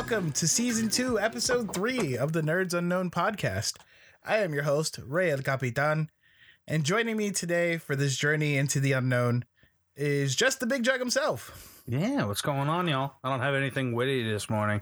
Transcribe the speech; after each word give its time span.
welcome 0.00 0.32
to 0.32 0.48
season 0.48 0.88
two, 0.88 1.20
episode 1.20 1.74
three 1.74 2.16
of 2.16 2.32
the 2.32 2.40
Nerds 2.40 2.72
Unknown 2.72 3.10
podcast. 3.10 3.76
I 4.24 4.38
am 4.38 4.54
your 4.54 4.62
host, 4.62 4.98
Ray 5.06 5.30
El 5.30 5.42
Capitan, 5.42 6.08
and 6.66 6.84
joining 6.84 7.18
me 7.18 7.32
today 7.32 7.76
for 7.76 7.94
this 7.94 8.16
journey 8.16 8.56
into 8.56 8.80
the 8.80 8.92
unknown 8.92 9.44
is 9.94 10.34
just 10.34 10.58
the 10.58 10.66
big 10.66 10.84
jug 10.84 11.00
himself. 11.00 11.82
Yeah, 11.86 12.24
what's 12.24 12.40
going 12.40 12.70
on, 12.70 12.88
y'all? 12.88 13.12
I 13.22 13.28
don't 13.28 13.40
have 13.40 13.54
anything 13.54 13.92
witty 13.94 14.22
this 14.22 14.48
morning. 14.48 14.80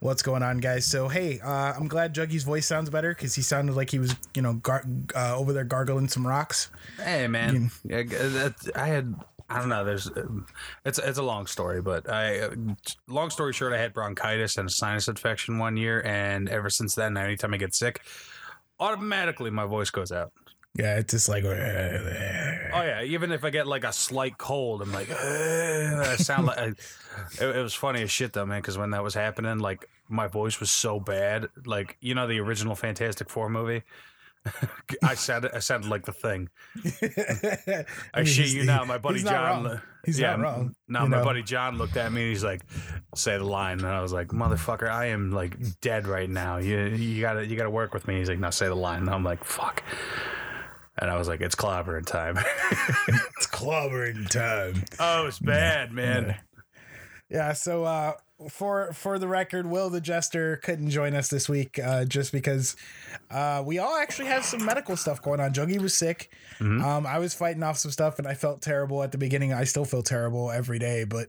What's 0.00 0.20
going 0.22 0.42
on, 0.42 0.58
guys? 0.58 0.84
So, 0.84 1.08
hey, 1.08 1.40
uh, 1.40 1.72
I'm 1.74 1.88
glad 1.88 2.14
Juggy's 2.14 2.44
voice 2.44 2.66
sounds 2.66 2.90
better 2.90 3.14
because 3.14 3.34
he 3.34 3.40
sounded 3.42 3.76
like 3.76 3.88
he 3.90 3.98
was, 3.98 4.14
you 4.34 4.42
know, 4.42 4.54
gar- 4.54 4.84
uh, 5.16 5.36
over 5.38 5.54
there 5.54 5.64
gargling 5.64 6.08
some 6.08 6.26
rocks. 6.26 6.68
Hey, 7.02 7.26
man. 7.28 7.70
Yeah, 7.84 8.02
that- 8.02 8.70
I 8.74 8.88
had. 8.88 9.14
I 9.50 9.58
don't 9.58 9.68
know. 9.68 9.84
There's, 9.84 10.06
um, 10.06 10.46
it's 10.84 10.98
it's 10.98 11.18
a 11.18 11.22
long 11.22 11.46
story, 11.46 11.82
but 11.82 12.08
I, 12.08 12.38
uh, 12.40 12.54
long 13.08 13.30
story 13.30 13.52
short, 13.52 13.72
I 13.72 13.78
had 13.78 13.92
bronchitis 13.92 14.56
and 14.56 14.68
a 14.68 14.72
sinus 14.72 15.08
infection 15.08 15.58
one 15.58 15.76
year, 15.76 16.02
and 16.06 16.48
ever 16.48 16.70
since 16.70 16.94
then, 16.94 17.16
anytime 17.16 17.52
I 17.52 17.56
get 17.56 17.74
sick, 17.74 18.00
automatically 18.78 19.50
my 19.50 19.66
voice 19.66 19.90
goes 19.90 20.12
out. 20.12 20.32
Yeah, 20.74 20.98
it's 20.98 21.12
just 21.12 21.28
like, 21.28 21.42
Oh 21.44 22.82
yeah, 22.82 23.02
even 23.02 23.32
if 23.32 23.44
I 23.44 23.50
get 23.50 23.66
like 23.66 23.82
a 23.82 23.92
slight 23.92 24.38
cold, 24.38 24.82
I'm 24.82 24.92
like, 24.92 25.10
I 25.10 26.14
sound 26.16 26.46
like. 26.46 26.58
I, 26.58 26.66
it, 27.40 27.56
it 27.56 27.62
was 27.62 27.74
funny 27.74 28.02
as 28.02 28.10
shit 28.10 28.32
though, 28.32 28.46
man. 28.46 28.60
Because 28.60 28.78
when 28.78 28.90
that 28.90 29.02
was 29.02 29.14
happening, 29.14 29.58
like 29.58 29.88
my 30.08 30.28
voice 30.28 30.60
was 30.60 30.70
so 30.70 31.00
bad. 31.00 31.48
Like 31.66 31.96
you 32.00 32.14
know 32.14 32.28
the 32.28 32.38
original 32.38 32.76
Fantastic 32.76 33.28
Four 33.28 33.50
movie. 33.50 33.82
I 35.02 35.14
sounded 35.14 35.52
I 35.54 35.58
sounded 35.58 35.90
like 35.90 36.06
the 36.06 36.12
thing. 36.12 36.48
I, 38.14 38.24
shit 38.24 38.48
you 38.48 38.64
now, 38.64 38.84
my 38.84 38.98
buddy 38.98 39.22
John. 39.22 39.64
wrong. 39.64 39.80
He's 40.04 40.18
yeah, 40.18 40.36
not 40.36 40.40
wrong. 40.40 40.74
No, 40.88 41.06
my 41.06 41.18
know? 41.18 41.24
buddy 41.24 41.42
John 41.42 41.76
looked 41.76 41.96
at 41.96 42.10
me 42.10 42.22
and 42.22 42.30
he's 42.30 42.44
like, 42.44 42.62
"Say 43.14 43.36
the 43.36 43.44
line," 43.44 43.80
and 43.80 43.88
I 43.88 44.00
was 44.00 44.12
like, 44.12 44.28
"Motherfucker, 44.28 44.88
I 44.88 45.06
am 45.06 45.30
like 45.30 45.80
dead 45.80 46.06
right 46.06 46.28
now. 46.28 46.56
You 46.56 46.78
you 46.86 47.20
gotta 47.20 47.46
you 47.46 47.56
gotta 47.56 47.70
work 47.70 47.92
with 47.92 48.08
me." 48.08 48.18
He's 48.18 48.28
like, 48.28 48.38
"No, 48.38 48.50
say 48.50 48.66
the 48.66 48.74
line." 48.74 49.00
And 49.00 49.10
I'm 49.10 49.24
like, 49.24 49.44
"Fuck." 49.44 49.82
And 50.98 51.10
I 51.10 51.16
was 51.16 51.28
like, 51.28 51.40
"It's 51.42 51.54
clobbering 51.54 52.06
time." 52.06 52.38
It's 53.36 53.46
clobbering 53.46 54.28
time. 54.28 54.84
oh, 54.98 55.26
it's 55.26 55.38
bad, 55.38 55.92
man. 55.92 56.36
Yeah, 57.30 57.52
so 57.54 57.84
uh 57.84 58.14
for 58.48 58.92
for 58.92 59.18
the 59.18 59.28
record, 59.28 59.66
Will 59.66 59.90
the 59.90 60.00
Jester 60.00 60.56
couldn't 60.58 60.90
join 60.90 61.14
us 61.14 61.28
this 61.28 61.48
week 61.48 61.78
uh 61.78 62.04
just 62.04 62.32
because 62.32 62.76
uh 63.30 63.62
we 63.64 63.78
all 63.78 63.96
actually 63.96 64.28
have 64.28 64.44
some 64.44 64.64
medical 64.64 64.96
stuff 64.96 65.20
going 65.20 65.40
on. 65.40 65.52
Juggy 65.52 65.80
was 65.80 65.94
sick. 65.96 66.32
Um 66.82 67.06
I 67.06 67.18
was 67.18 67.34
fighting 67.34 67.62
off 67.62 67.76
some 67.78 67.90
stuff 67.90 68.18
and 68.18 68.26
I 68.26 68.34
felt 68.34 68.62
terrible 68.62 69.02
at 69.02 69.12
the 69.12 69.18
beginning. 69.18 69.52
I 69.52 69.64
still 69.64 69.84
feel 69.84 70.02
terrible 70.02 70.50
every 70.50 70.78
day, 70.78 71.04
but 71.04 71.28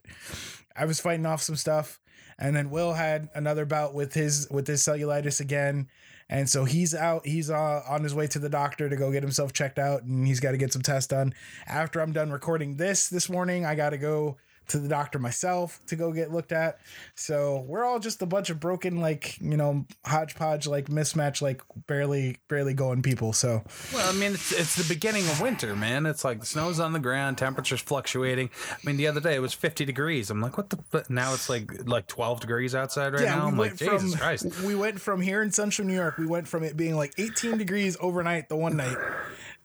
I 0.75 0.85
was 0.85 0.99
fighting 0.99 1.25
off 1.25 1.41
some 1.41 1.55
stuff. 1.55 1.99
And 2.39 2.55
then 2.55 2.69
Will 2.71 2.93
had 2.93 3.29
another 3.35 3.65
bout 3.65 3.93
with 3.93 4.13
his 4.13 4.47
with 4.49 4.65
his 4.67 4.81
cellulitis 4.81 5.39
again. 5.39 5.89
And 6.29 6.49
so 6.49 6.63
he's 6.63 6.95
out. 6.95 7.27
He's 7.27 7.49
uh, 7.49 7.81
on 7.89 8.03
his 8.03 8.15
way 8.15 8.25
to 8.27 8.39
the 8.39 8.47
doctor 8.47 8.87
to 8.89 8.95
go 8.95 9.11
get 9.11 9.21
himself 9.21 9.51
checked 9.51 9.77
out, 9.77 10.03
and 10.03 10.25
he's 10.25 10.39
got 10.39 10.51
to 10.51 10.57
get 10.57 10.71
some 10.71 10.81
tests 10.81 11.07
done. 11.07 11.33
After 11.67 11.99
I'm 11.99 12.13
done 12.13 12.31
recording 12.31 12.77
this 12.77 13.09
this 13.09 13.29
morning, 13.29 13.65
I 13.65 13.75
got 13.75 13.89
to 13.89 13.97
go 13.97 14.37
to 14.67 14.79
the 14.79 14.87
doctor 14.87 15.19
myself 15.19 15.79
to 15.87 15.95
go 15.95 16.11
get 16.13 16.31
looked 16.31 16.51
at. 16.51 16.79
So 17.15 17.65
we're 17.67 17.83
all 17.83 17.99
just 17.99 18.21
a 18.21 18.25
bunch 18.25 18.49
of 18.49 18.59
broken, 18.59 19.01
like 19.01 19.37
you 19.41 19.57
know, 19.57 19.85
hodgepodge, 20.05 20.65
like 20.67 20.85
mismatch, 20.87 21.41
like 21.41 21.61
barely 21.87 22.37
barely 22.47 22.73
going 22.73 23.01
people. 23.01 23.33
So 23.33 23.63
Well, 23.93 24.07
I 24.09 24.13
mean, 24.17 24.33
it's, 24.33 24.51
it's 24.51 24.75
the 24.75 24.93
beginning 24.93 25.23
of 25.27 25.41
winter, 25.41 25.75
man. 25.75 26.05
It's 26.05 26.23
like 26.23 26.39
the 26.39 26.45
snow's 26.45 26.79
on 26.79 26.93
the 26.93 26.99
ground, 26.99 27.37
temperatures 27.37 27.81
fluctuating. 27.81 28.49
I 28.71 28.77
mean, 28.85 28.97
the 28.97 29.07
other 29.07 29.19
day 29.19 29.35
it 29.35 29.41
was 29.41 29.53
50 29.53 29.83
degrees. 29.85 30.29
I'm 30.29 30.41
like, 30.41 30.57
what 30.57 30.69
the? 30.69 30.77
fu- 30.89 31.13
Now 31.13 31.33
it's 31.33 31.49
like 31.49 31.87
like 31.87 32.07
12 32.07 32.39
degrees 32.39 32.73
outside 32.75 33.13
right 33.13 33.23
now. 33.25 33.47
I'm 33.47 33.57
like, 33.57 33.75
Jesus 33.75 34.15
Christ. 34.15 34.61
we 34.61 34.75
went 34.75 35.01
from 35.01 35.19
here 35.21 35.41
in 35.41 35.51
central 35.51 35.87
New 35.87 35.95
York, 35.95 36.17
we 36.17 36.25
went 36.25 36.47
from 36.47 36.63
it 36.63 36.77
being 36.77 36.95
like 36.95 37.13
18 37.17 37.57
degrees 37.57 37.97
overnight 37.99 38.47
the 38.49 38.55
one 38.55 38.77
night 38.77 38.97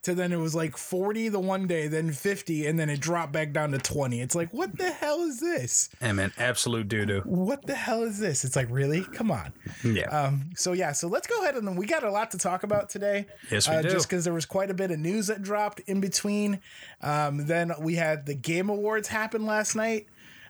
to 0.03 0.15
then 0.15 0.31
it 0.31 0.37
was 0.37 0.55
like 0.55 0.77
40 0.77 1.29
the 1.29 1.39
one 1.39 1.67
day, 1.67 1.87
then 1.87 2.11
50, 2.11 2.67
and 2.67 2.79
then 2.79 2.89
it 2.89 2.99
dropped 2.99 3.33
back 3.33 3.51
down 3.51 3.71
to 3.71 3.77
20. 3.77 4.21
It's 4.21 4.35
like, 4.35 4.53
what 4.53 4.77
the 4.77 4.91
hell 4.91 5.21
is 5.21 5.39
this? 5.39 5.89
Hey, 5.99 6.11
man, 6.13 6.31
absolute 6.37 6.87
doo 6.87 7.05
doo. 7.05 7.21
What 7.25 7.65
the 7.65 7.75
hell 7.75 8.03
is 8.03 8.19
this? 8.19 8.43
It's 8.43 8.55
like, 8.55 8.67
really? 8.69 9.03
Come 9.03 9.31
on. 9.31 9.53
Yeah. 9.83 10.07
Um, 10.09 10.51
so 10.55 10.73
yeah, 10.73 10.91
so 10.91 11.07
let's 11.07 11.27
go 11.27 11.41
ahead 11.41 11.55
and 11.55 11.77
we 11.77 11.85
got 11.85 12.03
a 12.03 12.11
lot 12.11 12.31
to 12.31 12.37
talk 12.37 12.63
about 12.63 12.89
today. 12.89 13.25
Yes, 13.51 13.67
we 13.67 13.75
uh, 13.75 13.81
do. 13.81 13.89
Just 13.89 14.09
because 14.09 14.23
there 14.23 14.33
was 14.33 14.45
quite 14.45 14.69
a 14.69 14.73
bit 14.73 14.91
of 14.91 14.99
news 14.99 15.27
that 15.27 15.41
dropped 15.41 15.81
in 15.81 15.99
between. 15.99 16.61
Um, 17.01 17.45
then 17.45 17.73
we 17.79 17.95
had 17.95 18.25
the 18.25 18.35
Game 18.35 18.69
Awards 18.69 19.07
happen 19.07 19.45
last 19.45 19.75
night. 19.75 20.07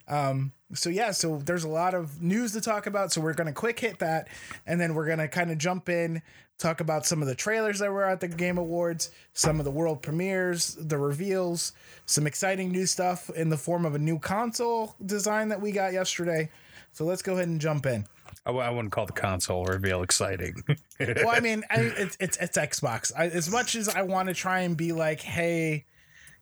Um, 0.08 0.54
so 0.74 0.90
yeah, 0.90 1.12
so 1.12 1.38
there's 1.38 1.64
a 1.64 1.70
lot 1.70 1.94
of 1.94 2.22
news 2.22 2.54
to 2.54 2.62
talk 2.62 2.88
about. 2.88 3.12
So 3.12 3.22
we're 3.22 3.34
gonna 3.34 3.54
quick 3.54 3.80
hit 3.80 4.00
that, 4.00 4.28
and 4.66 4.80
then 4.80 4.94
we're 4.94 5.08
gonna 5.08 5.28
kind 5.28 5.52
of 5.52 5.58
jump 5.58 5.90
in, 5.90 6.22
talk 6.58 6.82
about 6.82 7.06
some 7.06 7.22
of 7.22 7.28
the 7.28 7.36
trailers 7.36 7.80
that 7.80 7.92
were 7.92 8.06
at 8.06 8.20
the 8.20 8.28
Game 8.28 8.58
Awards, 8.58 9.12
some 9.34 9.60
of 9.60 9.66
the 9.66 9.72
world 9.72 10.02
premieres, 10.02 10.76
the 10.76 10.98
reveals, 10.98 11.74
some 12.06 12.26
exciting 12.26 12.72
new 12.72 12.86
stuff 12.86 13.30
in 13.32 13.50
the 13.50 13.58
form 13.58 13.86
of 13.86 13.96
a 13.96 14.00
new 14.00 14.18
console 14.20 14.96
design 15.06 15.50
that 15.50 15.62
we 15.62 15.72
got 15.72 15.94
yesterday. 15.94 16.50
So 16.92 17.06
let's 17.06 17.22
go 17.22 17.34
ahead 17.34 17.48
and 17.48 17.62
jump 17.62 17.86
in. 17.86 18.06
I 18.46 18.70
wouldn't 18.70 18.92
call 18.92 19.06
the 19.06 19.12
console 19.12 19.66
reveal 19.66 20.04
exciting. 20.04 20.64
well, 21.00 21.30
I 21.30 21.42
mean, 21.42 21.64
I, 21.70 21.76
it's 21.98 22.18
it's 22.20 22.38
it's 22.38 22.58
Xbox. 22.58 23.12
I, 23.16 23.28
as 23.28 23.52
much 23.52 23.76
as 23.76 23.90
I 23.90 24.04
want 24.04 24.30
to 24.30 24.34
try 24.34 24.62
and 24.62 24.78
be 24.78 24.94
like, 24.94 25.20
hey, 25.22 25.86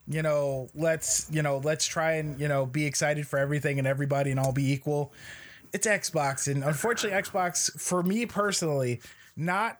you 0.06 0.22
know, 0.22 0.68
let's 0.74 1.26
you 1.30 1.42
know, 1.42 1.58
let's 1.58 1.86
try 1.86 2.14
and 2.14 2.40
you 2.40 2.48
know 2.48 2.64
be 2.64 2.86
excited 2.86 3.26
for 3.26 3.38
everything 3.38 3.78
and 3.78 3.88
everybody 3.88 4.30
and 4.30 4.38
all 4.38 4.52
be 4.52 4.72
equal. 4.72 5.12
It's 5.72 5.86
Xbox, 5.86 6.50
and 6.50 6.62
unfortunately, 6.62 7.20
Xbox 7.20 7.78
for 7.78 8.02
me 8.02 8.24
personally, 8.24 9.00
not 9.36 9.78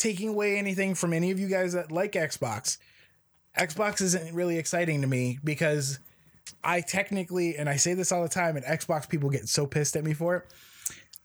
taking 0.00 0.30
away 0.30 0.56
anything 0.56 0.94
from 0.94 1.12
any 1.12 1.30
of 1.30 1.38
you 1.38 1.46
guys 1.46 1.74
that 1.74 1.92
like 1.92 2.12
Xbox. 2.12 2.78
Xbox 3.56 4.00
isn't 4.00 4.34
really 4.34 4.56
exciting 4.56 5.02
to 5.02 5.06
me 5.06 5.38
because 5.44 5.98
I 6.64 6.80
technically, 6.80 7.56
and 7.56 7.68
I 7.68 7.76
say 7.76 7.94
this 7.94 8.10
all 8.10 8.22
the 8.22 8.28
time, 8.28 8.56
and 8.56 8.64
Xbox 8.64 9.08
people 9.08 9.28
get 9.28 9.48
so 9.48 9.66
pissed 9.66 9.96
at 9.96 10.04
me 10.04 10.14
for 10.14 10.36
it. 10.36 10.44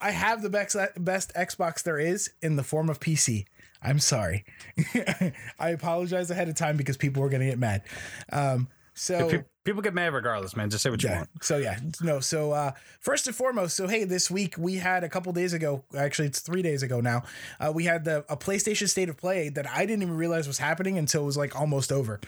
I 0.01 0.11
have 0.11 0.41
the 0.41 0.49
best 0.49 0.75
best 0.97 1.33
Xbox 1.33 1.83
there 1.83 1.97
is 1.97 2.29
in 2.41 2.57
the 2.57 2.63
form 2.63 2.89
of 2.89 2.99
PC. 2.99 3.45
I'm 3.81 3.99
sorry. 3.99 4.43
I 5.59 5.69
apologize 5.69 6.29
ahead 6.29 6.49
of 6.49 6.55
time 6.55 6.75
because 6.75 6.97
people 6.97 7.21
were 7.21 7.29
going 7.29 7.41
to 7.41 7.47
get 7.47 7.59
mad. 7.59 7.83
Um, 8.31 8.67
so 8.95 9.29
Pe- 9.29 9.43
People 9.65 9.81
get 9.81 9.95
mad 9.95 10.13
regardless, 10.13 10.55
man. 10.55 10.69
Just 10.69 10.83
say 10.83 10.91
what 10.91 11.01
you 11.01 11.09
yeah. 11.09 11.17
want. 11.17 11.29
So 11.41 11.57
yeah, 11.57 11.79
no. 11.99 12.19
So 12.19 12.51
uh, 12.51 12.71
first 12.99 13.25
and 13.25 13.35
foremost, 13.35 13.75
so 13.75 13.87
hey, 13.87 14.03
this 14.03 14.29
week 14.29 14.55
we 14.59 14.75
had 14.75 15.03
a 15.03 15.09
couple 15.09 15.33
days 15.33 15.53
ago. 15.53 15.83
Actually, 15.97 16.27
it's 16.27 16.39
three 16.39 16.61
days 16.61 16.83
ago 16.83 17.01
now. 17.01 17.23
Uh, 17.59 17.71
we 17.73 17.83
had 17.85 18.05
the 18.05 18.23
a 18.29 18.37
PlayStation 18.37 18.87
State 18.87 19.09
of 19.09 19.17
Play 19.17 19.49
that 19.49 19.67
I 19.67 19.87
didn't 19.87 20.03
even 20.03 20.15
realize 20.15 20.47
was 20.47 20.59
happening 20.59 20.99
until 20.99 21.23
it 21.23 21.25
was 21.25 21.35
like 21.35 21.59
almost 21.59 21.91
over. 21.91 22.19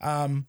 Um, 0.00 0.46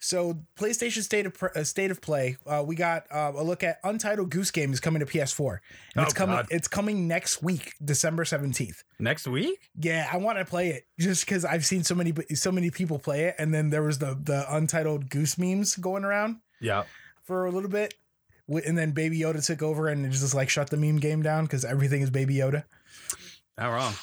so 0.00 0.38
PlayStation 0.56 1.02
State 1.02 1.26
of 1.26 1.42
uh, 1.42 1.64
State 1.64 1.90
of 1.90 2.00
Play, 2.00 2.36
uh, 2.46 2.62
we 2.66 2.76
got 2.76 3.04
uh, 3.10 3.32
a 3.36 3.42
look 3.42 3.62
at 3.64 3.78
Untitled 3.84 4.30
Goose 4.30 4.50
Game 4.50 4.72
is 4.72 4.80
coming 4.80 5.00
to 5.00 5.06
PS4. 5.06 5.58
And 5.96 6.04
it's 6.04 6.14
Oh, 6.14 6.16
coming. 6.16 6.36
God. 6.36 6.46
It's 6.50 6.68
coming 6.68 7.08
next 7.08 7.42
week, 7.42 7.74
December 7.84 8.24
seventeenth. 8.24 8.84
Next 8.98 9.26
week? 9.26 9.70
Yeah, 9.80 10.08
I 10.12 10.16
want 10.18 10.38
to 10.38 10.44
play 10.44 10.68
it 10.68 10.84
just 10.98 11.24
because 11.26 11.44
I've 11.44 11.64
seen 11.66 11.82
so 11.84 11.94
many 11.94 12.12
so 12.34 12.52
many 12.52 12.70
people 12.70 12.98
play 12.98 13.24
it, 13.24 13.34
and 13.38 13.52
then 13.52 13.70
there 13.70 13.82
was 13.82 13.98
the 13.98 14.18
the 14.22 14.44
Untitled 14.54 15.10
Goose 15.10 15.36
memes 15.38 15.76
going 15.76 16.04
around 16.04 16.36
Yeah. 16.60 16.84
for 17.24 17.46
a 17.46 17.50
little 17.50 17.70
bit, 17.70 17.94
and 18.48 18.78
then 18.78 18.92
Baby 18.92 19.18
Yoda 19.20 19.44
took 19.44 19.62
over 19.62 19.88
and 19.88 20.10
just 20.12 20.34
like 20.34 20.48
shut 20.48 20.70
the 20.70 20.76
meme 20.76 20.98
game 20.98 21.22
down 21.22 21.44
because 21.44 21.64
everything 21.64 22.02
is 22.02 22.10
Baby 22.10 22.36
Yoda. 22.36 22.64
Not 23.58 23.70
wrong. 23.72 23.94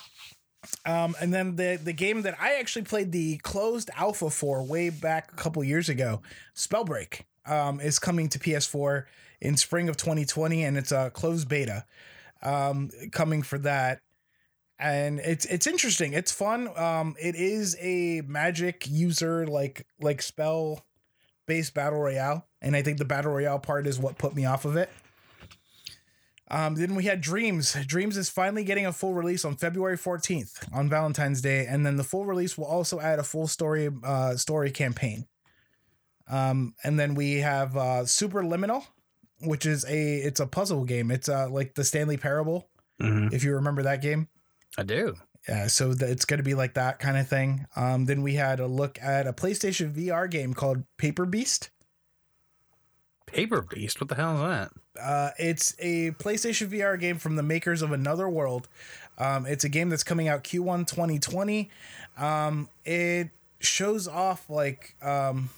Um, 0.85 1.15
and 1.19 1.33
then 1.33 1.55
the 1.55 1.79
the 1.81 1.93
game 1.93 2.21
that 2.23 2.35
I 2.39 2.55
actually 2.55 2.83
played 2.85 3.11
the 3.11 3.37
closed 3.37 3.89
alpha 3.95 4.29
for 4.29 4.63
way 4.63 4.89
back 4.89 5.31
a 5.31 5.35
couple 5.35 5.63
years 5.63 5.89
ago, 5.89 6.21
Spellbreak, 6.55 7.21
um, 7.45 7.79
is 7.79 7.99
coming 7.99 8.29
to 8.29 8.39
PS4 8.39 9.05
in 9.41 9.57
spring 9.57 9.89
of 9.89 9.97
2020, 9.97 10.63
and 10.63 10.77
it's 10.77 10.91
a 10.91 11.09
closed 11.11 11.47
beta 11.47 11.85
um, 12.41 12.89
coming 13.11 13.41
for 13.41 13.57
that. 13.59 14.01
And 14.77 15.19
it's 15.19 15.45
it's 15.45 15.67
interesting. 15.67 16.13
It's 16.13 16.31
fun. 16.31 16.69
Um, 16.77 17.15
it 17.19 17.35
is 17.35 17.77
a 17.79 18.21
magic 18.27 18.85
user 18.89 19.47
like 19.47 19.85
like 20.01 20.21
spell 20.21 20.85
based 21.45 21.73
battle 21.73 21.99
royale, 21.99 22.45
and 22.61 22.75
I 22.75 22.81
think 22.81 22.97
the 22.97 23.05
battle 23.05 23.31
royale 23.31 23.59
part 23.59 23.87
is 23.87 23.99
what 23.99 24.17
put 24.17 24.35
me 24.35 24.45
off 24.45 24.65
of 24.65 24.75
it. 24.75 24.89
Um, 26.51 26.75
then 26.75 26.93
we 26.95 27.05
had 27.05 27.21
Dreams. 27.21 27.75
Dreams 27.87 28.17
is 28.17 28.29
finally 28.29 28.63
getting 28.63 28.85
a 28.85 28.93
full 28.93 29.13
release 29.15 29.43
on 29.45 29.55
February 29.55 29.97
14th 29.97 30.71
on 30.73 30.89
Valentine's 30.89 31.41
Day, 31.41 31.65
and 31.65 31.85
then 31.85 31.95
the 31.95 32.03
full 32.03 32.25
release 32.25 32.55
will 32.57 32.65
also 32.65 32.99
add 32.99 33.17
a 33.17 33.23
full 33.23 33.47
story 33.47 33.89
uh, 34.03 34.35
story 34.35 34.69
campaign. 34.71 35.25
Um, 36.29 36.73
and 36.83 36.99
then 36.99 37.15
we 37.15 37.35
have 37.39 37.75
uh, 37.75 38.03
Superliminal, 38.03 38.83
which 39.41 39.65
is 39.65 39.85
a 39.85 40.17
it's 40.17 40.39
a 40.39 40.47
puzzle 40.47 40.83
game. 40.85 41.11
It's 41.11 41.29
uh, 41.29 41.49
like 41.49 41.75
the 41.75 41.83
Stanley 41.83 42.17
Parable, 42.17 42.69
Mhm. 43.01 43.33
if 43.33 43.43
you 43.43 43.53
remember 43.55 43.83
that 43.83 44.01
game. 44.01 44.27
I 44.77 44.83
do. 44.83 45.15
Yeah, 45.47 45.67
so 45.67 45.93
the, 45.93 46.09
it's 46.09 46.25
going 46.25 46.39
to 46.39 46.43
be 46.43 46.55
like 46.55 46.73
that 46.73 46.97
kind 46.99 47.17
of 47.17 47.27
thing. 47.27 47.65
Um, 47.75 48.05
then 48.05 48.23
we 48.23 48.33
had 48.33 48.59
a 48.59 48.65
look 48.67 48.97
at 49.01 49.27
a 49.27 49.33
PlayStation 49.33 49.91
VR 49.93 50.29
game 50.29 50.53
called 50.55 50.83
Paper 50.97 51.25
Beast. 51.25 51.69
Paper 53.35 53.61
Beast. 53.61 53.99
What 53.99 54.07
the 54.07 54.15
hell 54.15 54.35
is 54.35 54.41
that? 54.41 54.71
Uh, 55.01 55.31
it's 55.37 55.75
a 55.79 56.11
PlayStation 56.11 56.69
VR 56.69 56.97
game 56.97 57.17
from 57.17 57.35
the 57.35 57.43
makers 57.43 57.81
of 57.81 57.91
Another 57.91 58.29
World. 58.29 58.69
Um, 59.17 59.45
it's 59.45 59.65
a 59.65 59.69
game 59.69 59.89
that's 59.89 60.05
coming 60.05 60.29
out 60.29 60.45
Q1 60.45 60.87
2020. 60.87 61.69
Um, 62.17 62.69
it 62.85 63.29
shows 63.59 64.07
off 64.07 64.49
like 64.49 64.95
um, 65.01 65.49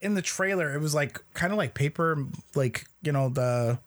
in 0.00 0.14
the 0.14 0.22
trailer, 0.22 0.74
it 0.74 0.80
was 0.80 0.96
like 0.96 1.22
kind 1.32 1.52
of 1.52 1.58
like 1.58 1.74
paper, 1.74 2.26
like 2.56 2.88
you 3.02 3.12
know 3.12 3.28
the 3.28 3.78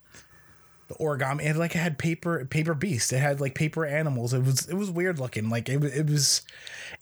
the 0.87 0.93
origami. 0.95 1.43
It 1.43 1.57
like 1.57 1.75
it 1.75 1.79
had 1.79 1.97
paper 1.97 2.45
paper 2.45 2.73
beast. 2.73 3.11
It 3.11 3.19
had 3.19 3.41
like 3.41 3.53
paper 3.53 3.85
animals. 3.85 4.33
It 4.33 4.45
was 4.45 4.69
it 4.69 4.75
was 4.75 4.89
weird 4.89 5.19
looking. 5.19 5.49
Like 5.49 5.67
it, 5.67 5.83
it 5.83 6.09
was 6.09 6.41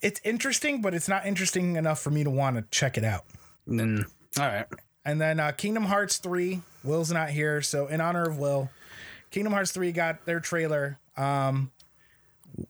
it's 0.01 0.19
interesting, 0.23 0.81
but 0.81 0.95
it's 0.95 1.07
not 1.07 1.27
interesting 1.27 1.75
enough 1.75 1.99
for 2.01 2.09
me 2.09 2.23
to 2.23 2.31
want 2.31 2.55
to 2.55 2.63
check 2.71 2.97
it 2.97 3.03
out. 3.03 3.25
Then, 3.67 4.07
all 4.39 4.47
right. 4.47 4.65
And 5.05 5.19
then 5.19 5.39
uh, 5.39 5.51
Kingdom 5.51 5.83
Hearts 5.83 6.17
3, 6.17 6.61
Will's 6.83 7.11
not 7.11 7.29
here. 7.29 7.61
So, 7.61 7.87
in 7.87 7.99
honor 8.01 8.23
of 8.23 8.37
Will, 8.37 8.69
Kingdom 9.31 9.53
Hearts 9.53 9.71
3 9.71 9.91
got 9.91 10.25
their 10.25 10.39
trailer 10.39 10.97
um, 11.17 11.71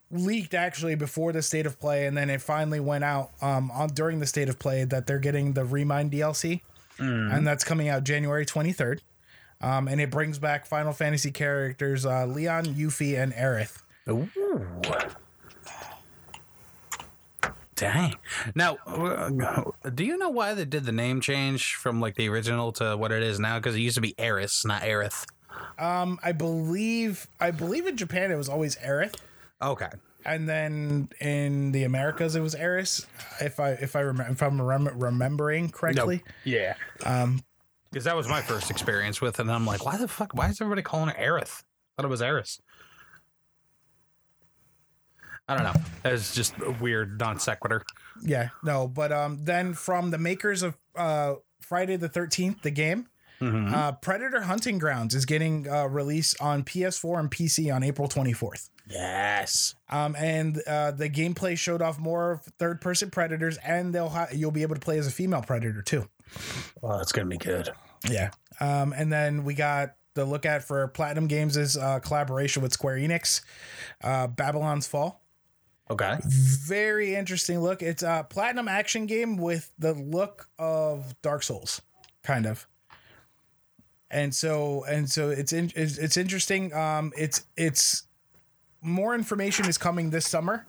leaked 0.09 0.53
actually 0.53 0.95
before 0.95 1.31
the 1.31 1.41
state 1.41 1.65
of 1.65 1.79
play. 1.79 2.07
And 2.07 2.17
then 2.17 2.29
it 2.29 2.41
finally 2.41 2.79
went 2.79 3.03
out 3.03 3.31
um, 3.41 3.69
on 3.71 3.89
during 3.89 4.19
the 4.19 4.25
state 4.25 4.49
of 4.49 4.57
play 4.57 4.83
that 4.85 5.05
they're 5.05 5.19
getting 5.19 5.53
the 5.53 5.63
Re 5.65 5.83
Mind 5.83 6.11
DLC. 6.11 6.61
And 7.33 7.45
that's 7.45 7.63
coming 7.63 7.89
out 7.89 8.03
January 8.03 8.45
23rd. 8.45 8.99
Um, 9.61 9.87
and 9.87 9.99
it 10.01 10.11
brings 10.11 10.39
back 10.39 10.65
Final 10.65 10.93
Fantasy 10.93 11.31
characters 11.31 12.05
uh, 12.05 12.25
Leon, 12.25 12.65
Yuffie, 12.65 13.17
and 13.17 13.33
Aerith. 13.33 13.81
Ooh. 14.09 14.29
Dang. 17.75 18.15
Now, 18.55 18.77
uh, 18.85 19.29
do 19.93 20.03
you 20.03 20.17
know 20.17 20.29
why 20.29 20.53
they 20.53 20.65
did 20.65 20.85
the 20.85 20.91
name 20.91 21.21
change 21.21 21.75
from 21.75 21.99
like 22.01 22.15
the 22.15 22.29
original 22.29 22.71
to 22.73 22.95
what 22.95 23.11
it 23.11 23.23
is 23.23 23.39
now? 23.39 23.57
Because 23.59 23.75
it 23.75 23.79
used 23.79 23.95
to 23.95 24.01
be 24.01 24.13
Eris, 24.17 24.65
not 24.65 24.81
Aerith. 24.83 25.25
Um, 25.79 26.19
I 26.23 26.31
believe 26.33 27.27
I 27.39 27.51
believe 27.51 27.87
in 27.87 27.97
Japan 27.97 28.31
it 28.31 28.35
was 28.35 28.49
always 28.49 28.75
Aerith. 28.77 29.15
Okay. 29.61 29.89
and 30.25 30.47
then 30.47 31.09
in 31.19 31.71
the 31.71 31.83
Americas 31.83 32.35
it 32.35 32.41
was 32.41 32.53
Eris, 32.55 33.05
if 33.39 33.59
I 33.59 33.71
if 33.71 33.95
I 33.95 34.01
remember 34.01 34.31
if 34.31 34.41
I'm 34.43 34.61
rem- 34.61 34.99
remembering 34.99 35.69
correctly. 35.69 36.23
Yeah. 36.43 36.75
Um, 37.05 37.41
because 37.91 38.05
that 38.05 38.15
was 38.15 38.27
my 38.27 38.41
first 38.41 38.71
experience 38.71 39.21
with 39.21 39.35
it, 39.39 39.43
and 39.43 39.51
I'm 39.51 39.65
like, 39.67 39.85
why 39.85 39.97
the 39.97 40.07
fuck? 40.07 40.33
Why 40.33 40.49
is 40.49 40.59
everybody 40.59 40.81
calling 40.81 41.09
it 41.09 41.17
Aerith? 41.17 41.61
I 41.61 42.01
thought 42.01 42.05
it 42.05 42.09
was 42.09 42.23
Eris. 42.23 42.59
I 45.47 45.55
don't 45.55 45.63
know. 45.63 45.81
It's 46.05 46.33
just 46.33 46.53
a 46.65 46.71
weird 46.71 47.19
non 47.19 47.39
sequitur. 47.39 47.83
Yeah, 48.21 48.49
no, 48.63 48.87
but 48.87 49.11
um, 49.11 49.43
then 49.43 49.73
from 49.73 50.11
the 50.11 50.17
makers 50.17 50.63
of 50.63 50.77
uh, 50.95 51.35
Friday 51.61 51.97
the 51.97 52.09
Thirteenth, 52.09 52.61
the 52.61 52.71
game, 52.71 53.07
uh, 53.41 53.91
Predator 53.93 54.41
Hunting 54.41 54.77
Grounds 54.77 55.13
is 55.13 55.25
getting 55.25 55.67
uh, 55.69 55.87
released 55.87 56.39
on 56.39 56.63
PS4 56.63 57.19
and 57.19 57.29
PC 57.31 57.75
on 57.75 57.83
April 57.83 58.07
24th. 58.07 58.69
Yes. 58.89 59.75
Um, 59.89 60.15
and 60.17 60.61
uh, 60.65 60.91
the 60.91 61.09
gameplay 61.09 61.57
showed 61.57 61.81
off 61.81 61.99
more 61.99 62.41
third-person 62.57 63.11
predators, 63.11 63.57
and 63.57 63.93
they'll 63.93 64.09
ha- 64.09 64.27
you'll 64.33 64.51
be 64.51 64.61
able 64.61 64.75
to 64.75 64.81
play 64.81 64.97
as 64.97 65.07
a 65.07 65.11
female 65.11 65.41
predator 65.41 65.81
too. 65.81 66.07
Well, 66.81 66.99
it's 66.99 67.11
gonna 67.11 67.27
be 67.27 67.37
good. 67.37 67.69
Yeah. 68.09 68.31
Um, 68.59 68.93
and 68.93 69.11
then 69.11 69.43
we 69.43 69.55
got 69.55 69.95
the 70.15 70.25
look 70.25 70.45
at 70.45 70.63
for 70.63 70.87
Platinum 70.89 71.27
Games' 71.27 71.57
is 71.57 71.77
uh, 71.77 71.99
collaboration 71.99 72.61
with 72.61 72.71
Square 72.71 72.97
Enix, 72.97 73.41
uh, 74.03 74.27
Babylon's 74.27 74.87
Fall. 74.87 75.22
Okay. 75.89 76.17
Very 76.25 77.15
interesting 77.15 77.59
look. 77.59 77.81
It's 77.81 78.03
a 78.03 78.25
platinum 78.29 78.67
action 78.67 79.05
game 79.05 79.37
with 79.37 79.71
the 79.77 79.93
look 79.93 80.47
of 80.57 81.13
Dark 81.21 81.43
Souls, 81.43 81.81
kind 82.23 82.45
of. 82.45 82.67
And 84.09 84.33
so 84.33 84.85
and 84.85 85.09
so 85.09 85.29
it's 85.29 85.53
in, 85.53 85.71
it's, 85.75 85.97
it's 85.97 86.17
interesting. 86.17 86.73
Um, 86.73 87.11
it's 87.17 87.45
it's 87.57 88.03
more 88.81 89.15
information 89.15 89.67
is 89.67 89.77
coming 89.77 90.09
this 90.09 90.27
summer, 90.27 90.65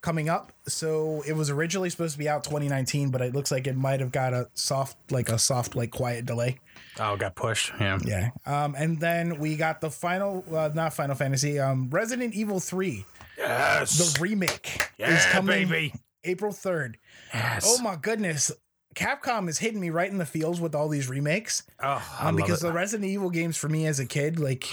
coming 0.00 0.28
up. 0.28 0.52
So 0.66 1.22
it 1.26 1.34
was 1.34 1.50
originally 1.50 1.90
supposed 1.90 2.14
to 2.14 2.18
be 2.18 2.28
out 2.28 2.44
2019, 2.44 3.10
but 3.10 3.20
it 3.20 3.34
looks 3.34 3.50
like 3.50 3.66
it 3.66 3.76
might 3.76 4.00
have 4.00 4.12
got 4.12 4.32
a 4.32 4.48
soft 4.54 4.96
like 5.12 5.28
a 5.28 5.38
soft 5.38 5.76
like 5.76 5.90
quiet 5.90 6.26
delay. 6.26 6.58
Oh, 6.98 7.16
got 7.16 7.34
pushed. 7.34 7.72
Yeah. 7.80 7.98
Yeah. 8.04 8.30
Um, 8.46 8.74
and 8.76 8.98
then 8.98 9.38
we 9.38 9.56
got 9.56 9.80
the 9.80 9.90
final, 9.90 10.44
uh, 10.54 10.70
not 10.74 10.94
Final 10.94 11.16
Fantasy, 11.16 11.58
um, 11.58 11.88
Resident 11.90 12.34
Evil 12.34 12.60
3, 12.60 13.04
Yes. 13.40 13.98
the 13.98 14.20
remake 14.20 14.80
yeah, 14.98 15.16
is 15.16 15.24
coming 15.26 15.68
baby. 15.68 15.94
April 16.24 16.52
3rd. 16.52 16.94
Yes. 17.32 17.64
Oh 17.66 17.82
my 17.82 17.96
goodness. 17.96 18.50
Capcom 18.94 19.48
is 19.48 19.58
hitting 19.58 19.80
me 19.80 19.90
right 19.90 20.10
in 20.10 20.18
the 20.18 20.26
feels 20.26 20.60
with 20.60 20.74
all 20.74 20.88
these 20.88 21.08
remakes. 21.08 21.62
Oh, 21.82 22.02
Um, 22.20 22.36
because 22.36 22.60
the 22.60 22.72
Resident 22.72 23.08
Evil 23.08 23.30
games 23.30 23.56
for 23.56 23.68
me 23.68 23.86
as 23.86 24.00
a 24.00 24.06
kid, 24.06 24.38
like 24.40 24.66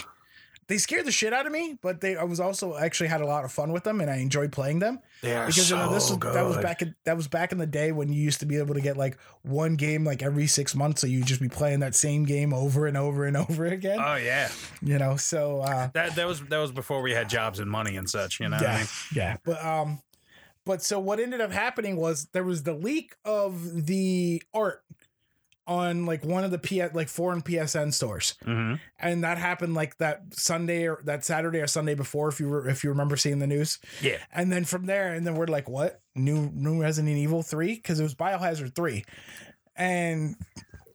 they 0.68 0.78
scared 0.78 1.06
the 1.06 1.12
shit 1.12 1.32
out 1.32 1.46
of 1.46 1.52
me, 1.52 1.78
but 1.82 2.00
they 2.00 2.16
I 2.16 2.24
was 2.24 2.38
also 2.40 2.76
actually 2.76 3.08
had 3.08 3.20
a 3.20 3.26
lot 3.26 3.44
of 3.44 3.50
fun 3.50 3.72
with 3.72 3.84
them 3.84 4.00
and 4.00 4.10
I 4.10 4.16
enjoyed 4.16 4.52
playing 4.52 4.78
them. 4.80 5.00
they 5.22 5.34
are 5.34 5.46
Because 5.46 5.66
so 5.66 5.76
you 5.76 5.82
know 5.82 5.92
this 5.92 6.08
was 6.10 6.18
good. 6.18 6.34
that 6.34 6.44
was 6.46 6.58
back 6.58 6.82
in 6.82 6.94
that 7.04 7.16
was 7.16 7.26
back 7.26 7.52
in 7.52 7.58
the 7.58 7.66
day 7.66 7.90
when 7.90 8.12
you 8.12 8.22
used 8.22 8.40
to 8.40 8.46
be 8.46 8.58
able 8.58 8.74
to 8.74 8.80
get 8.80 8.96
like 8.96 9.18
one 9.42 9.76
game 9.76 10.04
like 10.04 10.22
every 10.22 10.46
six 10.46 10.74
months, 10.74 11.00
so 11.00 11.06
you 11.06 11.22
just 11.24 11.40
be 11.40 11.48
playing 11.48 11.80
that 11.80 11.94
same 11.94 12.24
game 12.24 12.52
over 12.52 12.86
and 12.86 12.96
over 12.96 13.24
and 13.24 13.36
over 13.48 13.64
again. 13.66 13.98
Oh 14.00 14.16
yeah. 14.16 14.50
you 14.82 14.98
know, 14.98 15.16
so 15.16 15.60
uh 15.62 15.88
That 15.94 16.14
that 16.16 16.26
was 16.26 16.40
that 16.42 16.58
was 16.58 16.70
before 16.72 17.00
we 17.02 17.12
had 17.12 17.28
jobs 17.28 17.58
and 17.60 17.70
money 17.70 17.96
and 17.96 18.08
such. 18.08 18.38
You 18.40 18.48
know. 18.48 18.56
What 18.58 18.66
I 18.66 18.72
yeah, 18.72 18.78
mean? 18.78 18.86
yeah. 19.14 19.36
But 19.44 19.64
um, 19.64 20.02
but 20.66 20.82
so 20.82 20.98
what 21.00 21.18
ended 21.18 21.40
up 21.40 21.50
happening 21.50 21.96
was 21.96 22.26
there 22.32 22.44
was 22.44 22.64
the 22.64 22.74
leak 22.74 23.14
of 23.24 23.86
the 23.86 24.42
art 24.52 24.84
on 25.68 26.06
like 26.06 26.24
one 26.24 26.42
of 26.44 26.50
the 26.50 26.58
P 26.58 26.82
like 26.88 27.08
foreign 27.08 27.42
PSN 27.42 27.92
stores, 27.92 28.34
Mm-hmm. 28.44 28.74
and 28.98 29.22
that 29.22 29.38
happened 29.38 29.74
like 29.74 29.98
that 29.98 30.22
Sunday 30.32 30.88
or 30.88 31.00
that 31.04 31.24
Saturday 31.24 31.60
or 31.60 31.66
Sunday 31.68 31.94
before, 31.94 32.28
if 32.28 32.40
you 32.40 32.48
were 32.48 32.66
if 32.68 32.82
you 32.82 32.90
remember 32.90 33.16
seeing 33.16 33.38
the 33.38 33.46
news. 33.46 33.78
Yeah. 34.02 34.16
And 34.32 34.50
then 34.50 34.64
from 34.64 34.86
there, 34.86 35.12
and 35.12 35.26
then 35.26 35.34
we're 35.34 35.46
like, 35.46 35.68
what 35.68 36.00
new 36.16 36.50
new 36.54 36.80
Resident 36.80 37.16
Evil 37.16 37.42
three? 37.42 37.74
Because 37.74 38.00
it 38.00 38.02
was 38.02 38.14
Biohazard 38.14 38.74
three, 38.74 39.04
and 39.76 40.34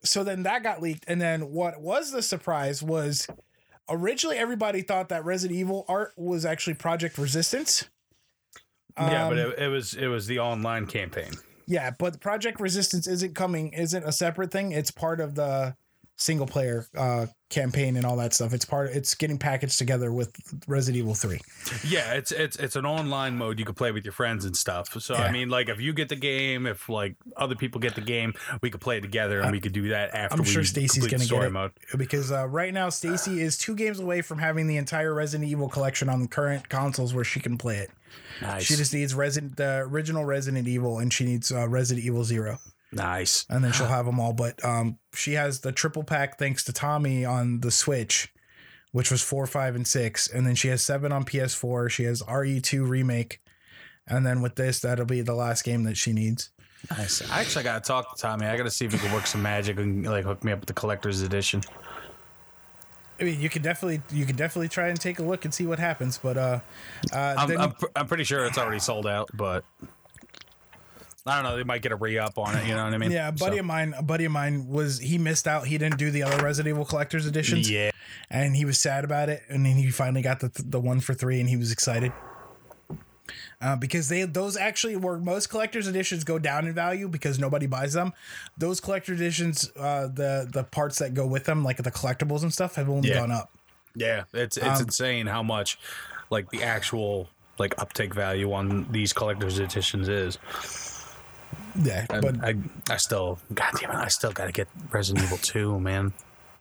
so 0.03 0.23
then 0.23 0.43
that 0.43 0.63
got 0.63 0.81
leaked. 0.81 1.05
And 1.07 1.21
then 1.21 1.51
what 1.51 1.79
was 1.79 2.11
the 2.11 2.21
surprise 2.21 2.81
was 2.83 3.27
originally 3.89 4.37
everybody 4.37 4.81
thought 4.81 5.09
that 5.09 5.23
Resident 5.23 5.59
Evil 5.59 5.85
art 5.87 6.13
was 6.17 6.45
actually 6.45 6.73
Project 6.73 7.17
Resistance. 7.17 7.85
yeah, 8.97 9.29
but 9.29 9.39
Um, 9.39 9.51
it, 9.51 9.59
it 9.59 9.67
was 9.67 9.93
it 9.93 10.07
was 10.07 10.27
the 10.27 10.39
online 10.39 10.87
campaign. 10.87 11.31
Yeah, 11.67 11.91
but 11.97 12.19
Project 12.19 12.59
Resistance 12.59 13.07
isn't 13.07 13.35
coming, 13.35 13.73
isn't 13.73 14.03
a 14.03 14.11
separate 14.11 14.51
thing. 14.51 14.71
It's 14.71 14.91
part 14.91 15.19
of 15.19 15.35
the 15.35 15.75
single 16.15 16.45
player 16.45 16.85
uh 16.95 17.25
campaign 17.49 17.95
and 17.97 18.05
all 18.05 18.15
that 18.17 18.33
stuff. 18.33 18.53
It's 18.53 18.65
part 18.65 18.91
it's 18.91 19.15
getting 19.15 19.37
packaged 19.37 19.77
together 19.77 20.11
with 20.13 20.31
Resident 20.67 20.99
Evil 20.99 21.15
3. 21.15 21.39
Yeah, 21.87 22.13
it's 22.13 22.31
it's 22.31 22.55
it's 22.57 22.75
an 22.75 22.85
online 22.85 23.35
mode 23.35 23.59
you 23.59 23.65
can 23.65 23.75
play 23.75 23.91
with 23.91 24.05
your 24.05 24.11
friends 24.11 24.45
and 24.45 24.55
stuff. 24.55 24.89
So 25.01 25.15
Yeah. 25.15 25.23
I 25.23 25.31
mean, 25.31 25.49
like 25.49 25.69
if 25.69 25.81
you 25.81 25.91
get 25.93 26.09
the 26.09 26.15
game, 26.15 26.65
if 26.65 26.87
like 26.87 27.15
other 27.35 27.55
people 27.55 27.79
get 27.81 27.95
the 27.95 28.01
game, 28.01 28.33
we 28.61 28.69
could 28.69 28.81
play 28.81 28.97
it 28.97 29.01
together 29.01 29.41
and 29.41 29.51
we 29.51 29.59
could 29.59 29.73
do 29.73 29.89
that 29.89 30.13
after. 30.13 30.37
I'm 30.37 30.43
sure 30.43 30.63
Stacy's 30.63 31.03
complete 31.03 31.11
gonna 31.11 31.19
get 31.23 31.27
story 31.27 31.47
it. 31.47 31.51
mode. 31.51 31.71
because 31.97 32.31
uh, 32.31 32.47
right 32.47 32.73
now 32.73 32.89
Stacy 32.89 33.41
is 33.41 33.57
two 33.57 33.75
games 33.75 33.99
away 33.99 34.21
from 34.21 34.37
having 34.39 34.67
the 34.67 34.77
entire 34.77 35.13
Resident 35.13 35.49
Evil 35.49 35.69
collection 35.69 36.09
on 36.09 36.21
the 36.21 36.27
current 36.27 36.69
consoles 36.69 37.13
where 37.13 37.23
she 37.23 37.39
can 37.39 37.57
play 37.57 37.77
it. 37.77 37.91
Nice, 38.41 38.63
She 38.63 38.75
just 38.75 38.93
needs 38.93 39.13
Resident 39.13 39.57
the 39.57 39.79
original 39.79 40.25
Resident 40.25 40.67
Evil 40.67 40.99
and 40.99 41.13
she 41.13 41.23
needs 41.25 41.51
uh, 41.51 41.67
Resident 41.67 42.05
Evil 42.05 42.23
0 42.23 42.57
nice. 42.91 43.45
and 43.49 43.63
then 43.63 43.71
she'll 43.71 43.87
have 43.87 44.05
them 44.05 44.19
all 44.19 44.33
but 44.33 44.63
um 44.65 44.97
she 45.13 45.33
has 45.33 45.61
the 45.61 45.71
triple 45.71 46.03
pack 46.03 46.37
thanks 46.37 46.63
to 46.65 46.73
Tommy 46.73 47.25
on 47.25 47.59
the 47.61 47.71
Switch 47.71 48.31
which 48.91 49.09
was 49.09 49.23
4, 49.23 49.47
5 49.47 49.75
and 49.75 49.87
6 49.87 50.27
and 50.27 50.45
then 50.45 50.55
she 50.55 50.67
has 50.67 50.81
7 50.83 51.11
on 51.11 51.25
PS4, 51.25 51.89
she 51.89 52.03
has 52.03 52.21
RE2 52.23 52.87
remake 52.87 53.39
and 54.07 54.25
then 54.25 54.41
with 54.41 54.55
this 54.55 54.79
that'll 54.79 55.05
be 55.05 55.21
the 55.21 55.33
last 55.35 55.63
game 55.63 55.83
that 55.83 55.97
she 55.97 56.11
needs. 56.13 56.49
Nice. 56.91 57.27
I 57.31 57.39
actually 57.39 57.63
got 57.63 57.81
to 57.81 57.87
talk 57.87 58.13
to 58.13 58.21
Tommy. 58.21 58.45
I 58.45 58.57
got 58.57 58.63
to 58.63 58.69
see 58.71 58.83
if 58.85 58.91
he 58.91 58.97
can 58.99 59.13
work 59.13 59.25
some 59.25 59.41
magic 59.41 59.79
and 59.79 60.05
like 60.05 60.25
hook 60.25 60.43
me 60.43 60.51
up 60.51 60.59
with 60.59 60.67
the 60.67 60.73
collector's 60.73 61.21
edition. 61.21 61.61
I 63.19 63.23
mean, 63.25 63.39
you 63.39 63.49
can 63.49 63.61
definitely 63.61 64.01
you 64.11 64.25
can 64.25 64.35
definitely 64.35 64.69
try 64.69 64.87
and 64.89 64.99
take 64.99 65.19
a 65.19 65.23
look 65.23 65.45
and 65.45 65.53
see 65.53 65.65
what 65.65 65.79
happens, 65.79 66.17
but 66.17 66.37
uh, 66.37 66.59
uh 67.13 67.35
I'm, 67.37 67.47
then- 67.47 67.59
I'm, 67.61 67.71
pr- 67.71 67.85
I'm 67.95 68.07
pretty 68.07 68.23
sure 68.23 68.45
it's 68.45 68.57
already 68.57 68.79
sold 68.79 69.05
out, 69.07 69.29
but 69.33 69.63
I 71.25 71.35
don't 71.35 71.43
know. 71.49 71.55
They 71.55 71.63
might 71.63 71.81
get 71.81 71.91
a 71.91 71.95
re 71.95 72.17
up 72.17 72.37
on 72.37 72.57
it. 72.57 72.65
You 72.67 72.75
know 72.75 72.83
what 72.83 72.93
I 72.93 72.97
mean? 72.97 73.11
Yeah, 73.11 73.29
a 73.29 73.31
buddy 73.31 73.55
So- 73.57 73.59
of 73.61 73.65
mine, 73.65 73.93
a 73.97 74.01
buddy 74.03 74.25
of 74.25 74.31
mine 74.31 74.67
was 74.67 74.99
he 74.99 75.17
missed 75.17 75.47
out. 75.47 75.67
He 75.67 75.77
didn't 75.77 75.97
do 75.97 76.11
the 76.11 76.23
other 76.23 76.43
Resident 76.43 76.73
Evil 76.73 76.85
collector's 76.85 77.25
editions. 77.25 77.69
Yeah. 77.69 77.91
and 78.29 78.55
he 78.55 78.65
was 78.65 78.79
sad 78.81 79.03
about 79.05 79.29
it. 79.29 79.43
And 79.47 79.65
then 79.65 79.75
he 79.75 79.89
finally 79.91 80.21
got 80.21 80.39
the 80.41 80.51
the 80.65 80.79
one 80.79 80.99
for 80.99 81.13
three, 81.13 81.39
and 81.39 81.47
he 81.47 81.55
was 81.55 81.71
excited. 81.71 82.11
Uh, 83.61 83.75
because 83.75 84.09
they 84.09 84.23
those 84.23 84.57
actually 84.57 84.95
where 84.95 85.17
most 85.17 85.47
collector's 85.49 85.87
editions 85.87 86.23
go 86.23 86.37
down 86.39 86.67
in 86.67 86.73
value 86.73 87.07
because 87.07 87.39
nobody 87.39 87.65
buys 87.67 87.93
them. 87.93 88.11
Those 88.57 88.79
collector 88.79 89.13
editions, 89.13 89.71
uh, 89.77 90.07
the 90.07 90.47
the 90.51 90.63
parts 90.63 90.99
that 90.99 91.13
go 91.13 91.25
with 91.25 91.45
them, 91.45 91.63
like 91.63 91.77
the 91.77 91.91
collectibles 91.91 92.41
and 92.43 92.51
stuff, 92.53 92.75
have 92.75 92.89
only 92.89 93.09
Yeah. 93.09 93.15
gone 93.19 93.31
up. 93.31 93.49
Yeah, 93.95 94.23
it's 94.33 94.57
it's 94.57 94.79
Um, 94.79 94.85
insane 94.87 95.27
how 95.27 95.43
much 95.43 95.77
like 96.29 96.49
the 96.49 96.63
actual 96.63 97.29
like 97.59 97.75
uptake 97.79 98.13
value 98.13 98.51
on 98.51 98.87
these 98.91 99.13
collector's 99.13 99.59
editions 99.59 100.09
is. 100.09 100.37
Yeah, 101.81 102.05
I, 102.09 102.19
but 102.19 102.43
I, 102.43 102.55
I 102.89 102.97
still, 102.97 103.39
God 103.53 103.71
damn 103.79 103.91
it, 103.91 103.95
I 103.95 104.07
still 104.07 104.31
got 104.31 104.45
to 104.45 104.51
get 104.51 104.67
Resident 104.91 105.25
Evil 105.25 105.37
2, 105.39 105.79
man. 105.79 106.13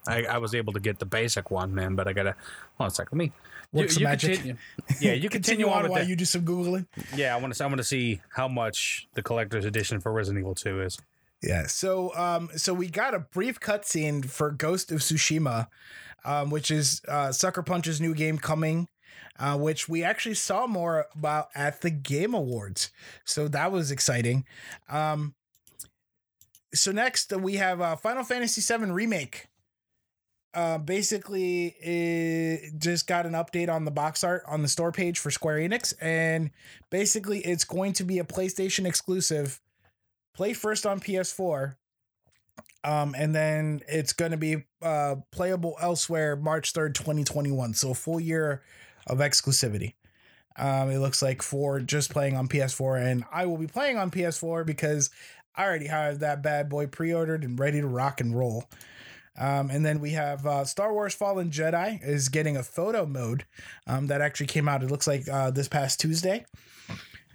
I, 0.07 0.25
I 0.25 0.39
was 0.39 0.55
able 0.55 0.73
to 0.73 0.81
get 0.81 0.99
the 0.99 1.05
basic 1.07 1.51
one, 1.51 1.75
man, 1.75 1.95
but 1.95 2.09
I 2.09 2.13
gotta. 2.13 2.33
Hold 2.79 2.81
on 2.81 2.87
a 2.89 2.91
second. 2.91 3.19
Let 3.19 3.25
me. 3.27 3.33
Work 3.73 3.91
some 3.91 4.02
magic. 4.02 4.35
Continue, 4.35 4.57
yeah, 5.00 5.12
you 5.12 5.29
continue, 5.31 5.31
continue 5.31 5.69
on 5.69 5.85
on 5.85 5.91
while 5.91 6.00
that. 6.00 6.09
you 6.09 6.17
do 6.17 6.25
some 6.25 6.43
googling. 6.43 6.87
Yeah, 7.17 7.35
I 7.35 7.38
want 7.38 7.55
to. 7.55 7.64
I 7.64 7.67
want 7.67 7.79
to 7.79 7.85
see 7.85 8.21
how 8.31 8.49
much 8.49 9.09
the 9.14 9.23
collector's 9.23 9.64
edition 9.64 10.00
for 10.00 10.12
Resident 10.12 10.43
Evil 10.43 10.55
2 10.55 10.83
is. 10.83 10.99
Yeah. 11.43 11.67
So 11.67 12.14
um 12.14 12.50
so 12.57 12.73
we 12.75 12.88
got 12.88 13.14
a 13.14 13.19
brief 13.19 13.59
cutscene 13.61 14.25
for 14.29 14.50
Ghost 14.50 14.93
of 14.93 15.00
Tsushima, 15.00 15.69
um, 16.25 16.50
which 16.50 16.71
is 16.71 17.00
uh 17.09 17.33
Sucker 17.33 17.62
Punch's 17.62 18.00
new 18.00 18.14
game 18.14 18.38
coming. 18.38 18.88
Uh, 19.38 19.57
which 19.57 19.88
we 19.88 20.05
actually 20.05 20.35
saw 20.35 20.67
more 20.67 21.07
about 21.17 21.49
at 21.55 21.81
the 21.81 21.91
Game 21.91 22.35
Awards. 22.35 22.91
So 23.25 23.49
that 23.49 23.73
was 23.73 23.91
exciting. 23.91 24.45
Um, 24.91 25.35
so 26.75 26.93
next 26.93 27.33
we 27.35 27.55
have 27.55 27.81
uh, 27.81 27.97
Final 27.97 28.25
Fantasy 28.25 28.61
VII 28.61 28.91
Remake. 28.91 29.49
Uh, 30.55 30.77
basically, 30.77 31.69
it 31.81 32.79
just 32.79 33.07
got 33.07 33.25
an 33.25 33.33
update 33.33 33.71
on 33.71 33.85
the 33.87 33.91
box 33.91 34.23
art 34.23 34.43
on 34.47 34.61
the 34.61 34.69
store 34.69 34.93
page 34.93 35.19
for 35.19 35.31
Square 35.31 35.59
Enix, 35.59 35.95
and 36.01 36.51
basically, 36.91 37.41
it's 37.41 37.65
going 37.65 37.95
to 37.95 38.05
be 38.05 38.19
a 38.19 38.25
PlayStation 38.25 38.85
exclusive 38.85 39.61
play 40.35 40.53
first 40.53 40.87
on 40.87 41.01
PS4. 41.01 41.77
Um, 42.85 43.15
and 43.17 43.35
then 43.35 43.81
it's 43.89 44.13
going 44.13 44.33
to 44.33 44.37
be 44.37 44.65
uh, 44.83 45.17
playable 45.31 45.77
elsewhere 45.81 46.37
March 46.37 46.73
3rd, 46.73 46.95
2021. 46.95 47.75
So 47.75 47.91
a 47.93 47.95
full 47.95 48.21
year 48.21 48.63
of 49.07 49.19
exclusivity. 49.19 49.95
Um, 50.57 50.91
it 50.91 50.99
looks 50.99 51.23
like 51.23 51.43
for 51.43 51.81
just 51.81 52.11
playing 52.11 52.37
on 52.37 52.49
PS4. 52.49 53.07
And 53.07 53.25
I 53.33 53.47
will 53.47 53.57
be 53.57 53.69
playing 53.69 53.99
on 53.99 54.11
PS4 54.11 54.67
because 54.67 55.11
I 55.55 55.65
already 55.65 55.87
have 55.87 56.21
that 56.21 56.43
bad 56.43 56.69
boy 56.69 56.87
pre 56.87 57.15
ordered 57.15 57.45
and 57.45 57.59
ready 57.59 57.81
to 57.81 57.87
rock 57.87 58.21
and 58.21 58.37
roll. 58.37 58.69
Um, 59.39 59.71
and 59.71 59.85
then 59.85 60.01
we 60.01 60.11
have 60.11 60.47
uh, 60.47 60.65
Star 60.65 60.93
Wars 60.93 61.15
Fallen 61.15 61.51
Jedi 61.51 62.03
is 62.03 62.29
getting 62.29 62.57
a 62.57 62.62
photo 62.62 63.07
mode 63.07 63.45
um, 63.87 64.09
that 64.09 64.21
actually 64.21 64.47
came 64.47 64.69
out. 64.69 64.83
It 64.83 64.91
looks 64.91 65.07
like 65.07 65.29
uh, 65.29 65.51
this 65.51 65.69
past 65.69 66.01
Tuesday. 66.01 66.45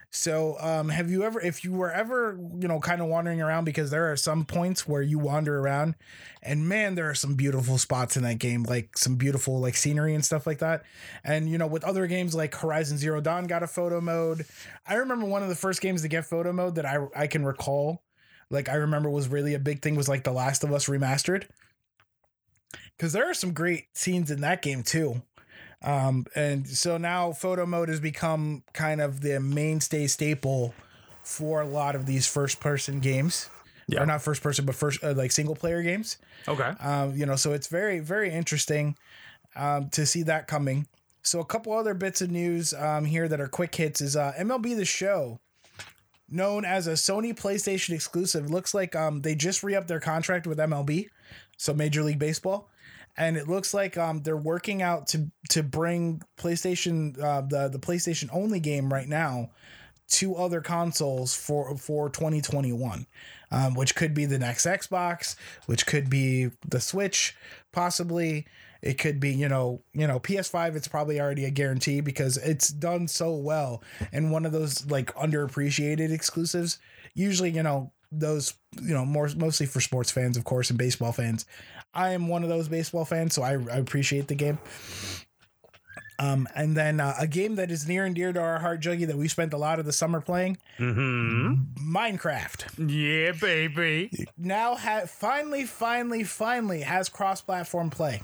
So, 0.09 0.55
um, 0.61 0.89
have 0.89 1.11
you 1.11 1.23
ever, 1.23 1.39
if 1.39 1.63
you 1.63 1.73
were 1.73 1.91
ever, 1.91 2.39
you 2.59 2.67
know, 2.67 2.79
kind 2.79 3.01
of 3.01 3.07
wandering 3.07 3.41
around, 3.41 3.65
because 3.65 3.91
there 3.91 4.09
are 4.11 4.15
some 4.15 4.45
points 4.45 4.87
where 4.87 5.01
you 5.01 5.19
wander 5.19 5.59
around, 5.59 5.95
and 6.41 6.67
man, 6.67 6.95
there 6.95 7.09
are 7.09 7.13
some 7.15 7.35
beautiful 7.35 7.77
spots 7.77 8.15
in 8.15 8.23
that 8.23 8.39
game, 8.39 8.63
like 8.63 8.97
some 8.97 9.15
beautiful 9.15 9.59
like 9.59 9.75
scenery 9.75 10.15
and 10.15 10.23
stuff 10.23 10.47
like 10.47 10.59
that. 10.59 10.83
And 11.23 11.49
you 11.49 11.57
know, 11.57 11.67
with 11.67 11.83
other 11.83 12.07
games 12.07 12.33
like 12.33 12.55
Horizon 12.55 12.97
Zero 12.97 13.19
Dawn 13.19 13.45
got 13.45 13.63
a 13.63 13.67
photo 13.67 13.99
mode. 13.99 14.45
I 14.87 14.95
remember 14.95 15.25
one 15.25 15.43
of 15.43 15.49
the 15.49 15.55
first 15.55 15.81
games 15.81 16.01
to 16.03 16.07
get 16.07 16.25
photo 16.25 16.53
mode 16.53 16.75
that 16.75 16.85
I 16.85 17.05
I 17.15 17.27
can 17.27 17.45
recall, 17.45 18.01
like 18.49 18.69
I 18.69 18.75
remember 18.75 19.09
was 19.09 19.27
really 19.27 19.55
a 19.55 19.59
big 19.59 19.81
thing 19.81 19.95
was 19.95 20.07
like 20.07 20.23
The 20.23 20.31
Last 20.31 20.63
of 20.63 20.71
Us 20.71 20.87
remastered. 20.87 21.47
Because 22.97 23.13
there 23.13 23.29
are 23.29 23.33
some 23.33 23.53
great 23.53 23.95
scenes 23.95 24.31
in 24.31 24.41
that 24.41 24.61
game 24.61 24.83
too. 24.83 25.21
Um, 25.83 26.25
and 26.35 26.67
so 26.67 26.97
now 26.97 27.31
photo 27.31 27.65
mode 27.65 27.89
has 27.89 27.99
become 27.99 28.63
kind 28.73 28.99
of 28.99 29.21
the 29.21 29.39
mainstay 29.39 30.07
staple 30.07 30.73
for 31.23 31.61
a 31.61 31.67
lot 31.67 31.95
of 31.95 32.05
these 32.05 32.27
first 32.27 32.59
person 32.59 32.99
games. 32.99 33.49
Yeah. 33.87 34.03
Or 34.03 34.05
not 34.05 34.21
first 34.21 34.43
person, 34.43 34.65
but 34.65 34.75
first 34.75 35.01
uh, 35.01 35.13
like 35.13 35.31
single 35.31 35.55
player 35.55 35.81
games. 35.81 36.17
Okay. 36.47 36.73
Um, 36.81 37.15
you 37.15 37.25
know, 37.25 37.37
so 37.37 37.53
it's 37.53 37.67
very, 37.67 37.99
very 37.99 38.31
interesting 38.31 38.97
um, 39.55 39.89
to 39.91 40.05
see 40.05 40.23
that 40.23 40.47
coming. 40.47 40.87
So 41.21 41.39
a 41.39 41.45
couple 41.45 41.73
other 41.73 41.93
bits 41.93 42.21
of 42.21 42.31
news 42.31 42.73
um, 42.73 43.05
here 43.05 43.27
that 43.27 43.39
are 43.39 43.47
quick 43.47 43.75
hits 43.75 44.01
is 44.01 44.15
uh, 44.15 44.33
MLB 44.37 44.75
The 44.75 44.85
Show, 44.85 45.39
known 46.29 46.65
as 46.65 46.87
a 46.87 46.93
Sony 46.93 47.37
PlayStation 47.37 47.93
exclusive. 47.93 48.49
Looks 48.49 48.73
like 48.73 48.95
um, 48.95 49.21
they 49.21 49.35
just 49.35 49.63
re-upped 49.63 49.87
their 49.87 49.99
contract 49.99 50.47
with 50.47 50.57
MLB, 50.57 51.07
so 51.57 51.73
Major 51.73 52.03
League 52.03 52.19
Baseball, 52.19 52.69
and 53.17 53.37
it 53.37 53.47
looks 53.47 53.73
like 53.73 53.97
um, 53.97 54.21
they're 54.21 54.37
working 54.37 54.81
out 54.81 55.07
to 55.07 55.31
to 55.49 55.63
bring 55.63 56.21
PlayStation 56.37 57.21
uh, 57.21 57.41
the 57.41 57.69
the 57.69 57.79
PlayStation 57.79 58.29
only 58.31 58.59
game 58.59 58.91
right 58.91 59.07
now 59.07 59.49
to 60.09 60.35
other 60.35 60.61
consoles 60.61 61.35
for 61.35 61.75
for 61.77 62.09
2021 62.09 63.05
um, 63.51 63.73
which 63.75 63.93
could 63.93 64.13
be 64.13 64.25
the 64.25 64.39
next 64.39 64.65
xbox 64.65 65.35
which 65.65 65.85
could 65.85 66.09
be 66.09 66.49
the 66.67 66.79
switch 66.79 67.35
possibly. 67.71 68.47
It 68.81 68.99
could 68.99 69.19
be 69.19 69.33
you 69.33 69.49
know 69.49 69.81
you 69.93 70.07
know 70.07 70.19
ps5 70.19 70.75
it's 70.75 70.87
probably 70.87 71.19
already 71.19 71.45
a 71.45 71.49
guarantee 71.49 71.99
because 72.01 72.37
it's 72.37 72.69
done 72.69 73.07
so 73.07 73.35
well. 73.35 73.83
And 74.11 74.31
one 74.31 74.45
of 74.45 74.51
those 74.51 74.85
like 74.89 75.13
underappreciated 75.15 76.11
exclusives 76.11 76.79
usually 77.13 77.49
you 77.49 77.63
know 77.63 77.91
those 78.11 78.53
you 78.81 78.93
know 78.93 79.05
more 79.05 79.29
mostly 79.35 79.65
for 79.65 79.81
sports 79.81 80.11
fans 80.11 80.37
of 80.37 80.43
course 80.43 80.69
and 80.69 80.79
baseball 80.79 81.11
fans 81.11 81.45
i 81.93 82.11
am 82.11 82.27
one 82.27 82.43
of 82.43 82.49
those 82.49 82.67
baseball 82.67 83.05
fans 83.05 83.33
so 83.33 83.41
i, 83.43 83.51
I 83.53 83.77
appreciate 83.77 84.27
the 84.27 84.35
game 84.35 84.57
um, 86.19 86.47
and 86.55 86.75
then 86.75 86.99
uh, 86.99 87.13
a 87.19 87.27
game 87.27 87.55
that 87.57 87.69
is 87.69 87.87
near 87.87 88.03
and 88.03 88.15
dear 88.15 88.33
to 88.33 88.39
our 88.41 88.57
heart, 88.57 88.81
Juggy, 88.81 89.05
that 89.05 89.17
we 89.17 89.27
spent 89.27 89.53
a 89.53 89.57
lot 89.57 89.77
of 89.77 89.85
the 89.85 89.93
summer 89.93 90.19
playing, 90.19 90.57
Mm-hmm. 90.79 91.95
Minecraft. 91.95 92.89
Yeah, 92.89 93.33
baby. 93.33 94.09
Now, 94.35 94.73
ha- 94.75 95.03
finally, 95.05 95.65
finally, 95.65 96.23
finally 96.23 96.81
has 96.81 97.07
cross-platform 97.07 97.91
play 97.91 98.23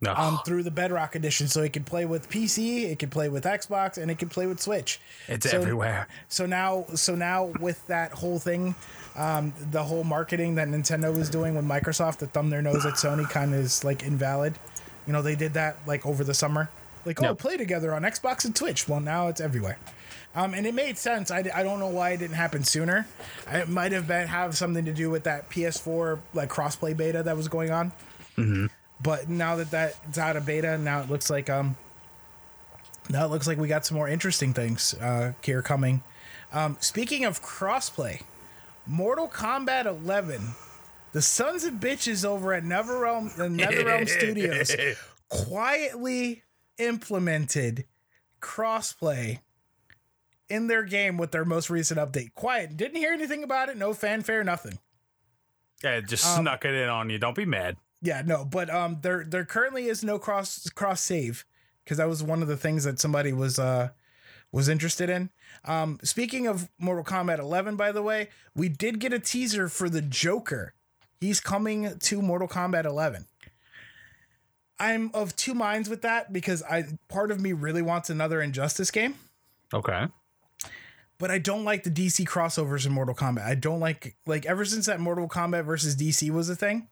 No. 0.00 0.12
um, 0.14 0.40
through 0.44 0.64
the 0.64 0.70
Bedrock 0.70 1.14
edition, 1.14 1.48
so 1.48 1.62
it 1.62 1.72
can 1.72 1.84
play 1.84 2.04
with 2.04 2.28
PC, 2.28 2.90
it 2.90 2.98
can 2.98 3.08
play 3.08 3.28
with 3.30 3.44
Xbox, 3.44 3.96
and 3.96 4.10
it 4.10 4.18
can 4.18 4.28
play 4.28 4.46
with 4.46 4.60
Switch. 4.60 5.00
it's 5.28 5.50
so- 5.50 5.56
everywhere. 5.58 6.08
So 6.28 6.44
now, 6.46 6.84
so 6.94 7.14
now 7.14 7.52
with 7.60 7.86
that 7.86 8.12
whole 8.12 8.38
thing, 8.38 8.74
um, 9.16 9.54
the 9.70 9.82
whole 9.82 10.04
marketing 10.04 10.56
that 10.56 10.68
Nintendo 10.68 11.16
was 11.16 11.30
doing 11.30 11.54
with 11.54 11.64
Microsoft 11.64 12.18
to 12.18 12.26
thumb 12.26 12.50
their 12.50 12.60
nose 12.60 12.84
at 12.84 12.94
Sony 12.94 13.28
kind 13.30 13.54
of 13.54 13.60
is 13.60 13.82
like 13.84 14.02
invalid. 14.02 14.58
You 15.06 15.12
know, 15.12 15.22
they 15.22 15.36
did 15.36 15.54
that 15.54 15.78
like 15.86 16.04
over 16.04 16.22
the 16.24 16.34
summer, 16.34 16.68
like 17.06 17.22
oh, 17.22 17.28
Yep. 17.28 17.38
play 17.38 17.56
together 17.56 17.94
on 17.94 18.02
Xbox 18.02 18.44
and 18.44 18.56
Switch. 18.56 18.88
Well, 18.88 19.00
now 19.00 19.28
it's 19.28 19.40
everywhere. 19.40 19.78
Um, 20.34 20.52
and 20.52 20.66
it 20.66 20.74
made 20.74 20.98
sense. 20.98 21.30
I, 21.30 21.44
I 21.54 21.62
don't 21.62 21.78
know 21.78 21.86
why 21.88 22.10
it 22.10 22.16
didn't 22.16 22.34
happen 22.36 22.64
sooner. 22.64 23.06
It 23.52 23.68
might 23.68 23.92
have 23.92 24.08
been 24.08 24.26
have 24.26 24.56
something 24.56 24.84
to 24.84 24.92
do 24.92 25.08
with 25.08 25.22
that 25.24 25.48
PS4 25.48 26.18
like 26.34 26.48
crossplay 26.50 26.94
beta 26.96 27.22
that 27.22 27.36
was 27.36 27.46
going 27.48 27.70
on. 27.70 27.92
But 29.02 29.28
now 29.28 29.56
that 29.56 29.70
that's 29.70 30.18
out 30.18 30.36
of 30.36 30.46
beta, 30.46 30.78
now 30.78 31.00
it 31.00 31.10
looks 31.10 31.28
like 31.30 31.50
um, 31.50 31.76
now 33.10 33.24
it 33.24 33.28
looks 33.28 33.46
like 33.46 33.58
we 33.58 33.68
got 33.68 33.84
some 33.84 33.96
more 33.96 34.08
interesting 34.08 34.54
things 34.54 34.94
uh, 34.94 35.32
here 35.42 35.62
coming. 35.62 36.02
Um, 36.52 36.76
speaking 36.80 37.24
of 37.24 37.42
crossplay, 37.42 38.22
Mortal 38.86 39.28
Kombat 39.28 39.86
11, 39.86 40.54
the 41.12 41.20
sons 41.22 41.64
of 41.64 41.74
bitches 41.74 42.24
over 42.24 42.54
at 42.54 42.62
NetherRealm, 42.62 43.38
uh, 43.38 43.42
NetherRealm 43.44 44.08
Studios 44.18 44.74
quietly 45.28 46.42
implemented 46.78 47.84
crossplay 48.40 49.40
in 50.48 50.66
their 50.68 50.84
game 50.84 51.16
with 51.18 51.32
their 51.32 51.44
most 51.44 51.70
recent 51.70 51.98
update. 51.98 52.34
Quiet, 52.34 52.76
didn't 52.76 52.96
hear 52.96 53.12
anything 53.12 53.42
about 53.42 53.68
it, 53.68 53.76
no 53.76 53.92
fanfare, 53.92 54.44
nothing. 54.44 54.78
Yeah, 55.82 56.00
just 56.00 56.24
Um, 56.24 56.42
snuck 56.44 56.64
it 56.64 56.74
in 56.74 56.88
on 56.88 57.10
you. 57.10 57.18
Don't 57.18 57.34
be 57.36 57.44
mad. 57.44 57.76
Yeah, 58.04 58.20
no, 58.24 58.44
but 58.44 58.68
um, 58.68 58.98
there 59.00 59.24
there 59.24 59.46
currently 59.46 59.86
is 59.86 60.04
no 60.04 60.18
cross 60.18 60.68
cross 60.68 61.00
save 61.00 61.46
because 61.82 61.96
that 61.96 62.06
was 62.08 62.22
one 62.22 62.42
of 62.42 62.48
the 62.48 62.56
things 62.56 62.84
that 62.84 63.00
somebody 63.00 63.32
was 63.32 63.58
uh 63.58 63.88
was 64.52 64.68
interested 64.68 65.08
in. 65.08 65.30
Um, 65.64 65.98
speaking 66.04 66.46
of 66.46 66.68
Mortal 66.78 67.02
Kombat 67.02 67.38
11, 67.38 67.76
by 67.76 67.92
the 67.92 68.02
way, 68.02 68.28
we 68.54 68.68
did 68.68 68.98
get 69.00 69.14
a 69.14 69.18
teaser 69.18 69.68
for 69.68 69.88
the 69.88 70.02
Joker. 70.02 70.74
He's 71.18 71.40
coming 71.40 71.98
to 71.98 72.20
Mortal 72.20 72.46
Kombat 72.46 72.84
11. 72.84 73.26
I'm 74.78 75.10
of 75.14 75.34
two 75.34 75.54
minds 75.54 75.88
with 75.88 76.02
that 76.02 76.30
because 76.32 76.62
I 76.62 76.84
part 77.08 77.30
of 77.30 77.40
me 77.40 77.52
really 77.54 77.82
wants 77.82 78.10
another 78.10 78.42
Injustice 78.42 78.90
game, 78.90 79.14
Okay. 79.72 80.08
but 81.18 81.30
I 81.30 81.38
don't 81.38 81.64
like 81.64 81.84
the 81.84 81.90
DC 81.90 82.26
crossovers 82.26 82.84
in 82.84 82.92
Mortal 82.92 83.14
Kombat. 83.14 83.44
I 83.46 83.54
don't 83.54 83.80
like 83.80 84.16
like 84.26 84.44
ever 84.44 84.66
since 84.66 84.84
that 84.86 85.00
Mortal 85.00 85.26
Kombat 85.28 85.64
versus 85.64 85.96
DC 85.96 86.30
was 86.30 86.50
a 86.50 86.56
thing. 86.56 86.88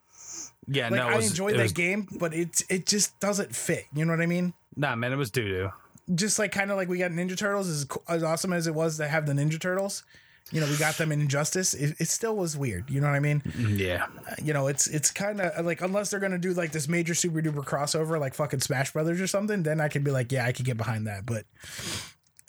Yeah, 0.68 0.84
Like 0.88 1.00
no, 1.00 1.08
I 1.08 1.16
was, 1.16 1.28
enjoyed 1.30 1.56
that 1.56 1.62
was- 1.62 1.72
game, 1.72 2.06
but 2.18 2.32
it 2.34 2.62
it 2.68 2.86
just 2.86 3.18
doesn't 3.20 3.54
fit. 3.54 3.86
You 3.94 4.04
know 4.04 4.12
what 4.12 4.20
I 4.22 4.26
mean? 4.26 4.54
Nah, 4.76 4.94
man, 4.94 5.12
it 5.12 5.16
was 5.16 5.30
doo 5.30 5.48
doo. 5.48 5.70
Just 6.14 6.38
like 6.38 6.52
kind 6.52 6.70
of 6.70 6.76
like 6.76 6.88
we 6.88 6.98
got 6.98 7.10
Ninja 7.10 7.36
Turtles, 7.36 7.68
as, 7.68 7.86
as 8.08 8.22
awesome 8.22 8.52
as 8.52 8.66
it 8.66 8.74
was 8.74 8.96
to 8.98 9.06
have 9.08 9.26
the 9.26 9.32
Ninja 9.32 9.60
Turtles. 9.60 10.02
You 10.50 10.60
know, 10.60 10.66
we 10.66 10.76
got 10.76 10.96
them 10.98 11.12
in 11.12 11.20
Injustice. 11.20 11.72
It, 11.72 11.94
it 12.00 12.08
still 12.08 12.36
was 12.36 12.56
weird. 12.56 12.90
You 12.90 13.00
know 13.00 13.06
what 13.06 13.14
I 13.14 13.20
mean? 13.20 13.40
Mm, 13.40 13.78
yeah. 13.78 14.06
Uh, 14.28 14.34
you 14.42 14.52
know, 14.52 14.66
it's 14.66 14.86
it's 14.88 15.10
kind 15.10 15.40
of 15.40 15.52
uh, 15.58 15.62
like 15.62 15.80
unless 15.80 16.10
they're 16.10 16.20
gonna 16.20 16.38
do 16.38 16.52
like 16.52 16.72
this 16.72 16.88
major 16.88 17.14
super 17.14 17.40
duper 17.40 17.64
crossover, 17.64 18.18
like 18.20 18.34
fucking 18.34 18.60
Smash 18.60 18.92
Brothers 18.92 19.20
or 19.20 19.26
something, 19.26 19.62
then 19.62 19.80
I 19.80 19.88
could 19.88 20.04
be 20.04 20.10
like, 20.10 20.30
yeah, 20.32 20.44
I 20.44 20.52
could 20.52 20.64
get 20.66 20.76
behind 20.76 21.06
that. 21.06 21.24
But 21.24 21.44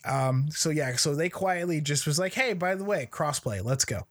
um, 0.05 0.47
so 0.49 0.69
yeah, 0.69 0.95
so 0.95 1.15
they 1.15 1.29
quietly 1.29 1.79
just 1.81 2.05
was 2.05 2.19
like, 2.19 2.33
hey, 2.33 2.53
by 2.53 2.75
the 2.75 2.83
way, 2.83 3.07
crossplay, 3.11 3.63
let's 3.63 3.85
go. 3.85 4.01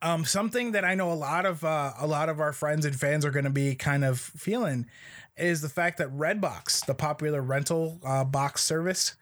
Um, 0.00 0.24
something 0.24 0.72
that 0.72 0.84
I 0.84 0.94
know 0.94 1.10
a 1.12 1.14
lot 1.14 1.44
of 1.44 1.64
uh, 1.64 1.92
a 1.98 2.06
lot 2.06 2.28
of 2.28 2.40
our 2.40 2.52
friends 2.52 2.84
and 2.86 2.94
fans 2.94 3.24
are 3.24 3.30
going 3.30 3.44
to 3.44 3.50
be 3.50 3.74
kind 3.74 4.04
of 4.04 4.20
feeling 4.20 4.86
is 5.36 5.60
the 5.60 5.68
fact 5.68 5.98
that 5.98 6.08
Redbox, 6.16 6.86
the 6.86 6.94
popular 6.94 7.42
rental 7.42 7.98
uh, 8.04 8.24
box 8.24 8.62
service, 8.64 9.16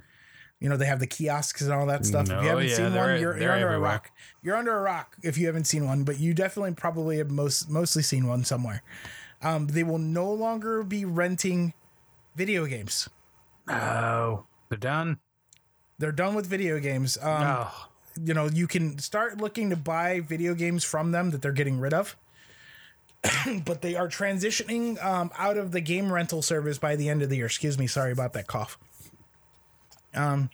You 0.61 0.69
know, 0.71 0.77
they 0.77 0.87
have 0.87 1.01
the 1.01 1.07
kiosks 1.07 1.61
and 1.63 1.73
all 1.73 1.87
that 1.87 2.07
stuff. 2.07 2.31
if 2.31 2.43
you 2.43 2.49
haven't 2.49 2.69
yeah, 2.69 2.75
seen 2.77 2.95
one, 2.95 3.21
you're, 3.21 3.39
you're 3.39 3.53
under 3.53 3.67
everywhere. 3.69 3.75
a 3.77 3.79
rock. 3.81 4.11
You're 4.43 4.57
under 4.57 4.77
a 4.77 4.81
rock 4.81 5.17
if 5.23 5.37
you 5.37 5.47
haven't 5.47 5.65
seen 5.65 5.85
one, 5.87 6.05
but 6.05 6.19
you 6.19 6.33
definitely 6.35 6.73
probably 6.75 7.19
have 7.19 7.31
most 7.31 7.69
mostly 7.71 8.03
seen 8.03 8.27
one 8.27 8.45
somewhere. 8.45 8.83
Um, 9.43 9.67
they 9.69 9.83
will 9.85 9.99
no 9.99 10.31
longer 10.33 10.83
be 10.83 11.05
renting 11.05 11.75
video 12.35 12.65
games. 12.67 13.09
Oh, 13.69 14.45
they're 14.71 14.79
done. 14.79 15.19
They're 15.99 16.13
done 16.13 16.35
with 16.35 16.47
video 16.47 16.79
games. 16.79 17.17
Um, 17.21 17.43
oh, 17.43 17.89
you 18.25 18.35
know, 18.35 18.49
you 18.49 18.67
can 18.67 18.99
start 18.99 19.39
looking 19.39 19.71
to 19.71 19.77
buy 19.77 20.21
video 20.21 20.55
games 20.55 20.85
from 20.85 21.13
them 21.13 21.31
that 21.31 21.43
they're 21.43 21.53
getting 21.53 21.81
rid 21.81 21.95
of. 21.95 22.17
but 23.65 23.83
they 23.83 23.97
are 23.97 24.09
transitioning 24.09 25.03
um, 25.05 25.31
out 25.37 25.57
of 25.57 25.73
the 25.73 25.81
game 25.81 26.13
rental 26.13 26.43
service 26.43 26.79
by 26.79 26.97
the 26.97 27.09
end 27.09 27.23
of 27.23 27.31
the 27.31 27.37
year. 27.37 27.47
Excuse 27.47 27.79
me, 27.79 27.87
sorry 27.87 28.13
about 28.13 28.33
that 28.35 28.47
cough. 28.47 28.79
Um. 30.15 30.51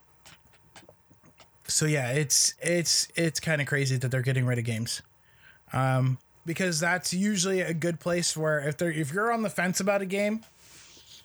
So 1.69 1.87
yeah, 1.87 2.11
it's 2.11 2.55
it's 2.61 3.09
it's 3.15 3.41
kind 3.41 3.61
of 3.61 3.67
crazy 3.67 3.97
that 3.97 4.11
they're 4.11 4.23
getting 4.23 4.45
rid 4.45 4.59
of 4.59 4.65
games, 4.65 5.01
um, 5.73 6.19
because 6.45 6.81
that's 6.81 7.15
usually 7.15 7.61
a 7.61 7.73
good 7.73 7.99
place 7.99 8.37
where 8.37 8.61
if 8.61 8.77
they're 8.77 8.91
if 8.91 9.13
you're 9.13 9.33
on 9.33 9.43
the 9.43 9.49
fence 9.49 9.81
about 9.81 10.03
a 10.03 10.07
game, 10.07 10.45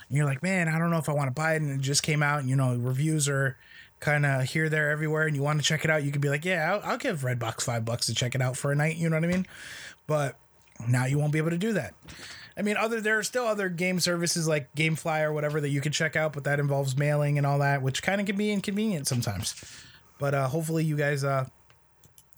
and 0.07 0.17
you're 0.17 0.25
like, 0.25 0.41
man, 0.43 0.69
I 0.69 0.79
don't 0.79 0.89
know 0.89 0.99
if 0.99 1.09
I 1.09 1.13
want 1.13 1.27
to 1.27 1.33
buy 1.33 1.55
it, 1.55 1.61
and 1.61 1.79
it 1.79 1.81
just 1.81 2.03
came 2.03 2.23
out, 2.23 2.39
and 2.39 2.49
you 2.49 2.55
know, 2.55 2.75
reviews 2.75 3.27
are 3.27 3.57
kind 3.99 4.25
of 4.25 4.43
here, 4.43 4.69
there, 4.69 4.89
everywhere, 4.89 5.27
and 5.27 5.35
you 5.35 5.41
want 5.41 5.59
to 5.59 5.65
check 5.65 5.83
it 5.83 5.91
out, 5.91 6.03
you 6.03 6.11
could 6.11 6.21
be 6.21 6.29
like, 6.29 6.45
yeah, 6.45 6.73
I'll, 6.73 6.91
I'll 6.91 6.97
give 6.97 7.21
Redbox 7.21 7.63
five 7.63 7.85
bucks 7.85 8.05
to 8.07 8.13
check 8.13 8.35
it 8.35 8.41
out 8.41 8.57
for 8.57 8.71
a 8.71 8.75
night. 8.75 8.97
You 8.97 9.09
know 9.09 9.17
what 9.17 9.23
I 9.23 9.27
mean? 9.27 9.45
But 10.05 10.37
now 10.87 11.05
you 11.05 11.17
won't 11.17 11.33
be 11.33 11.39
able 11.39 11.49
to 11.49 11.57
do 11.57 11.73
that. 11.73 11.93
I 12.57 12.63
mean, 12.63 12.75
other 12.75 12.99
there 12.99 13.19
are 13.19 13.23
still 13.23 13.45
other 13.45 13.69
game 13.69 13.99
services 13.99 14.47
like 14.47 14.73
GameFly 14.73 15.23
or 15.23 15.31
whatever 15.31 15.61
that 15.61 15.69
you 15.69 15.79
can 15.79 15.91
check 15.91 16.15
out, 16.15 16.33
but 16.33 16.43
that 16.45 16.59
involves 16.59 16.97
mailing 16.97 17.37
and 17.37 17.45
all 17.45 17.59
that, 17.59 17.83
which 17.83 18.01
kind 18.01 18.19
of 18.19 18.25
can 18.25 18.35
be 18.35 18.51
inconvenient 18.51 19.07
sometimes. 19.07 19.55
But 20.17 20.33
uh, 20.33 20.47
hopefully 20.47 20.83
you 20.83 20.95
guys, 20.95 21.23
uh, 21.23 21.45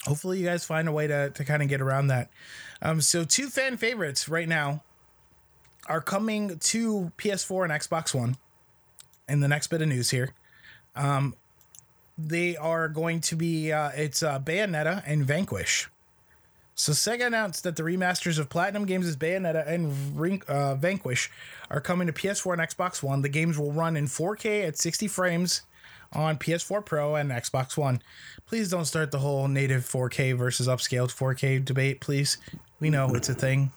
hopefully 0.04 0.40
you 0.40 0.46
guys 0.46 0.66
find 0.66 0.90
a 0.90 0.92
way 0.92 1.08
to 1.08 1.30
to 1.30 1.46
kind 1.46 1.64
of 1.64 1.70
get 1.70 1.80
around 1.80 2.08
that. 2.08 2.30
Um, 2.82 3.00
so 3.00 3.24
two 3.24 3.48
fan 3.48 3.78
favorites 3.78 4.28
right 4.28 4.48
now 4.48 4.84
are 5.88 6.02
coming 6.02 6.60
to 6.60 7.12
PS4 7.18 7.64
and 7.64 7.74
Xbox 7.74 8.14
One. 8.14 8.38
In 9.30 9.42
the 9.42 9.48
next 9.48 9.68
bit 9.68 9.82
of 9.82 9.88
news 9.88 10.10
here, 10.10 10.34
um, 10.96 11.36
they 12.28 12.58
are 12.58 12.88
going 12.90 13.22
to 13.22 13.36
be 13.36 13.72
uh, 13.72 13.90
it's 13.96 14.24
uh, 14.24 14.40
Bayonetta 14.40 15.04
and 15.06 15.24
Vanquish. 15.26 15.88
So 16.76 16.94
Sega 16.94 17.28
announced 17.28 17.64
that 17.64 17.76
the 17.76 17.84
remasters 17.84 18.40
of 18.40 18.48
Platinum 18.50 18.86
Games' 18.86 19.16
Bayonetta 19.18 19.68
and 19.68 20.42
uh, 20.48 20.76
Vanquish 20.76 21.30
are 21.70 21.82
coming 21.82 22.08
to 22.08 22.14
PS4 22.14 22.54
and 22.54 22.62
Xbox 22.62 23.04
One. 23.04 23.22
The 23.22 23.28
games 23.30 23.58
will 23.58 23.72
run 23.74 23.98
in 23.98 24.06
4K 24.06 24.66
at 24.68 24.78
60 24.78 25.08
frames 25.10 25.64
on 26.14 26.38
PS4 26.38 26.86
Pro 26.86 27.16
and 27.16 27.32
Xbox 27.32 27.76
One. 27.78 28.02
Please 28.46 28.70
don't 28.70 28.86
start 28.86 29.12
the 29.12 29.20
whole 29.20 29.48
native 29.50 29.84
4K 29.84 30.38
versus 30.38 30.68
upscaled 30.68 31.10
4K 31.14 31.64
debate, 31.64 32.00
please. 32.00 32.38
We 32.80 32.90
know 32.90 33.14
it's 33.14 33.28
a 33.30 33.34
thing. 33.34 33.72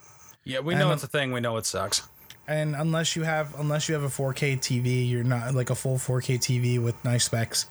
yeah, 0.45 0.61
we 0.61 0.75
know 0.77 0.85
And- 0.87 0.93
it's 0.95 1.03
a 1.05 1.09
thing. 1.09 1.33
We 1.33 1.41
know 1.41 1.57
it 1.57 1.67
sucks. 1.67 2.03
And 2.49 2.75
unless 2.75 3.15
you 3.17 3.23
have 3.23 3.55
unless 3.59 3.89
you 3.89 3.95
have 3.95 4.03
a 4.05 4.09
4K 4.09 4.59
TV, 4.59 5.09
you're 5.09 5.23
not 5.25 5.55
like 5.55 5.71
a 5.71 5.75
full 5.77 5.97
4K 5.97 6.39
TV 6.39 6.83
with 6.83 7.03
nice 7.05 7.25
specs. 7.25 7.67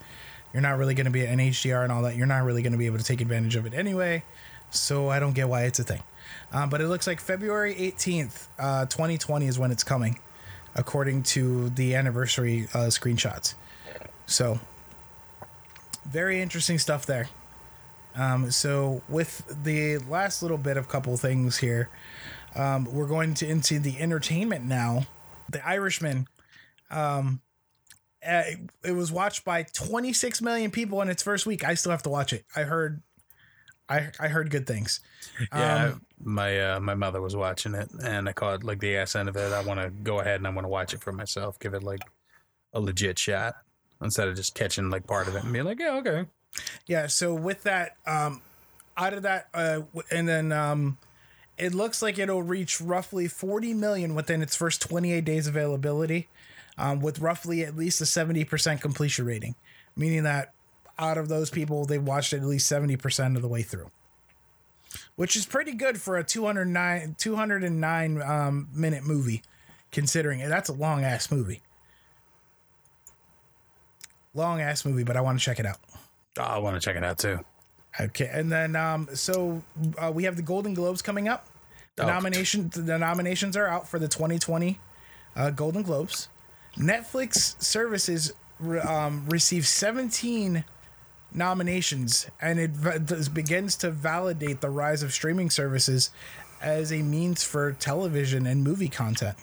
You're 0.52 0.62
not 0.62 0.78
really 0.78 0.94
going 0.94 1.06
to 1.06 1.10
be 1.10 1.24
an 1.24 1.38
HDR 1.38 1.82
and 1.82 1.92
all 1.92 2.02
that. 2.02 2.16
You're 2.16 2.26
not 2.26 2.44
really 2.44 2.62
going 2.62 2.72
to 2.72 2.78
be 2.78 2.86
able 2.86 2.98
to 2.98 3.04
take 3.04 3.20
advantage 3.20 3.56
of 3.56 3.66
it 3.66 3.74
anyway. 3.74 4.22
So 4.70 5.08
I 5.08 5.20
don't 5.20 5.32
get 5.32 5.48
why 5.48 5.64
it's 5.64 5.78
a 5.78 5.84
thing. 5.84 6.02
Um, 6.52 6.70
but 6.70 6.80
it 6.80 6.88
looks 6.88 7.06
like 7.06 7.20
February 7.20 7.74
18th, 7.74 8.46
uh, 8.58 8.86
2020 8.86 9.46
is 9.46 9.58
when 9.58 9.70
it's 9.70 9.84
coming, 9.84 10.18
according 10.74 11.24
to 11.24 11.70
the 11.70 11.94
anniversary 11.94 12.68
uh, 12.74 12.88
screenshots. 12.88 13.54
So 14.26 14.60
very 16.06 16.40
interesting 16.40 16.78
stuff 16.78 17.06
there. 17.06 17.28
Um, 18.14 18.50
so 18.50 19.02
with 19.08 19.42
the 19.64 19.98
last 19.98 20.42
little 20.42 20.58
bit 20.58 20.76
of 20.76 20.88
couple 20.88 21.16
things 21.16 21.58
here, 21.58 21.88
um, 22.54 22.84
we're 22.84 23.06
going 23.06 23.34
to 23.34 23.48
into 23.48 23.78
the 23.78 23.98
entertainment 23.98 24.64
now. 24.64 25.06
The 25.48 25.66
Irishman. 25.66 26.28
Um, 26.90 27.40
uh, 28.26 28.42
it 28.84 28.92
was 28.92 29.10
watched 29.10 29.44
by 29.44 29.64
26 29.64 30.42
million 30.42 30.70
people 30.70 31.00
in 31.02 31.08
its 31.08 31.22
first 31.22 31.46
week. 31.46 31.64
I 31.64 31.74
still 31.74 31.90
have 31.92 32.02
to 32.04 32.10
watch 32.10 32.32
it. 32.32 32.44
I 32.54 32.62
heard, 32.62 33.02
I 33.88 34.10
I 34.20 34.28
heard 34.28 34.50
good 34.50 34.66
things. 34.66 35.00
Yeah, 35.52 35.86
Um, 35.86 36.02
my 36.22 36.60
uh, 36.74 36.80
my 36.80 36.94
mother 36.94 37.20
was 37.20 37.34
watching 37.34 37.74
it, 37.74 37.90
and 38.04 38.28
I 38.28 38.32
caught 38.32 38.64
like 38.64 38.80
the 38.80 38.96
ass 38.96 39.16
end 39.16 39.28
of 39.28 39.36
it. 39.36 39.52
I 39.52 39.62
want 39.62 39.80
to 39.80 39.90
go 39.90 40.20
ahead 40.20 40.36
and 40.36 40.46
I 40.46 40.50
want 40.50 40.64
to 40.64 40.68
watch 40.68 40.94
it 40.94 41.00
for 41.00 41.12
myself. 41.12 41.58
Give 41.58 41.74
it 41.74 41.82
like 41.82 42.00
a 42.72 42.80
legit 42.80 43.18
shot 43.18 43.56
instead 44.02 44.28
of 44.28 44.36
just 44.36 44.54
catching 44.54 44.90
like 44.90 45.06
part 45.06 45.28
of 45.28 45.36
it 45.36 45.44
and 45.44 45.52
being 45.52 45.64
like, 45.64 45.78
yeah, 45.80 45.96
okay. 45.96 46.24
Yeah. 46.86 47.06
So 47.06 47.34
with 47.34 47.62
that, 47.64 47.96
um, 48.06 48.42
out 48.96 49.14
of 49.14 49.22
that, 49.22 49.48
uh, 49.54 49.82
and 50.10 50.28
then 50.28 50.52
um, 50.52 50.98
it 51.56 51.74
looks 51.74 52.02
like 52.02 52.18
it'll 52.18 52.42
reach 52.42 52.80
roughly 52.80 53.28
40 53.28 53.74
million 53.74 54.14
within 54.14 54.42
its 54.42 54.56
first 54.56 54.82
28 54.82 55.24
days 55.24 55.46
availability, 55.46 56.28
um, 56.78 57.00
with 57.00 57.20
roughly 57.20 57.62
at 57.64 57.76
least 57.76 58.00
a 58.00 58.04
70% 58.04 58.80
completion 58.80 59.26
rating, 59.26 59.54
meaning 59.96 60.22
that 60.24 60.52
out 60.98 61.18
of 61.18 61.28
those 61.28 61.50
people, 61.50 61.84
they've 61.84 62.02
watched 62.02 62.32
it 62.32 62.38
at 62.38 62.44
least 62.44 62.70
70% 62.70 63.36
of 63.36 63.42
the 63.42 63.48
way 63.48 63.62
through. 63.62 63.90
Which 65.16 65.36
is 65.36 65.46
pretty 65.46 65.72
good 65.72 66.00
for 66.00 66.18
a 66.18 66.24
209, 66.24 67.16
209 67.18 68.22
um, 68.22 68.68
minute 68.74 69.04
movie, 69.04 69.42
considering 69.90 70.40
it. 70.40 70.48
That's 70.48 70.68
a 70.68 70.74
long 70.74 71.02
ass 71.04 71.30
movie. 71.30 71.62
Long 74.34 74.60
ass 74.60 74.84
movie, 74.84 75.04
but 75.04 75.16
I 75.16 75.20
want 75.20 75.38
to 75.38 75.44
check 75.44 75.58
it 75.60 75.66
out. 75.66 75.78
Oh, 76.38 76.42
I 76.42 76.58
want 76.58 76.74
to 76.74 76.80
check 76.80 76.96
it 76.96 77.04
out 77.04 77.18
too. 77.18 77.40
Okay, 78.00 78.30
and 78.32 78.50
then 78.50 78.74
um, 78.74 79.08
so 79.12 79.62
uh, 80.02 80.10
we 80.12 80.24
have 80.24 80.36
the 80.36 80.42
Golden 80.42 80.72
Globes 80.72 81.02
coming 81.02 81.28
up. 81.28 81.46
The 81.96 82.04
Oh. 82.04 82.06
nomination, 82.06 82.70
the 82.74 82.98
nominations 82.98 83.54
are 83.56 83.66
out 83.68 83.86
for 83.86 83.98
the 83.98 84.08
2020 84.08 84.80
uh, 85.36 85.50
Golden 85.50 85.82
Globes. 85.82 86.28
Netflix 86.76 87.60
services 87.62 88.32
um, 88.86 89.24
received 89.28 89.66
17 89.66 90.64
nominations, 91.34 92.26
and 92.40 92.58
it 92.58 93.34
begins 93.34 93.76
to 93.76 93.90
validate 93.90 94.60
the 94.60 94.70
rise 94.70 95.02
of 95.02 95.12
streaming 95.12 95.50
services 95.50 96.10
as 96.60 96.92
a 96.92 97.02
means 97.02 97.42
for 97.42 97.72
television 97.72 98.46
and 98.46 98.62
movie 98.62 98.88
content. 98.88 99.36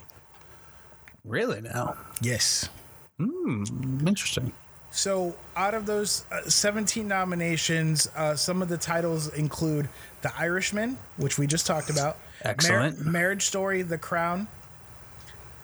Really 1.25 1.61
now? 1.61 1.97
Yes. 2.21 2.69
Hmm, 3.17 3.63
interesting. 4.07 4.53
So, 4.91 5.35
out 5.55 5.75
of 5.75 5.85
those 5.85 6.25
uh, 6.31 6.41
17 6.49 7.07
nominations, 7.07 8.09
uh, 8.15 8.35
some 8.35 8.61
of 8.61 8.69
the 8.69 8.77
titles 8.77 9.27
include 9.33 9.87
The 10.21 10.35
Irishman, 10.35 10.97
which 11.17 11.37
we 11.37 11.45
just 11.45 11.67
talked 11.67 11.91
about, 11.91 12.17
Excellent. 12.41 13.05
Marriage 13.05 13.45
Story, 13.45 13.83
The 13.83 13.97
Crown, 13.99 14.47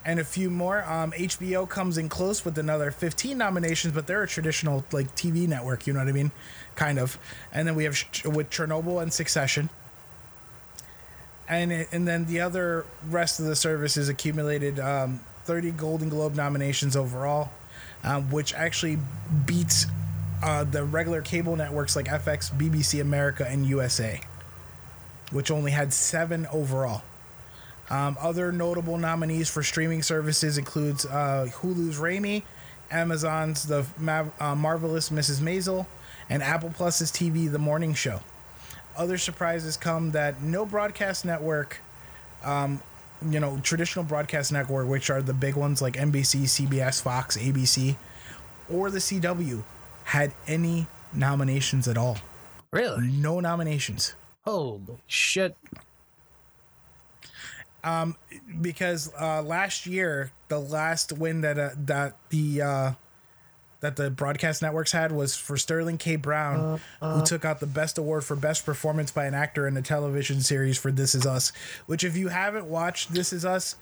and 0.05 0.19
a 0.19 0.23
few 0.23 0.49
more. 0.51 0.83
Um, 0.85 1.11
HBO 1.13 1.67
comes 1.67 1.97
in 1.97 2.09
close 2.09 2.45
with 2.45 2.57
another 2.57 2.91
15 2.91 3.37
nominations, 3.37 3.93
but 3.93 4.05
they're 4.07 4.23
a 4.23 4.27
traditional 4.27 4.85
like 4.91 5.15
TV 5.15 5.47
network, 5.47 5.87
you 5.87 5.93
know 5.93 5.99
what 5.99 6.07
I 6.07 6.11
mean? 6.11 6.31
Kind 6.75 6.99
of. 6.99 7.17
And 7.51 7.67
then 7.67 7.75
we 7.75 7.85
have 7.85 7.95
Ch- 7.95 8.23
with 8.25 8.49
Chernobyl 8.49 9.01
and 9.01 9.11
Succession. 9.11 9.69
And, 11.47 11.71
it- 11.71 11.87
and 11.91 12.07
then 12.07 12.25
the 12.25 12.41
other 12.41 12.85
rest 13.09 13.39
of 13.39 13.45
the 13.45 13.55
services 13.55 14.09
accumulated 14.09 14.79
um, 14.79 15.19
30 15.45 15.71
Golden 15.71 16.09
Globe 16.09 16.35
nominations 16.35 16.95
overall, 16.95 17.51
um, 18.03 18.29
which 18.31 18.53
actually 18.53 18.97
beats 19.45 19.85
uh, 20.43 20.63
the 20.65 20.83
regular 20.83 21.21
cable 21.21 21.55
networks 21.55 21.95
like 21.95 22.05
FX, 22.07 22.51
BBC 22.51 23.01
America, 23.01 23.47
and 23.47 23.65
USA, 23.65 24.21
which 25.31 25.49
only 25.49 25.71
had 25.71 25.93
seven 25.93 26.45
overall. 26.51 27.01
Um, 27.89 28.17
other 28.19 28.51
notable 28.51 28.97
nominees 28.97 29.49
for 29.49 29.61
streaming 29.61 30.01
services 30.01 30.57
includes 30.57 31.05
uh, 31.05 31.47
Hulu's 31.51 31.97
Ramy, 31.97 32.43
Amazon's 32.91 33.65
The 33.67 33.85
Ma- 33.97 34.25
uh, 34.39 34.55
Marvelous 34.55 35.09
Mrs. 35.09 35.39
Maisel, 35.39 35.85
and 36.29 36.41
Apple 36.41 36.71
Plus's 36.71 37.11
TV 37.11 37.51
The 37.51 37.59
Morning 37.59 37.93
Show. 37.93 38.21
Other 38.97 39.17
surprises 39.17 39.77
come 39.77 40.11
that 40.11 40.41
no 40.41 40.65
broadcast 40.65 41.25
network, 41.25 41.79
um, 42.43 42.81
you 43.27 43.39
know, 43.39 43.59
traditional 43.61 44.05
broadcast 44.05 44.51
network, 44.51 44.87
which 44.87 45.09
are 45.09 45.21
the 45.21 45.33
big 45.33 45.55
ones 45.55 45.81
like 45.81 45.93
NBC, 45.95 46.43
CBS, 46.43 47.01
Fox, 47.01 47.37
ABC, 47.37 47.97
or 48.69 48.89
the 48.89 48.99
CW, 48.99 49.63
had 50.05 50.33
any 50.47 50.87
nominations 51.13 51.87
at 51.87 51.97
all. 51.97 52.17
Really? 52.71 53.07
No 53.07 53.39
nominations. 53.39 54.15
Holy 54.43 54.97
shit! 55.07 55.57
Because 58.61 59.11
uh, 59.19 59.41
last 59.41 59.85
year 59.85 60.31
the 60.47 60.59
last 60.59 61.11
win 61.13 61.41
that 61.41 61.57
uh, 61.57 61.69
that 61.85 62.17
the 62.29 62.61
uh, 62.61 62.91
that 63.81 63.95
the 63.95 64.09
broadcast 64.09 64.61
networks 64.61 64.91
had 64.91 65.11
was 65.11 65.35
for 65.35 65.57
Sterling 65.57 65.97
K. 65.97 66.15
Brown, 66.15 66.79
who 67.01 67.23
took 67.25 67.45
out 67.45 67.59
the 67.59 67.67
best 67.67 67.97
award 67.97 68.23
for 68.23 68.35
best 68.35 68.65
performance 68.65 69.11
by 69.11 69.25
an 69.25 69.33
actor 69.33 69.67
in 69.67 69.77
a 69.77 69.81
television 69.81 70.41
series 70.41 70.77
for 70.77 70.91
This 70.91 71.13
Is 71.13 71.25
Us. 71.25 71.51
Which, 71.85 72.03
if 72.03 72.17
you 72.17 72.29
haven't 72.29 72.65
watched 72.65 73.13
This 73.13 73.31
Is 73.31 73.45
Us, 73.45 73.75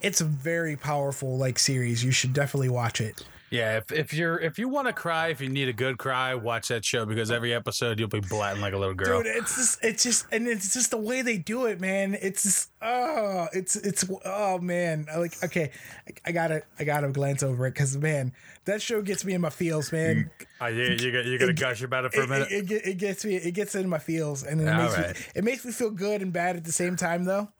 it's 0.00 0.20
a 0.20 0.24
very 0.24 0.76
powerful 0.76 1.36
like 1.36 1.58
series. 1.58 2.02
You 2.02 2.12
should 2.12 2.32
definitely 2.32 2.70
watch 2.70 3.00
it. 3.00 3.22
Yeah, 3.52 3.76
if, 3.76 3.92
if 3.92 4.14
you're 4.14 4.38
if 4.38 4.58
you 4.58 4.66
want 4.70 4.86
to 4.86 4.94
cry, 4.94 5.28
if 5.28 5.42
you 5.42 5.50
need 5.50 5.68
a 5.68 5.74
good 5.74 5.98
cry, 5.98 6.34
watch 6.34 6.68
that 6.68 6.86
show 6.86 7.04
because 7.04 7.30
every 7.30 7.52
episode 7.52 8.00
you'll 8.00 8.08
be 8.08 8.20
blatting 8.20 8.62
like 8.62 8.72
a 8.72 8.78
little 8.78 8.94
girl. 8.94 9.22
Dude, 9.22 9.26
it's 9.36 9.54
just 9.54 9.84
it's 9.84 10.02
just 10.02 10.26
and 10.32 10.48
it's 10.48 10.72
just 10.72 10.90
the 10.90 10.96
way 10.96 11.20
they 11.20 11.36
do 11.36 11.66
it, 11.66 11.78
man. 11.78 12.16
It's 12.18 12.44
just 12.44 12.70
oh, 12.80 13.48
it's 13.52 13.76
it's 13.76 14.06
oh 14.24 14.58
man. 14.58 15.04
I 15.12 15.18
Like 15.18 15.44
okay, 15.44 15.70
I, 16.08 16.30
I 16.30 16.32
gotta 16.32 16.62
I 16.78 16.84
gotta 16.84 17.08
glance 17.08 17.42
over 17.42 17.66
it 17.66 17.74
because 17.74 17.94
man, 17.98 18.32
that 18.64 18.80
show 18.80 19.02
gets 19.02 19.22
me 19.22 19.34
in 19.34 19.42
my 19.42 19.50
feels, 19.50 19.92
man. 19.92 20.30
Oh, 20.58 20.68
you 20.68 20.84
you 20.84 21.12
got 21.12 21.26
you 21.26 21.38
gonna 21.38 21.52
gush 21.52 21.82
about 21.82 22.06
it 22.06 22.14
for 22.14 22.22
a 22.22 22.26
minute? 22.26 22.50
it, 22.50 22.70
it, 22.70 22.86
it 22.86 22.96
gets 22.96 23.22
me 23.22 23.36
it 23.36 23.52
gets 23.52 23.74
in 23.74 23.86
my 23.86 23.98
feels 23.98 24.44
and 24.44 24.62
it 24.62 24.68
All 24.68 24.82
makes 24.82 24.96
me 24.96 25.26
it 25.34 25.44
makes 25.44 25.64
me 25.66 25.72
feel 25.72 25.90
good 25.90 26.22
and 26.22 26.32
bad 26.32 26.56
at 26.56 26.64
the 26.64 26.72
same 26.72 26.96
time 26.96 27.24
though. 27.24 27.50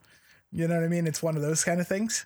You 0.53 0.69
know 0.69 0.75
what 0.77 0.85
I 0.85 0.89
mean? 0.89 1.07
It's 1.07 1.23
one 1.23 1.37
of 1.37 1.43
those 1.43 1.65
kind 1.65 1.83
of 1.83 1.87
things. 1.87 2.25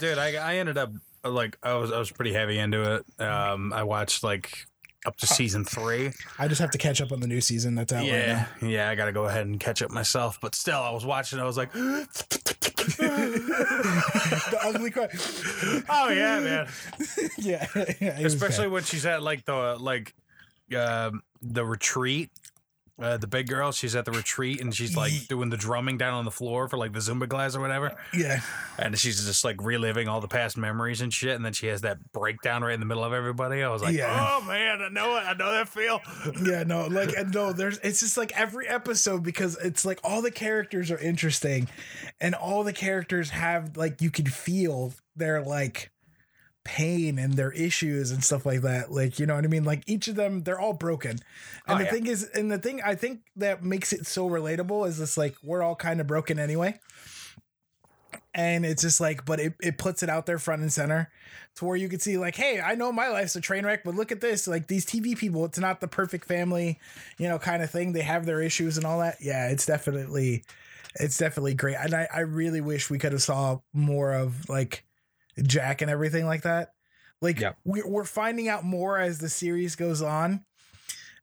Dude, 0.00 0.18
I 0.18 0.34
I 0.34 0.56
ended 0.56 0.76
up 0.76 0.90
like 1.24 1.56
I 1.62 1.74
was 1.74 1.92
I 1.92 1.98
was 1.98 2.10
pretty 2.10 2.32
heavy 2.32 2.58
into 2.58 2.94
it. 2.96 3.04
Um, 3.22 3.72
I 3.72 3.82
watched 3.82 4.22
like 4.22 4.66
up 5.06 5.16
to 5.16 5.26
season 5.26 5.64
three. 5.64 6.12
I 6.38 6.46
just 6.48 6.60
have 6.60 6.70
to 6.72 6.78
catch 6.78 7.00
up 7.00 7.10
on 7.12 7.20
the 7.20 7.26
new 7.26 7.40
season 7.40 7.74
that's 7.74 7.92
out 7.92 8.04
Yeah, 8.04 8.46
now. 8.60 8.68
yeah, 8.68 8.90
I 8.90 8.94
gotta 8.94 9.12
go 9.12 9.24
ahead 9.24 9.46
and 9.46 9.58
catch 9.58 9.80
up 9.82 9.90
myself. 9.90 10.38
But 10.42 10.54
still, 10.54 10.78
I 10.80 10.90
was 10.90 11.04
watching. 11.06 11.38
I 11.40 11.44
was 11.44 11.56
like, 11.56 11.72
the 13.00 14.58
ugly 14.62 14.90
cry. 14.94 15.08
Oh 15.88 16.08
yeah, 16.10 16.40
man. 16.40 16.68
yeah, 17.38 17.66
yeah, 18.00 18.18
Especially 18.20 18.68
when 18.68 18.82
she's 18.82 19.06
at 19.06 19.22
like 19.22 19.44
the 19.44 19.76
like 19.80 20.14
um 20.76 21.22
the 21.42 21.64
retreat. 21.64 22.30
Uh, 23.00 23.16
the 23.16 23.26
big 23.26 23.48
girl, 23.48 23.72
she's 23.72 23.96
at 23.96 24.04
the 24.04 24.12
retreat 24.12 24.60
and 24.60 24.74
she's 24.74 24.96
like 24.96 25.12
doing 25.28 25.48
the 25.48 25.56
drumming 25.56 25.96
down 25.96 26.12
on 26.14 26.24
the 26.24 26.30
floor 26.30 26.68
for 26.68 26.76
like 26.76 26.92
the 26.92 26.98
Zumba 26.98 27.28
class 27.28 27.56
or 27.56 27.60
whatever. 27.60 27.96
yeah. 28.12 28.40
And 28.78 28.98
she's 28.98 29.24
just 29.24 29.44
like 29.44 29.62
reliving 29.62 30.06
all 30.08 30.20
the 30.20 30.28
past 30.28 30.56
memories 30.56 31.00
and 31.00 31.12
shit. 31.12 31.34
And 31.36 31.44
then 31.44 31.52
she 31.52 31.66
has 31.68 31.80
that 31.80 32.12
breakdown 32.12 32.62
right 32.62 32.74
in 32.74 32.80
the 32.80 32.86
middle 32.86 33.02
of 33.04 33.12
everybody. 33.12 33.62
I 33.62 33.68
was 33.70 33.82
like, 33.82 33.94
Yeah. 33.94 34.38
oh 34.38 34.44
man, 34.44 34.82
I 34.82 34.88
know 34.90 35.16
it. 35.16 35.20
I 35.20 35.32
know 35.34 35.50
that 35.52 35.68
feel. 35.68 36.00
Yeah, 36.42 36.62
no, 36.64 36.86
like 36.86 37.12
and 37.16 37.32
no, 37.34 37.52
there's 37.52 37.78
it's 37.78 38.00
just 38.00 38.16
like 38.16 38.38
every 38.38 38.68
episode 38.68 39.22
because 39.22 39.56
it's 39.58 39.84
like 39.84 39.98
all 40.04 40.22
the 40.22 40.30
characters 40.30 40.90
are 40.90 40.98
interesting 40.98 41.68
and 42.20 42.34
all 42.34 42.64
the 42.64 42.72
characters 42.72 43.30
have 43.30 43.76
like 43.76 44.00
you 44.00 44.10
can 44.10 44.26
feel 44.26 44.92
their 45.16 45.42
like 45.42 45.90
pain 46.64 47.18
and 47.18 47.34
their 47.34 47.52
issues 47.52 48.10
and 48.10 48.22
stuff 48.22 48.44
like 48.44 48.62
that. 48.62 48.92
Like, 48.92 49.18
you 49.18 49.26
know 49.26 49.34
what 49.34 49.44
I 49.44 49.48
mean? 49.48 49.64
Like 49.64 49.82
each 49.86 50.08
of 50.08 50.16
them, 50.16 50.42
they're 50.42 50.60
all 50.60 50.72
broken. 50.74 51.12
And 51.12 51.20
Oh, 51.66 51.78
the 51.78 51.84
yeah. 51.84 51.90
thing 51.90 52.06
is, 52.06 52.24
and 52.34 52.50
the 52.50 52.58
thing 52.58 52.80
I 52.84 52.94
think 52.94 53.20
that 53.36 53.62
makes 53.62 53.92
it 53.92 54.06
so 54.06 54.28
relatable 54.28 54.86
is 54.88 54.98
this 54.98 55.16
like 55.16 55.36
we're 55.42 55.62
all 55.62 55.76
kind 55.76 56.00
of 56.00 56.06
broken 56.06 56.38
anyway. 56.38 56.78
And 58.34 58.64
it's 58.64 58.82
just 58.82 59.00
like, 59.00 59.24
but 59.24 59.40
it, 59.40 59.54
it 59.60 59.78
puts 59.78 60.02
it 60.02 60.08
out 60.08 60.26
there 60.26 60.38
front 60.38 60.62
and 60.62 60.72
center 60.72 61.10
to 61.56 61.64
where 61.64 61.76
you 61.76 61.88
can 61.88 61.98
see, 61.98 62.16
like, 62.16 62.36
hey, 62.36 62.60
I 62.60 62.76
know 62.76 62.92
my 62.92 63.08
life's 63.08 63.34
a 63.34 63.40
train 63.40 63.64
wreck, 63.66 63.82
but 63.84 63.96
look 63.96 64.12
at 64.12 64.20
this. 64.20 64.46
Like 64.46 64.68
these 64.68 64.86
TV 64.86 65.16
people, 65.16 65.44
it's 65.44 65.58
not 65.58 65.80
the 65.80 65.88
perfect 65.88 66.26
family, 66.26 66.78
you 67.18 67.28
know, 67.28 67.38
kind 67.40 67.62
of 67.62 67.70
thing. 67.70 67.92
They 67.92 68.02
have 68.02 68.26
their 68.26 68.40
issues 68.40 68.76
and 68.76 68.86
all 68.86 69.00
that. 69.00 69.16
Yeah, 69.20 69.48
it's 69.48 69.66
definitely 69.66 70.44
it's 70.96 71.18
definitely 71.18 71.54
great. 71.54 71.76
And 71.76 71.94
I, 71.94 72.08
I 72.12 72.20
really 72.20 72.60
wish 72.60 72.88
we 72.90 72.98
could 72.98 73.12
have 73.12 73.22
saw 73.22 73.58
more 73.72 74.12
of 74.12 74.48
like 74.48 74.84
Jack 75.42 75.82
and 75.82 75.90
everything 75.90 76.26
like 76.26 76.42
that. 76.42 76.72
Like 77.22 77.40
Yeah. 77.40 77.52
we, 77.64 77.82
we're 77.82 78.04
finding 78.04 78.48
out 78.48 78.64
more 78.64 78.98
as 78.98 79.18
the 79.18 79.28
series 79.28 79.76
goes 79.76 80.00
on, 80.02 80.44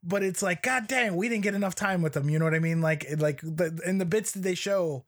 but 0.08 0.24
it's 0.24 0.42
like, 0.42 0.64
God 0.64 0.88
dang, 0.88 1.16
we 1.16 1.28
didn't 1.30 1.44
get 1.44 1.54
enough 1.54 1.76
time 1.76 2.02
with 2.02 2.14
them. 2.14 2.30
You 2.30 2.40
know 2.40 2.46
what 2.46 2.54
I 2.56 2.60
mean? 2.60 2.82
Like, 2.82 3.06
like 3.18 3.42
the 3.42 3.80
in 3.86 3.98
the 3.98 4.06
bits 4.06 4.32
that 4.32 4.42
they 4.42 4.56
show, 4.56 5.04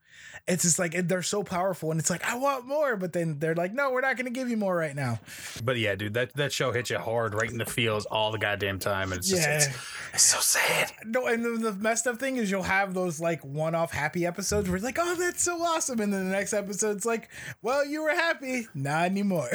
it's 0.48 0.64
just 0.64 0.78
like 0.80 0.92
they're 1.08 1.22
so 1.22 1.44
powerful, 1.44 1.92
and 1.92 2.00
it's 2.00 2.10
like 2.10 2.24
I 2.26 2.36
want 2.36 2.68
more, 2.68 2.98
but 2.98 3.14
then 3.14 3.40
they're 3.40 3.56
like, 3.56 3.74
no, 3.74 3.92
we're 3.92 4.02
not 4.02 4.18
going 4.18 4.26
to 4.26 4.32
give 4.32 4.50
you 4.50 4.58
more 4.58 4.76
right 4.76 4.96
now. 4.96 5.20
But 5.64 5.78
yeah, 5.78 5.96
dude, 5.96 6.14
that, 6.16 6.34
that 6.36 6.52
show 6.52 6.72
hits 6.72 6.90
you 6.90 6.98
hard 7.00 7.34
right 7.34 7.50
in 7.50 7.58
the 7.58 7.66
feels 7.66 8.06
all 8.06 8.32
the 8.32 8.38
goddamn 8.38 8.80
time. 8.80 9.12
And 9.12 9.20
it's 9.20 9.30
just, 9.30 9.42
Yeah. 9.44 9.56
it's, 9.56 9.68
it's 10.14 10.24
so 10.24 10.40
sad. 10.40 10.92
No, 11.06 11.28
and 11.28 11.46
the, 11.46 11.72
the 11.72 11.74
messed 11.74 12.06
up 12.08 12.20
thing 12.20 12.36
is 12.38 12.52
you'll 12.52 12.64
have 12.64 12.94
those 12.94 13.20
like 13.22 13.44
one-off 13.46 13.92
happy 13.92 14.26
episodes 14.26 14.68
where 14.68 14.76
it's 14.76 14.86
like, 14.86 14.98
oh, 15.00 15.16
that's 15.16 15.42
so 15.44 15.62
awesome, 15.62 16.00
and 16.02 16.12
then 16.14 16.26
the 16.26 16.36
next 16.36 16.54
episode's 16.54 17.06
like, 17.06 17.30
well, 17.62 17.86
you 17.86 18.04
were 18.04 18.10
happy, 18.12 18.68
not 18.74 19.06
anymore. 19.06 19.50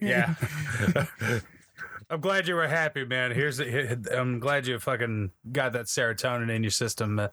Yeah. 0.00 0.34
I'm 2.14 2.20
glad 2.20 2.46
you 2.46 2.54
were 2.54 2.68
happy, 2.68 3.04
man. 3.04 3.32
Here's 3.32 3.56
the, 3.56 4.08
I'm 4.16 4.38
glad 4.38 4.66
you 4.66 4.78
fucking 4.78 5.32
got 5.50 5.72
that 5.72 5.86
serotonin 5.86 6.48
in 6.54 6.62
your 6.62 6.70
system. 6.70 7.18
Uh, 7.18 7.28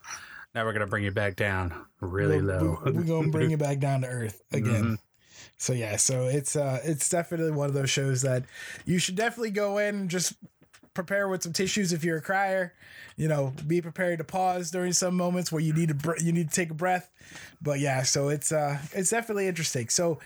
now 0.54 0.64
we're 0.64 0.72
gonna 0.72 0.86
bring 0.86 1.04
you 1.04 1.12
back 1.12 1.36
down 1.36 1.72
really 2.00 2.42
We're- 2.42 2.58
low. 2.58 2.78
We're, 2.84 3.02
gonna 3.04 3.28
bring 3.28 3.50
you 3.50 3.56
back 3.56 3.78
down 3.78 4.00
to 4.02 4.08
earth 4.08 4.42
again. 4.52 4.84
Mhm. 4.84 4.98
So 5.56 5.72
yeah, 5.72 5.96
so 5.96 6.26
it's 6.26 6.56
uh 6.56 6.80
it's 6.84 7.08
definitely 7.08 7.52
one 7.52 7.68
of 7.68 7.74
those 7.74 7.90
shows 7.90 8.22
that 8.22 8.44
you 8.84 8.98
should 8.98 9.14
definitely 9.14 9.52
go 9.52 9.78
in 9.78 9.94
and 9.94 10.10
just 10.10 10.34
prepare 10.94 11.28
with 11.28 11.42
some 11.42 11.52
tissues 11.52 11.92
if 11.92 12.02
you're 12.04 12.18
a 12.18 12.22
crier. 12.22 12.74
You 13.16 13.28
know, 13.28 13.54
be 13.66 13.80
prepared 13.80 14.18
to 14.18 14.24
pause 14.24 14.70
during 14.72 14.92
some 14.92 15.16
moments 15.16 15.52
where 15.52 15.62
you 15.62 15.72
need 15.72 15.88
to 15.90 15.94
br- 15.94 16.18
you 16.18 16.32
need 16.32 16.48
to 16.50 16.54
take 16.54 16.70
a 16.70 16.74
breath. 16.74 17.08
But 17.62 17.78
yeah, 17.78 18.02
so 18.02 18.28
it's 18.28 18.50
uh 18.50 18.78
it's 18.92 19.10
definitely 19.10 19.46
interesting. 19.46 19.88
So 19.88 20.18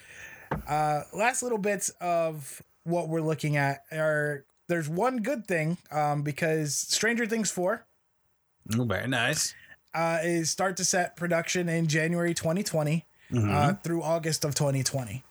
uh 0.67 1.03
last 1.13 1.43
little 1.43 1.59
bits 1.59 1.91
of 2.01 2.63
what 2.87 3.09
we're 3.09 3.21
looking 3.21 3.57
at 3.57 3.83
are 3.93 4.45
there's 4.69 4.89
one 4.89 5.19
good 5.19 5.47
thing 5.47 5.77
um 5.91 6.23
because 6.23 6.75
Stranger 6.75 7.27
Things 7.27 7.51
4 7.51 7.85
Oh, 8.79 8.85
very 8.85 9.07
nice. 9.07 9.55
uh, 9.95 10.19
is 10.23 10.51
start 10.51 10.77
to 10.79 10.85
set 10.85 11.17
production 11.17 11.69
in 11.69 11.87
January 11.87 12.35
2020 12.35 13.05
uh, 13.37 13.75
through 13.83 14.03
August 14.03 14.45
of 14.45 14.55
2020. 14.55 15.23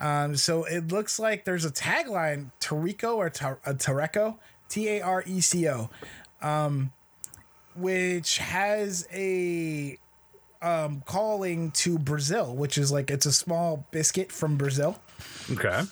Um, 0.00 0.36
so 0.36 0.64
it 0.64 0.88
looks 0.88 1.18
like 1.18 1.44
there's 1.44 1.64
a 1.64 1.70
tagline, 1.70 2.50
Tarico 2.60 3.16
or 3.16 3.30
Tar- 3.30 3.60
uh, 3.64 3.72
Tareco, 3.74 4.38
T 4.68 4.88
A 4.88 5.00
R 5.00 5.22
E 5.26 5.40
C 5.40 5.68
O, 5.68 5.90
um, 6.40 6.92
which 7.76 8.38
has 8.38 9.06
a 9.12 9.96
um, 10.60 11.02
calling 11.06 11.70
to 11.72 11.98
Brazil, 11.98 12.54
which 12.56 12.78
is 12.78 12.90
like 12.92 13.10
it's 13.10 13.26
a 13.26 13.32
small 13.32 13.86
biscuit 13.92 14.32
from 14.32 14.56
Brazil. 14.56 14.98
Okay. 15.52 15.82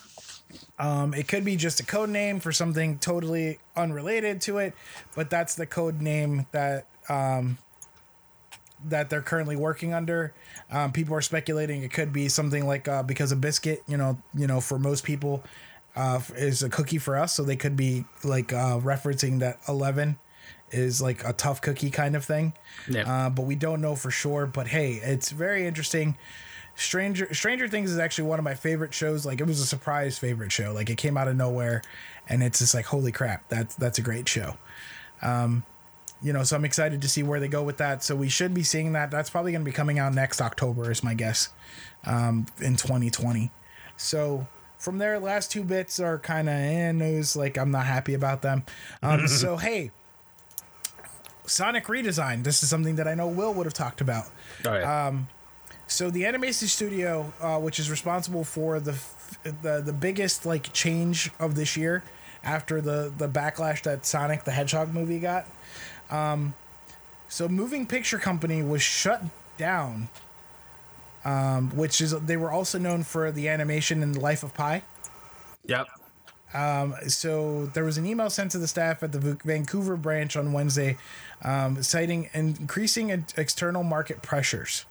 Um, 0.79 1.13
it 1.13 1.27
could 1.27 1.45
be 1.45 1.55
just 1.55 1.79
a 1.79 1.85
code 1.85 2.09
name 2.09 2.39
for 2.39 2.51
something 2.51 2.97
totally 2.99 3.59
unrelated 3.75 4.41
to 4.41 4.57
it, 4.57 4.73
but 5.15 5.29
that's 5.29 5.55
the 5.55 5.65
code 5.65 6.01
name 6.01 6.47
that 6.51 6.87
um, 7.09 7.57
that 8.85 9.09
they're 9.09 9.21
currently 9.21 9.55
working 9.55 9.93
under. 9.93 10.33
Um, 10.71 10.91
people 10.91 11.15
are 11.15 11.21
speculating 11.21 11.83
it 11.83 11.91
could 11.91 12.13
be 12.13 12.29
something 12.29 12.65
like 12.65 12.87
uh, 12.87 13.03
because 13.03 13.31
a 13.31 13.35
biscuit, 13.35 13.83
you 13.87 13.97
know, 13.97 14.17
you 14.33 14.47
know, 14.47 14.61
for 14.61 14.79
most 14.79 15.03
people, 15.03 15.43
uh, 15.95 16.21
is 16.35 16.63
a 16.63 16.69
cookie 16.69 16.97
for 16.97 17.17
us, 17.17 17.33
so 17.33 17.43
they 17.43 17.55
could 17.55 17.75
be 17.75 18.05
like 18.23 18.53
uh, 18.53 18.79
referencing 18.79 19.39
that 19.39 19.59
eleven 19.67 20.17
is 20.71 21.01
like 21.01 21.23
a 21.25 21.33
tough 21.33 21.61
cookie 21.61 21.89
kind 21.89 22.15
of 22.15 22.23
thing. 22.23 22.53
Yeah. 22.89 23.25
Uh, 23.25 23.29
but 23.29 23.45
we 23.45 23.55
don't 23.55 23.81
know 23.81 23.95
for 23.95 24.09
sure. 24.09 24.45
But 24.45 24.67
hey, 24.67 25.01
it's 25.03 25.31
very 25.31 25.67
interesting. 25.67 26.17
Stranger 26.81 27.31
Stranger 27.33 27.67
Things 27.67 27.91
is 27.91 27.99
actually 27.99 28.27
one 28.27 28.39
of 28.39 28.45
my 28.45 28.55
favorite 28.55 28.93
shows. 28.93 29.25
Like 29.25 29.39
it 29.39 29.45
was 29.45 29.59
a 29.59 29.65
surprise 29.65 30.17
favorite 30.17 30.51
show. 30.51 30.73
Like 30.73 30.89
it 30.89 30.97
came 30.97 31.15
out 31.15 31.27
of 31.27 31.35
nowhere, 31.35 31.83
and 32.27 32.41
it's 32.41 32.59
just 32.59 32.73
like 32.73 32.85
holy 32.85 33.11
crap, 33.11 33.47
that's 33.49 33.75
that's 33.75 33.99
a 33.99 34.01
great 34.01 34.27
show. 34.27 34.55
Um, 35.21 35.63
you 36.23 36.33
know, 36.33 36.43
so 36.43 36.55
I'm 36.55 36.65
excited 36.65 37.01
to 37.01 37.07
see 37.07 37.23
where 37.23 37.39
they 37.39 37.47
go 37.47 37.63
with 37.63 37.77
that. 37.77 38.03
So 38.03 38.15
we 38.15 38.29
should 38.29 38.53
be 38.53 38.63
seeing 38.63 38.93
that. 38.93 39.11
That's 39.11 39.29
probably 39.29 39.51
going 39.51 39.61
to 39.61 39.65
be 39.65 39.71
coming 39.71 39.99
out 39.99 40.13
next 40.13 40.41
October, 40.41 40.91
is 40.91 41.03
my 41.03 41.13
guess, 41.13 41.49
um, 42.05 42.45
in 42.59 42.75
2020. 42.75 43.51
So 43.97 44.47
from 44.77 44.97
there, 44.97 45.19
last 45.19 45.51
two 45.51 45.63
bits 45.63 45.99
are 45.99 46.17
kind 46.17 46.49
of 46.49 46.55
eh, 46.55 46.91
news. 46.91 47.35
Like 47.35 47.57
I'm 47.57 47.71
not 47.71 47.85
happy 47.85 48.15
about 48.15 48.41
them. 48.41 48.63
Um, 49.03 49.27
so 49.27 49.57
hey, 49.57 49.91
Sonic 51.45 51.85
redesign. 51.85 52.43
This 52.43 52.63
is 52.63 52.69
something 52.69 52.95
that 52.95 53.07
I 53.07 53.13
know 53.13 53.27
Will 53.27 53.53
would 53.53 53.65
have 53.67 53.73
talked 53.73 54.01
about. 54.01 54.25
All 54.65 54.71
right. 54.71 55.07
So 55.91 56.09
the 56.09 56.25
animation 56.25 56.69
studio, 56.69 57.33
uh, 57.41 57.59
which 57.59 57.77
is 57.77 57.91
responsible 57.91 58.45
for 58.45 58.79
the, 58.79 58.97
the 59.61 59.81
the 59.85 59.91
biggest 59.91 60.45
like 60.45 60.71
change 60.71 61.29
of 61.37 61.55
this 61.55 61.75
year, 61.75 62.01
after 62.45 62.79
the 62.79 63.11
the 63.17 63.27
backlash 63.27 63.83
that 63.83 64.05
Sonic 64.05 64.45
the 64.45 64.51
Hedgehog 64.51 64.93
movie 64.93 65.19
got, 65.19 65.47
um, 66.09 66.53
so 67.27 67.49
Moving 67.49 67.85
Picture 67.85 68.17
Company 68.17 68.63
was 68.63 68.81
shut 68.81 69.21
down. 69.57 70.07
Um, 71.25 71.69
which 71.75 71.99
is 71.99 72.17
they 72.21 72.37
were 72.37 72.51
also 72.51 72.79
known 72.79 73.03
for 73.03 73.29
the 73.31 73.49
animation 73.49 74.01
in 74.01 74.13
the 74.13 74.21
Life 74.21 74.43
of 74.43 74.53
Pi. 74.53 74.83
yep. 75.65 75.87
So 77.07 77.65
there 77.73 77.83
was 77.83 77.97
an 77.97 78.05
email 78.05 78.29
sent 78.29 78.51
to 78.51 78.57
the 78.57 78.67
staff 78.67 79.03
at 79.03 79.11
the 79.11 79.37
Vancouver 79.43 79.97
branch 79.97 80.37
on 80.37 80.53
Wednesday, 80.53 80.97
um, 81.43 81.83
citing 81.83 82.29
increasing 82.33 83.09
external 83.37 83.83
market 83.83 84.21
pressures. 84.21 84.85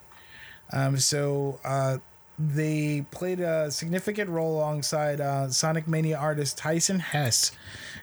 Um, 0.73 0.99
so 0.99 1.59
uh, 1.65 1.99
they 2.39 3.05
played 3.11 3.41
a 3.41 3.71
significant 3.71 4.31
role 4.31 4.57
alongside 4.57 5.21
uh, 5.21 5.51
Sonic 5.51 5.87
Mania 5.87 6.17
artist 6.17 6.59
Tyson 6.59 7.01
Hesse 7.01 7.53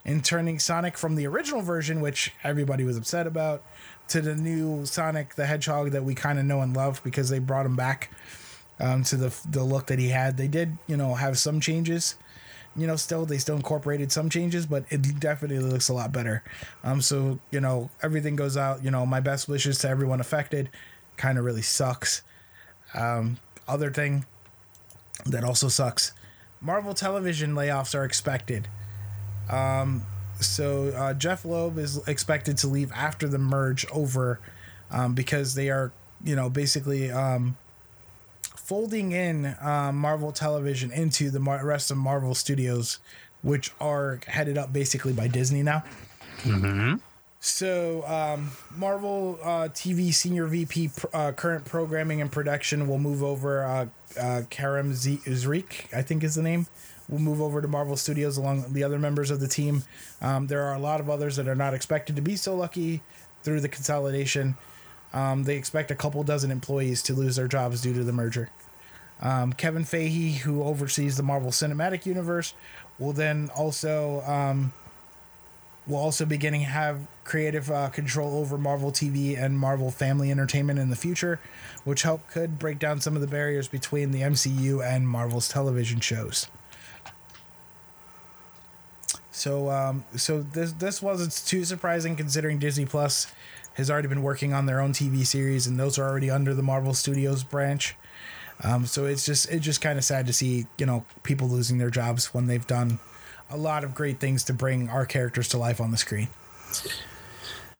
in 0.05 0.21
turning 0.21 0.59
Sonic 0.59 0.97
from 0.97 1.15
the 1.15 1.27
original 1.27 1.61
version, 1.61 2.01
which 2.01 2.33
everybody 2.43 2.83
was 2.83 2.97
upset 2.97 3.27
about, 3.27 3.63
to 4.09 4.21
the 4.21 4.35
new 4.35 4.85
Sonic 4.85 5.35
the 5.35 5.45
Hedgehog 5.45 5.91
that 5.91 6.03
we 6.03 6.15
kind 6.15 6.39
of 6.39 6.45
know 6.45 6.61
and 6.61 6.75
love 6.75 7.01
because 7.03 7.29
they 7.29 7.39
brought 7.39 7.65
him 7.65 7.75
back 7.75 8.11
um, 8.79 9.03
to 9.05 9.17
the 9.17 9.35
the 9.49 9.63
look 9.63 9.87
that 9.87 9.99
he 9.99 10.09
had. 10.09 10.37
They 10.37 10.47
did, 10.47 10.77
you 10.87 10.97
know, 10.97 11.15
have 11.15 11.37
some 11.37 11.59
changes 11.59 12.15
you 12.77 12.85
know, 12.85 12.95
still 12.95 13.25
they 13.25 13.39
still 13.39 13.55
incorporated 13.55 14.11
some 14.11 14.29
changes, 14.29 14.67
but 14.67 14.85
it 14.89 15.19
definitely 15.19 15.59
looks 15.59 15.89
a 15.89 15.93
lot 15.93 16.11
better. 16.11 16.43
Um, 16.83 17.01
so 17.01 17.39
you 17.49 17.59
know, 17.59 17.89
everything 18.03 18.35
goes 18.35 18.55
out. 18.55 18.83
You 18.83 18.91
know, 18.91 19.05
my 19.05 19.19
best 19.19 19.49
wishes 19.49 19.79
to 19.79 19.89
everyone 19.89 20.21
affected. 20.21 20.69
Kind 21.17 21.39
of 21.39 21.43
really 21.43 21.63
sucks. 21.63 22.21
Um, 22.93 23.37
other 23.67 23.91
thing 23.91 24.25
that 25.25 25.43
also 25.43 25.67
sucks. 25.67 26.13
Marvel 26.61 26.93
Television 26.93 27.53
layoffs 27.53 27.93
are 27.93 28.03
expected. 28.03 28.67
Um, 29.49 30.03
so 30.39 30.89
uh, 30.89 31.13
Jeph 31.13 31.45
Loeb 31.45 31.77
is 31.77 32.05
expected 32.07 32.57
to 32.59 32.67
leave 32.67 32.91
after 32.91 33.27
the 33.27 33.37
merge 33.37 33.85
over 33.91 34.39
um, 34.91 35.13
because 35.13 35.55
they 35.55 35.69
are, 35.69 35.91
you 36.23 36.35
know, 36.35 36.49
basically 36.49 37.11
um, 37.11 37.57
folding 38.41 39.11
in 39.11 39.55
um, 39.61 39.97
Marvel 39.97 40.31
Television 40.31 40.91
into 40.91 41.29
the 41.29 41.39
Mar- 41.39 41.65
rest 41.65 41.91
of 41.91 41.97
Marvel 41.97 42.35
Studios, 42.35 42.99
which 43.41 43.71
are 43.79 44.19
headed 44.27 44.57
up 44.57 44.73
basically 44.73 45.13
by 45.13 45.27
Disney 45.27 45.63
now. 45.63 45.83
Mm-hmm. 46.43 46.95
So, 47.47 48.03
um, 48.05 48.51
Marvel 48.75 49.39
uh, 49.41 49.69
TV 49.69 50.13
senior 50.13 50.47
VP 50.47 50.91
uh, 51.13 51.31
current 51.31 51.63
programming 51.63 52.19
and 52.19 52.29
production 52.29 52.89
will 52.89 52.99
move 52.99 53.23
over. 53.23 53.63
Uh, 53.63 53.85
uh, 54.19 54.41
Karim 54.49 54.93
Z- 54.93 55.21
Zreik, 55.25 55.91
I 55.95 56.01
think 56.01 56.25
is 56.25 56.35
the 56.35 56.41
name, 56.41 56.67
will 57.07 57.19
move 57.19 57.41
over 57.41 57.61
to 57.61 57.67
Marvel 57.69 57.95
Studios 57.95 58.35
along 58.35 58.63
with 58.63 58.73
the 58.73 58.83
other 58.83 58.99
members 58.99 59.31
of 59.31 59.39
the 59.39 59.47
team. 59.47 59.83
Um, 60.21 60.47
there 60.47 60.61
are 60.63 60.75
a 60.75 60.79
lot 60.79 60.99
of 60.99 61.09
others 61.09 61.37
that 61.37 61.47
are 61.47 61.55
not 61.55 61.73
expected 61.73 62.17
to 62.17 62.21
be 62.21 62.35
so 62.35 62.53
lucky 62.53 63.01
through 63.43 63.61
the 63.61 63.69
consolidation. 63.69 64.57
Um, 65.13 65.45
they 65.45 65.55
expect 65.55 65.89
a 65.89 65.95
couple 65.95 66.21
dozen 66.23 66.51
employees 66.51 67.01
to 67.03 67.13
lose 67.13 67.37
their 67.37 67.47
jobs 67.47 67.81
due 67.81 67.93
to 67.93 68.03
the 68.03 68.13
merger. 68.13 68.51
Um, 69.21 69.53
Kevin 69.53 69.85
Feige, 69.85 70.35
who 70.39 70.63
oversees 70.63 71.15
the 71.15 71.23
Marvel 71.23 71.51
Cinematic 71.51 72.05
Universe, 72.05 72.53
will 72.99 73.13
then 73.13 73.49
also 73.55 74.21
will 75.87 75.97
also 75.97 76.25
be 76.25 76.37
getting 76.37 76.61
have 76.61 77.07
creative 77.23 77.71
uh, 77.71 77.89
control 77.89 78.35
over 78.37 78.57
Marvel 78.57 78.91
TV 78.91 79.41
and 79.41 79.57
Marvel 79.57 79.91
Family 79.91 80.31
Entertainment 80.31 80.79
in 80.79 80.89
the 80.89 80.95
future, 80.95 81.39
which 81.83 82.03
help 82.03 82.29
could 82.29 82.59
break 82.59 82.79
down 82.79 83.01
some 83.01 83.15
of 83.15 83.21
the 83.21 83.27
barriers 83.27 83.67
between 83.67 84.11
the 84.11 84.21
MCU 84.21 84.85
and 84.85 85.07
Marvel's 85.07 85.47
television 85.47 85.99
shows. 85.99 86.47
So, 89.31 89.69
um, 89.69 90.03
so 90.15 90.41
this 90.41 90.73
this 90.73 91.01
wasn't 91.01 91.45
too 91.45 91.63
surprising 91.63 92.15
considering 92.15 92.57
Disney 92.57 92.85
Plus 92.85 93.31
has 93.75 93.91
already 93.91 94.07
been 94.07 94.23
working 94.23 94.51
on 94.51 94.65
their 94.65 94.81
own 94.81 94.93
TV 94.93 95.25
series, 95.25 95.67
and 95.67 95.79
those 95.79 95.99
are 95.99 96.09
already 96.09 96.31
under 96.31 96.55
the 96.55 96.63
Marvel 96.63 96.95
Studios 96.95 97.43
branch. 97.43 97.95
Um, 98.63 98.87
so 98.87 99.05
it's 99.05 99.23
just 99.23 99.47
it's 99.51 99.63
just 99.63 99.81
kind 99.81 99.99
of 99.99 100.03
sad 100.03 100.25
to 100.25 100.33
see 100.33 100.65
you 100.79 100.87
know 100.87 101.05
people 101.21 101.47
losing 101.47 101.77
their 101.77 101.91
jobs 101.91 102.33
when 102.33 102.47
they've 102.47 102.65
done 102.65 102.99
a 103.49 103.57
lot 103.57 103.83
of 103.83 103.95
great 103.95 104.19
things 104.19 104.43
to 104.45 104.53
bring 104.53 104.89
our 104.89 105.05
characters 105.05 105.47
to 105.49 105.57
life 105.57 105.79
on 105.79 105.91
the 105.91 105.97
screen. 105.97 106.29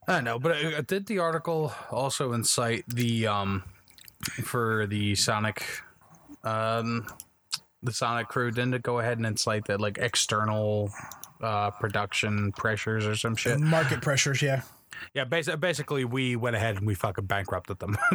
I 0.08 0.22
know, 0.22 0.40
but 0.40 0.64
uh, 0.64 0.82
did 0.82 1.08
the 1.08 1.20
article 1.20 1.74
also 1.92 2.34
incite 2.34 2.86
the 2.88 3.28
um 3.28 3.64
for 4.44 4.88
the 4.88 5.16
Sonic 5.16 5.66
um 6.44 7.06
the 7.84 7.92
Sonic 7.92 8.28
crew 8.30 8.52
didn't 8.52 8.74
it 8.74 8.84
go 8.84 9.00
ahead 9.00 9.18
and 9.18 9.26
incite 9.26 9.66
that 9.66 9.82
like 9.82 9.98
external 9.98 10.92
uh 11.42 11.72
production 11.72 12.54
pressures 12.54 13.06
or 13.06 13.16
some 13.16 13.36
shit? 13.36 13.60
Market 13.60 14.02
pressures, 14.02 14.42
yeah. 14.42 14.62
Yeah, 15.14 15.26
basically, 15.26 15.58
basically 15.58 16.06
we 16.06 16.36
went 16.36 16.56
ahead 16.56 16.78
and 16.78 16.88
we 16.88 16.96
fucking 16.96 17.26
bankrupted 17.26 17.80
them. 17.80 17.98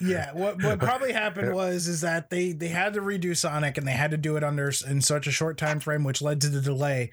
Yeah, 0.00 0.32
what 0.32 0.62
what 0.62 0.78
probably 0.80 1.12
happened 1.12 1.54
was 1.54 1.86
is 1.88 2.00
that 2.02 2.30
they 2.30 2.52
they 2.52 2.68
had 2.68 2.94
to 2.94 3.00
redo 3.00 3.36
Sonic 3.36 3.78
and 3.78 3.86
they 3.86 3.92
had 3.92 4.10
to 4.12 4.16
do 4.16 4.36
it 4.36 4.44
under 4.44 4.70
in 4.88 5.00
such 5.00 5.26
a 5.26 5.30
short 5.30 5.58
time 5.58 5.80
frame, 5.80 6.04
which 6.04 6.22
led 6.22 6.40
to 6.42 6.48
the 6.48 6.60
delay. 6.60 7.10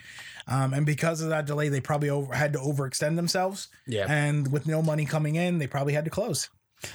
Um, 0.48 0.74
and 0.74 0.86
because 0.86 1.22
of 1.22 1.30
that 1.30 1.46
delay, 1.46 1.70
they 1.70 1.82
probably 1.82 2.10
over, 2.10 2.34
had 2.34 2.54
to 2.54 2.60
overextend 2.60 3.16
themselves. 3.16 3.68
Yeah. 3.88 4.06
and 4.10 4.52
with 4.52 4.66
no 4.68 4.82
money 4.82 5.06
coming 5.06 5.36
in, 5.36 5.60
they 5.60 5.68
probably 5.68 5.94
had 5.94 6.06
to 6.06 6.12
close. 6.12 6.50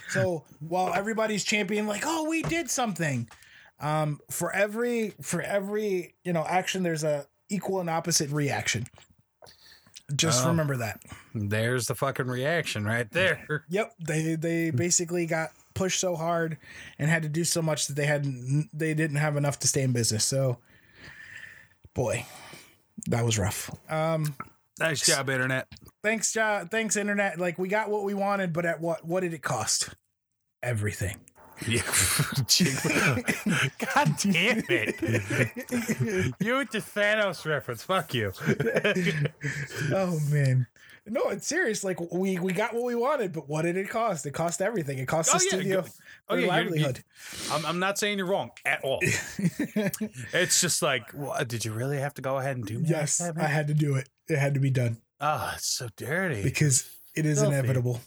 So 0.08 0.44
while 0.60 0.92
everybody's 0.94 1.44
championing 1.44 1.86
like, 1.86 2.02
oh, 2.04 2.28
we 2.28 2.42
did 2.42 2.68
something, 2.70 3.28
um, 3.78 4.18
for 4.30 4.52
every 4.52 5.14
for 5.22 5.40
every 5.42 6.14
you 6.24 6.32
know 6.32 6.44
action, 6.44 6.82
there's 6.82 7.04
a 7.04 7.26
equal 7.48 7.78
and 7.80 7.88
opposite 7.88 8.30
reaction. 8.30 8.86
Just 10.14 10.44
Oh. 10.44 10.48
remember 10.48 10.76
that. 10.76 11.00
There's 11.34 11.86
the 11.88 11.94
fucking 11.96 12.26
reaction 12.28 12.84
right 12.84 13.10
there. 13.10 13.64
Yep, 13.68 13.92
they 14.04 14.34
they 14.36 14.70
basically 14.70 15.26
got 15.26 15.50
pushed 15.76 16.00
so 16.00 16.16
hard 16.16 16.56
and 16.98 17.08
had 17.08 17.22
to 17.22 17.28
do 17.28 17.44
so 17.44 17.62
much 17.62 17.86
that 17.86 17.94
they 17.94 18.06
hadn't 18.06 18.68
they 18.72 18.94
didn't 18.94 19.18
have 19.18 19.36
enough 19.36 19.60
to 19.60 19.68
stay 19.68 19.82
in 19.82 19.92
business. 19.92 20.24
So, 20.24 20.58
boy, 21.94 22.26
that 23.08 23.24
was 23.24 23.38
rough. 23.38 23.70
Um, 23.88 24.34
Nice 24.78 25.06
job, 25.06 25.30
internet. 25.30 25.68
thanks, 26.02 26.32
job. 26.32 26.70
thanks, 26.70 26.96
internet. 26.96 27.38
Like 27.38 27.58
we 27.58 27.68
got 27.68 27.88
what 27.90 28.04
we 28.04 28.12
wanted, 28.14 28.52
but 28.52 28.66
at 28.66 28.80
what 28.80 29.06
what 29.06 29.20
did 29.20 29.32
it 29.32 29.42
cost? 29.42 29.94
Everything. 30.62 31.16
Yeah. 31.66 31.80
God 33.94 34.12
damn 34.20 34.62
it. 34.68 35.00
you 36.40 36.56
with 36.58 36.70
the 36.70 36.82
Thanos 36.84 37.46
reference. 37.46 37.82
Fuck 37.82 38.12
you. 38.12 38.32
Oh 39.94 40.18
man. 40.30 40.66
No, 41.08 41.28
it's 41.28 41.46
serious. 41.46 41.84
Like 41.84 42.00
we 42.12 42.38
we 42.38 42.52
got 42.52 42.74
what 42.74 42.82
we 42.84 42.94
wanted, 42.96 43.32
but 43.32 43.48
what 43.48 43.62
did 43.62 43.76
it 43.76 43.88
cost? 43.88 44.26
It 44.26 44.32
cost 44.32 44.60
everything. 44.60 44.98
It 44.98 45.06
cost 45.06 45.30
Oh, 45.32 45.38
the 45.38 45.44
yeah, 45.44 45.48
studio 45.50 45.80
go- 45.82 45.88
oh, 46.30 46.34
yeah, 46.36 46.46
livelihood. 46.48 47.04
I'm, 47.52 47.64
I'm 47.64 47.78
not 47.78 47.96
saying 47.98 48.18
you're 48.18 48.26
wrong 48.26 48.50
at 48.64 48.82
all. 48.82 48.98
it's 50.32 50.60
just 50.60 50.82
like, 50.82 51.04
did 51.46 51.64
you 51.64 51.72
really 51.72 51.98
have 51.98 52.14
to 52.14 52.22
go 52.22 52.38
ahead 52.38 52.56
and 52.56 52.66
do 52.66 52.82
yes, 52.84 53.20
like 53.20 53.34
that, 53.34 53.44
I 53.44 53.48
had 53.48 53.68
to 53.68 53.74
do 53.74 53.94
it. 53.94 54.08
It 54.28 54.38
had 54.38 54.54
to 54.54 54.60
be 54.60 54.70
done 54.70 54.98
Oh, 55.20 55.52
it's 55.54 55.66
so 55.68 55.88
dirty. 55.96 56.42
because 56.42 56.88
it 57.14 57.24
is 57.24 57.38
Filthy. 57.40 57.56
inevitable. 57.56 58.00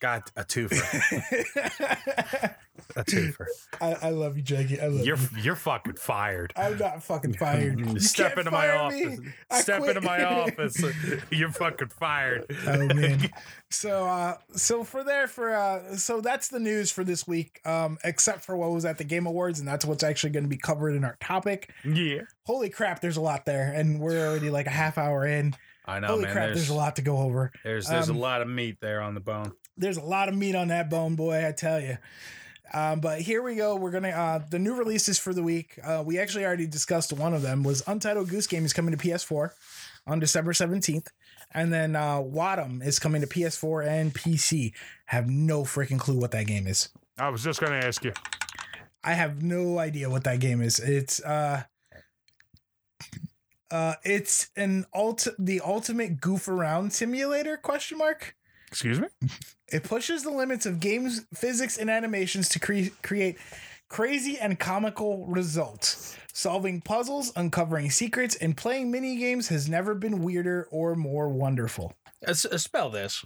God, 0.00 0.22
a 0.36 0.44
twofer. 0.44 2.54
A 2.96 3.04
twofer. 3.04 3.46
I, 3.80 3.92
I 4.02 4.10
love 4.10 4.36
you, 4.36 4.42
Jackie. 4.42 4.80
I 4.80 4.88
love 4.88 5.06
You're 5.06 5.16
you. 5.16 5.28
you're 5.42 5.56
fucking 5.56 5.94
fired. 5.94 6.52
I'm 6.56 6.76
not 6.76 7.02
fucking 7.04 7.34
fired. 7.34 7.78
You 7.90 8.00
Step 8.00 8.36
into 8.38 8.50
my 8.50 8.68
office. 8.70 9.20
I 9.50 9.60
Step 9.60 9.82
quit. 9.82 9.96
into 9.96 10.06
my 10.08 10.24
office. 10.24 10.82
You're 11.30 11.52
fucking 11.52 11.88
fired. 11.88 12.46
oh 12.66 12.86
man. 12.94 13.30
So 13.72 14.04
uh 14.06 14.36
so 14.56 14.82
for 14.82 15.04
there 15.04 15.28
for 15.28 15.54
uh 15.54 15.96
so 15.96 16.20
that's 16.20 16.48
the 16.48 16.58
news 16.58 16.90
for 16.90 17.04
this 17.04 17.28
week. 17.28 17.60
Um 17.64 17.98
except 18.02 18.44
for 18.44 18.56
what 18.56 18.70
was 18.72 18.84
at 18.84 18.98
the 18.98 19.04
Game 19.04 19.26
Awards 19.26 19.60
and 19.60 19.68
that's 19.68 19.84
what's 19.84 20.02
actually 20.02 20.30
going 20.30 20.42
to 20.44 20.48
be 20.50 20.56
covered 20.56 20.96
in 20.96 21.04
our 21.04 21.16
topic. 21.20 21.70
Yeah. 21.84 22.22
Holy 22.46 22.70
crap, 22.70 23.00
there's 23.00 23.18
a 23.18 23.20
lot 23.20 23.44
there 23.44 23.72
and 23.72 24.00
we're 24.00 24.26
already 24.26 24.50
like 24.50 24.66
a 24.66 24.70
half 24.70 24.98
hour 24.98 25.24
in. 25.26 25.54
I 25.90 26.00
know, 26.00 26.08
Holy 26.08 26.22
man. 26.22 26.32
crap, 26.32 26.46
there's 26.46 26.56
there's 26.58 26.68
a 26.70 26.74
lot 26.74 26.96
to 26.96 27.02
go 27.02 27.18
over. 27.18 27.52
there's 27.64 27.86
there's 27.88 28.08
Um, 28.10 28.16
a 28.16 28.18
lot 28.18 28.42
of 28.42 28.48
meat 28.48 28.78
there 28.80 29.00
on 29.00 29.14
the 29.14 29.20
bone. 29.20 29.52
There's 29.76 29.96
a 29.96 30.02
lot 30.04 30.28
of 30.28 30.34
meat 30.34 30.54
on 30.54 30.68
that 30.68 30.88
bone, 30.90 31.16
boy, 31.16 31.46
I 31.46 31.52
tell 31.52 31.80
you. 31.80 31.96
Um, 32.72 33.00
but 33.00 33.20
here 33.20 33.42
we 33.42 33.56
go. 33.56 33.74
We're 33.76 33.90
gonna 33.90 34.10
uh, 34.10 34.38
the 34.50 34.58
new 34.58 34.74
releases 34.74 35.18
for 35.18 35.34
the 35.34 35.42
week. 35.42 35.78
Uh, 35.82 36.02
we 36.06 36.18
actually 36.18 36.44
already 36.44 36.66
discussed 36.66 37.12
one 37.12 37.34
of 37.34 37.42
them. 37.42 37.62
Was 37.64 37.82
Untitled 37.86 38.28
Goose 38.28 38.46
Game 38.46 38.64
is 38.64 38.72
coming 38.72 38.96
to 38.96 39.08
PS4 39.08 39.50
on 40.06 40.20
December 40.20 40.52
seventeenth, 40.52 41.08
and 41.52 41.72
then 41.72 41.96
uh, 41.96 42.18
Wattam 42.20 42.84
is 42.86 42.98
coming 43.00 43.22
to 43.22 43.26
PS4 43.26 43.86
and 43.88 44.14
PC. 44.14 44.72
Have 45.06 45.28
no 45.28 45.62
freaking 45.64 45.98
clue 45.98 46.16
what 46.18 46.30
that 46.30 46.46
game 46.46 46.68
is. 46.68 46.90
I 47.18 47.28
was 47.30 47.42
just 47.42 47.60
gonna 47.60 47.74
ask 47.84 48.04
you. 48.04 48.12
I 49.02 49.14
have 49.14 49.42
no 49.42 49.78
idea 49.78 50.08
what 50.10 50.22
that 50.24 50.38
game 50.40 50.60
is. 50.62 50.78
It's 50.78 51.20
uh, 51.24 51.64
uh, 53.70 53.94
it's 54.04 54.50
an 54.56 54.86
alt 54.92 55.26
the 55.38 55.60
ultimate 55.64 56.20
goof 56.20 56.48
around 56.48 56.92
simulator 56.92 57.56
question 57.56 57.98
mark. 57.98 58.34
Excuse 58.68 59.00
me? 59.00 59.08
It 59.68 59.82
pushes 59.84 60.22
the 60.22 60.30
limits 60.30 60.64
of 60.66 60.78
games 60.80 61.22
physics 61.34 61.76
and 61.78 61.90
animations 61.90 62.48
to 62.50 62.60
cre- 62.60 62.94
create 63.02 63.36
crazy 63.88 64.38
and 64.38 64.58
comical 64.58 65.26
results. 65.26 66.16
Solving 66.32 66.80
puzzles, 66.80 67.32
uncovering 67.34 67.90
secrets, 67.90 68.36
and 68.36 68.56
playing 68.56 68.90
mini 68.90 69.16
games 69.16 69.48
has 69.48 69.68
never 69.68 69.94
been 69.94 70.22
weirder 70.22 70.68
or 70.70 70.94
more 70.94 71.28
wonderful. 71.28 71.92
Uh, 72.26 72.30
s- 72.30 72.44
uh, 72.44 72.56
spell 72.58 72.90
this. 72.90 73.24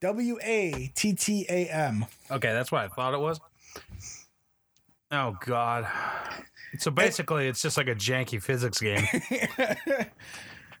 W 0.00 0.38
A 0.42 0.90
T 0.94 1.12
T 1.12 1.44
A 1.50 1.66
M. 1.68 2.06
Okay, 2.30 2.52
that's 2.52 2.72
what 2.72 2.82
I 2.82 2.88
thought 2.88 3.12
it 3.12 3.20
was. 3.20 3.38
Oh 5.12 5.36
God. 5.44 5.86
So 6.78 6.90
basically, 6.90 7.48
it's 7.48 7.60
just 7.62 7.76
like 7.76 7.88
a 7.88 7.94
janky 7.94 8.40
physics 8.42 8.78
game. 8.80 9.04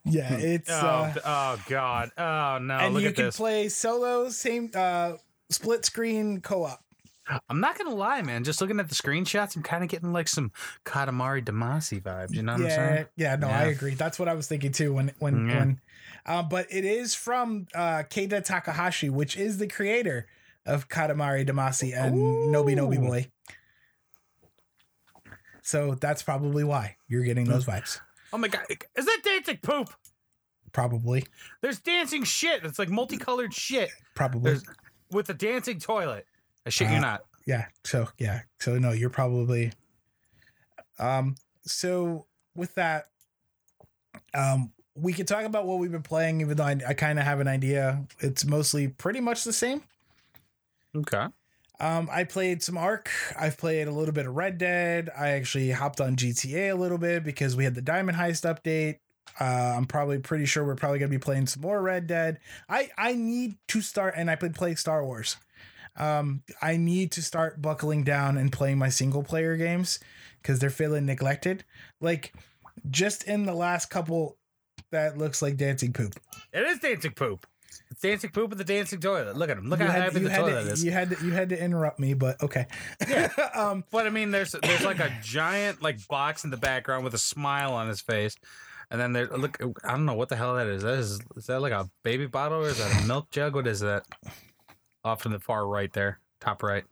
Yeah, 0.04 0.32
it's 0.32 0.70
Oh, 0.70 0.74
uh, 0.76 1.14
oh 1.24 1.62
God. 1.68 2.10
Oh 2.16 2.58
no! 2.62 2.74
and 2.78 2.94
Look 2.94 3.02
you 3.02 3.12
can 3.12 3.26
this. 3.26 3.36
play 3.36 3.68
solo, 3.68 4.30
same 4.30 4.70
uh, 4.74 5.14
split 5.50 5.84
screen 5.84 6.40
co-op. 6.40 6.82
I'm 7.48 7.60
not 7.60 7.76
gonna 7.76 7.94
lie, 7.94 8.22
man. 8.22 8.42
Just 8.42 8.60
looking 8.62 8.80
at 8.80 8.88
the 8.88 8.94
screenshots, 8.94 9.54
I'm 9.56 9.62
kind 9.62 9.84
of 9.84 9.90
getting 9.90 10.12
like 10.12 10.26
some 10.26 10.52
Katamari 10.86 11.44
Damacy 11.44 12.02
vibes. 12.02 12.32
You 12.34 12.42
know 12.42 12.52
what 12.52 12.62
I'm 12.62 12.66
yeah, 12.66 12.74
saying? 12.76 13.06
yeah, 13.16 13.36
no, 13.36 13.48
I 13.48 13.64
agree. 13.64 13.94
That's 13.94 14.18
what 14.18 14.26
I 14.26 14.32
was 14.34 14.46
thinking 14.48 14.72
too. 14.72 14.94
When 14.94 15.12
when 15.18 15.46
Yeah. 15.48 15.58
when, 15.58 15.80
uh, 16.24 16.42
but 16.44 16.66
it 16.70 16.86
is 16.86 17.14
from 17.14 17.66
uh, 17.74 18.04
Keita 18.08 18.42
Takahashi, 18.42 19.10
which 19.10 19.36
is 19.36 19.58
the 19.58 19.66
creator 19.68 20.26
of 20.64 20.88
Katamari 20.88 21.46
Damacy 21.46 21.94
and 21.94 22.14
Noby 22.54 22.74
Noby 22.74 22.96
Ooh. 22.98 23.06
Boy. 23.06 23.30
So 25.62 25.94
that's 25.94 26.22
probably 26.22 26.64
why 26.64 26.96
you're 27.08 27.24
getting 27.24 27.44
those 27.44 27.64
vibes. 27.66 28.00
Oh 28.32 28.38
my 28.38 28.48
god, 28.48 28.64
is 28.96 29.04
that 29.06 29.20
dancing 29.24 29.58
poop? 29.62 29.90
Probably, 30.72 31.24
There's 31.62 31.80
dancing 31.80 32.22
shit. 32.22 32.64
It's 32.64 32.78
like 32.78 32.88
multicolored 32.88 33.52
shit. 33.52 33.90
probably. 34.14 34.52
There's 34.52 34.64
with 35.10 35.28
a 35.28 35.34
dancing 35.34 35.80
toilet. 35.80 36.26
I 36.64 36.70
shit 36.70 36.88
you 36.90 36.96
Uh, 36.98 37.00
not. 37.00 37.24
yeah. 37.46 37.66
So 37.84 38.08
yeah. 38.18 38.42
So 38.60 38.78
no, 38.78 38.92
you're 38.92 39.10
probably. 39.10 39.72
Um. 40.98 41.34
So 41.62 42.26
with 42.54 42.74
that, 42.76 43.06
um, 44.32 44.72
we 44.94 45.12
could 45.12 45.26
talk 45.26 45.44
about 45.44 45.66
what 45.66 45.78
we've 45.78 45.90
been 45.90 46.02
playing, 46.02 46.40
even 46.40 46.56
though 46.56 46.64
I, 46.64 46.78
I 46.86 46.94
kind 46.94 47.18
of 47.18 47.24
have 47.24 47.40
an 47.40 47.48
idea. 47.48 48.04
It's 48.20 48.44
mostly 48.44 48.88
pretty 48.88 49.20
much 49.20 49.42
the 49.44 49.52
same. 49.52 49.82
Okay. 50.96 51.26
Um, 51.80 52.08
I 52.12 52.24
played 52.24 52.62
some 52.62 52.76
Ark. 52.76 53.10
I've 53.38 53.56
played 53.56 53.88
a 53.88 53.90
little 53.90 54.12
bit 54.12 54.26
of 54.26 54.36
Red 54.36 54.58
Dead. 54.58 55.08
I 55.18 55.30
actually 55.30 55.70
hopped 55.70 56.00
on 56.00 56.14
GTA 56.14 56.72
a 56.72 56.74
little 56.74 56.98
bit 56.98 57.24
because 57.24 57.56
we 57.56 57.64
had 57.64 57.74
the 57.74 57.82
Diamond 57.82 58.18
Heist 58.18 58.44
update. 58.44 58.98
Uh, 59.40 59.74
I'm 59.76 59.86
probably 59.86 60.18
pretty 60.18 60.44
sure 60.44 60.64
we're 60.64 60.74
probably 60.74 60.98
gonna 60.98 61.08
be 61.08 61.18
playing 61.18 61.46
some 61.46 61.62
more 61.62 61.80
Red 61.80 62.06
Dead. 62.06 62.38
I 62.68 62.90
I 62.98 63.14
need 63.14 63.56
to 63.68 63.80
start, 63.80 64.14
and 64.16 64.30
I've 64.30 64.40
playing 64.54 64.76
Star 64.76 65.04
Wars. 65.04 65.36
Um, 65.96 66.42
I 66.60 66.76
need 66.76 67.12
to 67.12 67.22
start 67.22 67.62
buckling 67.62 68.04
down 68.04 68.36
and 68.36 68.52
playing 68.52 68.78
my 68.78 68.88
single 68.90 69.22
player 69.22 69.56
games 69.56 69.98
because 70.42 70.58
they're 70.58 70.70
feeling 70.70 71.06
neglected. 71.06 71.64
Like 72.00 72.34
just 72.90 73.24
in 73.24 73.44
the 73.46 73.54
last 73.54 73.90
couple, 73.90 74.36
that 74.90 75.18
looks 75.18 75.42
like 75.42 75.56
dancing 75.56 75.92
poop. 75.92 76.18
It 76.52 76.66
is 76.66 76.78
dancing 76.78 77.12
poop. 77.12 77.46
It's 77.90 78.02
dancing 78.02 78.30
poop 78.30 78.50
with 78.50 78.58
the 78.58 78.64
dancing 78.64 79.00
toilet. 79.00 79.36
Look 79.36 79.50
at 79.50 79.58
him. 79.58 79.68
Look 79.68 79.80
you 79.80 79.86
how 79.86 79.92
had, 79.92 80.02
happy 80.04 80.20
the 80.20 80.30
toilet 80.30 80.64
to, 80.64 80.70
is. 80.70 80.84
you 80.84 80.92
had 80.92 81.10
to 81.10 81.24
you 81.24 81.32
had 81.32 81.48
to 81.48 81.60
interrupt 81.60 81.98
me, 81.98 82.14
but 82.14 82.40
okay. 82.42 82.66
Yeah. 83.08 83.30
um, 83.54 83.84
But 83.90 84.06
I 84.06 84.10
mean, 84.10 84.30
there's 84.30 84.52
there's 84.52 84.84
like 84.84 85.00
a 85.00 85.12
giant 85.22 85.82
like 85.82 86.06
box 86.06 86.44
in 86.44 86.50
the 86.50 86.56
background 86.56 87.04
with 87.04 87.14
a 87.14 87.18
smile 87.18 87.72
on 87.72 87.88
his 87.88 88.00
face, 88.00 88.36
and 88.90 89.00
then 89.00 89.12
there 89.12 89.26
look. 89.26 89.58
I 89.84 89.90
don't 89.90 90.06
know 90.06 90.14
what 90.14 90.28
the 90.28 90.36
hell 90.36 90.54
that 90.54 90.68
is. 90.68 90.82
That 90.82 90.98
is 90.98 91.20
is 91.36 91.46
that 91.46 91.60
like 91.60 91.72
a 91.72 91.90
baby 92.04 92.26
bottle 92.26 92.58
or 92.58 92.68
is 92.68 92.78
that 92.78 93.02
a 93.02 93.06
milk 93.06 93.30
jug? 93.30 93.54
What 93.54 93.66
is 93.66 93.80
that? 93.80 94.04
Off 95.02 95.26
in 95.26 95.32
the 95.32 95.40
far 95.40 95.66
right 95.66 95.92
there, 95.92 96.20
top 96.40 96.62
right. 96.62 96.84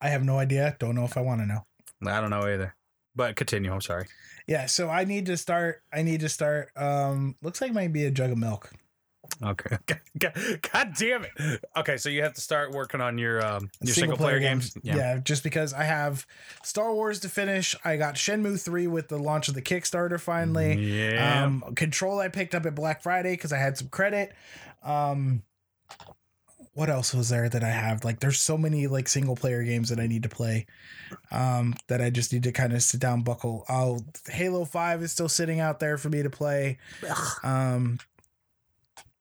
I 0.00 0.08
have 0.08 0.24
no 0.24 0.38
idea. 0.38 0.76
Don't 0.78 0.94
know 0.94 1.04
if 1.04 1.16
I 1.16 1.22
want 1.22 1.40
to 1.40 1.46
know. 1.46 1.64
I 2.06 2.20
don't 2.20 2.30
know 2.30 2.42
either. 2.42 2.74
But 3.14 3.36
continue. 3.36 3.72
I'm 3.72 3.80
sorry. 3.80 4.06
Yeah, 4.46 4.66
so 4.66 4.88
I 4.88 5.04
need 5.04 5.26
to 5.26 5.36
start. 5.36 5.82
I 5.92 6.02
need 6.02 6.20
to 6.20 6.28
start. 6.28 6.70
Um, 6.76 7.36
looks 7.42 7.60
like 7.60 7.72
might 7.72 7.92
be 7.92 8.04
a 8.04 8.10
jug 8.10 8.32
of 8.32 8.38
milk. 8.38 8.72
Okay. 9.42 9.76
God, 10.18 10.32
God 10.72 10.94
damn 10.98 11.24
it. 11.24 11.64
Okay, 11.76 11.96
so 11.96 12.08
you 12.08 12.22
have 12.22 12.34
to 12.34 12.40
start 12.40 12.72
working 12.72 13.00
on 13.00 13.18
your 13.18 13.44
um 13.44 13.70
your 13.80 13.94
single, 13.94 14.16
player, 14.16 14.38
games. 14.38 14.76
Yeah. 14.82 15.18
just 15.18 15.42
because 15.42 15.72
I 15.72 15.84
have 15.84 16.26
Star 16.62 16.92
Wars 16.94 17.20
to 17.20 17.28
finish. 17.28 17.74
I 17.84 17.96
got 17.96 18.14
Shenmue 18.14 18.60
three 18.62 18.86
with 18.86 19.08
the 19.08 19.18
launch 19.18 19.48
of 19.48 19.54
the 19.54 19.62
Kickstarter 19.62 20.20
finally. 20.20 20.74
Yeah. 20.74 21.44
Um, 21.44 21.74
Control 21.74 22.20
I 22.20 22.28
picked 22.28 22.54
up 22.54 22.66
at 22.66 22.74
Black 22.74 23.02
Friday 23.02 23.32
because 23.32 23.52
I 23.52 23.58
had 23.58 23.76
some 23.78 23.88
credit. 23.88 24.32
Um, 24.82 25.42
what 26.74 26.88
else 26.88 27.12
was 27.12 27.28
there 27.28 27.48
that 27.48 27.62
I 27.62 27.68
have? 27.68 28.02
Like, 28.04 28.20
there's 28.20 28.40
so 28.40 28.56
many 28.56 28.86
like 28.86 29.06
single 29.08 29.36
player 29.36 29.62
games 29.62 29.90
that 29.90 30.00
I 30.00 30.06
need 30.06 30.22
to 30.22 30.28
play. 30.28 30.66
Um, 31.30 31.74
that 31.88 32.00
I 32.00 32.08
just 32.08 32.32
need 32.32 32.44
to 32.44 32.52
kind 32.52 32.72
of 32.72 32.82
sit 32.82 32.98
down, 33.00 33.22
buckle. 33.22 33.64
Oh, 33.68 34.00
Halo 34.28 34.64
Five 34.64 35.02
is 35.02 35.12
still 35.12 35.28
sitting 35.28 35.60
out 35.60 35.80
there 35.80 35.98
for 35.98 36.08
me 36.08 36.22
to 36.22 36.30
play. 36.30 36.78
Um, 37.42 37.98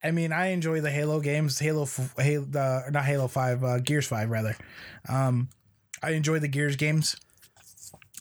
I 0.03 0.11
mean, 0.11 0.31
I 0.31 0.47
enjoy 0.47 0.81
the 0.81 0.91
Halo 0.91 1.19
games. 1.19 1.59
Halo, 1.59 1.87
Halo, 2.17 2.47
uh, 2.55 2.89
not 2.91 3.05
Halo 3.05 3.27
Five, 3.27 3.63
uh, 3.63 3.79
Gears 3.79 4.07
Five 4.07 4.29
rather. 4.29 4.55
Um, 5.07 5.49
I 6.01 6.11
enjoy 6.11 6.39
the 6.39 6.47
Gears 6.47 6.75
games. 6.75 7.15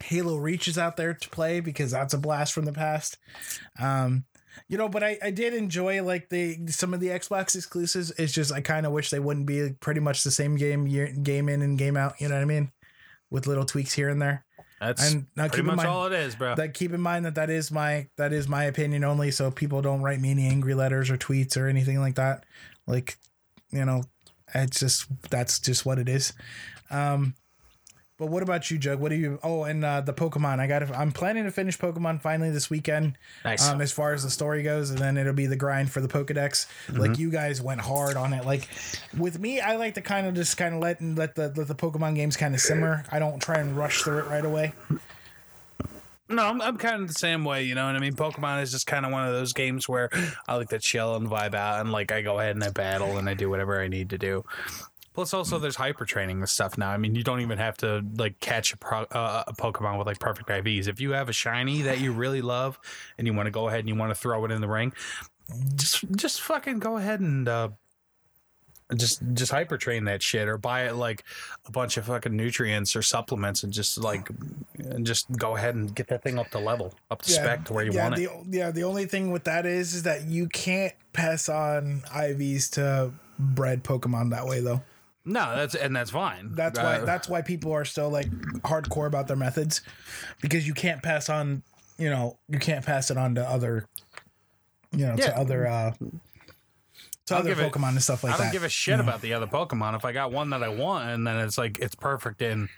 Halo 0.03 0.37
Reach 0.37 0.69
is 0.69 0.79
out 0.79 0.97
there 0.97 1.15
to 1.15 1.31
play 1.31 1.61
because 1.61 1.91
that's 1.91 2.15
a 2.15 2.19
blast 2.19 2.53
from 2.53 2.65
the 2.65 2.73
past. 2.73 3.19
Um, 3.79 4.25
you 4.69 4.79
know, 4.79 4.89
but 4.89 5.03
I, 5.03 5.19
I 5.23 5.31
did 5.31 5.55
enjoy 5.55 6.03
like 6.03 6.29
the 6.29 6.67
some 6.69 6.95
of 6.95 7.01
the 7.01 7.09
Xbox 7.09 7.55
exclusives. 7.55 8.11
It's 8.13 8.33
just 8.33 8.53
I 8.53 8.61
kind 8.61 8.87
of 8.87 8.93
wish 8.93 9.11
they 9.11 9.19
wouldn't 9.19 9.47
be 9.47 9.71
pretty 9.81 10.01
much 10.01 10.23
the 10.23 10.31
same 10.31 10.57
game 10.57 10.87
year 10.87 11.13
game 11.13 11.49
in 11.49 11.63
and 11.63 11.79
game 11.79 11.97
out. 11.97 12.21
You 12.21 12.29
know 12.29 12.37
what 12.37 12.43
I 12.43 12.47
mean? 12.47 12.73
With 13.31 13.47
little 13.47 13.65
tweaks 13.65 13.95
here 13.95 14.09
and 14.09 14.21
there. 14.21 14.45
That's 14.81 15.13
And 15.13 15.27
now 15.37 15.43
pretty 15.43 15.57
keep 15.57 15.61
in 15.61 15.67
much 15.67 15.77
mind 15.77 15.89
all 15.89 16.07
it 16.07 16.13
is, 16.15 16.35
bro. 16.35 16.55
that 16.55 16.73
keep 16.73 16.93
in 16.95 17.01
mind 17.03 17.27
that 17.27 17.35
that 17.35 17.51
is 17.51 17.71
my 17.71 18.09
that 18.17 18.33
is 18.33 18.49
my 18.49 18.65
opinion 18.65 19.05
only. 19.05 19.31
So 19.31 19.51
people 19.51 19.83
don't 19.83 20.01
write 20.01 20.21
me 20.21 20.31
any 20.31 20.47
angry 20.47 20.75
letters 20.75 21.11
or 21.11 21.19
tweets 21.19 21.57
or 21.57 21.69
anything 21.69 22.01
like 22.01 22.15
that. 22.15 22.45
Like, 22.87 23.19
you 23.71 23.85
know, 23.85 24.05
it's 24.55 24.81
just 24.81 25.07
that's 25.29 25.59
just 25.61 25.85
what 25.85 25.99
it 25.99 26.09
is. 26.09 26.33
Um, 26.91 27.35
but 28.21 28.27
what 28.27 28.43
about 28.45 28.71
you, 28.71 28.77
Jug? 28.79 29.01
What 29.01 29.09
do 29.09 29.17
you? 29.17 29.41
Oh, 29.43 29.65
and 29.65 29.83
uh, 29.85 30.03
the 30.03 30.13
Pokemon. 30.13 30.61
I 30.61 30.67
got. 30.67 30.83
I'm 30.95 31.11
planning 31.11 31.45
to 31.45 31.51
finish 31.51 31.79
Pokemon 31.79 32.21
finally 32.21 32.51
this 32.51 32.69
weekend. 32.71 33.17
nice. 33.45 33.67
Um, 33.69 33.81
as 33.81 33.91
far 33.91 34.13
as 34.13 34.23
the 34.23 34.31
story 34.31 34.63
goes, 34.63 34.91
and 34.91 34.99
then 34.99 35.17
it'll 35.17 35.33
be 35.33 35.47
the 35.47 35.57
grind 35.57 35.91
for 35.91 36.03
the 36.03 36.09
Pokedex. 36.09 36.67
Like 36.91 37.13
Mm-hmm. 37.13 37.21
you 37.23 37.31
guys 37.31 37.61
went 37.63 37.81
hard 37.81 38.17
on 38.17 38.33
it. 38.35 38.45
Like 38.45 38.69
with 39.19 39.41
me, 39.41 39.59
I 39.61 39.77
like 39.77 39.95
to 39.95 40.03
kind 40.03 40.27
of 40.27 40.35
just 40.35 40.57
kind 40.59 40.75
of 40.75 40.81
let 40.83 41.03
let 41.03 41.35
the 41.35 41.53
let 41.57 41.67
the 41.67 41.75
Pokemon 41.75 42.15
games 42.15 42.37
kind 42.37 42.55
of 42.55 42.61
simmer. 42.61 43.05
I 43.11 43.19
don't 43.19 43.41
try 43.41 43.57
and 43.57 43.77
rush 43.77 44.03
through 44.03 44.19
it 44.19 44.27
right 44.27 44.45
away. 44.45 44.75
No, 46.29 46.45
I'm, 46.45 46.63
I'm 46.63 46.77
kind 46.77 47.03
of 47.03 47.09
the 47.09 47.15
same 47.15 47.45
way, 47.45 47.65
you 47.65 47.75
know 47.75 47.85
what 47.87 47.97
I 47.97 47.99
mean? 47.99 48.13
Pokemon 48.15 48.63
is 48.63 48.71
just 48.71 48.87
kind 48.87 49.05
of 49.05 49.11
one 49.11 49.27
of 49.27 49.33
those 49.35 49.53
games 49.53 49.89
where 49.89 50.09
I 50.47 50.55
like 50.55 50.69
to 50.69 50.79
chill 50.79 51.17
and 51.17 51.27
vibe 51.27 51.55
out, 51.55 51.81
and 51.81 51.91
like 51.91 52.13
I 52.13 52.23
go 52.23 52.39
ahead 52.39 52.55
and 52.55 52.63
I 52.63 52.71
battle 52.71 53.17
and 53.17 53.29
I 53.29 53.35
do 53.35 53.51
whatever 53.51 53.81
I 53.81 53.89
need 53.89 54.11
to 54.11 54.19
do. 54.19 54.45
Plus, 55.21 55.35
also 55.35 55.59
there's 55.59 55.77
hyper 55.77 56.07
training 56.07 56.41
with 56.41 56.49
stuff 56.49 56.79
now. 56.79 56.89
I 56.89 56.97
mean, 56.97 57.15
you 57.15 57.23
don't 57.23 57.43
even 57.43 57.59
have 57.59 57.77
to 57.79 58.03
like 58.17 58.41
catch 58.41 58.73
a, 58.73 58.79
pro, 58.79 59.03
uh, 59.03 59.45
a 59.47 59.53
Pokemon 59.53 59.99
with 59.99 60.07
like 60.07 60.19
perfect 60.19 60.49
IVs. 60.49 60.89
If 60.89 60.99
you 60.99 61.11
have 61.11 61.29
a 61.29 61.33
shiny 61.35 61.83
that 61.83 62.01
you 62.01 62.13
really 62.13 62.41
love 62.41 62.79
and 63.19 63.27
you 63.27 63.35
want 63.35 63.47
to 63.47 63.51
go 63.51 63.69
ahead 63.69 63.81
and 63.81 63.89
you 63.91 63.95
want 63.95 64.11
to 64.13 64.15
throw 64.15 64.43
it 64.47 64.51
in 64.51 64.63
the 64.63 64.69
ring, 64.69 64.95
just 65.75 66.11
just 66.13 66.41
fucking 66.41 66.79
go 66.79 66.97
ahead 66.97 67.21
and 67.21 67.47
uh, 67.47 67.69
just 68.97 69.21
just 69.35 69.53
hyper 69.53 69.77
train 69.77 70.05
that 70.05 70.23
shit 70.23 70.49
or 70.49 70.57
buy 70.57 70.87
it 70.87 70.95
like 70.95 71.23
a 71.67 71.71
bunch 71.71 71.99
of 71.99 72.07
fucking 72.07 72.35
nutrients 72.35 72.97
or 72.97 73.03
supplements 73.03 73.63
and 73.63 73.75
just 73.75 73.99
like 73.99 74.31
and 74.79 75.05
just 75.05 75.31
go 75.33 75.55
ahead 75.55 75.75
and 75.75 75.95
get 75.95 76.07
that 76.07 76.23
thing 76.23 76.39
up 76.39 76.49
to 76.51 76.59
level 76.59 76.95
up 77.11 77.21
to 77.21 77.31
spec 77.31 77.67
to 77.67 77.75
where 77.75 77.85
you 77.85 77.93
yeah, 77.93 78.05
want 78.05 78.17
the, 78.17 78.25
it 78.25 78.31
Yeah, 78.49 78.71
the 78.71 78.85
only 78.85 79.05
thing 79.05 79.33
with 79.33 79.45
that 79.45 79.67
is 79.67 79.93
is 79.93 80.05
that 80.05 80.25
you 80.25 80.49
can't 80.49 80.95
pass 81.13 81.51
on 81.51 82.05
IVs 82.07 82.71
to 82.71 83.13
bred 83.39 83.85
Pokemon 83.85 84.31
that 84.31 84.47
way 84.47 84.61
though. 84.61 84.81
No 85.25 85.55
that's 85.57 85.75
and 85.75 85.95
that's 85.95 86.11
fine 86.11 86.55
That's 86.55 86.79
why 86.79 86.97
Uh, 86.99 87.05
that's 87.05 87.29
why 87.29 87.43
people 87.43 87.73
are 87.73 87.85
still 87.85 88.09
like 88.11 88.31
hardcore 88.63 89.07
about 89.07 89.29
their 89.29 89.37
methods 89.37 89.83
because 90.41 90.67
you 90.67 90.75
can't 90.75 91.03
pass 91.03 91.29
on, 91.29 91.63
you 91.99 92.09
know, 92.11 92.39
you 92.49 92.59
can't 92.59 92.85
pass 92.85 93.11
it 93.11 93.17
on 93.19 93.35
to 93.35 93.47
other 93.49 93.87
you 94.93 95.07
know, 95.07 95.15
Yeah. 95.19 95.27
to 95.27 95.37
other 95.39 95.67
uh 95.67 95.93
to 97.27 97.35
I'll 97.35 97.41
other 97.41 97.51
give 97.51 97.61
it- 97.61 97.73
Pokemon 97.73 97.91
and 97.91 98.03
stuff 98.03 98.25
like 98.25 98.33
that. 98.33 98.35
I 98.35 98.39
don't 98.39 98.47
that. 98.49 98.53
give 98.53 98.65
a 98.65 98.69
shit 98.69 98.99
about 98.99 99.21
the 99.21 99.35
other 99.35 99.47
Pokemon. 99.47 99.95
If 99.97 100.05
I 100.05 100.13
got 100.13 100.33
one 100.33 100.51
that 100.51 100.63
I 100.63 100.69
want 100.69 101.09
and 101.11 101.27
then 101.27 101.37
it's 101.39 101.59
like 101.59 101.79
it's 101.79 101.95
perfect 101.95 102.43
in 102.43 102.69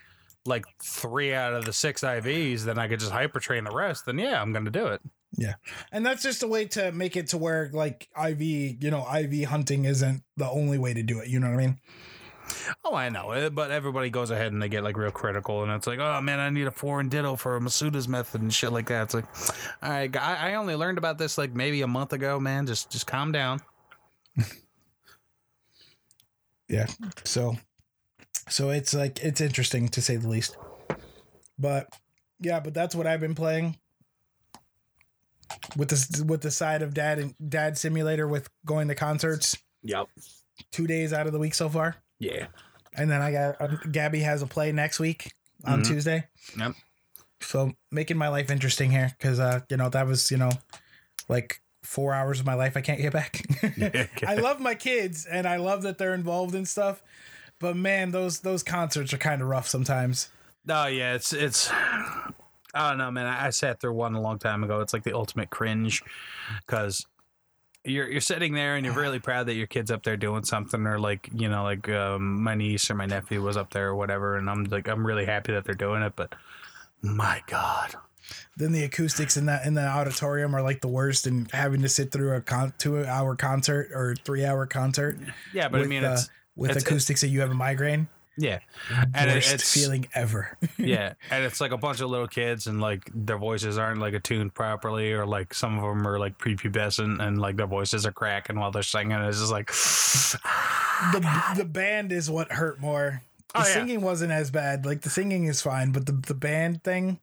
like 0.45 0.65
three 0.83 1.33
out 1.33 1.55
of 1.55 1.65
the 1.65 1.73
six 1.73 2.03
IVs, 2.03 2.65
then 2.65 2.77
I 2.79 2.89
could 2.89 2.99
just 3.01 3.13
hyper 3.13 3.39
train 3.41 3.65
the 3.65 3.71
rest. 3.71 4.05
Then 4.07 4.19
yeah, 4.19 4.43
I'm 4.43 4.53
gonna 4.53 4.71
do 4.71 4.89
it. 4.89 5.01
Yeah. 5.39 5.55
And 5.93 6.05
that's 6.05 6.23
just 6.23 6.43
a 6.43 6.47
way 6.49 6.67
to 6.67 6.93
make 6.93 7.17
it 7.17 7.29
to 7.29 7.39
where 7.39 7.71
like 7.73 8.09
IV, 8.23 8.43
you 8.43 8.91
know, 8.91 9.07
IV 9.11 9.49
hunting 9.49 9.85
isn't 9.87 10.23
the 10.37 10.51
only 10.51 10.77
way 10.79 10.93
to 10.93 11.03
do 11.03 11.21
it. 11.21 11.29
You 11.29 11.41
know 11.41 11.47
what 11.49 11.55
I 11.55 11.67
mean? 11.67 11.79
Oh, 12.85 12.95
I 12.95 13.09
know, 13.09 13.31
eh, 13.33 13.49
but 13.49 13.71
everybody 13.71 14.11
goes 14.11 14.31
ahead 14.31 14.53
and 14.53 14.61
they 14.63 14.69
get 14.69 14.83
like 14.85 14.97
real 14.97 15.11
critical, 15.11 15.63
and 15.63 15.73
it's 15.73 15.87
like, 15.87 15.99
oh 15.99 16.21
man, 16.21 16.41
I 16.41 16.51
need 16.51 16.67
a 16.67 16.71
foreign 16.71 17.09
ditto 17.09 17.37
for 17.37 17.59
Masuda's 17.61 18.09
method 18.09 18.41
and 18.43 18.53
shit 18.53 18.73
like 18.73 18.87
that. 18.89 19.03
It's 19.05 19.15
like, 19.15 19.27
all 19.83 19.91
right, 19.91 20.17
I, 20.17 20.51
I 20.51 20.55
only 20.55 20.75
learned 20.77 20.99
about 20.99 21.19
this 21.19 21.39
like 21.39 21.55
maybe 21.55 21.83
a 21.83 21.87
month 21.87 22.13
ago, 22.13 22.39
man. 22.41 22.67
Just 22.67 22.91
just 22.91 23.07
calm 23.07 23.33
down. 23.33 23.61
Yeah. 26.69 26.87
So 27.25 27.57
so 28.49 28.71
it's 28.71 28.95
like 28.95 29.23
it's 29.23 29.41
interesting 29.41 29.89
to 29.91 30.01
say 30.01 30.17
the 30.17 30.29
least. 30.29 30.57
But 31.59 31.89
yeah, 32.41 32.61
but 32.61 32.73
that's 32.73 32.95
what 32.95 33.07
I've 33.07 33.21
been 33.21 33.35
playing. 33.35 33.77
With 35.77 35.91
this 35.91 36.23
with 36.23 36.41
the 36.41 36.51
side 36.51 36.81
of 36.81 36.95
dad 36.95 37.19
and 37.19 37.35
dad 37.47 37.77
simulator 37.77 38.27
with 38.27 38.49
going 38.65 38.89
to 38.89 38.95
concerts 38.95 39.55
Yep. 39.83 40.07
two 40.71 40.87
days 40.87 41.13
out 41.13 41.27
of 41.27 41.33
the 41.35 41.39
week 41.39 41.53
so 41.55 41.69
far. 41.69 41.97
Yeah. 42.23 42.47
And 42.95 43.11
then 43.11 43.21
I 43.23 43.33
got 43.33 43.61
uh, 43.61 43.77
Gabby 43.91 44.21
has 44.21 44.43
a 44.43 44.47
play 44.47 44.71
next 44.73 45.01
week 45.01 45.33
on 45.65 45.83
Mhm. 45.83 45.87
Tuesday. 45.89 46.29
Yep. 46.57 46.73
So 47.41 47.73
making 47.91 48.17
my 48.17 48.29
life 48.29 48.51
interesting 48.51 48.91
here 48.91 49.13
because 49.19 49.41
uh 49.41 49.61
you 49.69 49.77
know 49.77 49.89
that 49.89 50.07
was 50.07 50.31
you 50.31 50.37
know 50.37 50.51
like 51.29 51.61
four 51.83 52.15
hours 52.15 52.39
of 52.39 52.47
my 52.47 52.55
life 52.55 52.77
I 52.77 52.81
can't 52.81 53.01
get 53.01 53.13
back. 53.13 53.43
I 54.27 54.37
love 54.37 54.61
my 54.61 54.75
kids 54.75 55.27
and 55.27 55.47
I 55.49 55.57
love 55.57 55.83
that 55.83 55.99
they're 55.99 56.15
involved 56.15 56.55
in 56.55 56.65
stuff, 56.65 57.03
but 57.59 57.77
man, 57.77 58.13
those 58.13 58.41
those 58.41 58.63
concerts 58.63 59.13
are 59.13 59.19
kind 59.19 59.43
of 59.43 59.49
rough 59.49 59.67
sometimes. 59.67 60.29
Oh 60.69 60.87
yeah, 60.87 61.15
it's 61.15 61.33
it's. 61.33 61.71
I 62.75 62.89
don't 62.89 62.99
know, 62.99 63.11
man. 63.11 63.27
I, 63.27 63.47
I 63.47 63.51
sat 63.51 63.81
through 63.81 63.95
one 63.95 64.15
a 64.15 64.21
long 64.21 64.39
time 64.39 64.63
ago. 64.65 64.81
It's 64.81 64.93
like 64.93 65.03
the 65.03 65.15
ultimate 65.15 65.51
cringe, 65.51 66.03
because 66.65 67.05
you're 67.85 68.09
you're 68.11 68.21
sitting 68.21 68.55
there 68.55 68.77
and 68.77 68.87
you're 68.87 68.95
really 68.95 69.19
proud 69.19 69.47
that 69.47 69.55
your 69.55 69.67
kid's 69.67 69.91
up 69.91 70.03
there 70.03 70.17
doing 70.17 70.45
something, 70.45 70.87
or 70.87 70.99
like 70.99 71.29
you 71.35 71.49
know, 71.49 71.65
like 71.65 71.89
um, 71.89 72.43
my 72.43 72.55
niece 72.55 72.91
or 72.91 72.95
my 72.95 73.07
nephew 73.07 73.43
was 73.43 73.57
up 73.57 73.73
there 73.73 73.89
or 73.89 73.97
whatever, 73.97 74.37
and 74.37 74.49
I'm 74.49 74.65
like 74.65 74.89
I'm 74.89 75.07
really 75.07 75.25
happy 75.27 75.53
that 75.53 75.65
they're 75.65 75.75
doing 75.75 76.03
it, 76.03 76.13
but 76.17 76.35
My 77.03 77.43
God. 77.47 77.95
Then 78.57 78.73
the 78.73 78.85
acoustics 78.85 79.37
in 79.37 79.47
that 79.47 79.67
in 79.67 79.75
the 79.75 79.87
auditorium 79.87 80.55
are 80.55 80.63
like 80.63 80.81
the 80.81 80.89
worst, 80.89 81.27
and 81.27 81.51
having 81.51 81.83
to 81.83 81.89
sit 81.89 82.13
through 82.13 82.37
a 82.37 82.41
con- 82.41 82.73
two 82.79 83.05
hour 83.05 83.35
concert 83.35 83.91
or 83.93 84.15
three 84.25 84.45
hour 84.45 84.65
concert. 84.67 85.19
Yeah, 85.53 85.69
but 85.69 85.81
with, 85.81 85.87
I 85.87 85.89
mean, 85.89 86.05
uh, 86.05 86.19
with 86.55 86.71
it's- 86.71 86.85
acoustics 86.85 87.21
that 87.23 87.29
you 87.29 87.41
have 87.41 87.51
a 87.51 87.55
migraine. 87.55 88.09
Yeah, 88.43 88.59
and 89.15 89.31
it, 89.31 89.35
worst 89.35 89.55
it's 89.55 89.73
feeling 89.73 90.09
ever. 90.15 90.57
yeah, 90.79 91.15
and 91.31 91.45
it's 91.45 91.61
like 91.61 91.71
a 91.71 91.77
bunch 91.79 92.01
of 92.01 92.11
little 92.11 92.27
kids, 92.27 92.67
and 92.67 92.81
like 92.81 93.09
their 93.15 93.39
voices 93.39 93.79
aren't 93.79 94.01
like 94.01 94.15
attuned 94.15 94.53
properly, 94.55 95.13
or 95.13 95.25
like 95.27 95.55
some 95.55 95.79
of 95.79 95.85
them 95.85 96.07
are 96.07 96.19
like 96.19 96.39
prepubescent, 96.39 97.23
and 97.23 97.41
like 97.41 97.57
their 97.57 97.67
voices 97.67 98.05
are 98.05 98.13
cracking 98.13 98.59
while 98.59 98.71
they're 98.73 98.83
singing. 98.83 99.13
It's 99.13 99.39
just 99.39 99.53
like, 99.53 99.69
the 101.13 101.55
the 101.57 101.65
band 101.65 102.13
is 102.13 102.31
what 102.31 102.51
hurt 102.53 102.81
more. 102.81 103.23
Oh, 103.55 103.61
the 103.61 103.65
Oh, 103.65 103.69
yeah. 103.69 103.75
singing 103.75 104.01
wasn't 104.01 104.33
as 104.33 104.51
bad. 104.51 104.87
Like 104.87 105.03
the 105.03 105.11
singing 105.11 105.47
is 105.47 105.61
fine, 105.61 105.93
but 105.93 106.07
the 106.07 106.13
the 106.13 106.35
band 106.35 106.83
thing. 106.83 107.19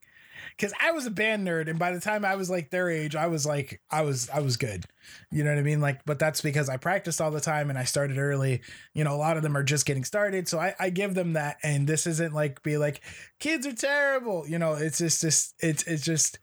Because 0.59 0.73
I 0.81 0.91
was 0.91 1.05
a 1.05 1.11
band 1.11 1.47
nerd, 1.47 1.69
and 1.69 1.79
by 1.79 1.93
the 1.93 2.01
time 2.01 2.25
I 2.25 2.35
was 2.35 2.49
like 2.49 2.69
their 2.69 2.89
age, 2.89 3.15
I 3.15 3.27
was 3.27 3.45
like 3.45 3.81
I 3.89 4.01
was 4.01 4.29
I 4.29 4.39
was 4.39 4.57
good. 4.57 4.83
You 5.31 5.45
know 5.45 5.51
what 5.51 5.59
I 5.59 5.63
mean? 5.63 5.79
Like, 5.79 6.03
but 6.05 6.19
that's 6.19 6.41
because 6.41 6.67
I 6.67 6.75
practiced 6.75 7.21
all 7.21 7.31
the 7.31 7.39
time 7.39 7.69
and 7.69 7.79
I 7.79 7.85
started 7.85 8.17
early. 8.17 8.61
You 8.93 9.05
know, 9.05 9.15
a 9.15 9.17
lot 9.17 9.37
of 9.37 9.43
them 9.43 9.55
are 9.55 9.63
just 9.63 9.85
getting 9.85 10.03
started, 10.03 10.49
so 10.49 10.59
I, 10.59 10.75
I 10.77 10.89
give 10.89 11.13
them 11.13 11.33
that. 11.33 11.57
And 11.63 11.87
this 11.87 12.05
isn't 12.05 12.33
like 12.33 12.61
be 12.61 12.77
like 12.77 13.01
kids 13.39 13.65
are 13.65 13.73
terrible. 13.73 14.45
You 14.47 14.59
know, 14.59 14.73
it's 14.73 14.97
just 14.97 15.21
just 15.21 15.55
it's 15.59 15.83
it's 15.83 16.03
just 16.03 16.39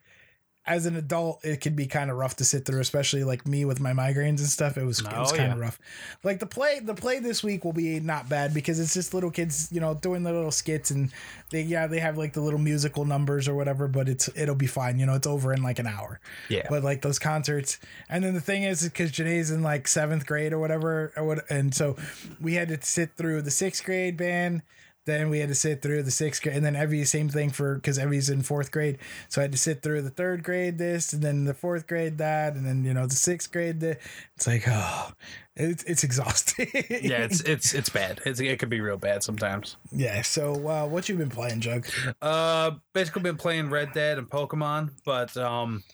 as 0.67 0.85
an 0.85 0.97
adult, 0.97 1.45
it 1.45 1.61
can 1.61 1.75
be 1.75 1.87
kind 1.87 2.11
of 2.11 2.17
rough 2.17 2.37
to 2.37 2.45
sit 2.45 2.65
through, 2.65 2.81
especially 2.81 3.23
like 3.23 3.47
me 3.47 3.65
with 3.65 3.79
my 3.79 3.93
migraines 3.93 4.39
and 4.41 4.49
stuff. 4.49 4.77
It 4.77 4.85
was 4.85 4.99
it 5.01 5.05
was 5.07 5.33
Oh, 5.33 5.37
kind 5.37 5.49
yeah. 5.51 5.55
of 5.55 5.61
rough. 5.61 5.79
Like 6.25 6.41
the 6.41 6.47
play, 6.47 6.81
the 6.81 6.95
play 6.95 7.21
this 7.21 7.43
week 7.45 7.65
will 7.65 7.73
be 7.73 8.01
not 8.01 8.29
bad 8.29 8.53
because 8.53 8.81
it's 8.81 8.93
just 8.93 9.15
little 9.15 9.31
kids, 9.31 9.69
you 9.71 9.81
know, 9.81 9.95
doing 9.95 10.25
the 10.25 10.33
little 10.33 10.51
skits 10.51 10.91
and 10.91 11.13
they 11.51 11.63
yeah 11.63 11.87
they 11.87 12.01
have 12.01 12.19
like 12.19 12.33
the 12.33 12.41
little 12.41 12.59
musical 12.59 13.05
numbers 13.05 13.47
or 13.47 13.55
whatever, 13.55 13.87
but 13.87 14.09
it's 14.09 14.29
it'll 14.35 14.55
be 14.57 14.67
fine. 14.67 14.99
You 14.99 15.07
know, 15.07 15.15
it's 15.15 15.27
over 15.27 15.53
in 15.53 15.63
like 15.63 15.79
an 15.79 15.87
hour. 15.87 16.19
yeah, 16.49 16.67
But 16.69 16.83
like 16.83 17.01
those 17.03 17.19
concerts, 17.21 17.79
and 18.09 18.25
then 18.25 18.35
the 18.35 18.41
thing 18.41 18.65
is, 18.65 18.83
because 18.83 19.13
Janae's 19.13 19.51
in 19.53 19.63
like 19.63 19.87
seventh 19.87 20.27
grade 20.27 20.53
or 20.53 20.59
whatever, 20.59 21.13
or 21.17 21.25
what, 21.25 21.51
and 21.51 21.73
so 21.75 21.97
we 22.41 22.55
had 22.55 22.69
to 22.69 22.79
sit 22.83 23.17
through 23.17 23.43
the 23.43 23.51
sixth 23.53 23.85
grade 23.85 24.17
band. 24.17 24.63
Then 25.07 25.31
we 25.31 25.39
had 25.39 25.49
to 25.49 25.55
sit 25.55 25.83
through 25.83 26.03
the 26.03 26.11
sixth 26.11 26.43
grade, 26.43 26.57
and 26.57 26.65
then 26.65 26.77
every 26.77 27.05
same 27.05 27.29
thing 27.29 27.51
for 27.51 27.77
because 27.77 27.99
Evie's 27.99 28.29
in 28.29 28.43
fourth 28.43 28.71
grade, 28.71 28.99
so 29.29 29.41
I 29.41 29.43
had 29.43 29.53
to 29.53 29.59
sit 29.59 29.83
through 29.83 30.03
the 30.03 30.11
third 30.11 30.43
grade 30.43 30.79
this, 30.79 31.13
and 31.13 31.23
then 31.23 31.45
the 31.45 31.55
fourth 31.55 31.87
grade 31.87 32.19
that, 32.19 32.55
and 32.55 32.67
then 32.67 32.85
you 32.85 32.93
know 32.93 33.07
the 33.07 33.15
sixth 33.15 33.53
grade 33.53 33.81
that. 33.81 34.01
It's 34.35 34.47
like 34.47 34.65
oh, 34.69 35.13
it's 35.55 35.85
it's 35.85 36.05
exhausting. 36.05 36.69
yeah, 36.73 37.25
it's 37.25 37.41
it's 37.47 37.73
it's 37.73 37.89
bad. 37.89 38.21
It's, 38.27 38.41
it 38.41 38.59
could 38.59 38.69
be 38.69 38.81
real 38.81 38.99
bad 38.99 39.23
sometimes. 39.23 39.77
yeah. 39.93 40.23
So 40.23 40.69
uh, 40.69 40.87
what 40.87 41.09
you 41.09 41.17
been 41.17 41.31
playing, 41.31 41.61
Jug? 41.61 41.87
Uh, 42.21 42.73
basically 42.93 43.23
been 43.23 43.37
playing 43.37 43.71
Red 43.71 43.93
Dead 43.93 44.19
and 44.19 44.29
Pokemon, 44.29 44.91
but 45.05 45.37
um, 45.37 45.85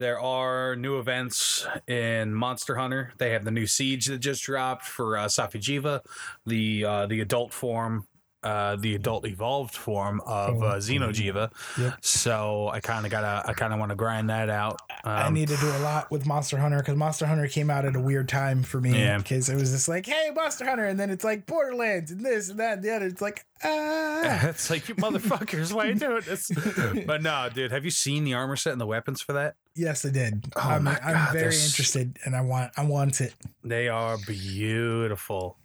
there 0.00 0.18
are 0.18 0.76
new 0.76 0.98
events 0.98 1.66
in 1.86 2.34
Monster 2.34 2.74
Hunter. 2.76 3.12
They 3.18 3.30
have 3.32 3.44
the 3.44 3.50
new 3.50 3.66
Siege 3.66 4.06
that 4.06 4.18
just 4.18 4.42
dropped 4.42 4.86
for 4.86 5.18
uh, 5.18 5.26
Safi'jiiva, 5.26 6.00
the 6.46 6.84
uh, 6.86 7.06
the 7.06 7.20
adult 7.20 7.52
form, 7.52 8.06
uh, 8.42 8.76
the 8.76 8.94
adult 8.94 9.26
evolved 9.26 9.74
form 9.74 10.20
of 10.26 10.62
uh, 10.62 10.76
Xeno'jiiva. 10.76 11.50
Yep. 11.78 11.94
So 12.00 12.68
I 12.68 12.80
kind 12.80 13.04
of 13.04 13.12
gotta, 13.12 13.48
I 13.48 13.52
kind 13.52 13.72
of 13.72 13.78
want 13.78 13.90
to 13.90 13.96
grind 13.96 14.30
that 14.30 14.48
out. 14.48 14.80
Um, 15.04 15.12
I 15.12 15.30
need 15.30 15.48
to 15.48 15.56
do 15.56 15.68
a 15.68 15.80
lot 15.80 16.10
with 16.10 16.26
Monster 16.26 16.56
Hunter 16.56 16.78
because 16.78 16.96
Monster 16.96 17.26
Hunter 17.26 17.46
came 17.48 17.70
out 17.70 17.84
at 17.84 17.96
a 17.96 18.00
weird 18.00 18.28
time 18.28 18.62
for 18.62 18.80
me. 18.80 18.98
Yeah. 18.98 19.18
Because 19.18 19.48
it 19.48 19.56
was 19.56 19.72
just 19.72 19.88
like, 19.88 20.06
hey, 20.06 20.30
Monster 20.34 20.64
Hunter, 20.64 20.86
and 20.86 20.98
then 20.98 21.10
it's 21.10 21.24
like 21.24 21.46
Borderlands 21.46 22.10
and 22.10 22.24
this 22.24 22.48
and 22.48 22.58
that 22.60 22.74
and 22.74 22.82
the 22.82 22.94
other. 22.94 23.06
It's 23.06 23.22
like, 23.22 23.44
ah. 23.64 24.48
it's 24.48 24.70
like 24.70 24.88
you 24.88 24.94
motherfuckers, 24.94 25.72
why 25.72 25.86
you 25.86 25.94
doing 25.94 26.22
this? 26.26 26.50
But 27.06 27.22
no, 27.22 27.48
dude, 27.52 27.72
have 27.72 27.84
you 27.84 27.90
seen 27.90 28.24
the 28.24 28.34
armor 28.34 28.56
set 28.56 28.72
and 28.72 28.80
the 28.80 28.86
weapons 28.86 29.20
for 29.20 29.32
that? 29.34 29.56
yes, 29.76 30.04
I 30.04 30.10
did. 30.10 30.44
Oh 30.56 30.60
I'm, 30.60 30.84
my 30.84 30.98
I'm 31.02 31.32
very 31.32 31.54
interested, 31.54 32.18
and 32.24 32.36
I 32.36 32.40
want, 32.40 32.72
I 32.76 32.84
want 32.84 33.20
it. 33.20 33.34
They 33.64 33.88
are 33.88 34.18
beautiful. 34.26 35.56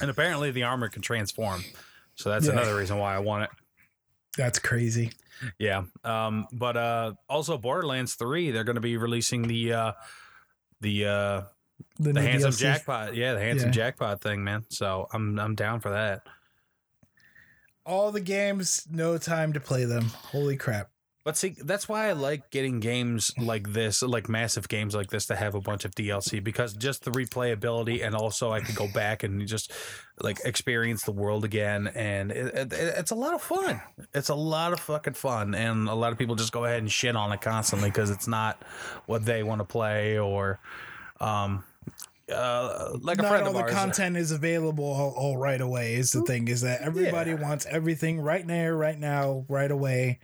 And 0.00 0.10
apparently 0.10 0.50
the 0.50 0.62
armor 0.64 0.88
can 0.88 1.02
transform. 1.02 1.62
So 2.14 2.30
that's 2.30 2.46
Yeah. 2.46 2.52
another 2.52 2.76
reason 2.76 2.98
why 2.98 3.14
I 3.14 3.18
want 3.18 3.44
it. 3.44 3.50
That's 4.36 4.58
crazy. 4.58 5.12
Yeah. 5.58 5.84
Um, 6.04 6.46
but 6.52 6.76
uh 6.76 7.14
also 7.28 7.56
Borderlands 7.58 8.14
3, 8.14 8.50
they're 8.50 8.64
gonna 8.64 8.80
be 8.80 8.96
releasing 8.96 9.42
the 9.48 9.72
uh 9.72 9.92
the 10.80 11.06
uh 11.06 11.42
The, 11.98 12.12
the 12.12 12.20
handsome 12.22 12.50
DLC. 12.52 12.58
jackpot. 12.60 13.14
Yeah, 13.14 13.34
the 13.34 13.40
handsome 13.40 13.68
Yeah. 13.70 13.74
jackpot 13.74 14.20
thing, 14.20 14.44
man. 14.44 14.64
So 14.70 15.08
I'm 15.12 15.38
I'm 15.38 15.54
down 15.54 15.80
for 15.80 15.90
that. 15.90 16.22
All 17.86 18.12
the 18.12 18.20
games, 18.20 18.86
no 18.90 19.18
time 19.18 19.52
to 19.54 19.60
play 19.60 19.84
them. 19.84 20.04
Holy 20.04 20.56
crap! 20.56 20.90
But 21.22 21.36
see, 21.36 21.54
that's 21.62 21.86
why 21.86 22.08
I 22.08 22.12
like 22.12 22.50
getting 22.50 22.80
games 22.80 23.30
like 23.38 23.74
this, 23.74 24.00
like 24.02 24.26
massive 24.28 24.68
games 24.68 24.94
like 24.94 25.10
this, 25.10 25.26
to 25.26 25.36
have 25.36 25.54
a 25.54 25.60
bunch 25.60 25.84
of 25.84 25.94
DLC 25.94 26.42
because 26.42 26.72
just 26.72 27.04
the 27.04 27.10
replayability, 27.10 28.02
and 28.04 28.14
also 28.14 28.52
I 28.52 28.60
could 28.60 28.74
go 28.74 28.88
back 28.88 29.22
and 29.22 29.46
just 29.46 29.70
like 30.18 30.38
experience 30.46 31.02
the 31.04 31.12
world 31.12 31.44
again, 31.44 31.88
and 31.88 32.30
it, 32.32 32.54
it, 32.54 32.72
it's 32.72 33.10
a 33.10 33.14
lot 33.14 33.34
of 33.34 33.42
fun. 33.42 33.82
It's 34.14 34.30
a 34.30 34.34
lot 34.34 34.72
of 34.72 34.80
fucking 34.80 35.12
fun, 35.12 35.54
and 35.54 35.88
a 35.90 35.94
lot 35.94 36.10
of 36.12 36.18
people 36.18 36.36
just 36.36 36.52
go 36.52 36.64
ahead 36.64 36.78
and 36.78 36.90
shit 36.90 37.14
on 37.14 37.32
it 37.32 37.42
constantly 37.42 37.90
because 37.90 38.08
it's 38.10 38.26
not 38.26 38.62
what 39.04 39.26
they 39.26 39.42
want 39.42 39.60
to 39.60 39.64
play 39.66 40.18
or, 40.18 40.58
um, 41.20 41.64
uh, 42.32 42.96
like 43.02 43.18
a 43.18 43.22
Not 43.22 43.28
friend 43.28 43.46
all 43.46 43.52
the 43.52 43.60
ours. 43.62 43.72
content 43.72 44.16
is 44.16 44.30
available 44.30 44.84
all, 44.84 45.10
all 45.16 45.36
right 45.36 45.60
away. 45.60 45.94
Is 45.96 46.12
the 46.12 46.22
thing 46.22 46.48
is 46.48 46.62
that 46.62 46.80
everybody 46.80 47.32
Yeah. 47.32 47.42
wants 47.42 47.66
everything 47.66 48.20
right 48.20 48.46
there, 48.46 48.74
right 48.76 48.98
now, 48.98 49.44
right 49.48 49.70
away, 49.70 50.20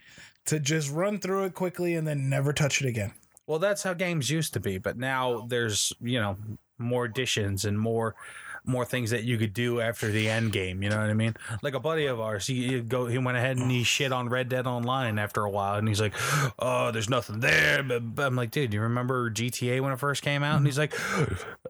to 0.46 0.58
just 0.60 0.90
run 0.90 1.18
through 1.18 1.44
it 1.44 1.54
quickly 1.54 1.94
and 1.94 2.06
then 2.06 2.28
never 2.28 2.52
touch 2.52 2.80
it 2.82 2.88
again. 2.88 3.12
Well, 3.46 3.58
that's 3.58 3.82
how 3.84 3.94
games 3.94 4.28
used 4.30 4.52
to 4.54 4.60
be, 4.60 4.78
but 4.78 4.96
now 4.98 5.46
there's 5.48 5.92
you 6.00 6.18
know 6.20 6.36
more 6.78 7.04
additions 7.04 7.64
and 7.64 7.78
more 7.78 8.14
more 8.68 8.84
things 8.84 9.10
that 9.10 9.22
you 9.22 9.38
could 9.38 9.54
do 9.54 9.80
after 9.80 10.08
the 10.10 10.28
end 10.28 10.50
game. 10.50 10.82
You 10.82 10.90
know 10.90 10.96
what 10.96 11.08
I 11.08 11.14
mean? 11.14 11.36
Like 11.62 11.74
a 11.74 11.78
buddy 11.80 12.06
of 12.06 12.18
ours, 12.18 12.48
he 12.48 12.66
he 12.66 12.80
go 12.80 13.06
he 13.06 13.16
went 13.18 13.38
ahead 13.38 13.56
and 13.58 13.70
he 13.70 13.84
shit 13.84 14.10
on 14.12 14.28
Red 14.28 14.48
Dead 14.48 14.66
Online 14.66 15.20
after 15.20 15.44
a 15.44 15.50
while, 15.50 15.76
and 15.78 15.86
he's 15.86 16.00
like, 16.00 16.12
"Oh, 16.58 16.90
there's 16.90 17.08
nothing 17.08 17.38
there." 17.38 17.84
But, 17.84 18.16
but 18.16 18.26
I'm 18.26 18.34
like, 18.34 18.50
"Dude, 18.50 18.74
you 18.74 18.80
remember 18.80 19.30
GTA 19.30 19.80
when 19.80 19.92
it 19.92 20.00
first 20.00 20.22
came 20.22 20.42
out?" 20.42 20.56
And 20.56 20.66
he's 20.66 20.78
like, 20.78 20.94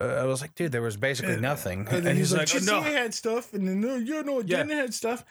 uh, 0.00 0.04
"I 0.04 0.24
was 0.24 0.40
like, 0.40 0.54
dude, 0.54 0.72
there 0.72 0.80
was 0.80 0.96
basically 0.96 1.36
nothing." 1.38 1.86
And 1.90 2.06
then 2.06 2.16
he's, 2.16 2.32
like, 2.32 2.48
"Oh, 2.54 2.58
GTA 2.58 2.66
"No, 2.66 2.80
had 2.80 3.12
stuff, 3.12 3.52
and 3.52 3.68
then 3.68 4.06
you 4.06 4.22
know, 4.22 4.38
it 4.40 4.48
Yeah. 4.48 4.62
didn't 4.62 4.78
have 4.78 4.94
stuff. 4.94 5.22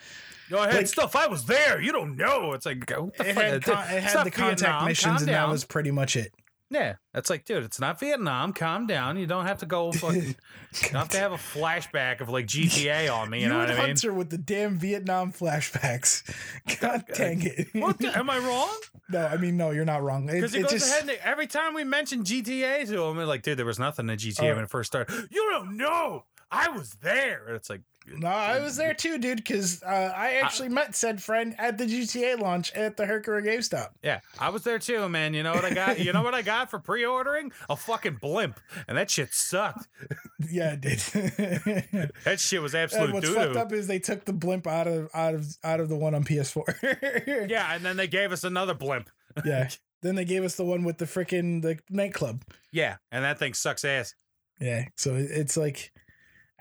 No, 0.50 0.58
I 0.58 0.66
had 0.66 0.74
like- 0.76 0.86
stuff. 0.86 1.16
I 1.16 1.26
was 1.26 1.44
there. 1.46 1.80
You 1.80 1.92
don't 1.92 2.16
know." 2.16 2.52
It's 2.52 2.66
like, 2.66 2.88
what 2.90 3.16
the 3.16 3.28
It 3.28 3.34
fuck? 3.34 3.44
had, 3.44 3.62
con- 3.64 3.84
it 3.90 4.02
had 4.02 4.14
not 4.14 4.24
the 4.24 4.30
contact 4.30 4.60
Vietnam. 4.60 4.84
missions, 4.86 5.22
and 5.22 5.30
that 5.30 5.48
was 5.48 5.64
pretty 5.64 5.90
much 5.90 6.16
it. 6.16 6.32
Yeah, 6.68 6.96
it's 7.14 7.30
like, 7.30 7.44
dude, 7.44 7.62
it's 7.62 7.78
not 7.78 8.00
Vietnam. 8.00 8.52
Calm 8.52 8.88
down. 8.88 9.16
You 9.18 9.26
don't 9.28 9.46
have 9.46 9.58
to 9.58 9.66
go 9.66 9.92
fucking. 9.92 10.20
you 10.24 10.34
don't 10.90 10.94
have 10.94 11.08
to 11.10 11.18
have 11.18 11.30
a 11.30 11.36
flashback 11.36 12.20
of 12.20 12.28
like 12.28 12.46
GTA 12.48 13.08
on 13.16 13.30
me. 13.30 13.38
You, 13.38 13.44
You, 13.44 13.48
know 13.50 13.60
and 13.60 13.68
what 13.70 13.78
I 13.78 13.82
mean? 13.82 13.86
Hunter 13.90 14.12
with 14.12 14.30
the 14.30 14.38
damn 14.38 14.76
Vietnam 14.76 15.32
flashbacks. 15.32 16.24
God 16.80 17.04
dang 17.14 17.42
it! 17.42 17.68
What 17.72 17.98
the, 17.98 18.08
am 18.18 18.28
I 18.28 18.38
wrong? 18.38 18.76
no, 19.08 19.24
I 19.26 19.36
mean 19.36 19.56
no, 19.56 19.70
you're 19.70 19.84
not 19.84 20.02
wrong. 20.02 20.26
Because 20.26 20.56
it 20.56 20.62
goes 20.62 20.72
just 20.72 20.90
ahead 20.90 21.02
and 21.08 21.18
every 21.22 21.46
time 21.46 21.72
we 21.72 21.84
mention 21.84 22.24
GTA 22.24 22.88
to 22.88 23.00
him, 23.04 23.16
like, 23.18 23.42
dude, 23.42 23.56
there 23.58 23.64
was 23.66 23.78
nothing 23.78 24.08
in 24.10 24.16
GTA 24.16 24.42
Oh. 24.48 24.50
Uh, 24.50 24.54
when 24.56 24.64
it 24.64 24.70
first 24.70 24.90
started. 24.90 25.28
You 25.30 25.48
don't 25.52 25.76
know. 25.76 26.24
I 26.50 26.68
was 26.70 26.94
there. 27.02 27.44
And 27.46 27.54
it's 27.56 27.70
like, 27.70 27.82
no, 28.08 28.28
I 28.28 28.60
was 28.60 28.76
there 28.76 28.94
too, 28.94 29.18
dude. 29.18 29.38
Because 29.38 29.82
uh, 29.82 30.12
I 30.16 30.34
actually 30.42 30.68
met 30.68 30.94
said 30.94 31.22
friend 31.22 31.54
at 31.58 31.78
the 31.78 31.84
GTA 31.84 32.38
launch 32.40 32.72
at 32.74 32.96
the 32.96 33.06
Herkimer 33.06 33.42
GameStop. 33.42 33.88
yeah, 34.02 34.20
I 34.38 34.50
was 34.50 34.62
there 34.62 34.78
too, 34.78 35.08
man. 35.08 35.34
You 35.34 35.42
know 35.42 35.52
what 35.54 35.64
I 35.64 35.74
got? 35.74 35.98
You 35.98 36.12
know 36.12 36.22
what 36.22 36.34
I 36.34 36.42
got 36.42 36.70
for 36.70 36.78
pre-ordering? 36.78 37.52
A 37.68 37.76
fucking 37.76 38.18
blimp, 38.20 38.60
and 38.86 38.96
that 38.96 39.10
shit 39.10 39.32
sucked. 39.32 39.88
Yeah, 40.50 40.74
it 40.74 40.82
did. 40.82 42.12
That 42.24 42.38
shit 42.38 42.60
was 42.60 42.74
absolute. 42.74 43.06
and 43.06 43.14
what's 43.14 43.26
doo 43.26 43.34
fucked 43.34 43.56
up 43.56 43.72
is 43.72 43.86
they 43.86 43.98
took 43.98 44.26
the 44.26 44.34
blimp 44.34 44.66
out 44.66 44.86
of 44.86 45.08
out 45.14 45.34
of 45.34 45.46
out 45.64 45.80
of 45.80 45.88
the 45.88 45.96
one 45.96 46.14
on 46.14 46.24
PS4. 46.24 47.48
Yeah, 47.50 47.74
and 47.74 47.82
then 47.84 47.96
they 47.96 48.06
gave 48.06 48.32
us 48.32 48.44
another 48.44 48.74
blimp. 48.74 49.08
yeah. 49.44 49.68
Then 50.02 50.14
they 50.14 50.26
gave 50.26 50.44
us 50.44 50.54
the 50.56 50.64
one 50.64 50.84
with 50.84 50.98
the 50.98 51.06
freaking 51.06 51.62
the 51.62 51.78
nightclub. 51.90 52.44
Yeah, 52.70 52.96
and 53.10 53.24
that 53.24 53.38
thing 53.38 53.54
sucks 53.54 53.84
ass. 53.84 54.14
Yeah, 54.60 54.84
so 54.96 55.14
it's 55.16 55.56
like, 55.56 55.90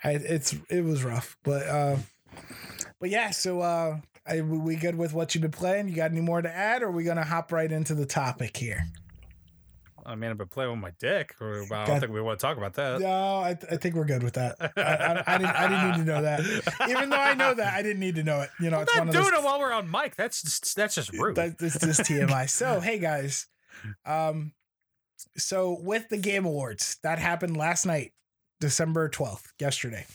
I, 0.03 0.11
it's 0.11 0.55
it 0.69 0.83
was 0.83 1.03
rough, 1.03 1.37
but 1.43 1.67
uh, 1.67 1.97
but 2.99 3.09
yeah. 3.09 3.31
So 3.31 3.61
uh, 3.61 3.99
I, 4.27 4.41
we 4.41 4.75
good 4.75 4.95
with 4.95 5.13
what 5.13 5.33
you've 5.33 5.41
been 5.41 5.51
playing? 5.51 5.89
You 5.89 5.95
got 5.95 6.11
any 6.11 6.21
more 6.21 6.41
to 6.41 6.49
add, 6.49 6.83
or 6.83 6.87
are 6.87 6.91
we 6.91 7.03
gonna 7.03 7.23
hop 7.23 7.51
right 7.51 7.71
into 7.71 7.95
the 7.95 8.05
topic 8.05 8.57
here? 8.57 8.83
I 10.07 10.13
mean, 10.13 10.29
I've 10.29 10.37
been 10.37 10.47
playing 10.47 10.69
with 10.69 10.79
my 10.79 10.91
dick. 10.99 11.33
I 11.41 11.43
don't 11.45 11.67
God- 11.69 11.99
think 11.99 12.11
we 12.11 12.21
want 12.21 12.39
to 12.39 12.45
talk 12.45 12.57
about 12.57 12.75
that. 12.75 13.01
No, 13.01 13.07
I, 13.07 13.57
I 13.71 13.77
think 13.77 13.95
we're 13.95 14.05
good 14.05 14.21
with 14.21 14.35
that. 14.35 14.55
I, 14.77 14.81
I, 14.81 15.23
I 15.25 15.37
didn't 15.39 15.55
I 15.55 15.67
didn't 15.67 15.91
need 15.91 15.97
to 16.05 16.13
know 16.13 16.21
that. 16.21 16.87
Even 16.89 17.09
though 17.09 17.17
I 17.17 17.33
know 17.33 17.53
that, 17.55 17.73
I 17.73 17.81
didn't 17.81 17.99
need 17.99 18.15
to 18.15 18.23
know 18.23 18.41
it. 18.41 18.49
You 18.59 18.69
know, 18.69 18.77
I'm 18.77 18.83
it's 18.83 18.95
not 18.95 18.99
one 18.99 19.07
of 19.09 19.13
doing 19.13 19.31
those. 19.31 19.41
it 19.41 19.43
while 19.43 19.59
we're 19.59 19.73
on 19.73 19.89
mic. 19.89 20.15
That's 20.15 20.43
just, 20.43 20.75
that's 20.75 20.93
just 20.93 21.11
rude. 21.13 21.35
That, 21.37 21.57
this 21.57 21.73
this 21.75 21.99
TMI. 21.99 22.47
So 22.49 22.79
hey 22.79 22.99
guys, 22.99 23.47
um, 24.05 24.53
so 25.37 25.77
with 25.81 26.07
the 26.09 26.17
Game 26.17 26.45
Awards 26.45 26.97
that 27.01 27.17
happened 27.17 27.57
last 27.57 27.87
night, 27.87 28.11
December 28.65 29.07
twelfth, 29.09 29.53
yesterday. 29.59 30.05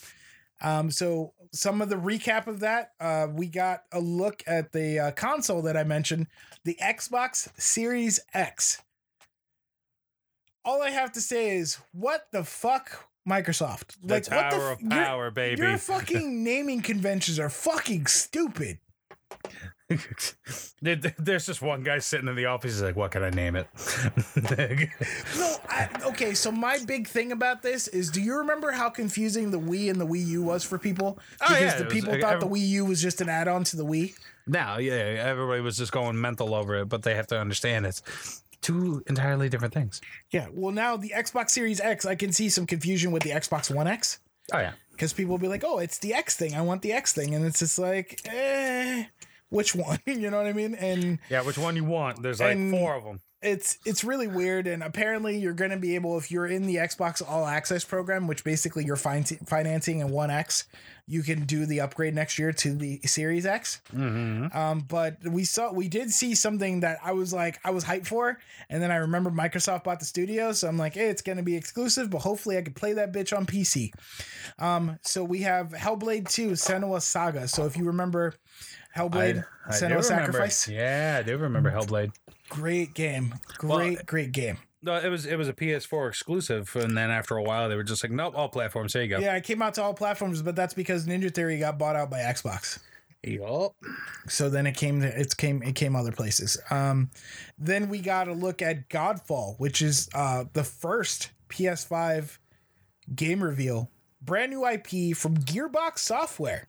Um, 0.61 0.90
so 0.90 1.32
some 1.53 1.80
of 1.80 1.88
the 1.88 1.94
recap 1.96 2.46
of 2.48 2.61
that, 2.61 2.92
uh, 3.01 3.28
we 3.32 3.46
got 3.46 3.84
a 3.92 4.01
look 4.01 4.42
at 4.46 4.72
the 4.72 4.98
uh, 4.98 5.11
console 5.12 5.62
that 5.62 5.76
I 5.76 5.84
mentioned, 5.84 6.26
the 6.64 6.76
Xbox 6.82 7.48
Series 7.61 8.18
X. 8.34 8.82
All 10.64 10.82
I 10.82 10.90
have 10.90 11.12
to 11.12 11.20
say 11.20 11.57
is, 11.57 11.78
what 11.92 12.26
the 12.32 12.44
fuck, 12.44 13.09
Microsoft? 13.26 13.96
The 14.03 14.14
what 14.14 14.24
Tower 14.24 14.72
f- 14.72 14.76
of 14.76 14.80
your- 14.82 14.90
Power, 14.90 15.30
baby. 15.30 15.62
Your 15.62 15.78
fucking 15.78 16.44
naming 16.44 16.82
conventions 16.82 17.38
are 17.38 17.48
fucking 17.48 18.07
stupid. 18.07 18.78
There- 20.82 20.97
there- 20.97 21.14
There's 21.18 21.47
just 21.47 21.61
one 21.62 21.82
guy 21.82 21.99
sitting 21.99 22.28
in 22.28 22.36
the 22.36 22.47
office. 22.47 22.74
He's 22.74 22.82
like, 22.82 22.97
"What 22.97 23.11
can 23.11 23.22
I 23.22 23.30
name 23.30 23.57
it?" 23.57 23.66
No, 25.36 25.57
I, 25.68 25.88
okay. 26.07 26.34
So 26.34 26.51
my 26.53 26.78
big 26.86 27.07
thing 27.07 27.32
about 27.32 27.62
this 27.62 27.88
is, 27.88 28.11
do 28.11 28.20
you 28.20 28.38
remember 28.38 28.70
how 28.70 28.88
confusing 28.91 29.51
the 29.51 29.59
Wii 29.61 29.91
and 29.91 30.01
the 30.01 30.07
Wii 30.07 30.26
U 30.28 30.43
was 30.43 30.64
for 30.64 30.78
people? 30.78 31.18
Oh, 31.43 31.49
Because 31.49 31.61
yeah, 31.61 31.78
the 31.78 31.84
was, 31.84 31.93
people 31.93 32.14
uh, 32.14 32.18
thought 32.18 32.41
the 32.41 32.47
Wii 32.47 32.66
U 32.68 32.84
was 32.86 33.01
just 33.03 33.20
an 33.20 33.28
add-on 33.28 33.64
to 33.64 33.76
the 33.76 33.84
Wii. 33.84 34.14
now, 34.47 34.78
yeah, 34.78 34.93
everybody 34.95 35.61
was 35.61 35.76
just 35.76 35.93
going 35.93 36.20
mental 36.20 36.55
over 36.55 36.76
it, 36.76 36.88
but 36.88 37.03
they 37.03 37.14
have 37.14 37.26
to 37.28 37.38
understand 37.38 37.86
it's 37.86 38.43
two 38.61 39.03
entirely 39.07 39.49
different 39.49 39.74
things. 39.74 40.01
Yeah. 40.30 40.49
Well, 40.53 40.72
now 40.72 40.97
the 40.97 41.12
Xbox 41.16 41.51
Series 41.51 41.80
X, 41.80 42.05
I 42.07 42.14
can 42.14 42.32
see 42.32 42.49
some 42.49 42.66
confusion 42.66 43.11
with 43.12 43.22
the 43.22 43.30
Xbox 43.30 43.74
One 43.74 43.86
X 43.86 44.18
Oh 44.53 44.59
yeah, 44.59 44.72
because 44.91 45.12
people 45.12 45.30
will 45.30 45.38
be 45.38 45.47
like, 45.47 45.62
"Oh, 45.64 45.78
it's 45.78 45.99
the 45.99 46.12
X 46.12 46.36
thing. 46.36 46.55
I 46.57 46.61
want 46.62 46.82
the 46.82 46.93
X 46.93 47.12
thing," 47.12 47.34
and 47.36 47.45
it's 47.47 47.61
just 47.61 47.78
like, 47.78 48.20
eh, 48.24 49.05
which 49.51 49.74
one? 49.74 49.98
you 50.07 50.30
know 50.30 50.38
what 50.38 50.46
I 50.46 50.53
mean? 50.53 50.74
And 50.74 51.18
yeah. 51.28 51.42
Which 51.42 51.59
one 51.59 51.76
you 51.76 51.84
want? 51.84 52.22
There's 52.22 52.40
like 52.40 52.59
four 52.70 52.94
of 52.94 53.05
them. 53.05 53.20
it's 53.42 53.78
it's 53.86 54.05
really 54.05 54.26
weird 54.28 54.66
and 54.66 54.82
apparently 54.82 55.38
you're 55.38 55.55
going 55.55 55.70
to 55.70 55.76
be 55.78 55.94
able 55.94 56.18
if 56.18 56.30
you're 56.30 56.46
in 56.46 56.66
the 56.66 56.76
Xbox 56.76 57.22
All 57.26 57.46
Access 57.46 57.84
program 57.84 58.26
which 58.26 58.44
basically 58.44 58.84
you're 58.84 58.96
fin- 58.96 59.24
financing 59.46 60.01
in 60.01 60.09
1X 60.09 60.64
you 61.07 61.22
can 61.22 61.44
do 61.46 61.64
the 61.66 61.80
upgrade 61.80 62.14
next 62.14 62.38
year 62.38 62.53
to 62.53 62.74
the 62.74 63.01
Series 63.07 63.46
X 63.46 63.80
Mm-hmm. 63.96 64.55
um 64.57 64.80
but 64.86 65.16
we 65.26 65.44
saw 65.44 65.72
we 65.72 65.88
did 65.88 66.11
see 66.11 66.34
something 66.34 66.80
that 66.80 66.98
I 67.03 67.12
was 67.12 67.32
like 67.32 67.59
I 67.64 67.70
was 67.70 67.82
hyped 67.82 68.07
for 68.07 68.38
and 68.68 68.82
then 68.82 68.90
I 68.90 68.96
remember 68.96 69.30
Microsoft 69.30 69.84
bought 69.84 70.01
the 70.01 70.05
studio 70.05 70.53
so 70.53 70.68
I'm 70.68 70.76
like 70.76 70.92
hey 70.92 71.09
it's 71.09 71.22
going 71.22 71.38
to 71.38 71.42
be 71.42 71.57
exclusive 71.57 72.11
but 72.11 72.18
hopefully 72.18 72.59
I 72.59 72.62
could 72.62 72.76
play 72.76 72.92
that 72.92 73.11
bitch 73.11 73.34
on 73.34 73.46
PC 73.46 73.90
um 74.59 74.98
so 75.01 75.24
we 75.24 75.40
have 75.42 75.68
Hellblade 75.70 76.28
2 76.30 76.51
Senua's 76.51 77.05
Saga 77.05 77.48
so 77.48 77.64
if 77.64 77.74
you 77.78 77.84
remember 77.84 78.34
Hellblade 78.97 79.45
Senua's 79.70 80.09
Sacrifice 80.09 80.68
Yeah, 80.68 81.16
I 81.20 81.22
do 81.22 81.36
remember 81.36 81.70
Hellblade. 81.70 82.12
great 82.49 82.95
game 82.95 83.34
Well, 83.62 83.78
great 83.78 84.07
great 84.07 84.32
game 84.32 84.59
No, 84.82 84.97
it 84.97 85.09
was 85.09 85.26
it 85.26 85.36
was 85.36 85.49
a 85.49 85.53
PS4 85.53 86.09
exclusive, 86.09 86.74
and 86.74 86.97
then 86.97 87.11
after 87.11 87.36
a 87.36 87.43
while, 87.43 87.68
they 87.68 87.76
were 87.76 87.82
just 87.82 88.03
like, 88.03 88.11
"Nope, 88.11 88.32
all 88.34 88.49
platforms." 88.49 88.95
There 88.95 89.03
you 89.03 89.09
go. 89.09 89.18
Yeah, 89.18 89.36
it 89.36 89.45
came 89.45 89.61
out 89.61 89.74
to 89.74 89.82
all 89.82 89.93
platforms, 89.93 90.41
but 90.41 90.57
that's 90.57 90.72
because 90.72 91.07
Ninja 91.07 91.32
Theory 91.32 91.59
got 91.59 91.78
bought 91.78 91.97
out 91.97 92.09
by 92.11 92.20
Xbox. 92.20 92.78
Yup. 93.22 93.74
So 94.28 94.49
then 94.49 94.66
it 94.66 94.74
came 94.76 95.03
to 95.03 95.20
it 95.20 95.36
came 95.36 95.62
it 95.62 95.74
came 95.74 95.95
other 95.95 96.12
places. 96.12 96.59
Um, 96.70 97.11
then 97.59 97.91
we 97.91 97.99
got 98.01 98.28
a 98.28 98.32
look 98.32 98.62
at 98.62 98.88
Godfall, 98.88 99.59
which 99.59 99.82
is 99.82 100.09
uh 100.14 100.45
the 100.55 100.64
first 100.64 101.30
PS5 101.51 102.38
game 103.14 103.43
reveal, 103.43 103.91
brand 104.23 104.53
new 104.53 104.66
IP 104.66 105.16
from 105.16 105.37
Gearbox 105.39 105.99
Software 106.01 106.66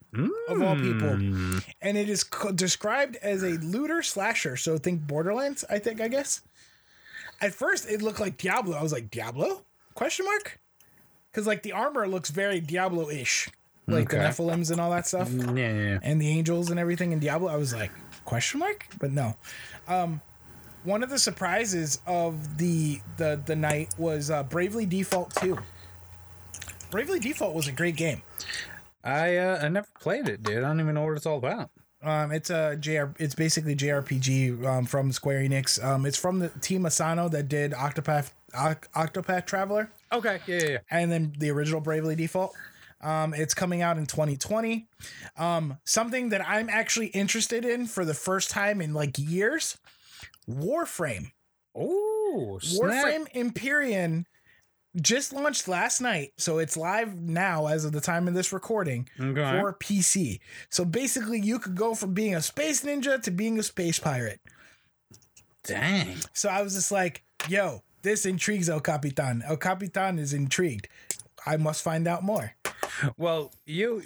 of 0.47 0.61
all 0.61 0.75
people, 0.75 1.09
Mm. 1.09 1.63
and 1.81 1.97
it 1.97 2.09
is 2.09 2.23
co- 2.23 2.51
described 2.51 3.17
as 3.17 3.43
a 3.43 3.57
looter 3.59 4.01
slasher. 4.01 4.55
So 4.57 4.77
think 4.77 5.01
Borderlands, 5.01 5.63
I 5.69 5.79
think, 5.79 5.99
I 6.01 6.07
guess. 6.07 6.41
At 7.41 7.53
first, 7.53 7.89
it 7.89 8.01
looked 8.01 8.19
like 8.19 8.37
Diablo. 8.37 8.77
I 8.77 8.83
was 8.83 8.91
like, 8.93 9.09
Diablo? 9.11 9.63
Question 9.95 10.25
mark? 10.25 10.59
Because 11.31 11.47
like 11.47 11.63
the 11.63 11.71
armor 11.73 12.07
looks 12.07 12.29
very 12.29 12.59
Diablo-ish, 12.59 13.49
like 13.87 14.09
the 14.09 14.17
Okay. 14.19 14.25
Nephilims 14.29 14.69
and 14.71 14.79
all 14.79 14.91
that 14.91 15.07
stuff 15.07 15.29
Yeah, 15.31 15.51
yeah, 15.53 15.73
yeah. 15.73 15.99
and 16.03 16.21
the 16.21 16.27
angels 16.29 16.69
and 16.69 16.79
everything 16.79 17.11
in 17.13 17.19
Diablo. 17.19 17.49
I 17.49 17.55
was 17.57 17.73
like, 17.73 17.91
question 18.25 18.59
mark? 18.59 18.85
But 18.99 19.11
no. 19.11 19.35
Um, 19.87 20.21
one 20.83 21.03
of 21.03 21.09
the 21.09 21.19
surprises 21.19 21.99
of 22.07 22.57
the 22.57 22.99
the 23.17 23.39
the 23.45 23.55
night 23.55 23.93
was 23.97 24.29
uh, 24.31 24.43
Bravely 24.43 24.85
Default 24.85 25.33
2. 25.35 25.57
Bravely 26.91 27.19
Default 27.19 27.55
was 27.55 27.67
a 27.67 27.71
great 27.71 27.95
game. 27.95 28.21
I 29.03 29.37
uh, 29.37 29.59
I 29.63 29.69
never 29.69 29.87
played 29.99 30.27
it, 30.29 30.43
dude. 30.43 30.59
I 30.59 30.61
don't 30.61 30.79
even 30.79 30.93
know 30.93 31.05
what 31.05 31.17
it's 31.17 31.25
all 31.25 31.37
about. 31.37 31.71
Um, 32.03 32.31
it's 32.31 32.49
a 32.49 32.75
JR. 32.75 33.05
It's 33.17 33.33
basically 33.33 33.75
JRPG 33.75 34.65
um, 34.65 34.85
from 34.85 35.11
Square 35.11 35.41
Enix. 35.41 35.83
Um, 35.83 36.05
it's 36.05 36.17
from 36.17 36.39
the 36.39 36.49
team 36.49 36.85
Asano 36.85 37.29
that 37.29 37.47
did 37.47 37.71
Octopath 37.71 38.31
Oc- 38.53 38.91
Octopath 38.93 39.45
Traveler. 39.45 39.91
Okay, 40.11 40.39
yeah, 40.45 40.57
yeah, 40.57 40.69
yeah. 40.69 40.77
and 40.91 41.11
then 41.11 41.33
the 41.37 41.49
original 41.49 41.81
Bravely 41.81 42.15
Default. 42.15 42.53
Um, 43.01 43.33
it's 43.33 43.53
coming 43.55 43.81
out 43.81 43.97
in 43.97 44.05
2020. 44.05 44.87
Um, 45.37 45.77
something 45.85 46.29
that 46.29 46.47
I'm 46.47 46.69
actually 46.69 47.07
interested 47.07 47.65
in 47.65 47.87
for 47.87 48.05
the 48.05 48.13
first 48.13 48.51
time 48.51 48.79
in 48.81 48.93
like 48.93 49.17
years 49.17 49.77
Warframe. 50.49 51.31
Oh, 51.75 52.59
Warframe 52.61 53.27
Empyrean 53.33 54.27
just 54.99 55.31
launched 55.31 55.67
last 55.67 56.01
night. 56.01 56.33
So 56.37 56.57
it's 56.59 56.75
live 56.75 57.15
now 57.15 57.67
as 57.67 57.85
of 57.85 57.91
the 57.93 58.01
time 58.01 58.27
of 58.27 58.33
this 58.33 58.51
recording 58.51 59.07
Okay. 59.19 59.59
for 59.59 59.73
PC. 59.73 60.39
So 60.69 60.83
basically, 60.83 61.39
you 61.39 61.59
could 61.59 61.75
go 61.75 61.95
from 61.95 62.13
being 62.13 62.35
a 62.35 62.41
space 62.41 62.83
ninja 62.83 63.21
to 63.23 63.31
being 63.31 63.57
a 63.59 63.63
space 63.63 63.99
pirate. 63.99 64.41
Dang. 65.63 66.17
So 66.33 66.49
I 66.49 66.61
was 66.61 66.73
just 66.73 66.91
like, 66.91 67.23
yo, 67.47 67.83
this 68.01 68.25
intrigues 68.25 68.69
El 68.69 68.79
Capitan. 68.79 69.43
El 69.47 69.57
Capitan 69.57 70.17
is 70.19 70.33
intrigued. 70.33 70.87
I 71.45 71.57
must 71.57 71.83
find 71.83 72.07
out 72.07 72.23
more. 72.23 72.53
Well, 73.17 73.51
you 73.65 74.01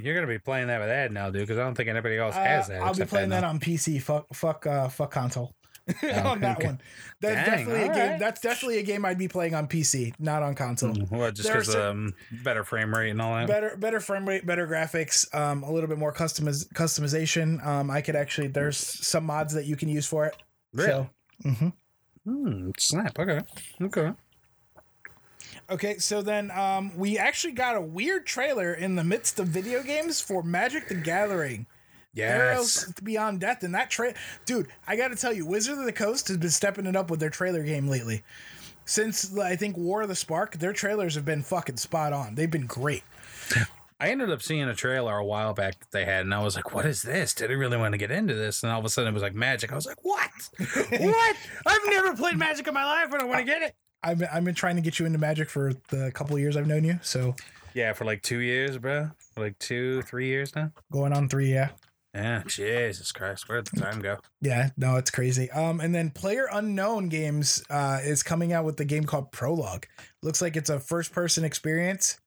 you're 0.00 0.14
gonna 0.14 0.26
be 0.26 0.38
playing 0.38 0.68
that 0.68 0.80
with 0.80 0.88
Ed 0.88 1.12
now, 1.12 1.30
dude, 1.30 1.42
because 1.42 1.58
I 1.58 1.62
don't 1.64 1.74
think 1.74 1.88
anybody 1.88 2.16
else 2.18 2.34
has 2.34 2.66
Uh, 2.66 2.72
that. 2.74 2.82
I'll 2.82 2.94
be 2.94 3.04
playing 3.04 3.30
that 3.30 3.40
now. 3.40 3.48
on 3.50 3.58
PC. 3.60 4.00
Fuck, 4.00 4.26
fuck, 4.34 4.66
uh, 4.66 4.88
fuck 4.88 5.10
console. 5.10 5.54
on 6.24 6.40
that 6.40 6.58
okay. 6.58 6.66
one. 6.66 6.80
That's 7.20 7.34
Dang, 7.34 7.58
definitely 7.58 7.82
a 7.82 7.88
game. 7.88 8.02
alright. 8.02 8.18
That's 8.20 8.40
definitely 8.40 8.78
a 8.78 8.82
game 8.82 9.04
I'd 9.04 9.18
be 9.18 9.28
playing 9.28 9.54
on 9.54 9.66
PC, 9.66 10.14
not 10.18 10.42
on 10.42 10.54
console. 10.54 10.94
Well, 11.10 11.30
just 11.32 11.48
because 11.48 11.74
um 11.74 12.14
better 12.44 12.64
frame 12.64 12.94
rate 12.94 13.10
and 13.10 13.20
all 13.20 13.34
that. 13.34 13.48
Better, 13.48 13.76
better 13.76 14.00
frame 14.00 14.28
rate, 14.28 14.46
better 14.46 14.66
graphics, 14.66 15.32
um, 15.34 15.62
a 15.62 15.72
little 15.72 15.88
bit 15.88 15.98
more 15.98 16.12
customiz- 16.12 16.68
customization. 16.72 17.64
Um, 17.66 17.90
I 17.90 18.00
could 18.00 18.16
actually. 18.16 18.48
There's 18.48 18.76
some 18.76 19.24
mods 19.24 19.54
that 19.54 19.66
you 19.66 19.76
can 19.76 19.88
use 19.88 20.06
for 20.06 20.26
it. 20.26 20.36
Really? 20.72 20.88
So, 20.88 21.08
mhm. 21.44 21.72
Hmm, 22.24 22.70
snap. 22.78 23.18
Okay. 23.18 23.40
Okay. 23.82 24.12
Okay, 25.70 25.98
so 25.98 26.22
then 26.22 26.50
um, 26.50 26.96
we 26.96 27.18
actually 27.18 27.54
got 27.54 27.76
a 27.76 27.80
weird 27.80 28.26
trailer 28.26 28.74
in 28.74 28.96
the 28.96 29.04
midst 29.04 29.38
of 29.40 29.48
video 29.48 29.82
games 29.82 30.20
for 30.20 30.42
Magic 30.42 30.88
the 30.88 30.94
Gathering. 30.94 31.66
Yes. 32.14 32.92
Beyond 33.02 33.40
Death, 33.40 33.62
and 33.62 33.74
that 33.74 33.90
trailer, 33.90 34.14
dude, 34.44 34.68
I 34.86 34.96
got 34.96 35.08
to 35.08 35.16
tell 35.16 35.32
you, 35.32 35.46
Wizard 35.46 35.78
of 35.78 35.84
the 35.84 35.92
Coast 35.92 36.28
has 36.28 36.36
been 36.36 36.50
stepping 36.50 36.86
it 36.86 36.96
up 36.96 37.10
with 37.10 37.20
their 37.20 37.30
trailer 37.30 37.62
game 37.62 37.88
lately. 37.88 38.22
Since 38.84 39.38
I 39.38 39.56
think 39.56 39.76
War 39.76 40.02
of 40.02 40.08
the 40.08 40.16
Spark, 40.16 40.58
their 40.58 40.72
trailers 40.72 41.14
have 41.14 41.24
been 41.24 41.42
fucking 41.42 41.76
spot 41.76 42.12
on. 42.12 42.34
They've 42.34 42.50
been 42.50 42.66
great. 42.66 43.04
I 44.00 44.08
ended 44.08 44.30
up 44.32 44.42
seeing 44.42 44.64
a 44.64 44.74
trailer 44.74 45.16
a 45.16 45.24
while 45.24 45.54
back 45.54 45.78
that 45.78 45.92
they 45.92 46.04
had, 46.04 46.22
and 46.22 46.34
I 46.34 46.42
was 46.42 46.56
like, 46.56 46.74
"What 46.74 46.84
is 46.84 47.02
this? 47.02 47.34
Did 47.34 47.52
I 47.52 47.54
really 47.54 47.76
want 47.76 47.92
to 47.92 47.98
get 47.98 48.10
into 48.10 48.34
this?" 48.34 48.64
And 48.64 48.72
all 48.72 48.80
of 48.80 48.84
a 48.84 48.88
sudden, 48.88 49.10
it 49.10 49.14
was 49.14 49.22
like 49.22 49.34
Magic. 49.34 49.70
I 49.70 49.76
was 49.76 49.86
like, 49.86 50.04
"What? 50.04 50.30
what? 50.58 51.36
I've 51.64 51.80
never 51.86 52.16
played 52.16 52.36
Magic 52.36 52.66
in 52.66 52.74
my 52.74 52.84
life, 52.84 53.08
but 53.10 53.22
I 53.22 53.24
want 53.24 53.38
to 53.38 53.44
get 53.44 53.62
it." 53.62 53.76
I've 54.02 54.18
been, 54.18 54.28
I've 54.32 54.44
been 54.44 54.56
trying 54.56 54.74
to 54.74 54.82
get 54.82 54.98
you 54.98 55.06
into 55.06 55.18
Magic 55.20 55.48
for 55.48 55.74
the 55.90 56.10
couple 56.12 56.34
of 56.34 56.42
years 56.42 56.56
I've 56.56 56.66
known 56.66 56.82
you, 56.82 56.98
so 57.02 57.36
Yeah, 57.74 57.92
for 57.92 58.04
like 58.04 58.22
two 58.22 58.40
years, 58.40 58.76
bro. 58.76 59.10
For 59.34 59.42
like 59.42 59.58
two, 59.60 60.02
three 60.02 60.26
years 60.26 60.54
now. 60.56 60.72
going 60.90 61.12
on 61.12 61.28
three, 61.28 61.52
yeah. 61.52 61.68
Yeah, 62.14 62.42
Jesus 62.46 63.10
Christ, 63.10 63.48
where'd 63.48 63.66
the 63.66 63.80
time 63.80 64.00
go? 64.00 64.18
Yeah, 64.40 64.70
no, 64.76 64.96
it's 64.96 65.10
crazy. 65.10 65.50
Um, 65.50 65.80
and 65.80 65.94
then 65.94 66.10
Player 66.10 66.46
Unknown 66.52 67.08
Games 67.08 67.64
uh, 67.70 68.00
is 68.02 68.22
coming 68.22 68.52
out 68.52 68.66
with 68.66 68.76
the 68.76 68.84
game 68.84 69.04
called 69.04 69.32
Prologue. 69.32 69.86
Looks 70.22 70.42
like 70.42 70.56
it's 70.56 70.68
a 70.68 70.78
first 70.78 71.12
person 71.12 71.42
experience. 71.42 72.18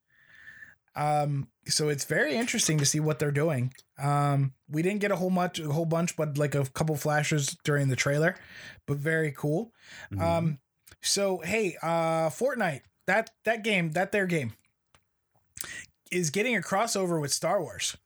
Um, 0.96 1.48
so 1.66 1.88
it's 1.88 2.04
very 2.04 2.34
interesting 2.34 2.78
to 2.78 2.86
see 2.86 3.00
what 3.00 3.18
they're 3.18 3.30
doing. 3.30 3.72
Um, 4.02 4.54
we 4.68 4.82
didn't 4.82 5.00
get 5.00 5.12
a 5.12 5.16
whole 5.16 5.30
much, 5.30 5.60
a 5.60 5.70
whole 5.70 5.84
bunch, 5.84 6.16
but 6.16 6.38
like 6.38 6.54
a 6.54 6.64
couple 6.64 6.96
flashes 6.96 7.56
during 7.64 7.88
the 7.88 7.96
trailer, 7.96 8.34
but 8.86 8.96
very 8.96 9.30
cool. 9.30 9.72
Um, 10.18 10.58
so 11.02 11.38
hey, 11.44 11.76
uh, 11.82 12.30
Fortnite, 12.30 12.80
that 13.06 13.30
that 13.44 13.62
game, 13.62 13.92
that 13.92 14.10
their 14.10 14.26
game, 14.26 14.54
is 16.10 16.30
getting 16.30 16.56
a 16.56 16.60
crossover 16.60 17.20
with 17.20 17.32
Star 17.32 17.60
Wars, 17.60 17.96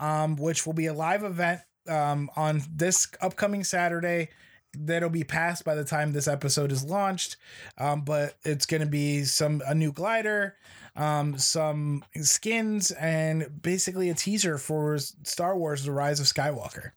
um, 0.00 0.36
which 0.36 0.66
will 0.66 0.72
be 0.72 0.86
a 0.86 0.92
live 0.92 1.24
event 1.24 1.60
um, 1.88 2.30
on 2.36 2.62
this 2.72 3.08
upcoming 3.20 3.64
Saturday. 3.64 4.28
That'll 4.74 5.08
be 5.08 5.24
passed 5.24 5.64
by 5.64 5.74
the 5.74 5.84
time 5.84 6.12
this 6.12 6.28
episode 6.28 6.70
is 6.72 6.84
launched, 6.84 7.36
um, 7.78 8.02
but 8.02 8.34
it's 8.44 8.66
going 8.66 8.82
to 8.82 8.86
be 8.86 9.24
some 9.24 9.62
a 9.66 9.74
new 9.74 9.92
glider, 9.92 10.56
um, 10.94 11.38
some 11.38 12.04
skins, 12.20 12.90
and 12.90 13.62
basically 13.62 14.10
a 14.10 14.14
teaser 14.14 14.58
for 14.58 14.98
Star 14.98 15.56
Wars: 15.56 15.84
The 15.84 15.90
Rise 15.92 16.20
of 16.20 16.26
Skywalker. 16.26 16.90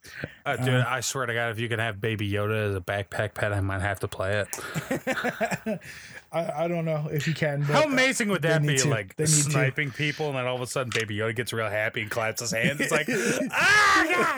Uh, 0.45 0.57
dude, 0.57 0.81
I 0.81 0.99
swear 0.99 1.25
to 1.25 1.33
God, 1.33 1.51
if 1.51 1.59
you 1.59 1.69
can 1.69 1.79
have 1.79 2.01
Baby 2.01 2.29
Yoda 2.29 2.71
as 2.71 2.75
a 2.75 2.81
backpack 2.81 3.35
pet, 3.35 3.53
I 3.53 3.61
might 3.61 3.81
have 3.81 4.01
to 4.01 4.07
play 4.09 4.43
it. 4.43 5.79
I, 6.33 6.63
I 6.63 6.67
don't 6.69 6.85
know 6.85 7.09
if 7.11 7.27
you 7.27 7.33
can. 7.33 7.59
But, 7.59 7.67
How 7.75 7.83
amazing 7.83 8.29
would 8.29 8.43
that 8.43 8.61
be? 8.61 8.77
to. 8.77 8.87
Like 8.87 9.19
need 9.19 9.25
to. 9.25 9.31
sniping 9.31 9.91
people, 9.91 10.27
and 10.29 10.37
then 10.37 10.45
all 10.47 10.55
of 10.55 10.61
a 10.61 10.67
sudden, 10.67 10.89
Baby 10.95 11.17
Yoda 11.17 11.35
gets 11.35 11.51
real 11.51 11.69
happy 11.69 12.01
and 12.01 12.09
claps 12.09 12.39
his 12.39 12.51
hands. 12.51 12.79
It's 12.79 12.91
like, 12.91 13.09
ah, 13.51 14.07
God! 14.09 14.37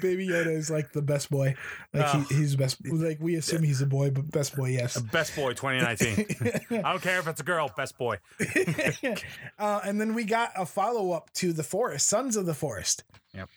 Baby 0.00 0.28
Yoda 0.28 0.54
is 0.54 0.70
like 0.70 0.92
the 0.92 1.02
best 1.02 1.30
boy. 1.30 1.56
Like 1.92 2.14
Oh. 2.14 2.20
he, 2.28 2.36
he's 2.36 2.52
the 2.52 2.58
best. 2.58 2.76
Like 2.86 3.18
we 3.20 3.34
assume 3.34 3.64
he's 3.64 3.80
a 3.80 3.86
boy, 3.86 4.10
but 4.10 4.30
best 4.30 4.54
boy, 4.54 4.68
yes. 4.68 5.00
Best 5.00 5.34
boy 5.34 5.52
2019. 5.54 6.54
I 6.84 6.92
don't 6.92 7.02
care 7.02 7.18
if 7.18 7.26
it's 7.26 7.40
a 7.40 7.44
girl, 7.44 7.70
best 7.76 7.98
boy. 7.98 8.18
Uh, 9.58 9.80
and 9.84 10.00
then 10.00 10.14
we 10.14 10.24
got 10.24 10.50
a 10.56 10.66
follow 10.66 11.12
up 11.12 11.32
to 11.34 11.52
the 11.52 11.62
Forest, 11.62 12.06
Sons 12.08 12.36
of 12.36 12.46
the 12.46 12.54
Forest. 12.54 13.04
Yep. 13.34 13.48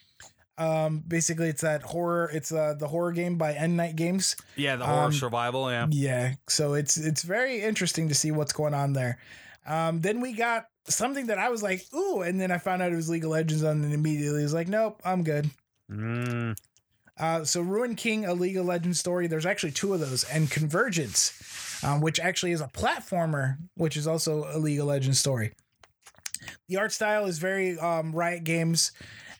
Um, 0.58 1.03
basically, 1.08 1.49
it's 1.49 1.62
that 1.62 1.84
horror. 1.84 2.30
It's 2.34 2.51
uh 2.51 2.74
the 2.80 2.88
horror 2.88 3.12
game 3.12 3.38
by 3.38 3.53
Endnight 3.53 3.95
Games. 3.95 4.36
Yeah, 4.55 4.76
the 4.76 4.86
horror 4.86 5.05
Um, 5.05 5.14
survival. 5.14 5.70
Yeah. 5.72 5.88
Yeah, 5.91 6.34
so 6.47 6.74
it's 6.74 6.97
it's 6.97 7.22
very 7.24 7.62
interesting 7.62 8.10
to 8.10 8.16
see 8.16 8.32
what's 8.32 8.53
going 8.53 8.74
on 8.74 8.93
there. 8.93 9.20
Um, 9.68 10.01
then 10.01 10.22
we 10.22 10.34
got 10.34 10.66
something 10.88 11.28
that 11.28 11.38
I 11.38 11.49
was 11.49 11.62
like, 11.62 11.86
ooh, 11.93 12.22
and 12.22 12.39
then 12.39 12.51
I 12.51 12.58
found 12.58 12.82
out 12.82 12.91
it 12.91 12.95
was 12.95 13.10
League 13.10 13.26
of 13.26 13.32
Legends, 13.32 13.62
and 13.64 13.84
then 13.84 13.91
immediately 13.91 14.41
was 14.41 14.53
like, 14.53 14.68
nope, 14.70 15.01
I'm 15.03 15.24
good. 15.24 15.49
Mm, 15.91 16.58
Uh, 17.20 17.43
so 17.43 17.62
Ruin 17.62 17.95
King, 17.95 18.26
a 18.26 18.34
League 18.34 18.58
of 18.58 18.66
Legends 18.66 18.99
story. 18.99 19.28
There's 19.28 19.45
actually 19.45 19.72
two 19.74 19.93
of 19.93 19.99
those, 19.99 20.24
and 20.24 20.49
Convergence, 20.49 21.82
um, 21.84 21.99
which 22.01 22.20
actually 22.20 22.51
is 22.53 22.62
a 22.62 22.68
platformer, 22.68 23.58
which 23.76 23.97
is 23.97 24.08
also 24.08 24.45
a 24.53 24.58
League 24.58 24.80
of 24.80 24.86
Legends 24.86 25.20
story. 25.20 25.51
The 26.70 26.78
art 26.78 26.91
style 26.93 27.26
is 27.26 27.39
very 27.39 27.78
um, 27.80 28.12
Riot 28.14 28.43
Games, 28.43 28.91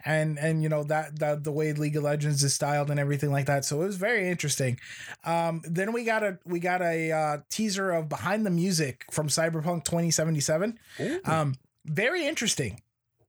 and 0.08 0.40
and 0.40 0.64
you 0.64 0.70
know 0.70 0.84
that 0.86 1.20
that 1.20 1.44
the 1.44 1.52
way 1.52 1.74
League 1.74 1.98
of 1.98 2.04
Legends 2.04 2.42
is 2.42 2.54
styled 2.54 2.90
and 2.90 3.00
everything 3.00 3.30
like 3.30 3.46
that. 3.48 3.66
So 3.66 3.82
it 3.82 3.86
was 3.86 3.98
very 3.98 4.30
interesting. 4.30 4.80
Um, 5.26 5.62
then 5.66 5.92
we 5.92 6.06
got 6.06 6.24
a 6.24 6.40
we 6.46 6.60
got 6.60 6.82
a 6.82 7.12
uh, 7.12 7.38
teaser 7.50 7.92
of 7.92 8.08
behind 8.08 8.46
the 8.46 8.50
music 8.50 9.06
from 9.12 9.28
Cyberpunk 9.28 9.84
2077. 9.84 10.80
Ooh. 11.02 11.20
Um, 11.26 11.56
very 11.86 12.26
interesting. 12.26 12.82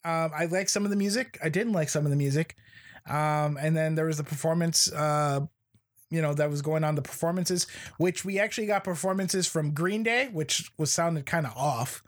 Um, 0.04 0.30
I 0.34 0.46
like 0.46 0.68
some 0.68 0.84
of 0.84 0.90
the 0.90 0.96
music. 0.96 1.36
I 1.42 1.48
didn't 1.48 1.72
like 1.72 1.88
some 1.88 2.04
of 2.04 2.10
the 2.10 2.16
music. 2.16 2.56
Um, 3.08 3.58
and 3.60 3.76
then 3.76 3.96
there 3.96 4.06
was 4.06 4.18
the 4.18 4.24
performance, 4.24 4.92
uh, 4.92 5.40
you 6.10 6.22
know, 6.22 6.34
that 6.34 6.48
was 6.48 6.62
going 6.62 6.84
on 6.84 6.94
the 6.94 7.02
performances, 7.02 7.66
which 7.96 8.24
we 8.24 8.38
actually 8.38 8.66
got 8.68 8.84
performances 8.84 9.48
from 9.48 9.72
Green 9.72 10.02
Day, 10.04 10.28
which 10.32 10.70
was 10.78 10.92
sounded 10.92 11.26
kind 11.26 11.46
of 11.46 11.56
off. 11.56 12.04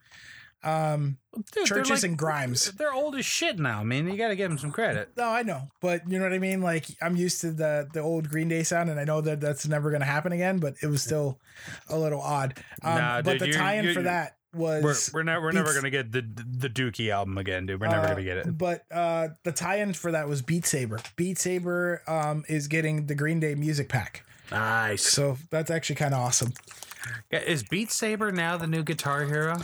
Um, 0.62 1.16
Dude, 1.54 1.66
Chvrches 1.68 1.90
like- 1.90 2.02
and 2.02 2.18
Grimes. 2.18 2.72
They're 2.72 2.92
old 2.92 3.14
as 3.16 3.24
shit 3.24 3.58
now, 3.58 3.82
man. 3.82 4.08
You 4.08 4.16
got 4.16 4.28
to 4.28 4.36
give 4.36 4.50
them 4.50 4.58
some 4.58 4.72
credit. 4.72 5.10
No, 5.16 5.24
I 5.28 5.42
know, 5.42 5.68
but 5.80 6.02
you 6.10 6.18
know 6.18 6.24
what 6.24 6.32
I 6.34 6.38
mean. 6.38 6.60
Like 6.60 6.86
I'm 7.00 7.16
used 7.16 7.40
to 7.42 7.52
the 7.52 7.88
the 7.92 8.00
old 8.00 8.28
Green 8.28 8.48
Day 8.48 8.62
sound, 8.62 8.90
and 8.90 8.98
I 9.00 9.04
know 9.04 9.20
that 9.22 9.40
that's 9.40 9.66
never 9.66 9.90
going 9.90 10.00
to 10.00 10.06
happen 10.06 10.32
again. 10.32 10.58
But 10.58 10.74
it 10.82 10.86
was 10.88 11.02
still 11.02 11.38
a 11.88 11.98
little 11.98 12.20
odd. 12.20 12.58
Um, 12.82 12.94
Nah, 12.98 13.22
but 13.22 13.38
dude, 13.38 13.48
the 13.48 13.52
tie-in 13.56 13.94
for 13.94 14.02
that 14.02 14.36
was 14.52 14.82
We're 15.14 15.20
we're 15.20 15.22
never 15.22 15.42
we're 15.46 15.52
never 15.52 15.72
gonna 15.72 15.90
get 15.90 16.10
the 16.10 16.22
the 16.22 16.68
Dookie 16.68 17.10
album 17.10 17.38
again, 17.38 17.66
dude. 17.66 17.80
We're 17.80 17.86
never 17.86 18.04
Uh, 18.06 18.08
gonna 18.10 18.24
get 18.24 18.36
it. 18.38 18.58
But 18.58 18.82
uh, 18.90 19.28
the 19.44 19.52
tie-in 19.52 19.92
for 19.94 20.10
that 20.12 20.28
was 20.28 20.42
Beat 20.42 20.66
Saber. 20.66 20.98
Beat 21.16 21.38
Saber 21.38 22.02
um, 22.08 22.44
is 22.48 22.66
getting 22.66 23.06
the 23.06 23.14
Green 23.14 23.38
Day 23.38 23.54
music 23.54 23.88
pack, 23.88 24.24
Nice. 24.50 25.04
so 25.04 25.38
that's 25.50 25.70
actually 25.70 25.94
kind 25.96 26.12
of 26.12 26.20
awesome. 26.20 26.52
Is 27.30 27.62
Beat 27.62 27.90
Saber 27.92 28.30
now 28.32 28.56
the 28.56 28.66
new 28.66 28.82
Guitar 28.82 29.24
Hero? 29.24 29.56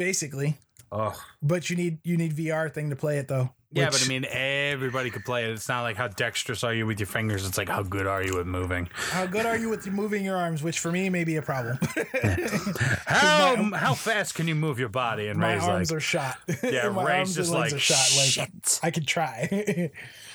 Basically, 0.00 0.56
Oh, 0.90 1.14
but 1.42 1.68
you 1.68 1.76
need 1.76 1.98
you 2.04 2.16
need 2.16 2.34
VR 2.34 2.72
thing 2.72 2.88
to 2.88 2.96
play 2.96 3.18
it 3.18 3.28
though. 3.28 3.50
yeah, 3.70 3.90
but 3.90 4.02
I 4.02 4.08
mean, 4.08 4.24
everybody 4.24 5.10
could 5.10 5.26
play 5.26 5.44
it. 5.44 5.50
It's 5.50 5.68
not 5.68 5.82
like 5.82 5.96
how 5.96 6.08
dexterous 6.08 6.64
are 6.64 6.72
you 6.72 6.86
with 6.86 6.98
your 6.98 7.06
fingers. 7.06 7.46
It's 7.46 7.58
like 7.58 7.68
how 7.68 7.82
good 7.82 8.06
are 8.06 8.24
you 8.24 8.40
at 8.40 8.46
moving. 8.46 8.88
how 8.94 9.26
good 9.26 9.44
are 9.44 9.58
you 9.58 9.68
with 9.68 9.86
moving 9.88 10.24
your 10.24 10.38
arms? 10.38 10.62
Which 10.62 10.78
for 10.78 10.90
me 10.90 11.10
may 11.10 11.24
be 11.24 11.36
a 11.36 11.42
problem. 11.42 11.78
How 13.06 13.70
how 13.74 13.94
fast 13.94 14.34
can 14.34 14.48
you 14.48 14.54
move 14.54 14.78
your 14.78 14.88
body? 14.88 15.28
And 15.28 15.38
My 15.38 15.54
Ray's 15.54 15.64
arms 15.64 15.90
like, 15.90 15.96
are 15.98 16.00
shot. 16.00 16.38
yeah, 16.62 16.88
My 16.88 17.04
Ray's 17.04 17.18
arms 17.18 17.34
just 17.36 17.50
legs 17.52 17.72
like, 17.72 17.74
are 17.74 17.78
shot. 17.78 18.08
Like. 18.16 18.62
I 18.82 18.90
could 18.90 19.06
try. 19.06 19.90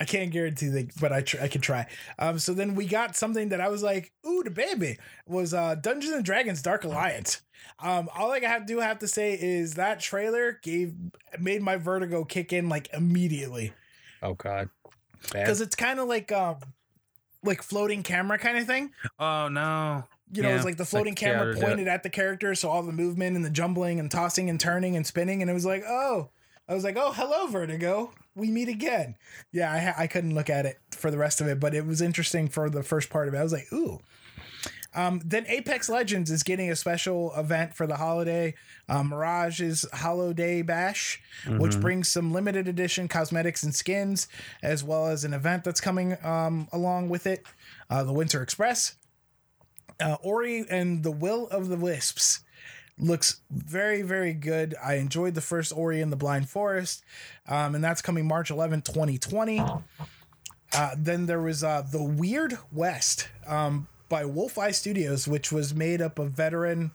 I 0.00 0.04
can't 0.04 0.30
guarantee 0.30 0.68
that, 0.68 0.98
but 1.00 1.12
I 1.12 1.22
tr- 1.22 1.40
I 1.42 1.48
could 1.48 1.62
try. 1.62 1.86
Um, 2.18 2.38
so 2.38 2.54
then 2.54 2.74
we 2.74 2.86
got 2.86 3.16
something 3.16 3.48
that 3.48 3.60
I 3.60 3.68
was 3.68 3.82
like, 3.82 4.12
ooh, 4.26 4.42
the 4.44 4.50
baby 4.50 4.98
was 5.26 5.52
uh 5.52 5.74
Dungeons 5.74 6.12
and 6.14 6.24
Dragons 6.24 6.62
Dark 6.62 6.84
Alliance. 6.84 7.42
Um, 7.82 8.08
all 8.16 8.30
I 8.32 8.40
have 8.40 8.66
do 8.66 8.78
have 8.80 9.00
to 9.00 9.08
say 9.08 9.34
is 9.34 9.74
that 9.74 10.00
trailer 10.00 10.58
gave 10.62 10.94
made 11.38 11.62
my 11.62 11.76
vertigo 11.76 12.24
kick 12.24 12.52
in 12.52 12.68
like 12.68 12.88
immediately 12.92 13.72
oh 14.22 14.34
god, 14.34 14.68
because 15.32 15.60
it's 15.60 15.74
kind 15.74 15.98
of 16.00 16.08
like 16.08 16.30
um 16.32 16.56
like 17.44 17.62
floating 17.62 18.02
camera 18.02 18.38
kind 18.38 18.58
of 18.58 18.66
thing. 18.66 18.90
oh 19.18 19.48
no, 19.48 20.04
You 20.32 20.42
know, 20.42 20.50
Yeah, 20.50 20.56
it's 20.56 20.64
like 20.64 20.76
the 20.76 20.84
floating 20.84 21.12
like 21.12 21.18
camera 21.18 21.46
Keanu 21.46 21.54
did 21.54 21.62
it. 21.62 21.66
pointed 21.66 21.88
at 21.88 22.02
the 22.02 22.10
character, 22.10 22.54
so 22.54 22.68
all 22.68 22.82
the 22.82 22.92
movement 22.92 23.36
and 23.36 23.44
the 23.44 23.50
jumbling 23.50 23.98
and 24.00 24.10
tossing 24.10 24.48
and 24.50 24.58
turning 24.60 24.96
and 24.96 25.06
spinning, 25.06 25.40
and 25.42 25.50
it 25.50 25.54
was 25.54 25.66
like, 25.66 25.82
oh, 25.86 26.30
I 26.68 26.74
was 26.74 26.84
like, 26.84 26.96
oh, 26.96 27.12
hello, 27.12 27.46
Vertigo, 27.46 28.12
we 28.38 28.50
meet 28.50 28.68
again. 28.68 29.16
Yeah, 29.52 29.72
I 29.72 29.78
ha- 29.78 29.94
I 29.98 30.06
couldn't 30.06 30.34
look 30.34 30.48
at 30.48 30.64
it 30.66 30.78
for 30.92 31.10
the 31.10 31.18
rest 31.18 31.40
of 31.40 31.46
it, 31.48 31.60
but 31.60 31.74
it 31.74 31.84
was 31.86 32.00
interesting 32.00 32.48
for 32.48 32.70
the 32.70 32.82
first 32.82 33.10
part 33.10 33.28
of 33.28 33.34
it. 33.34 33.38
I 33.38 33.42
was 33.42 33.52
like, 33.52 33.66
ooh. 33.72 34.00
Um, 34.94 35.20
then 35.22 35.44
Apex 35.48 35.90
Legends 35.90 36.30
is 36.30 36.42
getting 36.42 36.70
a 36.70 36.76
special 36.76 37.32
event 37.36 37.74
for 37.74 37.86
the 37.86 37.96
holiday. 37.96 38.54
Um, 38.88 39.10
Mirage's 39.10 39.84
Holiday 39.92 40.62
Bash, 40.62 41.20
which 41.46 41.74
Mhm. 41.74 41.80
brings 41.82 42.08
some 42.08 42.32
limited 42.32 42.66
edition 42.68 43.06
cosmetics 43.06 43.62
and 43.62 43.74
skins, 43.74 44.28
as 44.62 44.82
well 44.82 45.06
as 45.06 45.24
an 45.24 45.34
event 45.34 45.62
that's 45.64 45.80
coming 45.80 46.16
um, 46.24 46.68
along 46.72 47.10
with 47.10 47.26
it. 47.26 47.44
Uh, 47.90 48.02
the 48.02 48.14
Winter 48.14 48.42
Express, 48.42 48.94
uh, 50.00 50.16
Ori 50.22 50.64
and 50.70 51.02
the 51.02 51.10
Will 51.12 51.48
of 51.48 51.68
the 51.68 51.76
Wisps 51.76 52.40
looks 52.98 53.40
very 53.50 54.02
very 54.02 54.32
good 54.32 54.74
i 54.82 54.94
enjoyed 54.94 55.34
the 55.34 55.40
first 55.40 55.72
ori 55.76 56.00
in 56.00 56.10
the 56.10 56.16
blind 56.16 56.48
forest 56.48 57.04
um, 57.48 57.74
and 57.74 57.82
that's 57.82 58.02
coming 58.02 58.26
march 58.26 58.50
11 58.50 58.82
2020 58.82 59.60
uh, 60.74 60.90
then 60.98 61.26
there 61.26 61.40
was 61.40 61.64
uh, 61.64 61.82
the 61.90 62.02
weird 62.02 62.58
west 62.72 63.28
um, 63.46 63.86
by 64.08 64.24
wolf 64.24 64.58
eye 64.58 64.70
studios 64.70 65.28
which 65.28 65.52
was 65.52 65.74
made 65.74 66.02
up 66.02 66.18
of 66.18 66.32
veteran 66.32 66.90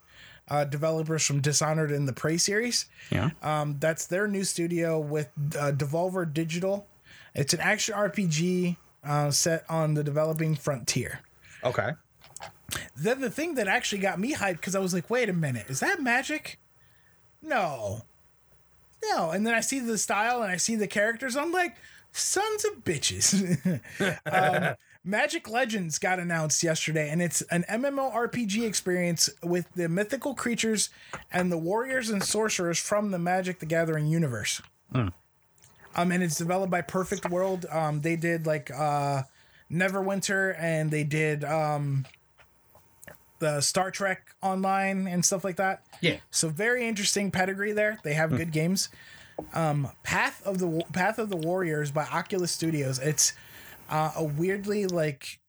uh, 0.50 0.66
developers 0.66 1.26
from 1.26 1.40
dishonored 1.40 1.92
and 1.92 2.08
the 2.08 2.14
prey 2.14 2.38
series 2.38 2.86
yeah, 3.10 3.30
um, 3.42 3.78
that's 3.80 4.06
their 4.08 4.28
new 4.28 4.44
studio 4.44 5.00
with 5.00 5.30
uh, 5.58 5.72
Devolver 5.72 6.32
Digital. 6.32 6.88
It's 7.34 7.54
an 7.54 7.60
action 7.60 7.96
RPG 7.96 8.78
uh, 9.04 9.32
set 9.32 9.64
on 9.70 9.94
the 9.94 10.04
developing 10.04 10.56
frontier. 10.56 11.22
okay. 11.64 11.92
Then 12.96 13.22
the 13.22 13.30
thing 13.30 13.56
that 13.56 13.68
actually 13.68 14.02
got 14.02 14.20
me 14.20 14.34
hyped 14.34 14.58
because 14.58 14.76
I 14.76 14.80
was 14.80 14.94
like, 14.94 15.10
wait 15.10 15.30
a 15.30 15.34
minute, 15.34 15.66
is 15.70 15.80
that 15.80 16.02
magic? 16.02 16.60
No. 17.42 18.04
No. 19.12 19.32
And 19.32 19.46
then 19.46 19.54
I 19.54 19.60
see 19.60 19.80
the 19.80 19.98
style 19.98 20.42
and 20.42 20.52
I 20.52 20.58
see 20.58 20.76
the 20.76 20.88
characters. 20.88 21.36
I'm 21.36 21.52
like, 21.52 21.76
sons 22.12 22.66
of 22.66 22.84
bitches. 22.84 23.82
um, 24.32 24.76
Magic 25.04 25.50
Legends 25.50 26.00
got 26.00 26.18
announced 26.18 26.64
yesterday, 26.64 27.10
and 27.10 27.22
it's 27.22 27.42
an 27.44 27.66
MMORPG 27.70 28.66
experience 28.66 29.30
with 29.44 29.68
the 29.74 29.90
mythical 29.90 30.34
creatures 30.34 30.90
and 31.30 31.52
the 31.52 31.58
warriors 31.58 32.10
and 32.10 32.24
sorcerers 32.24 32.80
from 32.80 33.12
the 33.12 33.20
Magic 33.20 33.60
the 33.60 33.66
Gathering 33.66 34.08
universe. 34.08 34.62
Um, 35.96 36.12
and 36.12 36.24
it's 36.24 36.38
developed 36.38 36.72
by 36.72 36.82
Perfect 36.82 37.30
World. 37.30 37.66
Um, 37.70 38.00
they 38.00 38.16
did 38.16 38.48
like 38.48 38.72
uh, 38.72 39.24
Neverwinter, 39.70 40.56
and 40.58 40.90
they 40.90 41.04
did 41.04 41.44
um, 41.44 42.06
the 43.40 43.62
Star 43.62 43.92
Trek 43.92 44.36
Online 44.42 45.08
and 45.08 45.26
stuff 45.26 45.44
like 45.44 45.58
that. 45.58 45.84
Yeah. 46.02 46.18
So 46.32 46.50
very 46.50 46.88
interesting 46.88 47.32
pedigree 47.32 47.72
there. 47.74 48.00
They 48.04 48.14
have 48.14 48.36
good 48.36 48.52
games. 48.52 48.90
Um, 49.54 49.90
Path 50.04 50.42
of 50.46 50.60
the 50.60 50.84
Path 50.94 51.18
of 51.20 51.30
the 51.30 51.36
Warriors 51.38 51.92
by 51.92 52.04
Oculus 52.06 52.52
Studios. 52.52 53.00
It's 53.00 53.34
uh, 53.90 54.12
a 54.16 54.24
weirdly 54.24 54.86
like 54.86 55.40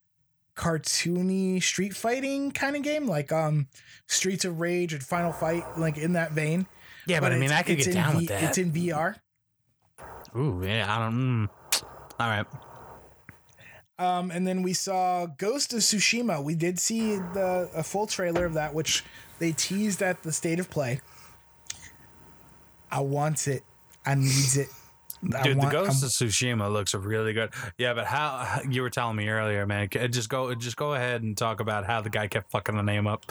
cartoony 0.57 1.63
street 1.63 1.95
fighting 1.95 2.51
kind 2.51 2.77
of 2.77 2.83
game, 2.83 3.07
like 3.07 3.33
um 3.33 3.67
Streets 4.07 4.45
of 4.45 4.61
Rage 4.61 4.93
and 4.93 5.03
Final 5.03 5.33
Fight, 5.33 5.65
like 5.79 5.99
in 5.99 6.13
that 6.15 6.33
vein. 6.33 6.67
Yeah, 7.07 7.21
but, 7.21 7.33
I 7.33 7.39
mean, 7.39 7.51
I 7.53 7.63
could 7.63 7.77
get 7.79 7.93
down 7.93 8.13
V- 8.13 8.19
with 8.19 8.29
that. 8.29 8.43
It's 8.45 8.59
in 8.59 8.73
VR. 8.73 9.17
Ooh, 10.37 10.63
yeah, 10.65 10.87
I 10.89 10.99
don't. 11.01 11.49
Mm. 11.49 11.83
All 12.19 12.29
right. 12.29 12.47
Um, 13.99 14.31
and 14.31 14.47
then 14.47 14.63
we 14.63 14.73
saw 14.73 15.27
Ghost 15.27 15.73
of 15.73 15.81
Tsushima. 15.81 16.43
We 16.43 16.55
did 16.57 16.79
see 16.79 17.17
the 17.17 17.71
a 17.75 17.83
full 17.83 18.07
trailer 18.07 18.45
of 18.45 18.55
that, 18.55 18.75
which 18.75 19.05
they 19.39 19.53
teased 19.53 20.03
at 20.03 20.23
the 20.23 20.33
state 20.33 20.59
of 20.59 20.69
play. 20.71 21.01
I 22.91 23.01
want 23.01 23.49
it. 23.49 23.63
I 24.07 24.15
needs 24.15 24.57
it. 24.57 24.69
I 25.35 25.43
Dude, 25.43 25.57
want- 25.57 25.71
the 25.71 25.77
Ghost 25.77 26.03
I'm- 26.03 26.05
of 26.05 26.11
Tsushima 26.11 26.73
looks 26.73 26.95
really 26.95 27.33
good. 27.33 27.51
Yeah, 27.79 27.95
but 27.95 28.07
how 28.07 28.61
you 28.69 28.83
were 28.83 28.91
telling 28.91 29.17
me 29.17 29.29
earlier, 29.29 29.65
man? 29.67 29.89
Just 29.89 30.29
go, 30.29 30.55
just 30.55 30.77
go 30.77 30.95
ahead 30.95 31.23
and 31.23 31.37
talk 31.37 31.61
about 31.61 31.87
how 31.87 32.01
the 32.01 32.11
guy 32.11 32.27
kept 32.27 32.51
fucking 32.51 32.77
the 32.77 32.83
name 32.83 33.07
up. 33.07 33.25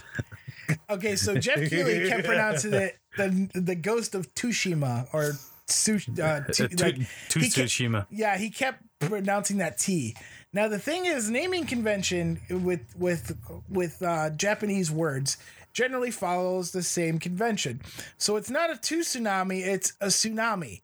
Okay, 0.89 1.15
so 1.15 1.35
Geoff 1.37 1.57
Keighley 1.69 2.07
kept 2.07 2.23
pronouncing 2.25 2.73
it 2.73 2.97
the 3.17 3.49
the 3.53 3.75
ghost 3.75 4.15
of 4.15 4.33
Tsushima 4.33 5.07
or 5.13 5.33
Tsush, 5.67 6.07
uh, 6.19 6.45
t- 6.51 6.67
To, 6.75 6.83
like, 6.85 6.95
to 7.29 7.39
he 7.39 7.49
kept- 7.49 7.67
Tsushima. 7.69 8.07
yeah, 8.09 8.37
he 8.37 8.49
kept 8.49 8.81
pronouncing 8.99 9.57
that 9.57 9.77
T. 9.77 10.15
Now 10.53 10.67
the 10.67 10.79
thing 10.79 11.05
is, 11.05 11.29
naming 11.29 11.65
convention 11.65 12.39
with 12.49 12.95
with 12.97 13.35
with 13.69 14.01
uh, 14.01 14.29
Japanese 14.29 14.91
words 14.91 15.37
generally 15.73 16.11
follows 16.11 16.71
the 16.71 16.83
same 16.83 17.17
convention. 17.17 17.81
So 18.19 18.35
it's 18.35 18.51
not 18.51 18.69
a 18.69 18.77
two 18.77 18.99
tsunami; 18.99 19.65
it's 19.65 19.93
a 19.99 20.07
tsunami. 20.07 20.81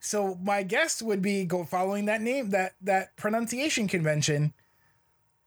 So 0.00 0.38
my 0.42 0.62
guess 0.62 1.02
would 1.02 1.22
be 1.22 1.44
go 1.44 1.64
following 1.64 2.06
that 2.06 2.22
name 2.22 2.50
that 2.50 2.74
that 2.82 3.14
pronunciation 3.16 3.88
convention. 3.88 4.54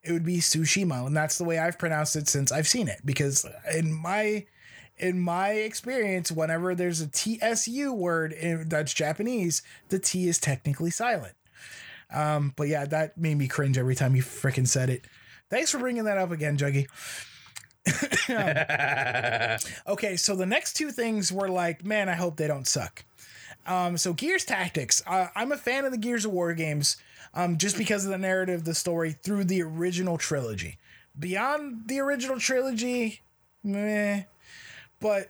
It 0.04 0.14
would 0.14 0.26
be 0.26 0.38
Tsushima, 0.38 1.06
and 1.06 1.18
that's 1.18 1.38
the 1.38 1.44
way 1.44 1.60
I've 1.60 1.78
pronounced 1.78 2.16
it 2.16 2.30
since 2.30 2.52
I've 2.52 2.68
seen 2.68 2.88
it. 2.88 3.02
Because 3.04 3.46
in 3.76 3.92
my 3.92 4.46
in 4.98 5.20
my 5.20 5.52
experience, 5.52 6.32
whenever 6.32 6.74
there's 6.74 7.02
a 7.02 7.08
TSU 7.08 7.94
word 7.94 8.34
in, 8.34 8.70
that's 8.70 8.94
Japanese, 8.94 9.62
the 9.90 10.00
T 10.00 10.28
is 10.28 10.40
technically 10.40 10.92
silent. 10.92 11.34
Um, 12.14 12.54
but 12.56 12.68
yeah, 12.68 12.86
that 12.86 13.18
made 13.18 13.38
me 13.38 13.48
cringe 13.48 13.78
every 13.78 13.96
time 13.96 14.16
you 14.16 14.22
freaking 14.22 14.68
said 14.68 14.90
it. 14.90 15.06
Thanks 15.50 15.72
for 15.72 15.80
bringing 15.80 16.06
that 16.06 16.18
up 16.18 16.32
again, 16.32 16.58
Juggy. 16.58 16.88
Okay, 19.88 20.18
so 20.18 20.36
the 20.36 20.46
next 20.46 20.74
two 20.74 20.92
things 20.92 21.32
were 21.32 21.50
like, 21.50 21.86
man, 21.86 22.10
I 22.10 22.16
hope 22.16 22.38
they 22.38 22.48
don't 22.48 22.68
suck. 22.68 23.06
Um, 23.66 23.98
so 23.98 24.14
Gears 24.14 24.46
Tactics, 24.46 25.02
uh, 25.08 25.28
I'm 25.36 25.52
a 25.52 25.58
fan 25.58 25.86
of 25.86 25.92
the 25.92 25.98
Gears 25.98 26.26
of 26.26 26.32
War 26.32 26.54
games, 26.54 26.98
um, 27.34 27.58
just 27.58 27.78
because 27.78 28.06
of 28.06 28.12
the 28.12 28.18
narrative, 28.18 28.64
the 28.64 28.76
story 28.76 29.12
through 29.12 29.46
the 29.46 29.62
original 29.62 30.18
trilogy. 30.18 30.78
Beyond 31.18 31.88
the 31.88 32.00
original 32.00 32.40
trilogy, 32.40 33.22
meh. 33.64 34.24
But 35.00 35.30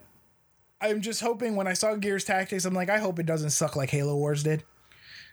I'm 0.82 1.01
just 1.01 1.21
hoping 1.21 1.55
when 1.55 1.67
I 1.67 1.73
saw 1.73 1.95
Gears 1.95 2.23
Tactics, 2.25 2.65
I'm 2.65 2.73
like, 2.73 2.89
I 2.89 2.99
hope 2.99 3.19
it 3.19 3.25
doesn't 3.25 3.51
suck 3.51 3.75
like 3.75 3.89
Halo 3.89 4.15
Wars 4.15 4.43
did, 4.43 4.63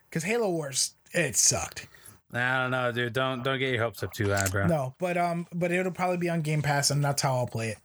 because 0.08 0.24
Halo 0.24 0.50
Wars 0.50 0.94
it 1.14 1.36
sucked. 1.36 1.88
I 2.32 2.62
don't 2.62 2.72
know, 2.72 2.90
dude. 2.90 3.12
Don't 3.12 3.42
don't 3.44 3.58
get 3.58 3.72
your 3.72 3.82
hopes 3.82 4.02
up 4.02 4.12
too 4.12 4.30
high, 4.30 4.48
bro. 4.48 4.66
No, 4.66 4.94
but 4.98 5.16
um, 5.16 5.46
but 5.54 5.70
it'll 5.70 5.92
probably 5.92 6.16
be 6.16 6.28
on 6.28 6.42
Game 6.42 6.62
Pass, 6.62 6.90
and 6.90 7.04
that's 7.04 7.22
how 7.22 7.36
I'll 7.36 7.46
play 7.46 7.70
it. 7.70 7.78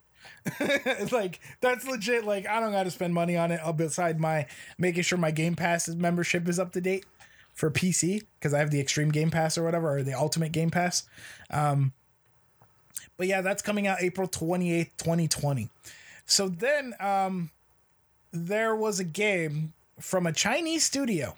it's 0.59 1.11
like 1.11 1.39
that's 1.61 1.87
legit. 1.87 2.25
Like 2.25 2.47
I 2.47 2.59
don't 2.59 2.71
got 2.71 2.83
to 2.83 2.91
spend 2.91 3.13
money 3.13 3.37
on 3.37 3.51
it. 3.51 3.59
Uh, 3.63 3.71
beside 3.71 4.19
my 4.19 4.47
making 4.77 5.03
sure 5.03 5.17
my 5.17 5.31
Game 5.31 5.55
Pass 5.55 5.87
membership 5.87 6.47
is 6.47 6.57
up 6.59 6.71
to 6.73 6.81
date 6.81 7.05
for 7.53 7.69
PC 7.69 8.23
because 8.39 8.53
I 8.53 8.59
have 8.59 8.71
the 8.71 8.79
Extreme 8.79 9.11
Game 9.11 9.29
Pass 9.29 9.57
or 9.57 9.63
whatever, 9.63 9.97
or 9.97 10.03
the 10.03 10.13
Ultimate 10.13 10.51
Game 10.51 10.71
Pass. 10.71 11.03
Um, 11.51 11.93
but 13.17 13.27
yeah, 13.27 13.41
that's 13.41 13.61
coming 13.61 13.85
out 13.85 14.01
April 14.01 14.27
twenty 14.27 14.73
eighth, 14.73 14.97
twenty 14.97 15.27
twenty. 15.27 15.69
So 16.25 16.47
then, 16.47 16.93
um, 16.99 17.51
there 18.31 18.75
was 18.75 18.99
a 18.99 19.03
game 19.03 19.73
from 19.99 20.25
a 20.25 20.31
Chinese 20.31 20.83
studio, 20.83 21.35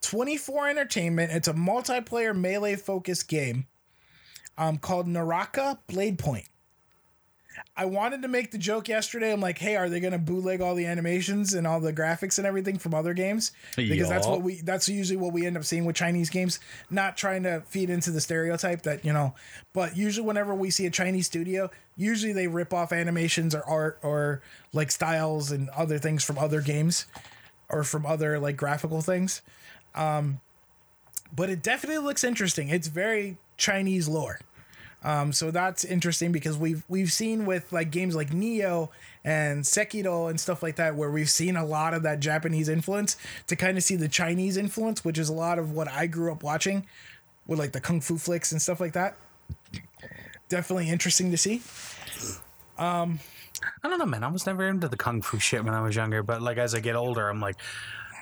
Twenty 0.00 0.36
Four 0.36 0.68
Entertainment. 0.68 1.32
It's 1.32 1.48
a 1.48 1.54
multiplayer 1.54 2.36
melee 2.36 2.76
focused 2.76 3.28
game 3.28 3.66
um, 4.56 4.78
called 4.78 5.06
Naraka 5.06 5.78
Blade 5.86 6.18
Point. 6.18 6.46
I 7.76 7.86
wanted 7.86 8.22
to 8.22 8.28
make 8.28 8.52
the 8.52 8.58
joke 8.58 8.88
yesterday. 8.88 9.32
I'm 9.32 9.40
like, 9.40 9.58
hey, 9.58 9.74
are 9.76 9.88
they 9.88 9.98
gonna 10.00 10.18
bootleg 10.18 10.60
all 10.60 10.74
the 10.76 10.86
animations 10.86 11.54
and 11.54 11.66
all 11.66 11.80
the 11.80 11.92
graphics 11.92 12.38
and 12.38 12.46
everything 12.46 12.78
from 12.78 12.94
other 12.94 13.14
games? 13.14 13.52
Because 13.88 14.08
that's 14.08 14.26
what 14.30 14.42
we 14.42 14.60
that's 14.60 14.88
usually 14.88 15.16
what 15.16 15.32
we 15.32 15.44
end 15.46 15.56
up 15.56 15.64
seeing 15.64 15.84
with 15.84 15.96
Chinese 15.96 16.30
games. 16.30 16.60
Not 16.90 17.16
trying 17.16 17.42
to 17.44 17.62
feed 17.68 17.90
into 17.90 18.10
the 18.12 18.20
stereotype 18.20 18.82
that, 18.82 19.04
you 19.04 19.12
know, 19.12 19.34
but 19.72 19.96
usually 19.96 20.26
whenever 20.26 20.54
we 20.54 20.70
see 20.70 20.86
a 20.86 20.90
Chinese 20.90 21.26
studio, 21.26 21.70
usually 21.96 22.32
they 22.32 22.46
rip 22.46 22.72
off 22.72 22.92
animations 22.92 23.54
or 23.54 23.64
art 23.64 23.98
or 24.02 24.42
like 24.72 24.90
styles 24.92 25.50
and 25.50 25.68
other 25.70 25.98
things 25.98 26.22
from 26.22 26.38
other 26.38 26.60
games 26.60 27.06
or 27.68 27.82
from 27.82 28.06
other 28.06 28.38
like 28.38 28.56
graphical 28.56 29.02
things. 29.02 29.42
Um 29.94 30.40
but 31.34 31.50
it 31.50 31.62
definitely 31.62 32.02
looks 32.02 32.24
interesting. 32.24 32.68
It's 32.68 32.88
very 32.88 33.36
Chinese 33.56 34.08
lore. 34.08 34.40
Um, 35.04 35.32
so 35.32 35.50
that's 35.52 35.84
interesting 35.84 36.32
because 36.32 36.56
we've 36.56 36.84
we've 36.88 37.12
seen 37.12 37.46
with 37.46 37.72
like 37.72 37.90
games 37.90 38.16
like 38.16 38.30
Nioh 38.30 38.88
and 39.24 39.62
Sekiro 39.62 40.28
and 40.28 40.40
stuff 40.40 40.62
like 40.62 40.76
that, 40.76 40.96
where 40.96 41.10
we've 41.10 41.30
seen 41.30 41.56
a 41.56 41.64
lot 41.64 41.94
of 41.94 42.02
that 42.02 42.18
Japanese 42.18 42.68
influence 42.68 43.16
to 43.46 43.54
kind 43.54 43.76
of 43.76 43.84
see 43.84 43.94
the 43.94 44.08
Chinese 44.08 44.56
influence, 44.56 45.04
which 45.04 45.18
is 45.18 45.28
a 45.28 45.32
lot 45.32 45.58
of 45.58 45.72
what 45.72 45.86
I 45.88 46.06
grew 46.08 46.32
up 46.32 46.42
watching 46.42 46.86
with 47.46 47.58
like 47.60 47.72
the 47.72 47.80
kung 47.80 48.00
fu 48.00 48.18
flicks 48.18 48.50
and 48.50 48.60
stuff 48.60 48.80
like 48.80 48.94
that. 48.94 49.16
Definitely 50.48 50.88
interesting 50.88 51.30
to 51.30 51.36
see. 51.36 51.62
Um, 52.76 53.20
I 53.82 53.88
don't 53.88 53.98
know, 53.98 54.06
man. 54.06 54.24
I 54.24 54.28
was 54.28 54.46
never 54.46 54.66
into 54.66 54.88
the 54.88 54.96
kung 54.96 55.22
fu 55.22 55.38
shit 55.38 55.64
when 55.64 55.74
I 55.74 55.80
was 55.80 55.94
younger, 55.94 56.24
but 56.24 56.42
like 56.42 56.58
as 56.58 56.74
I 56.74 56.80
get 56.80 56.96
older, 56.96 57.28
I'm 57.28 57.40
like, 57.40 57.56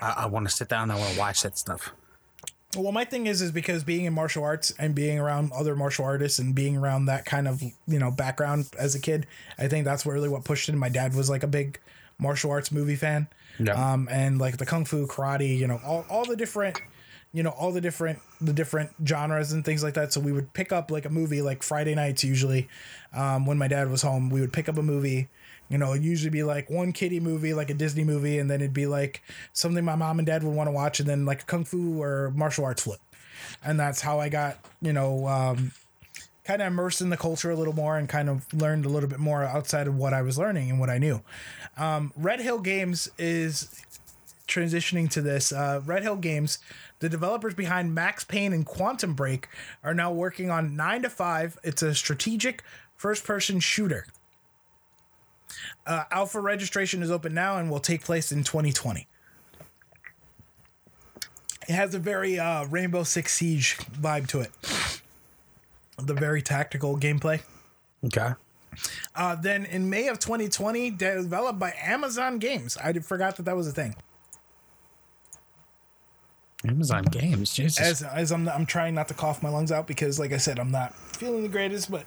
I, 0.01 0.13
I 0.23 0.25
want 0.27 0.47
to 0.49 0.53
sit 0.55 0.69
down. 0.69 0.83
and 0.83 0.91
I 0.93 0.95
want 0.99 1.13
to 1.13 1.19
watch 1.19 1.41
that 1.43 1.57
stuff. 1.57 1.91
Well, 2.75 2.91
my 2.91 3.05
thing 3.05 3.27
is, 3.27 3.41
is 3.41 3.51
because 3.51 3.83
being 3.83 4.05
in 4.05 4.13
martial 4.13 4.43
arts 4.43 4.71
and 4.77 4.93
being 4.93 5.17
around 5.19 5.51
other 5.53 5.75
martial 5.75 6.03
artists 6.05 6.37
and 6.37 6.53
being 6.53 6.75
around 6.77 7.05
that 7.05 7.25
kind 7.25 7.47
of 7.47 7.61
you 7.61 7.99
know 7.99 8.11
background 8.11 8.67
as 8.77 8.93
a 8.93 8.99
kid, 8.99 9.25
I 9.57 9.67
think 9.67 9.85
that's 9.85 10.05
really 10.05 10.29
what 10.29 10.43
pushed 10.43 10.67
it. 10.69 10.75
My 10.75 10.89
dad 10.89 11.15
was 11.15 11.29
like 11.29 11.43
a 11.43 11.47
big 11.47 11.79
martial 12.19 12.51
arts 12.51 12.71
movie 12.71 12.95
fan, 12.97 13.27
Yeah. 13.57 13.73
um, 13.93 14.07
and 14.11 14.37
like 14.37 14.57
the 14.57 14.65
kung 14.65 14.85
fu, 14.85 15.07
karate, 15.07 15.57
you 15.57 15.65
know, 15.67 15.79
all, 15.85 16.05
all 16.09 16.25
the 16.25 16.35
different, 16.35 16.81
you 17.31 17.41
know, 17.41 17.51
all 17.51 17.71
the 17.71 17.81
different 17.81 18.19
the 18.41 18.53
different 18.53 18.91
genres 19.07 19.53
and 19.53 19.63
things 19.63 19.81
like 19.81 19.93
that. 19.93 20.11
So 20.11 20.19
we 20.19 20.31
would 20.33 20.51
pick 20.53 20.71
up 20.73 20.91
like 20.91 21.05
a 21.05 21.09
movie 21.09 21.41
like 21.41 21.63
Friday 21.63 21.95
nights 21.95 22.23
usually, 22.23 22.67
um, 23.13 23.45
when 23.45 23.57
my 23.57 23.69
dad 23.69 23.89
was 23.89 24.01
home. 24.01 24.29
We 24.29 24.41
would 24.41 24.51
pick 24.53 24.67
up 24.67 24.77
a 24.77 24.83
movie. 24.83 25.29
You 25.69 25.77
know, 25.77 25.91
it'd 25.91 26.03
usually 26.03 26.29
be 26.29 26.43
like 26.43 26.69
one 26.69 26.93
kiddie 26.93 27.19
movie, 27.19 27.53
like 27.53 27.69
a 27.69 27.73
Disney 27.73 28.03
movie, 28.03 28.39
and 28.39 28.49
then 28.49 28.61
it'd 28.61 28.73
be 28.73 28.87
like 28.87 29.21
something 29.53 29.83
my 29.83 29.95
mom 29.95 30.19
and 30.19 30.25
dad 30.25 30.43
would 30.43 30.55
want 30.55 30.67
to 30.67 30.71
watch, 30.71 30.99
and 30.99 31.09
then 31.09 31.25
like 31.25 31.43
a 31.43 31.45
kung 31.45 31.65
fu 31.65 32.01
or 32.01 32.31
martial 32.35 32.65
arts 32.65 32.83
flip. 32.83 32.99
And 33.63 33.79
that's 33.79 34.01
how 34.01 34.19
I 34.19 34.29
got, 34.29 34.57
you 34.81 34.93
know, 34.93 35.27
um, 35.27 35.71
kind 36.47 36.61
of 36.61 36.67
immersed 36.67 37.01
in 37.01 37.09
the 37.09 37.17
culture 37.17 37.51
a 37.51 37.55
little 37.55 37.73
more 37.73 37.97
and 37.97 38.07
kind 38.07 38.29
of 38.29 38.51
learned 38.53 38.85
a 38.85 38.89
little 38.89 39.09
bit 39.09 39.19
more 39.19 39.43
outside 39.43 39.87
of 39.87 39.95
what 39.95 40.13
I 40.13 40.21
was 40.21 40.37
learning 40.37 40.69
and 40.69 40.79
what 40.79 40.89
I 40.89 40.97
knew. 40.97 41.21
Um, 41.77 42.13
Red 42.15 42.39
Hill 42.39 42.59
Games 42.59 43.09
is 43.17 43.83
transitioning 44.47 45.09
to 45.11 45.21
this. 45.21 45.51
Uh, 45.51 45.81
Red 45.85 46.03
Hill 46.03 46.15
Games, 46.15 46.59
the 46.99 47.09
developers 47.09 47.53
behind 47.53 47.93
Max 47.93 48.23
Payne 48.23 48.53
and 48.53 48.65
Quantum 48.65 49.13
Break, 49.13 49.49
are 49.83 49.93
now 49.93 50.11
working 50.11 50.49
on 50.49 50.75
9 50.75 51.01
to 51.03 51.09
5. 51.09 51.59
It's 51.63 51.81
a 51.81 51.93
strategic 51.93 52.63
first 52.95 53.25
person 53.25 53.59
shooter. 53.59 54.07
Uh, 55.85 56.03
alpha 56.11 56.39
registration 56.39 57.01
is 57.01 57.11
open 57.11 57.33
now 57.33 57.57
and 57.57 57.69
will 57.69 57.79
take 57.79 58.03
place 58.03 58.31
in 58.31 58.43
2020. 58.43 59.07
It 61.67 61.73
has 61.73 61.93
a 61.93 61.99
very 61.99 62.39
uh, 62.39 62.65
Rainbow 62.65 63.03
Six 63.03 63.33
Siege 63.33 63.77
vibe 63.77 64.27
to 64.27 64.39
it. 64.41 64.51
The 65.97 66.13
very 66.13 66.41
tactical 66.41 66.97
gameplay. 66.97 67.41
Okay. 68.05 68.33
Uh, 69.15 69.35
then 69.35 69.65
in 69.65 69.89
May 69.89 70.07
of 70.07 70.19
2020, 70.19 70.91
developed 70.91 71.59
by 71.59 71.73
Amazon 71.81 72.37
Games. 72.37 72.77
I 72.77 72.93
forgot 72.93 73.35
that 73.37 73.43
that 73.43 73.55
was 73.55 73.67
a 73.67 73.71
thing. 73.71 73.95
Amazon 76.65 77.03
Games, 77.03 77.53
Jesus. 77.53 77.79
As 77.79 78.03
as 78.03 78.31
I'm 78.31 78.47
I'm 78.49 78.65
trying 78.65 78.95
not 78.95 79.07
to 79.09 79.13
cough 79.13 79.43
my 79.43 79.49
lungs 79.49 79.71
out 79.71 79.87
because, 79.87 80.19
like 80.19 80.33
I 80.33 80.37
said, 80.37 80.59
I'm 80.59 80.71
not 80.71 80.93
feeling 80.93 81.43
the 81.43 81.49
greatest. 81.49 81.91
But 81.91 82.05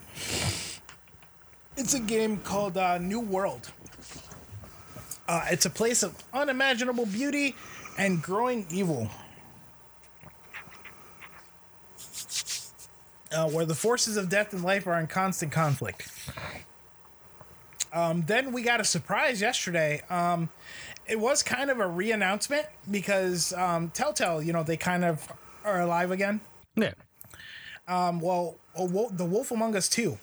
it's 1.77 1.95
a 1.95 2.01
game 2.01 2.39
called 2.39 2.77
uh, 2.77 2.99
New 2.99 3.21
World. 3.21 3.71
Uh, 5.29 5.45
it's 5.51 5.67
a 5.67 5.71
place 5.71 6.03
of 6.03 6.15
unimaginable 6.35 7.07
beauty 7.07 7.55
and 7.99 8.21
growing 8.23 8.67
evil. 8.71 9.09
Uh, 13.33 13.49
where 13.49 13.65
the 13.65 13.75
forces 13.75 14.17
of 14.17 14.29
death 14.29 14.53
and 14.53 14.65
life 14.65 14.89
are 14.89 14.99
in 14.99 15.07
constant 15.07 15.53
conflict. 15.53 16.11
Um, 17.93 18.25
then 18.27 18.53
we 18.53 18.63
got 18.63 18.81
a 18.81 18.85
surprise 18.85 19.41
yesterday. 19.41 20.03
Um, 20.11 20.49
it 21.07 21.19
was 21.19 21.43
kind 21.43 21.71
of 21.71 21.79
a 21.79 21.87
re-announcement 21.87 22.67
because 22.91 23.53
um, 23.53 23.91
Telltale, 23.91 24.43
you 24.43 24.53
know, 24.53 24.63
they 24.63 24.77
kind 24.77 25.05
of 25.05 25.31
are 25.65 25.81
alive 25.81 26.11
again. 26.11 26.41
yeah. 26.75 26.93
Um, 27.87 28.21
well, 28.21 28.57
a 28.77 28.87
the 29.13 29.25
Wolf 29.25 29.51
Among 29.51 29.75
Us 29.75 29.89
Two 29.89 30.19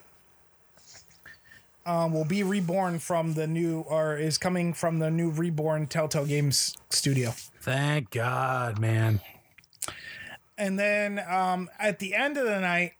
um, 1.88 2.14
will 2.14 2.26
be 2.26 2.44
reborn 2.44 3.00
from 3.00 3.34
the 3.34 3.48
new, 3.48 3.80
or 3.80 4.18
is 4.18 4.38
coming 4.38 4.74
from 4.74 5.00
the 5.00 5.10
new 5.10 5.30
reborn 5.32 5.88
Telltale 5.88 6.26
Games 6.26 6.76
studio. 6.90 7.34
Thank 7.62 8.12
God, 8.12 8.78
man. 8.78 9.22
And 10.58 10.78
then 10.78 11.24
um, 11.28 11.70
at 11.80 12.00
the 12.00 12.14
end 12.14 12.38
of 12.38 12.46
the 12.46 12.60
night, 12.60 12.94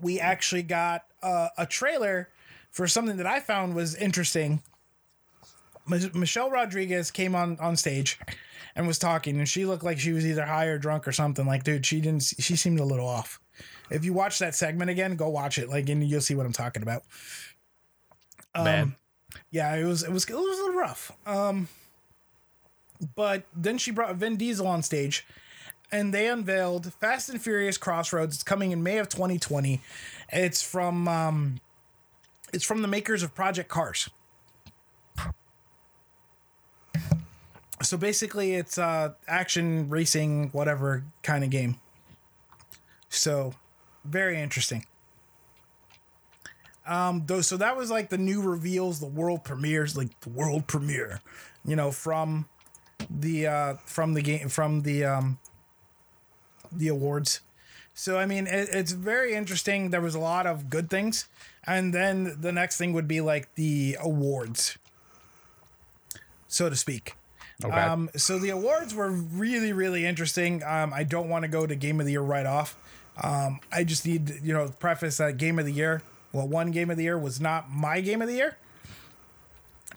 we 0.00 0.20
actually 0.20 0.62
got 0.62 1.04
uh, 1.22 1.48
a 1.56 1.64
trailer 1.64 2.28
for 2.70 2.86
something 2.86 3.16
that 3.16 3.26
I 3.26 3.40
found 3.40 3.74
was 3.74 3.94
interesting. 3.94 4.62
Mich- 5.86 6.14
Michelle 6.14 6.50
Rodriguez 6.50 7.10
came 7.10 7.34
on 7.34 7.58
on 7.60 7.76
stage 7.76 8.18
and 8.74 8.86
was 8.86 8.98
talking, 8.98 9.38
and 9.38 9.48
she 9.48 9.64
looked 9.64 9.84
like 9.84 9.98
she 9.98 10.12
was 10.12 10.26
either 10.26 10.44
high 10.44 10.66
or 10.66 10.78
drunk 10.78 11.08
or 11.08 11.12
something. 11.12 11.46
Like, 11.46 11.64
dude, 11.64 11.86
she 11.86 12.00
didn't. 12.00 12.24
She 12.38 12.56
seemed 12.56 12.78
a 12.78 12.84
little 12.84 13.08
off. 13.08 13.40
If 13.90 14.04
you 14.04 14.12
watch 14.12 14.38
that 14.40 14.54
segment 14.54 14.90
again, 14.90 15.16
go 15.16 15.28
watch 15.28 15.56
it. 15.58 15.70
Like, 15.70 15.88
and 15.88 16.04
you'll 16.04 16.20
see 16.20 16.34
what 16.34 16.44
I'm 16.44 16.52
talking 16.52 16.82
about. 16.82 17.04
Bad. 18.64 18.92
Yeah, 19.50 19.74
it 19.74 19.84
was 19.84 20.02
it 20.02 20.12
was 20.12 20.24
it 20.24 20.34
was 20.34 20.58
a 20.58 20.62
little 20.62 20.78
rough. 20.78 21.12
Um, 21.26 21.68
but 23.14 23.44
then 23.54 23.78
she 23.78 23.90
brought 23.90 24.16
Vin 24.16 24.36
Diesel 24.36 24.66
on 24.66 24.82
stage, 24.82 25.26
and 25.92 26.12
they 26.12 26.28
unveiled 26.28 26.92
Fast 26.94 27.28
and 27.28 27.40
Furious 27.40 27.76
Crossroads. 27.76 28.36
It's 28.36 28.44
coming 28.44 28.72
in 28.72 28.82
May 28.82 28.98
of 28.98 29.08
2020. 29.08 29.80
It's 30.32 30.62
from 30.62 31.08
um, 31.08 31.60
it's 32.52 32.64
from 32.64 32.82
the 32.82 32.88
makers 32.88 33.22
of 33.22 33.34
Project 33.34 33.68
Cars. 33.68 34.08
So 37.82 37.96
basically, 37.96 38.54
it's 38.54 38.78
uh, 38.78 39.12
action 39.28 39.90
racing, 39.90 40.48
whatever 40.52 41.04
kind 41.22 41.44
of 41.44 41.50
game. 41.50 41.76
So, 43.10 43.54
very 44.04 44.40
interesting. 44.40 44.86
Um, 46.86 47.24
though, 47.26 47.40
so 47.40 47.56
that 47.56 47.76
was 47.76 47.90
like 47.90 48.10
the 48.10 48.18
new 48.18 48.40
reveals, 48.40 49.00
the 49.00 49.06
world 49.06 49.44
premieres, 49.44 49.96
like 49.96 50.18
the 50.20 50.30
world 50.30 50.66
premiere, 50.66 51.20
you 51.64 51.76
know, 51.76 51.90
from 51.90 52.46
the 53.10 53.46
uh 53.46 53.74
from 53.84 54.14
the 54.14 54.22
game 54.22 54.48
from 54.48 54.82
the 54.82 55.04
um 55.04 55.38
the 56.72 56.88
awards. 56.88 57.40
So 57.94 58.18
I 58.18 58.26
mean, 58.26 58.46
it, 58.46 58.68
it's 58.72 58.92
very 58.92 59.34
interesting. 59.34 59.90
There 59.90 60.00
was 60.00 60.14
a 60.14 60.20
lot 60.20 60.46
of 60.46 60.70
good 60.70 60.88
things, 60.90 61.26
and 61.64 61.92
then 61.92 62.36
the 62.40 62.52
next 62.52 62.76
thing 62.76 62.92
would 62.92 63.08
be 63.08 63.20
like 63.20 63.54
the 63.54 63.96
awards, 64.00 64.78
so 66.46 66.68
to 66.68 66.76
speak. 66.76 67.14
Okay. 67.64 67.74
Um, 67.74 68.10
so 68.16 68.38
the 68.38 68.50
awards 68.50 68.94
were 68.94 69.10
really, 69.10 69.72
really 69.72 70.04
interesting. 70.04 70.62
Um, 70.62 70.92
I 70.92 71.04
don't 71.04 71.28
want 71.28 71.44
to 71.44 71.48
go 71.48 71.66
to 71.66 71.74
game 71.74 72.00
of 72.00 72.06
the 72.06 72.12
year 72.12 72.20
right 72.20 72.44
off. 72.44 72.76
Um, 73.22 73.60
I 73.72 73.82
just 73.84 74.06
need, 74.06 74.40
you 74.42 74.52
know, 74.52 74.68
preface 74.78 75.16
that 75.16 75.38
game 75.38 75.58
of 75.58 75.64
the 75.64 75.72
year. 75.72 76.02
Well, 76.36 76.46
one 76.46 76.70
game 76.70 76.90
of 76.90 76.98
the 76.98 77.04
year 77.04 77.18
was 77.18 77.40
not 77.40 77.70
my 77.70 78.02
game 78.02 78.20
of 78.20 78.28
the 78.28 78.34
year, 78.34 78.58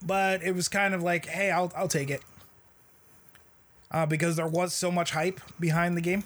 but 0.02 0.42
it 0.42 0.56
was 0.56 0.70
kind 0.70 0.94
of 0.94 1.04
like, 1.04 1.26
hey, 1.26 1.52
I'll 1.52 1.70
I'll 1.76 1.90
take 1.90 2.10
it 2.10 2.22
uh, 3.92 4.06
because 4.06 4.38
there 4.38 4.48
was 4.48 4.74
so 4.74 4.90
much 4.90 5.12
hype 5.12 5.42
behind 5.60 5.98
the 5.98 6.02
game. 6.02 6.24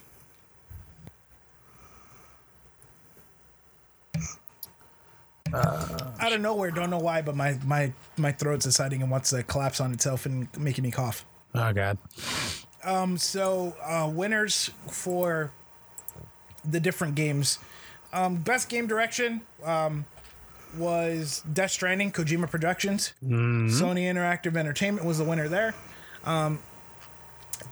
Out 5.51 6.32
of 6.32 6.41
nowhere, 6.41 6.70
don't 6.70 6.91
know 6.91 6.99
why, 6.99 7.24
but 7.24 7.36
my 7.36 7.57
my 7.66 7.91
my 8.16 8.32
throat's 8.32 8.66
deciding 8.66 9.01
and 9.01 9.09
wants 9.09 9.32
to 9.32 9.41
collapse 9.41 9.82
on 9.82 9.93
itself 9.93 10.28
and 10.28 10.47
making 10.57 10.84
me 10.84 10.91
cough. 10.91 11.26
oh 11.55 11.74
god. 11.74 11.97
Um. 12.84 13.18
So, 13.18 13.76
uh, 13.84 14.11
winners 14.14 14.70
for 14.88 15.51
the 16.64 16.80
different 16.80 17.16
games. 17.16 17.57
Um, 18.14 18.36
best 18.38 18.70
game 18.70 18.88
direction 18.88 19.41
um, 19.66 20.05
was 20.78 21.43
Death 21.51 21.72
Stranding, 21.72 22.11
Kojima 22.11 22.49
Productions. 22.49 23.14
Sony 23.26 24.03
Interactive 24.03 24.55
Entertainment 24.55 25.05
was 25.05 25.18
the 25.18 25.24
winner 25.24 25.47
there. 25.49 25.74
Um, 26.24 26.59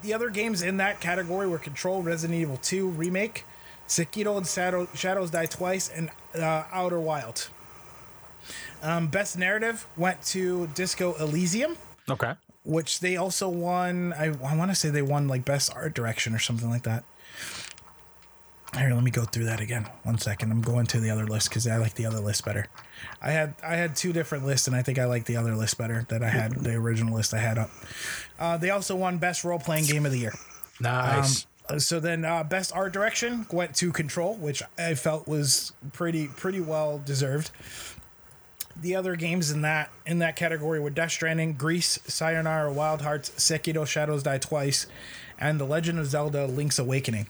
the 0.02 0.14
other 0.14 0.30
games 0.30 0.62
in 0.62 0.78
that 0.78 1.00
category 1.00 1.48
were 1.48 1.60
Control, 1.60 2.02
Resident 2.02 2.39
Evil 2.39 2.58
2 2.58 2.89
Remake, 2.89 3.46
Sekiro 3.88 4.38
and 4.38 4.48
Shadow, 4.48 4.88
Shadows 4.96 5.32
Die 5.32 5.46
Twice, 5.46 5.89
and 5.89 6.10
uh, 6.36 6.64
Outer 6.72 7.00
Wild. 7.00 7.50
Um, 8.82 9.08
best 9.08 9.38
narrative 9.38 9.86
went 9.96 10.24
to 10.28 10.68
Disco 10.68 11.14
Elysium 11.20 11.78
Okay. 12.10 12.34
which 12.64 13.00
they 13.00 13.16
also 13.16 13.48
won. 13.48 14.12
I, 14.14 14.26
I 14.44 14.56
want 14.56 14.72
to 14.72 14.76
say 14.76 14.89
they 14.89 15.04
won 15.04 15.28
like 15.28 15.46
best 15.46 15.72
art 15.76 15.94
direction 15.94 16.34
or 16.34 16.39
something 16.39 16.70
like 16.70 16.84
that. 16.84 17.04
Here, 18.78 18.94
let 18.94 19.04
me 19.04 19.12
go 19.12 19.26
through 19.26 19.46
that 19.46 19.60
again. 19.60 19.86
One 20.04 20.18
second. 20.18 20.50
I'm 20.52 20.62
going 20.62 20.86
to 20.88 21.00
the 21.02 21.10
other 21.10 21.28
list 21.28 21.50
because 21.50 21.68
I 21.68 21.76
like 21.78 21.96
the 21.96 22.06
other 22.06 22.20
list 22.22 22.46
better. 22.46 22.68
I 23.22 23.32
had 23.32 23.54
I 23.64 23.76
had 23.76 23.96
two 23.98 24.14
different 24.14 24.46
lists, 24.46 24.68
and 24.68 24.76
I 24.76 24.82
think 24.82 24.98
I 24.98 25.06
like 25.06 25.26
the 25.26 25.36
other 25.36 25.56
list 25.56 25.78
better 25.78 26.06
that 26.08 26.24
I 26.24 26.30
had 26.30 26.54
the 26.54 26.76
original 26.76 27.14
list 27.14 27.34
I 27.34 27.40
had 27.40 27.58
up. 27.58 27.70
Uh, 28.40 28.58
they 28.58 28.70
also 28.70 28.96
won 28.96 29.18
best 29.18 29.44
role 29.44 29.60
playing 29.60 29.86
game 29.86 30.06
of 30.06 30.14
the 30.14 30.20
year. 30.20 30.34
Nice. 30.80 31.46
Uh, 31.70 31.80
So 31.80 32.00
then, 32.00 32.26
uh, 32.26 32.44
best 32.44 32.72
art 32.74 32.92
direction 32.94 33.46
went 33.52 33.76
to 33.76 33.92
Control, 33.92 34.36
which 34.36 34.64
I 34.78 34.94
felt 34.96 35.28
was 35.28 35.74
pretty 35.92 36.28
pretty 36.28 36.62
well 36.62 37.02
deserved. 37.04 37.52
The 38.82 38.96
other 38.96 39.16
games 39.18 39.52
in 39.52 39.62
that 39.64 39.90
in 40.06 40.20
that 40.20 40.38
category 40.38 40.80
were 40.80 40.90
Death 40.90 41.12
Stranding, 41.12 41.54
Gris, 41.54 42.00
Sayonara, 42.08 42.72
Wild 42.72 43.02
Hearts, 43.02 43.32
Sekiro: 43.32 43.86
Shadows 43.86 44.24
Die 44.24 44.38
Twice, 44.38 44.88
and 45.38 45.60
The 45.60 45.66
Legend 45.66 46.00
of 46.00 46.08
Zelda: 46.08 46.46
Link's 46.46 46.80
Awakening. 46.80 47.28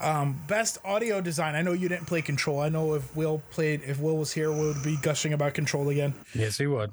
Um, 0.00 0.40
best 0.48 0.78
audio 0.84 1.20
design. 1.20 1.54
I 1.54 1.62
know 1.62 1.72
you 1.72 1.88
didn't 1.88 2.06
play 2.06 2.20
Control. 2.20 2.60
I 2.60 2.68
know 2.68 2.94
if 2.94 3.14
Will 3.16 3.42
played, 3.50 3.82
if 3.86 4.00
Will 4.00 4.16
was 4.16 4.32
here, 4.32 4.50
we 4.50 4.66
would 4.66 4.82
be 4.82 4.96
gushing 5.00 5.32
about 5.32 5.54
Control 5.54 5.88
again. 5.88 6.14
yes, 6.34 6.58
he 6.58 6.66
would. 6.66 6.90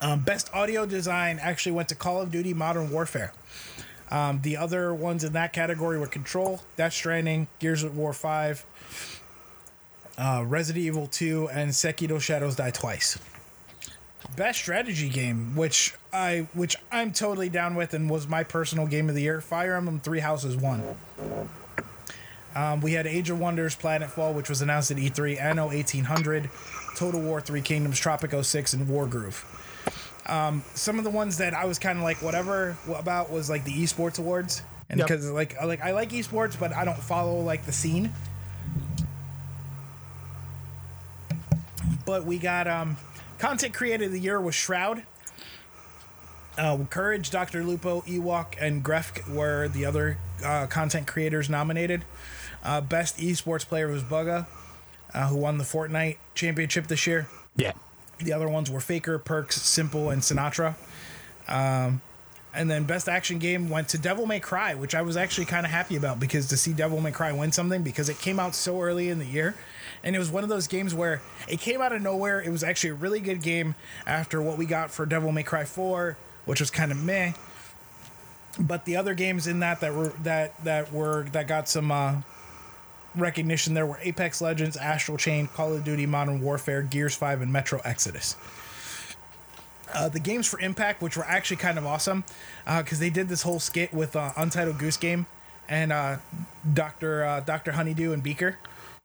Um, 0.00 0.20
best 0.20 0.50
audio 0.52 0.84
design 0.84 1.38
actually 1.40 1.72
went 1.72 1.88
to 1.88 1.94
Call 1.94 2.20
of 2.20 2.30
Duty 2.30 2.52
Modern 2.52 2.90
Warfare. 2.90 3.32
Um, 4.10 4.40
the 4.42 4.56
other 4.56 4.92
ones 4.94 5.24
in 5.24 5.32
that 5.32 5.52
category 5.52 5.98
were 5.98 6.06
Control, 6.06 6.60
Death 6.76 6.92
Stranding, 6.92 7.48
Gears 7.58 7.82
of 7.82 7.96
War 7.96 8.12
5, 8.12 8.66
uh, 10.18 10.44
Resident 10.46 10.84
Evil 10.84 11.06
2, 11.06 11.48
and 11.48 11.70
Sekiro 11.70 12.20
Shadows 12.20 12.56
Die 12.56 12.70
Twice. 12.70 13.18
Best 14.36 14.58
strategy 14.58 15.08
game, 15.08 15.54
which 15.56 15.94
I 16.12 16.48
which 16.52 16.76
I'm 16.90 17.12
totally 17.12 17.48
down 17.48 17.74
with 17.74 17.94
and 17.94 18.10
was 18.10 18.26
my 18.26 18.42
personal 18.42 18.86
game 18.86 19.08
of 19.08 19.14
the 19.14 19.22
year, 19.22 19.40
Fire 19.40 19.76
Emblem 19.76 20.00
Three 20.00 20.18
Houses 20.20 20.56
won. 20.56 20.82
Um, 22.56 22.80
we 22.80 22.94
had 22.94 23.06
Age 23.06 23.30
of 23.30 23.38
Wonders, 23.38 23.76
Planetfall, 23.76 24.34
which 24.34 24.48
was 24.48 24.62
announced 24.62 24.90
at 24.90 24.96
E3, 24.96 25.40
Anno 25.40 25.66
1800, 25.66 26.50
Total 26.96 27.20
War 27.20 27.40
Three 27.40 27.60
Kingdoms, 27.60 28.00
Tropico 28.00 28.44
6, 28.44 28.72
and 28.72 28.86
Wargroove 28.88 29.44
some 30.74 30.98
of 30.98 31.04
the 31.04 31.10
ones 31.10 31.38
that 31.38 31.54
I 31.54 31.64
was 31.66 31.78
kind 31.78 31.98
of 31.98 32.04
like 32.04 32.22
whatever 32.22 32.76
about 32.94 33.30
was 33.30 33.48
like 33.48 33.64
the 33.64 33.72
esports 33.72 34.18
awards, 34.18 34.62
and 34.90 34.98
Yep. 34.98 35.08
because 35.08 35.30
like 35.30 35.56
I 35.60 35.64
like 35.64 35.80
I 35.82 35.92
like 35.92 36.10
esports, 36.10 36.58
but 36.58 36.72
I 36.74 36.84
don't 36.84 36.98
follow 36.98 37.40
like 37.40 37.64
the 37.64 37.72
scene. 37.72 38.12
But 42.04 42.24
we 42.24 42.38
got 42.38 42.68
um, 42.68 42.96
content 43.38 43.74
creator 43.74 44.04
of 44.04 44.12
the 44.12 44.20
year 44.20 44.40
was 44.40 44.54
Shroud. 44.54 45.02
Uh, 46.56 46.78
Courage, 46.88 47.30
Dr. 47.30 47.62
Lupo, 47.64 48.00
Ewok, 48.02 48.54
and 48.58 48.82
Gref 48.82 49.28
were 49.28 49.68
the 49.68 49.84
other 49.84 50.16
uh, 50.44 50.66
content 50.66 51.06
creators 51.06 51.48
nominated. 51.48 52.04
Uh, 52.62 52.80
best 52.80 53.18
esports 53.18 53.66
player 53.66 53.88
was 53.88 54.02
Bugha, 54.02 54.46
uh, 55.14 55.28
who 55.28 55.36
won 55.36 55.58
the 55.58 55.64
Fortnite 55.64 56.16
championship 56.34 56.86
this 56.88 57.06
year. 57.06 57.28
Yeah. 57.54 57.72
The 58.18 58.32
other 58.32 58.48
ones 58.48 58.70
were 58.70 58.80
Faker, 58.80 59.18
Perkz, 59.18 59.58
s1mple, 59.58 60.12
and 60.12 60.22
Sinatraa. 60.22 60.74
Um, 61.48 62.00
and 62.56 62.70
then 62.70 62.84
Best 62.84 63.08
Action 63.08 63.38
Game 63.38 63.68
went 63.68 63.90
to 63.90 63.98
Devil 63.98 64.24
May 64.24 64.40
Cry, 64.40 64.74
which 64.74 64.94
I 64.94 65.02
was 65.02 65.16
actually 65.16 65.44
kind 65.44 65.66
of 65.66 65.70
happy 65.70 65.96
about 65.96 66.18
because 66.18 66.48
to 66.48 66.56
see 66.56 66.72
Devil 66.72 67.00
May 67.00 67.12
Cry 67.12 67.30
win 67.32 67.52
something 67.52 67.82
because 67.82 68.08
it 68.08 68.18
came 68.18 68.40
out 68.40 68.54
so 68.54 68.80
early 68.80 69.10
in 69.10 69.18
the 69.18 69.26
year. 69.26 69.54
And 70.02 70.16
it 70.16 70.18
was 70.18 70.30
one 70.30 70.42
of 70.42 70.48
those 70.48 70.66
games 70.66 70.94
where 70.94 71.20
it 71.48 71.60
came 71.60 71.82
out 71.82 71.92
of 71.92 72.00
nowhere. 72.00 72.40
It 72.40 72.50
was 72.50 72.64
actually 72.64 72.90
a 72.90 72.94
really 72.94 73.20
good 73.20 73.42
game 73.42 73.74
after 74.06 74.40
what 74.40 74.56
we 74.56 74.64
got 74.64 74.90
for 74.90 75.04
Devil 75.04 75.32
May 75.32 75.42
Cry 75.42 75.64
4, 75.64 76.16
which 76.46 76.60
was 76.60 76.70
kind 76.70 76.90
of 76.90 77.02
meh. 77.02 77.32
But 78.58 78.84
the 78.84 78.96
other 78.96 79.14
games 79.14 79.46
in 79.46 79.58
that 79.60 79.80
that 79.80 79.94
were 79.94 80.08
that 80.22 80.62
that 80.64 80.92
were 80.92 81.24
that 81.32 81.46
got 81.46 81.68
some 81.68 81.90
uh, 81.92 82.16
recognition 83.14 83.74
there 83.74 83.86
were 83.86 83.98
Apex 84.02 84.40
Legends, 84.40 84.76
Astral 84.76 85.18
Chain, 85.18 85.46
Call 85.48 85.74
of 85.74 85.84
Duty 85.84 86.06
Modern 86.06 86.40
Warfare, 86.40 86.82
Gears 86.82 87.14
5, 87.14 87.42
and 87.42 87.52
Metro 87.52 87.80
Exodus. 87.84 88.36
Uh, 89.94 90.08
the 90.08 90.20
games 90.20 90.46
for 90.46 90.58
Impact, 90.60 91.00
which 91.00 91.16
were 91.16 91.24
actually 91.24 91.56
kind 91.58 91.78
of 91.78 91.86
awesome, 91.86 92.24
because 92.78 92.98
they 92.98 93.10
did 93.10 93.28
this 93.28 93.42
whole 93.42 93.60
skit 93.60 93.92
with 93.94 94.16
uh, 94.16 94.32
Untitled 94.36 94.78
Goose 94.78 94.96
Game 94.96 95.26
and 95.68 95.92
uh, 95.92 96.16
Doctor 96.74 97.24
uh, 97.24 97.40
Doctor 97.40 97.72
Honeydew 97.72 98.12
and 98.12 98.22
Beaker 98.22 98.58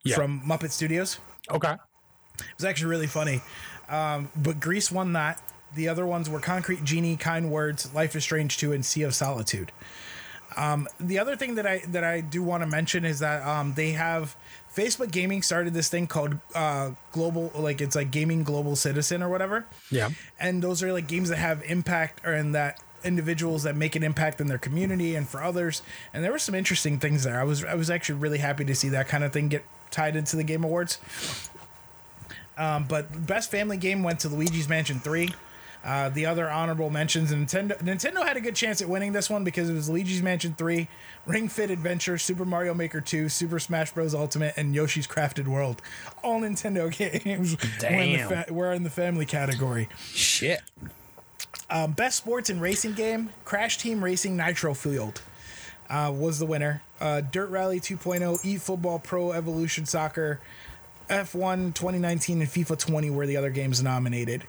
Yeah. 0.04 0.16
from 0.16 0.41
Muppet 0.41 0.72
Studios. 0.72 1.20
Okay. 1.49 1.74
It 1.74 2.45
was 2.58 2.66
actually 2.66 2.89
really 2.89 3.08
funny. 3.08 3.41
Um, 3.89 4.30
but 4.36 4.60
Gris 4.60 4.91
won 4.91 5.14
that. 5.14 5.41
The 5.76 5.88
other 5.88 6.06
ones 6.06 6.30
were 6.30 6.40
Concrete 6.40 6.84
Genie, 6.84 7.16
Kind 7.16 7.50
Words, 7.50 7.94
Life 7.94 8.16
is 8.16 8.24
Strange 8.24 8.58
2, 8.58 8.74
and 8.74 8.86
Sea 8.86 9.04
of 9.04 9.16
Solitude. 9.16 9.72
Um, 10.58 10.88
the 11.00 11.18
other 11.18 11.36
thing 11.36 11.56
that 11.56 11.66
I 11.66 11.82
that 11.88 12.04
I 12.04 12.20
do 12.22 12.44
want 12.44 12.62
to 12.62 12.68
mention 12.68 13.06
is 13.06 13.20
that 13.20 13.46
um, 13.48 13.74
they 13.76 13.92
have 13.92 14.36
Facebook 14.76 15.12
Gaming 15.12 15.42
started 15.42 15.74
this 15.74 15.90
thing 15.90 16.08
called 16.08 16.38
uh, 16.54 16.92
Global, 17.12 17.52
like 17.56 17.82
it's 17.82 17.96
like 17.96 18.12
Gaming 18.12 18.44
Global 18.44 18.76
Citizen 18.76 19.24
or 19.24 19.30
whatever. 19.30 19.66
Yeah. 19.90 20.10
And 20.40 20.62
those 20.62 20.84
are 20.84 20.92
like 20.92 21.08
games 21.08 21.30
that 21.30 21.38
have 21.38 21.64
impact 21.64 22.26
or 22.26 22.34
in 22.34 22.52
that 22.52 22.82
individuals 23.04 23.64
that 23.64 23.76
make 23.76 23.96
an 23.96 24.04
impact 24.04 24.40
in 24.40 24.48
their 24.48 24.58
community 24.58 25.16
and 25.16 25.28
for 25.28 25.42
others. 25.42 25.82
And 26.14 26.24
there 26.24 26.32
were 26.32 26.40
some 26.40 26.56
interesting 26.56 27.00
things 27.00 27.24
there. 27.24 27.40
I 27.40 27.44
was 27.44 27.64
I 27.64 27.76
was 27.76 27.90
actually 27.90 28.20
really 28.20 28.40
happy 28.40 28.66
to 28.66 28.76
see 28.76 28.90
that 28.90 29.08
kind 29.08 29.24
of 29.24 29.34
thing 29.34 29.50
get 29.50 29.66
tied 29.90 30.16
into 30.16 30.36
the 30.36 30.44
Game 30.44 30.64
Awards. 30.64 31.00
Um, 32.58 32.86
but 32.88 33.26
best 33.26 33.50
family 33.50 33.78
game 33.78 34.04
went 34.04 34.20
to 34.22 34.30
Luigi's 34.30 34.70
Mansion 34.70 35.00
3. 35.00 35.34
Uh, 35.84 36.10
the 36.10 36.28
other 36.28 36.48
honorable 36.50 36.92
mentions 36.92 37.32
Nintendo 37.32 37.76
Nintendo 37.80 38.24
had 38.24 38.38
a 38.38 38.42
good 38.42 38.56
chance 38.56 38.82
at 38.84 38.88
winning 38.90 39.14
this 39.14 39.30
one 39.32 39.44
because 39.44 39.68
it 39.68 39.74
was 39.74 39.90
Luigi's 39.90 40.22
Mansion 40.22 40.54
3, 40.56 40.88
Ring 41.26 41.48
Fit 41.50 41.72
Adventure, 41.72 42.20
Super 42.20 42.46
Mario 42.46 42.74
Maker 42.76 43.02
2, 43.02 43.30
Super 43.30 43.58
Smash 43.58 43.92
Bros. 43.92 44.14
Ultimate, 44.14 44.54
and 44.58 44.76
Yoshi's 44.76 45.08
Crafted 45.08 45.48
World. 45.48 45.82
All 46.24 46.42
Nintendo 46.42 46.92
games 47.24 47.58
were 47.58 47.64
in, 47.64 48.12
the 48.12 48.18
Damn. 48.18 48.30
fa- 48.30 48.54
were 48.54 48.74
in 48.74 48.84
the 48.84 48.90
family 48.92 49.26
category. 49.26 49.90
Shit. 50.14 50.62
Um, 51.70 51.94
best 51.94 52.18
sports 52.18 52.50
and 52.50 52.62
racing 52.62 52.94
game, 52.94 53.30
Crash 53.46 53.78
Team 53.78 54.04
Racing 54.04 54.36
Nitro-Fueled 54.38 55.22
uh, 55.90 56.14
was 56.16 56.38
the 56.38 56.46
winner. 56.46 56.84
Uh, 57.00 57.22
Dirt 57.22 57.50
Rally 57.50 57.80
2.0, 57.80 58.46
E 58.46 58.58
Football 58.58 59.00
Pro 59.00 59.32
Evolution 59.32 59.86
Soccer, 59.86 60.42
F1 61.10 61.74
2019, 61.74 62.42
and 62.42 62.50
FIFA 62.50 62.78
20 62.78 63.10
were 63.10 63.26
the 63.26 63.38
other 63.38 63.50
games 63.50 63.82
nominated. 63.82 64.44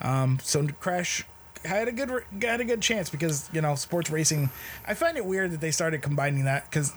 Um, 0.00 0.38
so 0.42 0.66
Crash 0.80 1.24
had 1.64 1.88
a 1.88 1.92
good 1.92 2.10
got 2.38 2.60
a 2.60 2.64
good 2.64 2.80
chance 2.80 3.10
because 3.10 3.48
you 3.52 3.60
know 3.60 3.74
sports 3.74 4.10
racing. 4.10 4.50
I 4.86 4.94
find 4.94 5.16
it 5.16 5.24
weird 5.24 5.52
that 5.52 5.60
they 5.60 5.70
started 5.70 6.02
combining 6.02 6.44
that 6.44 6.64
because 6.70 6.92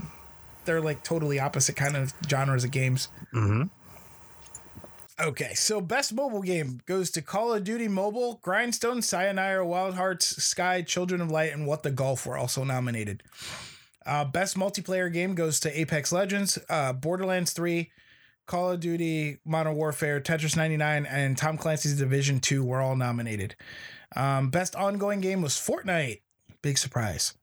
they're 0.66 0.82
like 0.82 1.04
totally 1.04 1.39
opposite 1.39 1.76
kind 1.76 1.95
of 1.95 2.14
genres 2.28 2.64
of 2.64 2.72
games. 2.72 3.08
Okay, 5.20 5.54
so 5.54 5.80
best 5.80 6.14
mobile 6.14 6.41
game 6.41 6.82
goes 6.88 7.12
to 7.12 7.22
Call 7.22 7.54
of 7.54 7.64
Duty 7.64 7.88
Mobile, 7.88 8.39
Grindstone, 8.41 9.04
Sayonara, 9.04 9.64
Wild 9.66 9.93
Hearts, 9.93 10.43
Sky, 10.43 10.82
Children 10.82 11.22
of 11.22 11.30
Light, 11.30 11.54
and 11.54 11.68
What 11.68 11.84
the 11.84 11.91
Golf 11.91 12.26
were 12.26 12.38
also 12.38 12.64
nominated. 12.64 13.22
Uh, 14.04 14.26
best 14.26 14.58
multiplayer 14.58 15.14
game 15.14 15.36
goes 15.36 15.60
to 15.60 15.80
Apex 15.80 16.12
Legends, 16.12 16.58
uh, 16.70 16.91
Borderlands 16.93 17.54
3, 17.54 17.91
Call 18.48 18.72
of 18.72 18.80
Duty 18.80 19.38
Modern 19.46 19.76
Warfare, 19.76 20.20
Tetris 20.20 20.58
99, 20.58 21.06
and 21.06 21.38
Tom 21.38 21.58
Clancy's 21.58 21.98
Division 21.98 22.39
2 22.39 22.64
were 22.64 22.82
all 22.82 22.96
nominated. 22.96 23.56
Um, 24.16 24.50
best 24.50 24.76
ongoing 24.76 25.22
game 25.22 25.42
was 25.42 25.54
Fortnite. 25.54 26.22
Big 26.62 26.78
surprise. 26.78 27.34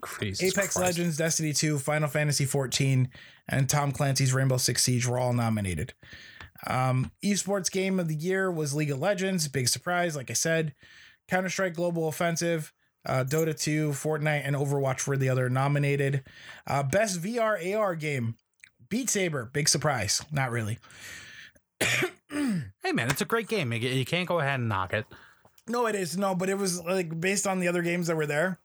Crazy. 0.00 0.46
Apex 0.46 0.76
Legends, 0.78 1.16
Destiny 1.16 1.52
2, 1.52 1.78
Final 1.78 2.08
Fantasy 2.08 2.44
14, 2.44 3.08
and 3.48 3.68
Tom 3.68 3.92
Clancy's 3.92 4.32
Rainbow 4.32 4.56
Six 4.56 4.82
Siege 4.82 5.06
were 5.06 5.18
all 5.18 5.32
nominated. 5.32 5.92
Um, 6.66 7.10
esports 7.24 7.70
game 7.70 7.98
of 7.98 8.08
the 8.08 8.14
year 8.14 8.50
was 8.50 8.74
League 8.74 8.90
of 8.90 8.98
Legends. 8.98 9.48
Big 9.48 9.68
surprise, 9.68 10.16
like 10.16 10.30
I 10.30 10.34
said. 10.34 10.74
Counter 11.28 11.48
Strike 11.48 11.74
Global 11.74 12.08
Offensive, 12.08 12.72
uh, 13.06 13.24
Dota 13.26 13.58
2, 13.58 13.90
Fortnite, 13.90 14.42
and 14.44 14.56
Overwatch 14.56 15.06
were 15.06 15.16
the 15.16 15.28
other 15.28 15.48
nominated. 15.48 16.24
Uh, 16.66 16.82
best 16.82 17.22
VR 17.22 17.76
AR 17.76 17.94
game, 17.94 18.34
Beat 18.90 19.08
Saber. 19.08 19.48
Big 19.52 19.68
surprise. 19.68 20.22
Not 20.30 20.50
really. 20.50 20.78
Hey 22.30 22.92
man, 22.92 23.10
it's 23.10 23.20
a 23.20 23.24
great 23.24 23.48
game. 23.48 23.72
You 23.72 24.04
can't 24.04 24.28
go 24.28 24.40
ahead 24.40 24.60
and 24.60 24.68
knock 24.68 24.92
it. 24.92 25.06
No, 25.68 25.86
it 25.86 25.94
is 25.94 26.16
no, 26.16 26.34
but 26.34 26.48
it 26.48 26.58
was 26.58 26.82
like 26.84 27.20
based 27.20 27.46
on 27.46 27.60
the 27.60 27.68
other 27.68 27.82
games 27.82 28.08
that 28.08 28.16
were 28.16 28.26
there, 28.26 28.58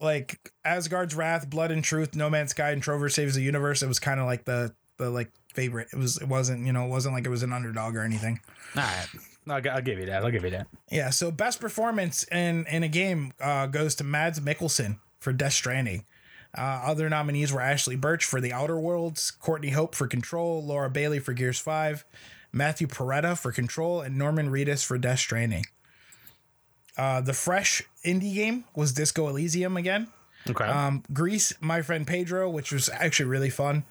like 0.00 0.52
Asgard's 0.64 1.14
Wrath, 1.14 1.48
Blood 1.48 1.70
and 1.70 1.84
Truth, 1.84 2.14
No 2.14 2.30
Man's 2.30 2.50
Sky, 2.50 2.70
and 2.70 2.82
Trover 2.82 3.08
Saves 3.08 3.34
the 3.34 3.42
Universe. 3.42 3.82
It 3.82 3.88
was 3.88 3.98
kind 3.98 4.20
of 4.20 4.26
like 4.26 4.44
the 4.44 4.74
the 4.96 5.10
like 5.10 5.30
favorite. 5.54 5.88
It 5.92 5.98
was 5.98 6.16
it 6.18 6.28
wasn't 6.28 6.66
you 6.66 6.72
know 6.72 6.86
it 6.86 6.88
wasn't 6.88 7.14
like 7.14 7.26
it 7.26 7.30
was 7.30 7.42
an 7.42 7.52
underdog 7.52 7.96
or 7.96 8.02
anything. 8.02 8.40
All 8.76 8.82
right, 8.82 9.06
I'll, 9.48 9.76
I'll 9.76 9.82
give 9.82 9.98
you 9.98 10.06
that. 10.06 10.24
I'll 10.24 10.30
give 10.30 10.44
you 10.44 10.50
that. 10.50 10.66
Yeah. 10.90 11.10
So 11.10 11.30
best 11.30 11.60
performance 11.60 12.24
in 12.24 12.66
in 12.66 12.82
a 12.82 12.88
game 12.88 13.32
uh, 13.40 13.66
goes 13.66 13.94
to 13.96 14.04
Mads 14.04 14.40
Mikkelsen 14.40 14.98
for 15.18 15.32
Death 15.32 15.52
Stranding. 15.54 16.04
Uh, 16.56 16.82
other 16.84 17.08
nominees 17.08 17.52
were 17.52 17.60
Ashly 17.60 17.96
Burch 17.96 18.24
for 18.24 18.40
The 18.40 18.52
Outer 18.52 18.78
Worlds, 18.78 19.30
Courtney 19.30 19.70
Hope 19.70 19.94
for 19.94 20.06
Control, 20.08 20.64
Laura 20.64 20.90
Bailey 20.90 21.20
for 21.20 21.32
Gears 21.32 21.58
Five, 21.60 22.04
Matthew 22.52 22.86
Porretta 22.86 23.38
for 23.38 23.52
Control, 23.52 24.00
and 24.00 24.18
Norman 24.18 24.50
Reedus 24.50 24.84
for 24.84 24.98
Death 24.98 25.20
Stranding. 25.20 25.64
Uh, 26.96 27.20
the 27.20 27.32
fresh 27.32 27.82
indie 28.04 28.34
game 28.34 28.64
was 28.74 28.92
Disco 28.92 29.28
Elysium 29.28 29.76
again. 29.76 30.08
Okay. 30.48 30.64
Um, 30.64 31.04
Gris, 31.12 31.54
My 31.60 31.82
Friend 31.82 32.06
Pedro, 32.06 32.50
which 32.50 32.72
was 32.72 32.88
actually 32.88 33.28
really 33.28 33.50
fun. 33.50 33.84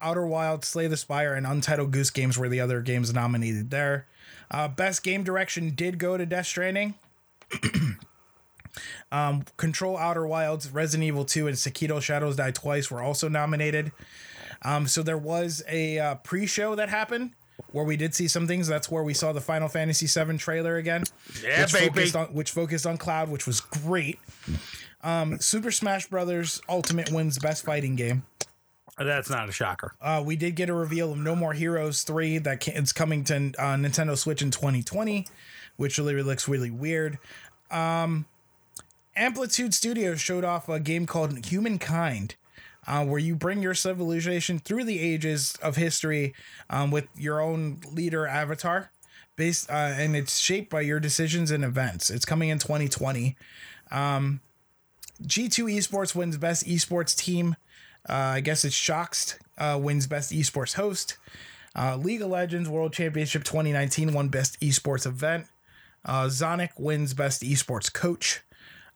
Outer 0.00 0.26
Wild, 0.26 0.64
Slay 0.64 0.86
the 0.86 0.96
Spire, 0.96 1.34
and 1.34 1.46
Untitled 1.46 1.90
Goose 1.90 2.10
Games 2.10 2.36
were 2.36 2.48
the 2.48 2.60
other 2.60 2.82
games 2.82 3.12
nominated 3.12 3.70
there. 3.70 4.06
Uh, 4.50 4.68
best 4.68 5.02
game 5.02 5.24
direction 5.24 5.70
did 5.70 5.98
go 5.98 6.16
to 6.16 6.26
Death 6.26 6.46
Stranding. 6.46 6.94
um, 9.10 9.44
Control 9.56 9.96
Outer 9.96 10.26
Wilds, 10.26 10.70
Resident 10.70 11.06
Evil 11.06 11.24
2, 11.24 11.46
and 11.48 11.56
Sekiro 11.56 12.00
Shadows 12.00 12.36
Die 12.36 12.50
Twice 12.52 12.90
were 12.90 13.02
also 13.02 13.28
nominated. 13.28 13.92
Um, 14.62 14.86
so 14.86 15.02
there 15.02 15.18
was 15.18 15.62
a 15.68 15.98
uh, 15.98 16.14
pre-show 16.16 16.74
that 16.76 16.88
happened 16.88 17.32
where 17.72 17.84
we 17.84 17.96
did 17.96 18.14
see 18.14 18.28
some 18.28 18.46
things. 18.46 18.68
That's 18.68 18.90
where 18.90 19.02
we 19.02 19.14
saw 19.14 19.32
the 19.32 19.40
Final 19.40 19.68
Fantasy 19.68 20.06
VII 20.06 20.38
trailer 20.38 20.76
again, 20.76 21.04
Yeah, 21.42 21.62
which 21.62 21.72
baby. 21.72 21.86
focused 21.88 22.16
on 22.16 22.26
which 22.34 22.50
focused 22.50 22.86
on 22.86 22.96
Cloud, 22.98 23.28
which 23.28 23.46
was 23.46 23.60
great. 23.60 24.18
Um, 25.02 25.38
Super 25.40 25.70
Smash 25.70 26.06
Brothers 26.06 26.60
Ultimate 26.68 27.10
wins 27.10 27.38
Best 27.38 27.64
Fighting 27.64 27.96
Game. 27.96 28.24
That's 28.98 29.30
not 29.30 29.48
a 29.48 29.52
shocker. 29.52 29.94
Uh, 30.00 30.22
we 30.24 30.36
did 30.36 30.54
get 30.54 30.68
a 30.68 30.74
reveal 30.74 31.12
of 31.12 31.18
No 31.18 31.34
More 31.34 31.54
Heroes 31.54 32.02
3 32.04 32.38
that 32.38 32.62
ca- 32.62 32.72
it's 32.74 32.92
coming 32.92 33.24
to 33.24 33.34
uh, 33.34 33.74
Nintendo 33.76 34.16
Switch 34.16 34.42
in 34.42 34.50
2020, 34.50 35.26
which 35.76 35.98
really 35.98 36.22
looks 36.22 36.46
really 36.46 36.70
weird. 36.70 37.18
Um, 37.70 38.26
Amplitude 39.14 39.74
Studios 39.74 40.20
showed 40.20 40.44
off 40.44 40.68
a 40.68 40.80
game 40.80 41.06
called 41.06 41.46
Humankind, 41.46 42.34
uh, 42.86 43.04
where 43.04 43.18
you 43.18 43.34
bring 43.34 43.62
your 43.62 43.74
civilization 43.74 44.58
through 44.58 44.84
the 44.84 45.00
ages 45.00 45.56
of 45.62 45.76
history 45.76 46.34
um, 46.70 46.90
with 46.90 47.08
your 47.14 47.40
own 47.40 47.80
leader 47.92 48.26
avatar, 48.26 48.90
based 49.36 49.70
uh, 49.70 49.74
and 49.74 50.16
it's 50.16 50.38
shaped 50.38 50.70
by 50.70 50.80
your 50.80 50.98
decisions 50.98 51.50
and 51.50 51.64
events. 51.64 52.10
It's 52.10 52.24
coming 52.24 52.48
in 52.48 52.58
2020. 52.58 53.36
Um, 53.90 54.40
G2 55.22 55.76
Esports 55.76 56.14
wins 56.14 56.36
Best 56.36 56.66
Esports 56.66 57.16
Team. 57.16 57.56
Uh, 58.08 58.14
I 58.14 58.40
guess 58.40 58.64
it's 58.64 58.74
Sjokz 58.74 59.38
uh, 59.58 59.78
wins 59.78 60.06
Best 60.06 60.32
Esports 60.32 60.74
Host. 60.74 61.18
Uh, 61.76 61.96
League 61.96 62.22
of 62.22 62.28
Legends 62.28 62.68
World 62.68 62.92
Championship 62.92 63.44
2019 63.44 64.12
won 64.12 64.28
Best 64.28 64.60
Esports 64.60 65.06
Event. 65.06 65.46
Uh, 66.04 66.24
Zonic 66.24 66.70
wins 66.78 67.14
Best 67.14 67.42
Esports 67.42 67.92
Coach. 67.92 68.40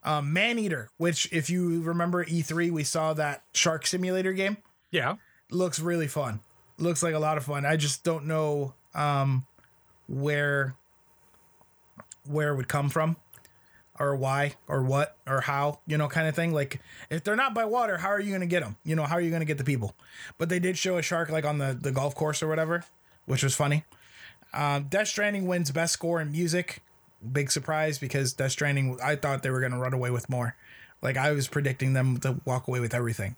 Uh, 0.07 0.23
Maneater, 0.23 0.89
which 0.99 1.31
if 1.33 1.51
you 1.51 1.83
remember 1.83 2.25
E3, 2.25 2.71
we 2.71 2.85
saw 2.85 3.13
that 3.15 3.43
Shark 3.53 3.87
Simulator 3.87 4.33
game. 4.33 4.57
Yeah. 4.93 5.17
Looks 5.51 5.81
really 5.81 6.07
fun. 6.07 6.41
Looks 6.79 7.03
like 7.03 7.15
a 7.15 7.19
lot 7.19 7.37
of 7.37 7.45
fun. 7.45 7.67
I 7.67 7.77
just 7.77 8.05
don't 8.05 8.27
know 8.27 8.75
um, 8.95 9.47
where 10.09 10.77
where 12.25 12.53
it 12.53 12.57
would 12.57 12.69
come 12.69 12.89
from 12.89 13.17
or 13.99 14.15
why 14.15 14.55
or 14.69 14.83
what 14.83 15.17
or 15.27 15.41
how 15.41 15.81
you 15.87 15.97
know 15.97 16.09
kind 16.09 16.29
of 16.29 16.35
thing 16.35 16.53
like 16.53 16.81
if 17.09 17.23
they're 17.25 17.37
not 17.37 17.55
by 17.55 17.65
water 17.65 17.97
how 17.99 18.09
are 18.09 18.21
you 18.21 18.31
going 18.31 18.41
to 18.41 18.47
get 18.47 18.63
them 18.63 18.77
you 18.85 18.95
know 18.97 19.05
how 19.05 19.15
are 19.15 19.21
you 19.21 19.31
going 19.31 19.41
to 19.41 19.47
get 19.47 19.59
the 19.59 19.65
people 19.65 19.95
but 20.39 20.49
they 20.49 20.59
did 20.59 20.77
show 20.77 20.99
a 20.99 21.03
shark 21.03 21.31
like 21.31 21.45
on 21.45 21.59
the 21.59 21.79
the 21.81 21.93
golf 21.93 22.15
course 22.15 22.43
or 22.43 22.49
whatever 22.49 22.85
which 23.27 23.43
was 23.43 23.55
funny 23.55 23.85
um, 24.53 24.85
death 24.85 25.09
stranding 25.09 25.47
wins 25.47 25.71
best 25.71 25.93
score 25.93 26.21
in 26.21 26.33
music 26.33 26.83
big 27.33 27.51
surprise 27.51 27.99
because 27.99 28.33
death 28.33 28.53
stranding 28.53 28.99
i 29.03 29.17
thought 29.17 29.43
they 29.43 29.51
were 29.51 29.61
going 29.61 29.73
to 29.73 29.79
run 29.79 29.95
away 29.95 30.11
with 30.11 30.29
more 30.29 30.57
like 31.03 31.17
i 31.17 31.33
was 31.33 31.49
predicting 31.49 31.93
them 31.93 32.19
to 32.19 32.41
walk 32.45 32.69
away 32.69 32.81
with 32.81 32.95
everything 32.95 33.37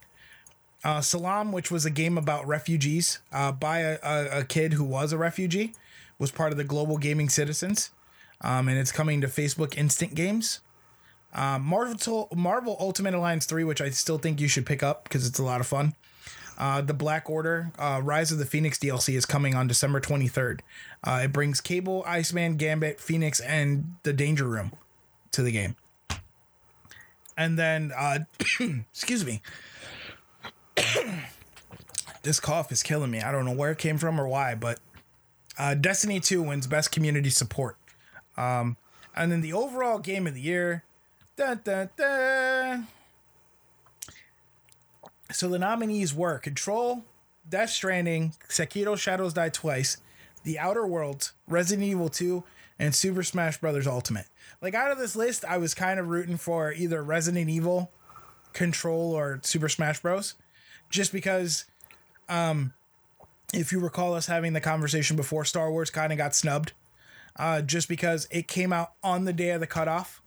uh, 0.85 1.01
Salam, 1.01 1.51
which 1.53 1.71
was 1.71 1.85
a 1.85 1.91
game 1.91 2.17
about 2.17 2.47
refugees 2.47 3.19
uh, 3.33 3.51
by 3.53 3.81
a, 3.81 3.99
a, 4.03 4.41
a 4.41 4.45
kid 4.45 4.75
who 4.75 4.85
was 4.85 5.13
a 5.13 5.19
refugee, 5.19 5.73
was 6.19 6.31
part 6.31 6.53
of 6.53 6.59
the 6.59 6.65
Global 6.65 6.99
Gaming 6.99 7.29
Citizens, 7.29 7.91
um, 8.41 8.69
and 8.69 8.79
it's 8.79 8.93
coming 8.93 9.21
to 9.21 9.27
Facebook 9.27 9.77
Instant 9.77 10.15
Games. 10.15 10.61
Um, 11.35 11.63
Marvel 11.63 12.29
Marvel 12.35 12.77
Ultimate 12.81 13.15
Alliance 13.15 13.45
three, 13.45 13.65
which 13.65 13.81
I 13.81 13.91
still 13.91 14.19
think 14.19 14.41
you 14.41 14.49
should 14.49 14.67
pick 14.67 14.83
up 14.83 15.05
because 15.05 15.27
it's 15.27 15.39
a 15.39 15.45
lot 15.45 15.61
of 15.61 15.67
fun. 15.67 15.95
Uh, 16.59 16.81
the 16.81 16.93
Black 16.93 17.31
Order 17.31 17.71
uh, 17.79 18.01
Rise 18.03 18.33
of 18.33 18.39
the 18.39 18.45
Phoenix 18.45 18.79
DLC 18.79 19.15
is 19.15 19.25
coming 19.25 19.55
on 19.55 19.69
December 19.69 20.01
twenty 20.01 20.29
third. 20.29 20.63
Uh, 21.05 21.21
it 21.25 21.33
brings 21.33 21.61
Cable, 21.61 22.03
Iceman, 22.07 22.57
Gambit, 22.57 23.01
Phoenix, 23.01 23.39
and 23.41 23.95
the 24.03 24.13
Danger 24.13 24.45
Room 24.45 24.73
to 25.31 25.43
the 25.43 25.53
game. 25.53 25.77
And 27.37 27.57
then, 27.57 27.93
uh, 27.97 28.19
excuse 28.91 29.25
me, 29.25 29.41
this 32.23 32.41
cough 32.41 32.73
is 32.73 32.83
killing 32.83 33.13
me. 33.13 33.21
I 33.21 33.31
don't 33.31 33.45
know 33.45 33.55
where 33.55 33.71
it 33.71 33.79
came 33.79 33.97
from 33.97 34.21
or 34.21 34.27
why, 34.27 34.57
but 34.57 34.81
uh, 35.57 35.75
Destiny 35.75 36.19
2 36.19 36.43
wins 36.43 36.67
Best 36.67 36.91
Community 36.91 37.31
Support. 37.31 37.77
Um, 38.37 38.77
and 39.15 39.31
then 39.31 39.41
the 39.41 39.53
overall 39.53 40.01
game 40.01 40.27
of 40.27 40.35
the 40.35 40.41
year. 40.41 40.85
Dun, 41.37 41.61
dun, 41.63 41.91
dun. 41.97 42.89
So 45.31 45.49
the 45.49 45.59
nominees 45.59 46.15
were 46.15 46.39
Control, 46.39 47.05
Death 47.49 47.71
Stranding, 47.71 48.33
Sekiro 48.49 48.97
Shadows 48.99 49.35
Die 49.35 49.49
Twice, 49.51 49.99
The 50.45 50.59
Outer 50.59 50.87
Worlds, 50.87 51.33
Resident 51.47 51.87
Evil 51.87 52.09
2, 52.09 52.43
and 52.79 52.95
Super 52.95 53.23
Smash 53.23 53.59
Bros. 53.61 53.87
Ultimate. 53.87 54.27
Like 54.63 54.75
out 54.75 54.91
of 54.91 54.99
this 54.99 55.17
list, 55.17 55.45
I 55.45 55.59
was 55.59 55.75
kind 55.75 56.01
of 56.01 56.09
rooting 56.09 56.37
for 56.37 56.73
either 56.73 57.03
Resident 57.03 57.51
Evil, 57.51 57.91
Control, 58.53 59.13
or 59.13 59.41
Super 59.43 59.69
Smash 59.69 60.01
Bros. 60.01 60.35
Just 60.91 61.13
because 61.13 61.65
um 62.29 62.73
if 63.53 63.73
you 63.73 63.81
recall 63.81 64.15
us 64.15 64.27
having 64.27 64.53
the 64.53 64.61
conversation 64.61 65.17
before, 65.17 65.45
Star 65.45 65.71
Wars 65.71 65.91
kind 65.91 66.13
of 66.13 66.19
got 66.19 66.35
snubbed. 66.35 66.73
uh, 67.37 67.63
just 67.63 67.89
because 67.89 68.27
it 68.31 68.49
came 68.49 68.73
out 68.73 68.93
on 69.03 69.25
the 69.25 69.33
day 69.33 69.51
of 69.51 69.61
the 69.61 69.67
cutoff. 69.67 70.21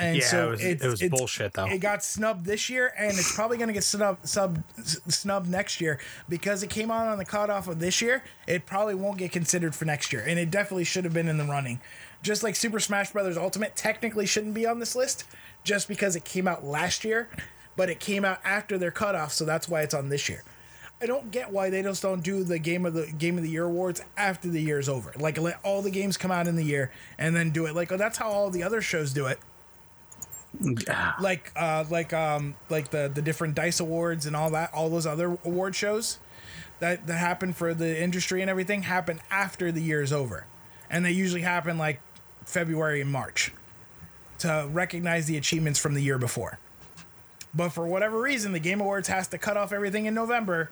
And 0.00 0.16
Yeah, 0.16 0.26
so 0.26 0.48
it 0.48 0.50
was- 0.50 0.62
it 0.62 0.82
was 0.82 1.02
bullshit, 1.10 1.52
though. 1.52 1.66
It 1.66 1.78
got 1.78 2.02
snubbed 2.04 2.46
this 2.46 2.70
year, 2.70 2.92
and 2.96 3.12
it's 3.18 3.34
probably 3.34 3.56
going 3.58 3.68
to 3.68 3.74
get 3.74 3.84
snubbed, 3.84 4.26
sub, 4.26 4.62
snubbed 5.08 5.48
next 5.50 5.80
year 5.80 5.98
because 6.28 6.62
it 6.62 6.70
came 6.70 6.90
out 6.90 7.08
on 7.08 7.18
the 7.18 7.24
cutoff 7.24 7.68
of 7.68 7.78
this 7.78 8.00
year. 8.00 8.22
It 8.46 8.66
probably 8.66 8.94
won't 8.94 9.18
get 9.18 9.32
considered 9.32 9.74
for 9.74 9.84
next 9.84 10.12
year, 10.12 10.24
and 10.26 10.38
it 10.38 10.50
definitely 10.50 10.84
should 10.84 11.04
have 11.04 11.12
been 11.12 11.28
in 11.28 11.36
the 11.38 11.44
running. 11.44 11.80
Just 12.22 12.42
like 12.42 12.56
Super 12.56 12.80
Smash 12.80 13.12
Bros. 13.12 13.36
Ultimate 13.36 13.76
technically 13.76 14.26
shouldn't 14.26 14.54
be 14.54 14.66
on 14.66 14.78
this 14.78 14.96
list, 14.96 15.24
just 15.64 15.88
because 15.88 16.16
it 16.16 16.24
came 16.24 16.48
out 16.48 16.64
last 16.64 17.04
year, 17.04 17.28
but 17.76 17.90
it 17.90 18.00
came 18.00 18.24
out 18.24 18.38
after 18.44 18.78
their 18.78 18.90
cutoff, 18.90 19.32
so 19.32 19.44
that's 19.44 19.68
why 19.68 19.82
it's 19.82 19.94
on 19.94 20.08
this 20.08 20.28
year. 20.28 20.42
I 21.02 21.04
don't 21.04 21.30
get 21.30 21.52
why 21.52 21.68
they 21.68 21.82
just 21.82 22.00
don't 22.00 22.22
do 22.22 22.42
the 22.42 22.58
game 22.58 22.86
of 22.86 22.94
the 22.94 23.06
game 23.18 23.36
of 23.36 23.44
the 23.44 23.50
year 23.50 23.64
awards 23.64 24.00
after 24.16 24.48
the 24.48 24.62
year's 24.62 24.88
over. 24.88 25.12
Like 25.18 25.36
let 25.38 25.60
all 25.62 25.82
the 25.82 25.90
games 25.90 26.16
come 26.16 26.30
out 26.30 26.46
in 26.48 26.56
the 26.56 26.64
year 26.64 26.90
and 27.18 27.36
then 27.36 27.50
do 27.50 27.66
it. 27.66 27.74
Like 27.76 27.92
oh, 27.92 27.98
that's 27.98 28.16
how 28.16 28.30
all 28.30 28.48
the 28.48 28.62
other 28.62 28.80
shows 28.80 29.12
do 29.12 29.26
it 29.26 29.38
like 31.20 31.52
uh 31.56 31.84
like 31.90 32.12
um 32.12 32.54
like 32.70 32.90
the 32.90 33.10
the 33.12 33.22
different 33.22 33.54
dice 33.54 33.80
awards 33.80 34.26
and 34.26 34.34
all 34.34 34.50
that 34.50 34.72
all 34.72 34.88
those 34.88 35.06
other 35.06 35.38
award 35.44 35.74
shows 35.74 36.18
that 36.80 37.06
that 37.06 37.18
happen 37.18 37.52
for 37.52 37.74
the 37.74 38.00
industry 38.00 38.40
and 38.40 38.50
everything 38.50 38.82
happen 38.82 39.20
after 39.30 39.72
the 39.72 39.82
year 39.82 40.02
is 40.02 40.12
over. 40.12 40.46
And 40.90 41.04
they 41.04 41.12
usually 41.12 41.42
happen 41.42 41.78
like 41.78 42.00
february 42.44 43.00
and 43.00 43.10
march 43.10 43.52
to 44.38 44.68
recognize 44.70 45.26
the 45.26 45.36
achievements 45.36 45.78
from 45.78 45.94
the 45.94 46.02
year 46.02 46.18
before. 46.18 46.58
But 47.54 47.70
for 47.70 47.86
whatever 47.86 48.20
reason 48.20 48.52
the 48.52 48.60
game 48.60 48.80
awards 48.80 49.08
has 49.08 49.28
to 49.28 49.38
cut 49.38 49.56
off 49.56 49.72
everything 49.72 50.06
in 50.06 50.14
november 50.14 50.70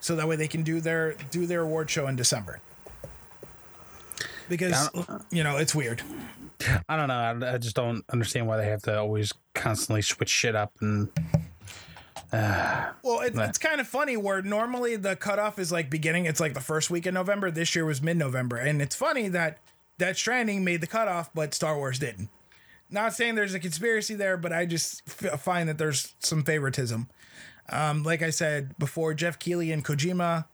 so 0.00 0.16
that 0.16 0.28
way 0.28 0.36
they 0.36 0.48
can 0.48 0.62
do 0.62 0.80
their 0.80 1.14
do 1.30 1.46
their 1.46 1.62
award 1.62 1.90
show 1.90 2.06
in 2.06 2.16
december 2.16 2.60
because 4.48 4.90
you 5.30 5.42
know 5.42 5.56
it's 5.56 5.74
weird 5.74 6.02
I 6.88 6.96
don't 6.96 7.08
know. 7.08 7.46
I, 7.46 7.54
I 7.54 7.58
just 7.58 7.76
don't 7.76 8.02
understand 8.10 8.46
why 8.46 8.56
they 8.56 8.66
have 8.66 8.82
to 8.82 8.98
always 8.98 9.32
constantly 9.54 10.00
switch 10.00 10.30
shit 10.30 10.56
up 10.56 10.72
and 10.80 11.10
Well, 12.32 13.20
it, 13.20 13.34
it's 13.36 13.58
kind 13.58 13.80
of 13.80 13.86
funny 13.86 14.16
where 14.16 14.42
normally 14.42 14.96
the 14.96 15.16
cutoff 15.16 15.58
is 15.58 15.70
like 15.70 15.90
beginning. 15.90 16.24
It's 16.24 16.40
like 16.40 16.54
the 16.54 16.60
first 16.60 16.90
week 16.90 17.06
of 17.06 17.14
November. 17.14 17.50
This 17.50 17.74
year 17.74 17.84
was 17.84 18.02
mid 18.02 18.16
November, 18.16 18.56
and 18.56 18.82
it's 18.82 18.96
funny 18.96 19.28
that 19.28 19.58
that 19.98 20.16
Stranding 20.16 20.64
made 20.64 20.80
the 20.80 20.86
cutoff, 20.86 21.30
but 21.34 21.54
Star 21.54 21.76
Wars 21.76 21.98
didn't. 21.98 22.28
Not 22.90 23.14
saying 23.14 23.34
there's 23.34 23.54
a 23.54 23.60
conspiracy 23.60 24.14
there, 24.14 24.36
but 24.36 24.52
I 24.52 24.66
just 24.66 25.02
f- 25.22 25.40
find 25.40 25.68
that 25.68 25.78
there's 25.78 26.14
some 26.20 26.42
favoritism. 26.42 27.08
Um, 27.68 28.02
like 28.02 28.22
I 28.22 28.30
said 28.30 28.78
before, 28.78 29.14
Geoff 29.14 29.38
Keighley 29.38 29.72
and 29.72 29.84
Kojima 29.84 30.46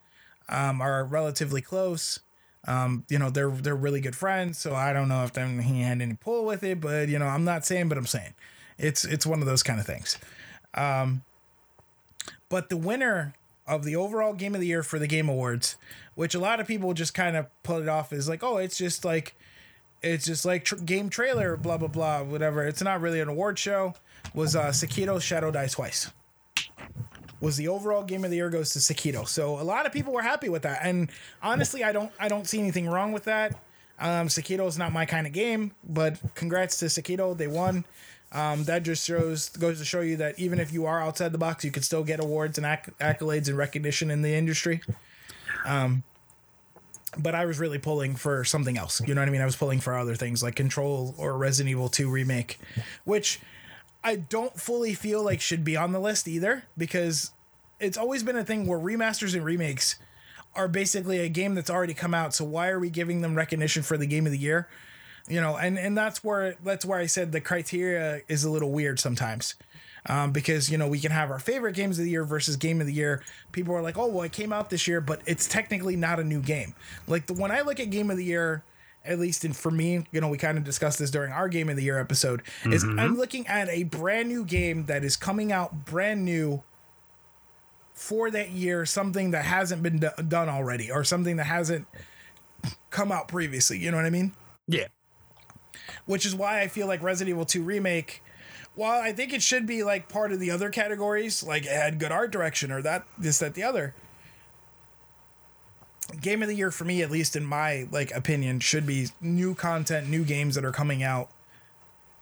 um, 0.48 0.80
are 0.80 1.04
relatively 1.04 1.60
close. 1.60 2.20
Um, 2.66 3.04
you 3.08 3.18
know, 3.18 3.30
they're 3.30 3.50
they're 3.50 3.76
really 3.76 4.00
good 4.00 4.16
friends, 4.16 4.58
so 4.58 4.74
I 4.74 4.92
don't 4.92 5.08
know 5.08 5.24
if 5.24 5.32
them, 5.32 5.58
he 5.60 5.82
had 5.82 6.00
any 6.00 6.14
pull 6.14 6.44
with 6.44 6.62
it, 6.62 6.80
but 6.80 7.08
you 7.08 7.18
know, 7.18 7.26
I'm 7.26 7.44
not 7.44 7.64
saying, 7.66 7.88
but 7.88 7.98
I'm 7.98 8.06
saying, 8.06 8.34
it's 8.78 9.04
it's 9.04 9.26
one 9.26 9.40
of 9.40 9.46
those 9.46 9.62
kind 9.62 9.80
of 9.80 9.86
things. 9.86 10.18
But 12.48 12.68
the 12.68 12.76
winner 12.76 13.34
of 13.66 13.84
the 13.84 13.96
overall 13.96 14.34
game 14.34 14.54
of 14.54 14.60
the 14.60 14.66
year 14.66 14.82
for 14.82 14.98
the 14.98 15.06
Game 15.06 15.28
Awards, 15.28 15.76
which 16.14 16.34
a 16.34 16.38
lot 16.38 16.60
of 16.60 16.66
people 16.66 16.92
just 16.94 17.14
kind 17.14 17.36
of 17.36 17.46
put 17.62 17.82
it 17.82 17.88
off 17.88 18.12
as 18.12 18.28
like, 18.28 18.42
oh, 18.42 18.58
it's 18.58 18.76
just 18.76 19.04
like, 19.04 19.34
it's 20.02 20.26
just 20.26 20.44
like 20.44 20.64
tr- 20.64 20.76
game 20.76 21.08
trailer, 21.08 21.56
blah 21.56 21.78
blah 21.78 21.88
blah, 21.88 22.22
whatever. 22.22 22.66
It's 22.66 22.82
not 22.82 23.00
really 23.00 23.20
an 23.20 23.28
award 23.28 23.58
show. 23.58 23.94
Was 24.34 24.54
uh, 24.54 24.66
Sekiro 24.66 25.20
Shadow 25.20 25.50
Die 25.50 25.66
Twice? 25.68 26.12
Was 27.42 27.56
the 27.56 27.68
overall 27.68 28.04
game 28.04 28.24
of 28.24 28.30
the 28.30 28.36
year 28.36 28.48
goes 28.48 28.70
to 28.70 28.78
Sekiro. 28.78 29.26
So 29.26 29.60
a 29.60 29.64
lot 29.64 29.84
of 29.84 29.92
people 29.92 30.12
were 30.12 30.22
happy 30.22 30.48
with 30.48 30.62
that, 30.62 30.80
and 30.82 31.10
honestly, 31.42 31.82
I 31.84 31.92
don't 31.92 32.12
I 32.18 32.28
don't 32.28 32.46
see 32.46 32.58
anything 32.58 32.88
wrong 32.88 33.12
with 33.12 33.24
that. 33.24 33.60
Um, 33.98 34.28
Sekiro 34.28 34.66
is 34.66 34.78
not 34.78 34.92
my 34.92 35.04
kind 35.06 35.26
of 35.26 35.32
game, 35.32 35.72
but 35.84 36.18
congrats 36.34 36.78
to 36.78 36.86
Sekiro, 36.86 37.36
they 37.36 37.48
won. 37.48 37.84
Um, 38.32 38.64
that 38.64 38.82
just 38.82 39.06
shows 39.06 39.50
goes 39.50 39.78
to 39.78 39.84
show 39.84 40.00
you 40.00 40.16
that 40.16 40.38
even 40.38 40.58
if 40.58 40.72
you 40.72 40.86
are 40.86 41.00
outside 41.02 41.32
the 41.32 41.38
box, 41.38 41.64
you 41.64 41.70
can 41.70 41.82
still 41.82 42.02
get 42.02 42.18
awards 42.18 42.58
and 42.58 42.66
acc- 42.66 42.96
accolades 42.98 43.48
and 43.48 43.58
recognition 43.58 44.10
in 44.10 44.22
the 44.22 44.34
industry. 44.34 44.80
Um, 45.66 46.02
but 47.18 47.34
I 47.34 47.44
was 47.44 47.58
really 47.58 47.78
pulling 47.78 48.16
for 48.16 48.42
something 48.44 48.78
else. 48.78 49.00
You 49.06 49.14
know 49.14 49.20
what 49.20 49.28
I 49.28 49.32
mean? 49.32 49.42
I 49.42 49.44
was 49.44 49.56
pulling 49.56 49.80
for 49.80 49.98
other 49.98 50.14
things 50.14 50.42
like 50.42 50.56
Control 50.56 51.14
or 51.18 51.36
Resident 51.36 51.70
Evil 51.70 51.88
2 51.88 52.08
remake, 52.08 52.58
which 53.04 53.40
I 54.04 54.16
don't 54.16 54.58
fully 54.60 54.94
feel 54.94 55.22
like 55.22 55.40
should 55.40 55.64
be 55.64 55.76
on 55.76 55.92
the 55.92 56.00
list 56.00 56.26
either 56.26 56.64
because 56.76 57.30
it's 57.78 57.96
always 57.96 58.22
been 58.22 58.36
a 58.36 58.44
thing 58.44 58.66
where 58.66 58.78
remasters 58.78 59.34
and 59.34 59.44
remakes 59.44 59.96
are 60.54 60.68
basically 60.68 61.20
a 61.20 61.28
game 61.28 61.54
that's 61.54 61.70
already 61.70 61.94
come 61.94 62.14
out. 62.14 62.34
So 62.34 62.44
why 62.44 62.68
are 62.68 62.78
we 62.78 62.90
giving 62.90 63.20
them 63.20 63.34
recognition 63.34 63.82
for 63.82 63.96
the 63.96 64.06
game 64.06 64.26
of 64.26 64.32
the 64.32 64.38
year? 64.38 64.68
You 65.28 65.40
know, 65.40 65.56
and 65.56 65.78
and 65.78 65.96
that's 65.96 66.24
where 66.24 66.56
that's 66.64 66.84
where 66.84 66.98
I 66.98 67.06
said 67.06 67.32
the 67.32 67.40
criteria 67.40 68.22
is 68.28 68.44
a 68.44 68.50
little 68.50 68.72
weird 68.72 68.98
sometimes. 68.98 69.54
Um, 70.06 70.32
because 70.32 70.68
you 70.68 70.78
know 70.78 70.88
we 70.88 70.98
can 70.98 71.12
have 71.12 71.30
our 71.30 71.38
favorite 71.38 71.76
games 71.76 71.96
of 71.96 72.04
the 72.04 72.10
year 72.10 72.24
versus 72.24 72.56
game 72.56 72.80
of 72.80 72.88
the 72.88 72.92
year. 72.92 73.22
People 73.52 73.72
are 73.72 73.82
like, 73.82 73.96
"Oh, 73.96 74.08
well, 74.08 74.22
it 74.24 74.32
came 74.32 74.52
out 74.52 74.68
this 74.68 74.88
year, 74.88 75.00
but 75.00 75.22
it's 75.26 75.46
technically 75.46 75.94
not 75.94 76.18
a 76.18 76.24
new 76.24 76.40
game." 76.40 76.74
Like 77.06 77.26
the 77.26 77.34
when 77.34 77.52
I 77.52 77.60
look 77.60 77.78
at 77.78 77.90
game 77.90 78.10
of 78.10 78.16
the 78.16 78.24
year, 78.24 78.64
at 79.04 79.18
least 79.18 79.44
in 79.44 79.52
for 79.52 79.70
me, 79.70 80.06
you 80.12 80.20
know, 80.20 80.28
we 80.28 80.38
kind 80.38 80.58
of 80.58 80.64
discussed 80.64 80.98
this 80.98 81.10
during 81.10 81.32
our 81.32 81.48
game 81.48 81.68
of 81.68 81.76
the 81.76 81.82
year 81.82 81.98
episode. 81.98 82.42
Is 82.64 82.84
mm-hmm. 82.84 82.98
I'm 82.98 83.16
looking 83.16 83.46
at 83.46 83.68
a 83.68 83.84
brand 83.84 84.28
new 84.28 84.44
game 84.44 84.86
that 84.86 85.04
is 85.04 85.16
coming 85.16 85.52
out 85.52 85.84
brand 85.84 86.24
new 86.24 86.62
for 87.94 88.30
that 88.30 88.50
year, 88.50 88.86
something 88.86 89.32
that 89.32 89.44
hasn't 89.44 89.82
been 89.82 89.98
do- 89.98 90.22
done 90.28 90.48
already, 90.48 90.90
or 90.90 91.04
something 91.04 91.36
that 91.36 91.44
hasn't 91.44 91.86
come 92.90 93.12
out 93.12 93.28
previously. 93.28 93.78
You 93.78 93.90
know 93.90 93.96
what 93.96 94.06
I 94.06 94.10
mean? 94.10 94.32
yeah. 94.68 94.86
which 96.06 96.24
is 96.24 96.34
why 96.34 96.60
I 96.60 96.68
feel 96.68 96.86
like 96.86 97.02
Resident 97.02 97.30
Evil 97.30 97.44
2 97.44 97.62
remake 97.62 98.22
while 98.74 99.00
I 99.00 99.12
think 99.12 99.32
it 99.32 99.42
should 99.42 99.66
be 99.66 99.82
like 99.82 100.08
part 100.08 100.32
of 100.32 100.40
the 100.40 100.50
other 100.50 100.70
categories, 100.70 101.42
like 101.42 101.64
it 101.64 101.72
had 101.72 101.98
good 101.98 102.12
art 102.12 102.30
direction 102.30 102.72
or 102.72 102.82
that 102.82 103.06
this 103.18 103.38
that 103.40 103.54
the 103.54 103.62
other. 103.62 103.94
Game 106.20 106.42
of 106.42 106.48
the 106.48 106.54
year 106.54 106.70
for 106.70 106.84
me, 106.84 107.02
at 107.02 107.10
least 107.10 107.36
in 107.36 107.44
my 107.44 107.86
like 107.90 108.10
opinion, 108.12 108.60
should 108.60 108.86
be 108.86 109.08
new 109.20 109.54
content, 109.54 110.08
new 110.08 110.24
games 110.24 110.54
that 110.54 110.64
are 110.64 110.72
coming 110.72 111.02
out 111.02 111.30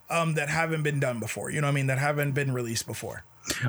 um 0.09 0.33
that 0.35 0.49
haven't 0.49 0.83
been 0.83 0.99
done 0.99 1.19
before. 1.19 1.49
You 1.49 1.61
know 1.61 1.67
what 1.67 1.71
I 1.71 1.75
mean? 1.75 1.87
That 1.87 1.97
haven't 1.97 2.31
been 2.33 2.51
released 2.53 2.85
before. 2.87 3.23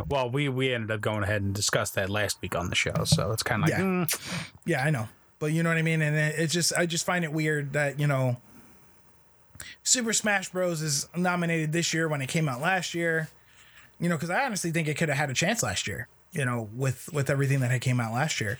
Well, 0.08 0.30
we 0.30 0.48
we 0.48 0.72
ended 0.74 0.90
up 0.90 1.00
going 1.00 1.22
ahead 1.22 1.42
and 1.42 1.54
discussed 1.54 1.94
that 1.94 2.10
last 2.10 2.40
week 2.42 2.54
on 2.54 2.68
the 2.68 2.74
show, 2.74 3.04
so 3.04 3.32
it's 3.32 3.42
kind 3.42 3.62
of 3.64 3.70
like 3.70 3.78
Yeah. 3.78 3.84
mm, 3.84 4.40
Yeah, 4.66 4.84
I 4.84 4.90
know. 4.90 5.08
But 5.38 5.52
you 5.52 5.62
know 5.62 5.70
what 5.70 5.78
I 5.78 5.82
mean? 5.82 6.02
And 6.02 6.14
it, 6.16 6.34
it's 6.38 6.52
just 6.52 6.72
I 6.76 6.86
just 6.86 7.04
find 7.06 7.24
it 7.24 7.32
weird 7.32 7.72
that, 7.72 7.98
you 7.98 8.06
know, 8.06 8.36
Super 9.82 10.12
Smash 10.12 10.50
Bros 10.50 10.82
is 10.82 11.08
nominated 11.16 11.72
this 11.72 11.92
year 11.94 12.08
when 12.08 12.20
it 12.20 12.28
came 12.28 12.48
out 12.48 12.60
last 12.60 12.94
year. 12.94 13.28
You 13.98 14.08
know, 14.08 14.18
cuz 14.18 14.30
I 14.30 14.44
honestly 14.44 14.70
think 14.72 14.88
it 14.88 14.96
could 14.96 15.08
have 15.08 15.18
had 15.18 15.30
a 15.30 15.34
chance 15.34 15.62
last 15.62 15.86
year, 15.86 16.06
you 16.32 16.44
know, 16.44 16.68
with 16.74 17.10
with 17.12 17.30
everything 17.30 17.60
that 17.60 17.70
had 17.70 17.80
came 17.80 18.00
out 18.00 18.12
last 18.12 18.40
year. 18.40 18.58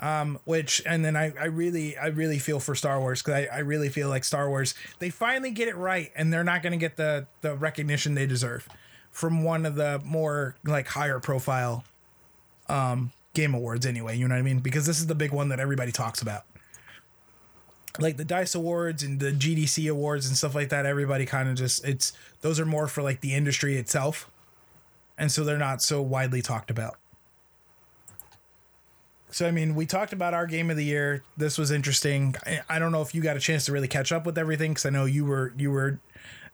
Um, 0.00 0.38
which 0.44 0.82
and 0.86 1.04
then 1.04 1.14
I, 1.14 1.32
I 1.38 1.44
really 1.44 1.96
I 1.96 2.06
really 2.06 2.38
feel 2.38 2.58
for 2.58 2.74
Star 2.74 2.98
Wars 3.00 3.20
because 3.22 3.46
I, 3.46 3.56
I 3.56 3.58
really 3.58 3.90
feel 3.90 4.08
like 4.08 4.24
Star 4.24 4.48
Wars 4.48 4.74
they 4.98 5.10
finally 5.10 5.50
get 5.50 5.68
it 5.68 5.76
right 5.76 6.10
and 6.16 6.32
they're 6.32 6.42
not 6.42 6.62
gonna 6.62 6.78
get 6.78 6.96
the 6.96 7.26
the 7.42 7.54
recognition 7.54 8.14
they 8.14 8.26
deserve 8.26 8.66
from 9.10 9.44
one 9.44 9.66
of 9.66 9.74
the 9.74 10.00
more 10.02 10.56
like 10.64 10.88
higher 10.88 11.20
profile 11.20 11.84
um 12.68 13.12
game 13.34 13.54
awards 13.54 13.84
anyway, 13.86 14.16
you 14.16 14.26
know 14.26 14.34
what 14.34 14.40
I 14.40 14.42
mean? 14.42 14.60
Because 14.60 14.86
this 14.86 14.98
is 15.00 15.06
the 15.06 15.14
big 15.14 15.32
one 15.32 15.50
that 15.50 15.60
everybody 15.60 15.92
talks 15.92 16.22
about. 16.22 16.44
Like 17.98 18.16
the 18.16 18.24
DICE 18.24 18.54
awards 18.54 19.02
and 19.02 19.20
the 19.20 19.32
GDC 19.32 19.90
awards 19.90 20.26
and 20.26 20.36
stuff 20.36 20.54
like 20.54 20.70
that, 20.70 20.86
everybody 20.86 21.26
kind 21.26 21.48
of 21.48 21.56
just 21.56 21.84
it's 21.84 22.12
those 22.40 22.58
are 22.58 22.66
more 22.66 22.86
for 22.86 23.02
like 23.02 23.20
the 23.20 23.34
industry 23.34 23.76
itself. 23.76 24.30
And 25.18 25.30
so 25.30 25.44
they're 25.44 25.58
not 25.58 25.82
so 25.82 26.00
widely 26.00 26.40
talked 26.40 26.70
about. 26.70 26.96
So 29.30 29.46
I 29.46 29.50
mean, 29.50 29.74
we 29.74 29.86
talked 29.86 30.12
about 30.12 30.34
our 30.34 30.46
game 30.46 30.70
of 30.70 30.76
the 30.76 30.84
year. 30.84 31.22
This 31.36 31.56
was 31.58 31.70
interesting. 31.70 32.34
I, 32.44 32.60
I 32.68 32.78
don't 32.78 32.92
know 32.92 33.02
if 33.02 33.14
you 33.14 33.22
got 33.22 33.36
a 33.36 33.40
chance 33.40 33.64
to 33.66 33.72
really 33.72 33.88
catch 33.88 34.12
up 34.12 34.26
with 34.26 34.36
everything 34.38 34.72
because 34.72 34.86
I 34.86 34.90
know 34.90 35.04
you 35.04 35.24
were 35.24 35.52
you 35.56 35.70
were 35.70 36.00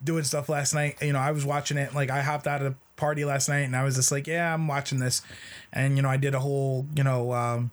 doing 0.02 0.24
stuff 0.24 0.48
last 0.48 0.74
night. 0.74 0.96
You 1.00 1.12
know, 1.12 1.18
I 1.18 1.30
was 1.30 1.44
watching 1.44 1.78
it. 1.78 1.94
Like 1.94 2.10
I 2.10 2.22
hopped 2.22 2.46
out 2.46 2.62
of 2.62 2.72
the 2.72 2.76
party 2.96 3.24
last 3.24 3.48
night 3.48 3.60
and 3.60 3.74
I 3.74 3.82
was 3.84 3.96
just 3.96 4.12
like, 4.12 4.26
yeah, 4.26 4.52
I'm 4.52 4.68
watching 4.68 4.98
this. 4.98 5.22
And 5.72 5.96
you 5.96 6.02
know, 6.02 6.08
I 6.08 6.16
did 6.18 6.34
a 6.34 6.40
whole 6.40 6.86
you 6.94 7.02
know. 7.04 7.32
um 7.32 7.70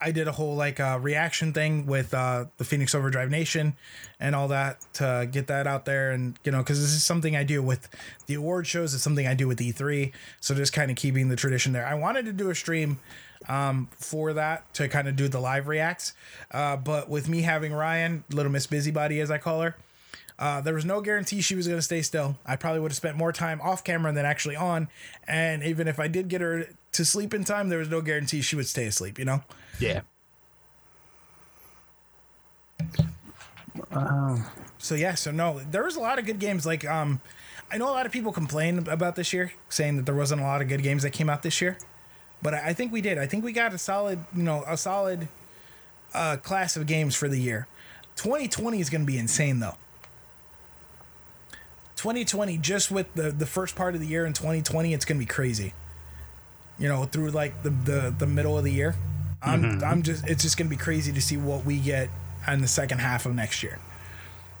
I 0.00 0.12
did 0.12 0.28
a 0.28 0.32
whole 0.32 0.56
like 0.56 0.80
uh, 0.80 0.98
reaction 1.00 1.52
thing 1.52 1.86
with 1.86 2.14
uh, 2.14 2.46
the 2.56 2.64
Phoenix 2.64 2.94
Overdrive 2.94 3.30
Nation 3.30 3.76
and 4.18 4.34
all 4.34 4.48
that 4.48 4.80
to 4.94 5.28
get 5.30 5.48
that 5.48 5.66
out 5.66 5.84
there, 5.84 6.12
and 6.12 6.38
you 6.44 6.52
know, 6.52 6.58
because 6.58 6.80
this 6.80 6.92
is 6.92 7.04
something 7.04 7.36
I 7.36 7.44
do 7.44 7.62
with 7.62 7.88
the 8.26 8.34
award 8.34 8.66
shows. 8.66 8.94
It's 8.94 9.02
something 9.02 9.26
I 9.26 9.34
do 9.34 9.46
with 9.46 9.58
E3, 9.58 10.12
so 10.40 10.54
just 10.54 10.72
kind 10.72 10.90
of 10.90 10.96
keeping 10.96 11.28
the 11.28 11.36
tradition 11.36 11.72
there. 11.72 11.86
I 11.86 11.94
wanted 11.94 12.24
to 12.26 12.32
do 12.32 12.50
a 12.50 12.54
stream 12.54 12.98
um, 13.48 13.88
for 13.92 14.32
that 14.32 14.72
to 14.74 14.88
kind 14.88 15.08
of 15.08 15.16
do 15.16 15.28
the 15.28 15.40
live 15.40 15.68
reacts, 15.68 16.14
uh, 16.50 16.76
but 16.76 17.08
with 17.08 17.28
me 17.28 17.42
having 17.42 17.72
Ryan, 17.72 18.24
Little 18.30 18.52
Miss 18.52 18.66
Busybody 18.66 19.20
as 19.20 19.30
I 19.30 19.38
call 19.38 19.60
her, 19.60 19.76
uh, 20.40 20.62
there 20.62 20.74
was 20.74 20.86
no 20.86 21.02
guarantee 21.02 21.42
she 21.42 21.54
was 21.54 21.66
going 21.66 21.78
to 21.78 21.82
stay 21.82 22.00
still. 22.00 22.38
I 22.46 22.56
probably 22.56 22.80
would 22.80 22.90
have 22.90 22.96
spent 22.96 23.16
more 23.18 23.32
time 23.32 23.60
off 23.60 23.84
camera 23.84 24.10
than 24.12 24.24
actually 24.24 24.56
on. 24.56 24.88
And 25.28 25.62
even 25.62 25.86
if 25.86 26.00
I 26.00 26.08
did 26.08 26.28
get 26.28 26.40
her 26.40 26.66
to 26.92 27.04
sleep 27.04 27.34
in 27.34 27.44
time, 27.44 27.68
there 27.68 27.78
was 27.78 27.90
no 27.90 28.00
guarantee 28.00 28.40
she 28.40 28.56
would 28.56 28.66
stay 28.66 28.86
asleep, 28.86 29.18
you 29.18 29.26
know? 29.26 29.42
Yeah. 29.80 30.02
Um, 33.92 34.44
So 34.78 34.94
yeah, 34.94 35.14
so 35.14 35.30
no, 35.30 35.60
there 35.70 35.84
was 35.84 35.96
a 35.96 36.00
lot 36.00 36.18
of 36.18 36.26
good 36.26 36.38
games. 36.38 36.66
Like 36.66 36.84
um, 36.86 37.20
I 37.70 37.78
know 37.78 37.88
a 37.90 37.92
lot 37.92 38.06
of 38.06 38.12
people 38.12 38.32
complain 38.32 38.78
about 38.88 39.16
this 39.16 39.32
year, 39.32 39.52
saying 39.68 39.96
that 39.98 40.06
there 40.06 40.14
wasn't 40.14 40.40
a 40.40 40.44
lot 40.44 40.62
of 40.62 40.68
good 40.68 40.82
games 40.82 41.02
that 41.02 41.10
came 41.12 41.28
out 41.30 41.42
this 41.42 41.60
year, 41.60 41.78
but 42.42 42.54
I 42.54 42.72
think 42.72 42.92
we 42.92 43.00
did. 43.00 43.18
I 43.18 43.26
think 43.26 43.44
we 43.44 43.52
got 43.52 43.74
a 43.74 43.78
solid, 43.78 44.20
you 44.34 44.42
know, 44.42 44.64
a 44.66 44.76
solid 44.76 45.28
uh, 46.14 46.36
class 46.38 46.76
of 46.76 46.86
games 46.86 47.14
for 47.14 47.28
the 47.28 47.38
year. 47.38 47.66
2020 48.16 48.80
is 48.80 48.90
going 48.90 49.02
to 49.02 49.06
be 49.06 49.18
insane 49.18 49.60
though. 49.60 49.76
2020, 51.96 52.56
just 52.58 52.90
with 52.90 53.12
the 53.14 53.30
the 53.30 53.46
first 53.46 53.76
part 53.76 53.94
of 53.94 54.00
the 54.00 54.06
year 54.06 54.24
in 54.26 54.32
2020, 54.32 54.94
it's 54.94 55.04
going 55.04 55.18
to 55.20 55.24
be 55.26 55.30
crazy. 55.30 55.74
You 56.78 56.88
know, 56.88 57.04
through 57.04 57.30
like 57.30 57.62
the 57.62 57.70
the, 57.70 58.14
the 58.18 58.26
middle 58.26 58.56
of 58.56 58.64
the 58.64 58.72
year, 58.72 58.96
I'm 59.42 59.62
mm-hmm. 59.62 59.84
I'm 59.84 60.02
just 60.02 60.26
it's 60.26 60.42
just 60.42 60.56
going 60.56 60.68
to 60.68 60.76
be 60.76 60.82
crazy 60.82 61.12
to 61.12 61.20
see 61.20 61.36
what 61.36 61.64
we 61.64 61.78
get 61.78 62.10
in 62.48 62.60
the 62.60 62.68
second 62.68 62.98
half 62.98 63.26
of 63.26 63.34
next 63.34 63.62
year 63.62 63.78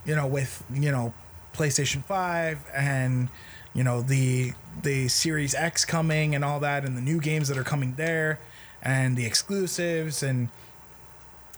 you 0.04 0.14
know, 0.14 0.26
with 0.26 0.64
you 0.72 0.90
know, 0.90 1.12
PlayStation 1.54 2.04
Five 2.04 2.58
and 2.74 3.28
you 3.74 3.84
know 3.84 4.02
the 4.02 4.52
the 4.82 5.08
Series 5.08 5.54
X 5.54 5.84
coming 5.84 6.34
and 6.34 6.44
all 6.44 6.60
that, 6.60 6.84
and 6.84 6.96
the 6.96 7.00
new 7.00 7.20
games 7.20 7.48
that 7.48 7.58
are 7.58 7.64
coming 7.64 7.94
there, 7.94 8.38
and 8.82 9.16
the 9.16 9.26
exclusives, 9.26 10.22
and 10.22 10.48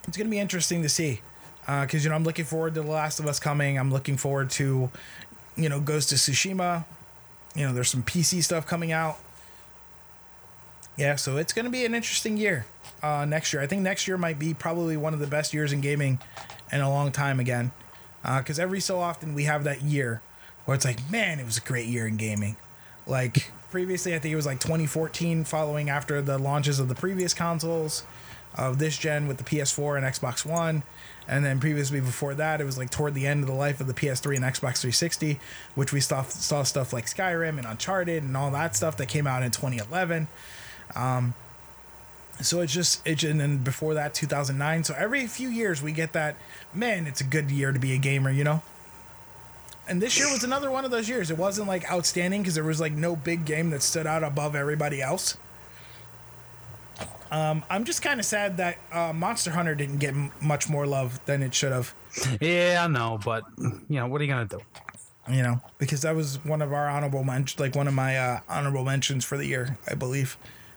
it's 0.06 0.16
gonna 0.16 0.30
be 0.30 0.38
interesting 0.38 0.82
to 0.82 0.88
see. 0.88 1.20
Uh, 1.66 1.82
because 1.82 2.02
you 2.02 2.10
know, 2.10 2.16
I'm 2.16 2.24
looking 2.24 2.44
forward 2.44 2.74
to 2.74 2.82
The 2.82 2.88
Last 2.88 3.20
of 3.20 3.26
Us 3.26 3.38
coming. 3.38 3.78
I'm 3.78 3.92
looking 3.92 4.16
forward 4.16 4.50
to, 4.50 4.90
you 5.56 5.68
know, 5.68 5.78
Ghost 5.80 6.10
of 6.10 6.18
Tsushima. 6.18 6.84
You 7.54 7.66
know, 7.66 7.72
there's 7.72 7.88
some 7.88 8.02
PC 8.02 8.42
stuff 8.42 8.66
coming 8.66 8.90
out. 8.90 9.18
Yeah, 10.96 11.14
so 11.16 11.36
it's 11.36 11.52
gonna 11.52 11.70
be 11.70 11.84
an 11.84 11.94
interesting 11.94 12.36
year 12.36 12.66
uh, 13.02 13.24
next 13.24 13.52
year. 13.52 13.62
I 13.62 13.66
think 13.66 13.82
next 13.82 14.06
year 14.06 14.16
might 14.16 14.38
be 14.38 14.54
probably 14.54 14.96
one 14.96 15.14
of 15.14 15.20
the 15.20 15.26
best 15.26 15.52
years 15.52 15.72
in 15.72 15.80
gaming 15.80 16.20
in 16.70 16.80
a 16.80 16.88
long 16.88 17.12
time 17.12 17.40
again 17.40 17.72
because 18.22 18.58
every 18.58 18.80
so 18.80 19.00
often 19.00 19.34
we 19.34 19.44
have 19.44 19.64
that 19.64 19.82
year 19.82 20.22
where 20.64 20.74
it's 20.74 20.84
like, 20.84 21.10
man, 21.10 21.40
it 21.40 21.44
was 21.44 21.58
a 21.58 21.60
great 21.60 21.86
year 21.86 22.06
in 22.06 22.16
gaming. 22.16 22.56
Like 23.06 23.50
previously, 23.70 24.14
I 24.14 24.18
think 24.18 24.32
it 24.32 24.36
was 24.36 24.46
like 24.46 24.60
2014, 24.60 25.44
following 25.44 25.90
after 25.90 26.22
the 26.22 26.38
launches 26.38 26.78
of 26.78 26.88
the 26.88 26.94
previous 26.94 27.34
consoles 27.34 28.04
of 28.54 28.78
this 28.78 28.96
gen 28.98 29.26
with 29.26 29.38
the 29.38 29.44
PS4 29.44 29.96
and 29.96 30.06
Xbox 30.06 30.44
One. 30.46 30.82
And 31.26 31.44
then 31.44 31.58
previously 31.60 32.00
before 32.00 32.34
that, 32.34 32.60
it 32.60 32.64
was 32.64 32.76
like 32.76 32.90
toward 32.90 33.14
the 33.14 33.26
end 33.26 33.42
of 33.42 33.48
the 33.48 33.54
life 33.54 33.80
of 33.80 33.86
the 33.86 33.94
PS3 33.94 34.36
and 34.36 34.44
Xbox 34.44 34.78
360, 34.78 35.40
which 35.74 35.92
we 35.92 36.00
saw, 36.00 36.22
saw 36.22 36.62
stuff 36.62 36.92
like 36.92 37.06
Skyrim 37.06 37.58
and 37.58 37.66
Uncharted 37.66 38.22
and 38.22 38.36
all 38.36 38.50
that 38.50 38.76
stuff 38.76 38.96
that 38.98 39.06
came 39.06 39.26
out 39.26 39.42
in 39.42 39.50
2011. 39.50 40.28
Um, 40.94 41.34
so 42.42 42.60
it's 42.60 42.72
just 42.72 43.06
it's 43.06 43.22
and 43.22 43.40
then 43.40 43.58
before 43.58 43.94
that 43.94 44.14
2009 44.14 44.84
so 44.84 44.94
every 44.96 45.26
few 45.26 45.48
years 45.48 45.82
we 45.82 45.92
get 45.92 46.12
that 46.12 46.36
man 46.72 47.06
it's 47.06 47.20
a 47.20 47.24
good 47.24 47.50
year 47.50 47.72
to 47.72 47.78
be 47.78 47.92
a 47.92 47.98
gamer 47.98 48.30
you 48.30 48.44
know? 48.44 48.62
And 49.88 50.00
this 50.00 50.16
year 50.16 50.30
was 50.30 50.44
another 50.44 50.70
one 50.70 50.84
of 50.84 50.92
those 50.92 51.08
years. 51.08 51.32
It 51.32 51.36
wasn't 51.36 51.66
like 51.66 51.90
outstanding 51.90 52.42
because 52.42 52.54
there 52.54 52.62
was 52.62 52.80
like 52.80 52.92
no 52.92 53.16
big 53.16 53.44
game 53.44 53.70
that 53.70 53.82
stood 53.82 54.06
out 54.06 54.22
above 54.22 54.54
everybody 54.54 55.02
else. 55.02 55.36
Um, 57.32 57.64
i'm 57.68 57.84
just 57.84 58.02
kind 58.02 58.20
of 58.20 58.26
sad 58.26 58.58
that 58.58 58.76
uh, 58.92 59.12
monster 59.12 59.50
hunter 59.50 59.74
didn't 59.74 59.98
get 59.98 60.10
m- 60.14 60.30
much 60.40 60.68
more 60.68 60.86
love 60.86 61.18
than 61.24 61.42
it 61.42 61.52
should 61.52 61.72
have. 61.72 61.94
Yeah, 62.40 62.84
I 62.84 62.86
know, 62.88 63.18
but 63.24 63.44
you 63.58 63.82
know 63.88 64.06
what 64.06 64.20
are 64.20 64.24
you 64.24 64.30
gonna 64.30 64.44
do? 64.44 64.60
you 65.30 65.42
know 65.42 65.60
because 65.78 66.02
that 66.02 66.16
was 66.16 66.44
one 66.44 66.60
of 66.62 66.72
our 66.72 66.88
honorable 66.88 67.22
mentions 67.22 67.60
like 67.60 67.76
one 67.76 67.86
of 67.86 67.94
my 67.94 68.18
uh, 68.18 68.40
honorable 68.48 68.84
mentions 68.84 69.24
for 69.24 69.38
the 69.38 69.46
year 69.46 69.78
i 69.88 69.94
believe 69.94 70.36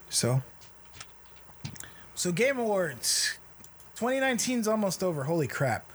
so 0.10 0.42
so 2.16 2.32
game 2.32 2.58
awards 2.58 3.38
2019 3.96 4.60
is 4.60 4.68
almost 4.68 5.04
over 5.04 5.24
holy 5.26 5.48
crap 5.48 5.86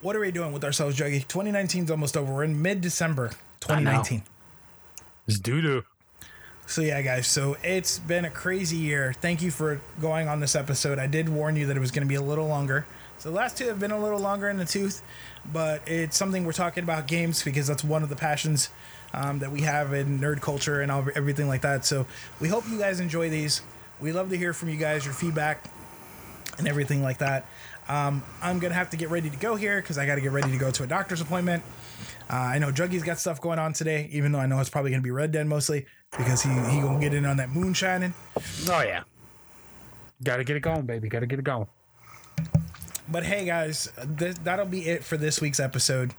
what 0.00 0.14
are 0.14 0.20
we 0.20 0.30
doing 0.30 0.52
with 0.52 0.64
ourselves 0.64 0.96
juggy 0.96 1.26
2019 1.26 1.84
is 1.84 1.90
almost 1.90 2.16
over 2.16 2.32
we're 2.32 2.44
in 2.44 2.60
mid-december 2.60 3.28
2019 3.60 4.22
It's 5.26 5.38
doo 5.38 5.60
doo. 5.60 5.84
so 6.66 6.80
yeah, 6.80 7.02
guys. 7.02 7.26
So 7.26 7.56
it's 7.62 7.98
been 7.98 8.24
a 8.24 8.30
crazy 8.30 8.76
year. 8.76 9.12
Thank 9.20 9.42
you 9.42 9.50
for 9.50 9.80
going 10.00 10.26
on 10.28 10.40
this 10.40 10.54
episode. 10.56 10.98
I 10.98 11.06
did 11.06 11.28
warn 11.28 11.54
you 11.56 11.66
that 11.66 11.76
it 11.76 11.80
was 11.80 11.90
going 11.90 12.06
to 12.06 12.08
be 12.08 12.14
a 12.14 12.22
little 12.22 12.46
longer. 12.46 12.86
So 13.18 13.30
the 13.30 13.36
last 13.36 13.58
two 13.58 13.66
have 13.68 13.78
been 13.80 13.90
a 13.90 13.98
little 14.00 14.20
longer 14.20 14.48
in 14.48 14.56
the 14.58 14.64
tooth, 14.64 15.02
but 15.52 15.82
it's 15.86 16.16
something 16.16 16.44
we're 16.46 16.52
talking 16.52 16.84
about 16.84 17.06
games 17.08 17.42
because 17.42 17.66
that's 17.66 17.82
one 17.84 18.02
of 18.02 18.08
the 18.08 18.16
passions 18.16 18.70
um, 19.12 19.38
that 19.38 19.50
we 19.50 19.62
have 19.62 19.92
in 19.92 20.20
nerd 20.20 20.40
culture 20.40 20.80
and 20.80 20.90
all, 20.92 21.06
everything 21.14 21.48
like 21.48 21.62
that. 21.62 21.84
So 21.84 22.06
we 22.40 22.48
hope 22.48 22.68
you 22.68 22.78
guys 22.78 23.00
enjoy 23.00 23.30
these. 23.30 23.62
We 24.00 24.12
love 24.12 24.30
to 24.30 24.36
hear 24.36 24.52
from 24.52 24.68
you 24.68 24.76
guys, 24.76 25.04
your 25.04 25.14
feedback, 25.14 25.64
and 26.58 26.68
everything 26.68 27.02
like 27.02 27.18
that. 27.18 27.46
Um, 27.88 28.22
I'm 28.42 28.58
gonna 28.58 28.74
have 28.74 28.90
to 28.90 28.96
get 28.96 29.08
ready 29.08 29.30
to 29.30 29.36
go 29.38 29.56
here 29.56 29.80
because 29.80 29.96
I 29.96 30.06
got 30.06 30.16
to 30.16 30.20
get 30.20 30.32
ready 30.32 30.50
to 30.50 30.58
go 30.58 30.70
to 30.70 30.82
a 30.82 30.86
doctor's 30.86 31.20
appointment. 31.20 31.62
Uh, 32.30 32.34
I 32.36 32.58
know 32.58 32.70
Juggy's 32.70 33.02
got 33.02 33.18
stuff 33.18 33.40
going 33.40 33.58
on 33.58 33.72
today, 33.72 34.08
even 34.12 34.32
though 34.32 34.38
I 34.38 34.46
know 34.46 34.60
it's 34.60 34.68
probably 34.68 34.90
gonna 34.90 35.02
be 35.02 35.10
Red 35.10 35.32
Dead 35.32 35.46
mostly 35.46 35.86
because 36.16 36.42
he 36.42 36.50
he 36.50 36.80
gonna 36.80 37.00
get 37.00 37.14
in 37.14 37.24
on 37.24 37.38
that 37.38 37.48
moonshining. 37.48 38.12
Oh 38.68 38.82
yeah. 38.82 39.04
Gotta 40.22 40.44
get 40.44 40.56
it 40.56 40.60
going, 40.60 40.82
baby. 40.82 41.08
Gotta 41.08 41.26
get 41.26 41.38
it 41.38 41.44
going. 41.44 41.66
But 43.10 43.24
hey, 43.24 43.46
guys, 43.46 43.90
th- 44.18 44.36
that'll 44.36 44.66
be 44.66 44.86
it 44.86 45.02
for 45.02 45.16
this 45.16 45.40
week's 45.40 45.60
episode. 45.60 46.12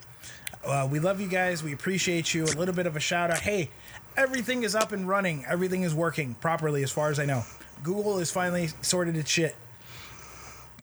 Uh, 0.65 0.87
we 0.89 0.99
love 0.99 1.21
you 1.21 1.27
guys. 1.27 1.63
We 1.63 1.73
appreciate 1.73 2.33
you. 2.33 2.43
A 2.45 2.55
little 2.57 2.75
bit 2.75 2.85
of 2.85 2.95
a 2.95 2.99
shout 2.99 3.31
out. 3.31 3.39
Hey, 3.39 3.69
everything 4.17 4.63
is 4.63 4.75
up 4.75 4.91
and 4.91 5.07
running. 5.07 5.45
Everything 5.47 5.83
is 5.83 5.93
working 5.93 6.35
properly, 6.35 6.83
as 6.83 6.91
far 6.91 7.09
as 7.09 7.19
I 7.19 7.25
know. 7.25 7.43
Google 7.83 8.19
is 8.19 8.31
finally 8.31 8.69
sorted 8.81 9.15
its 9.15 9.29
shit. 9.29 9.55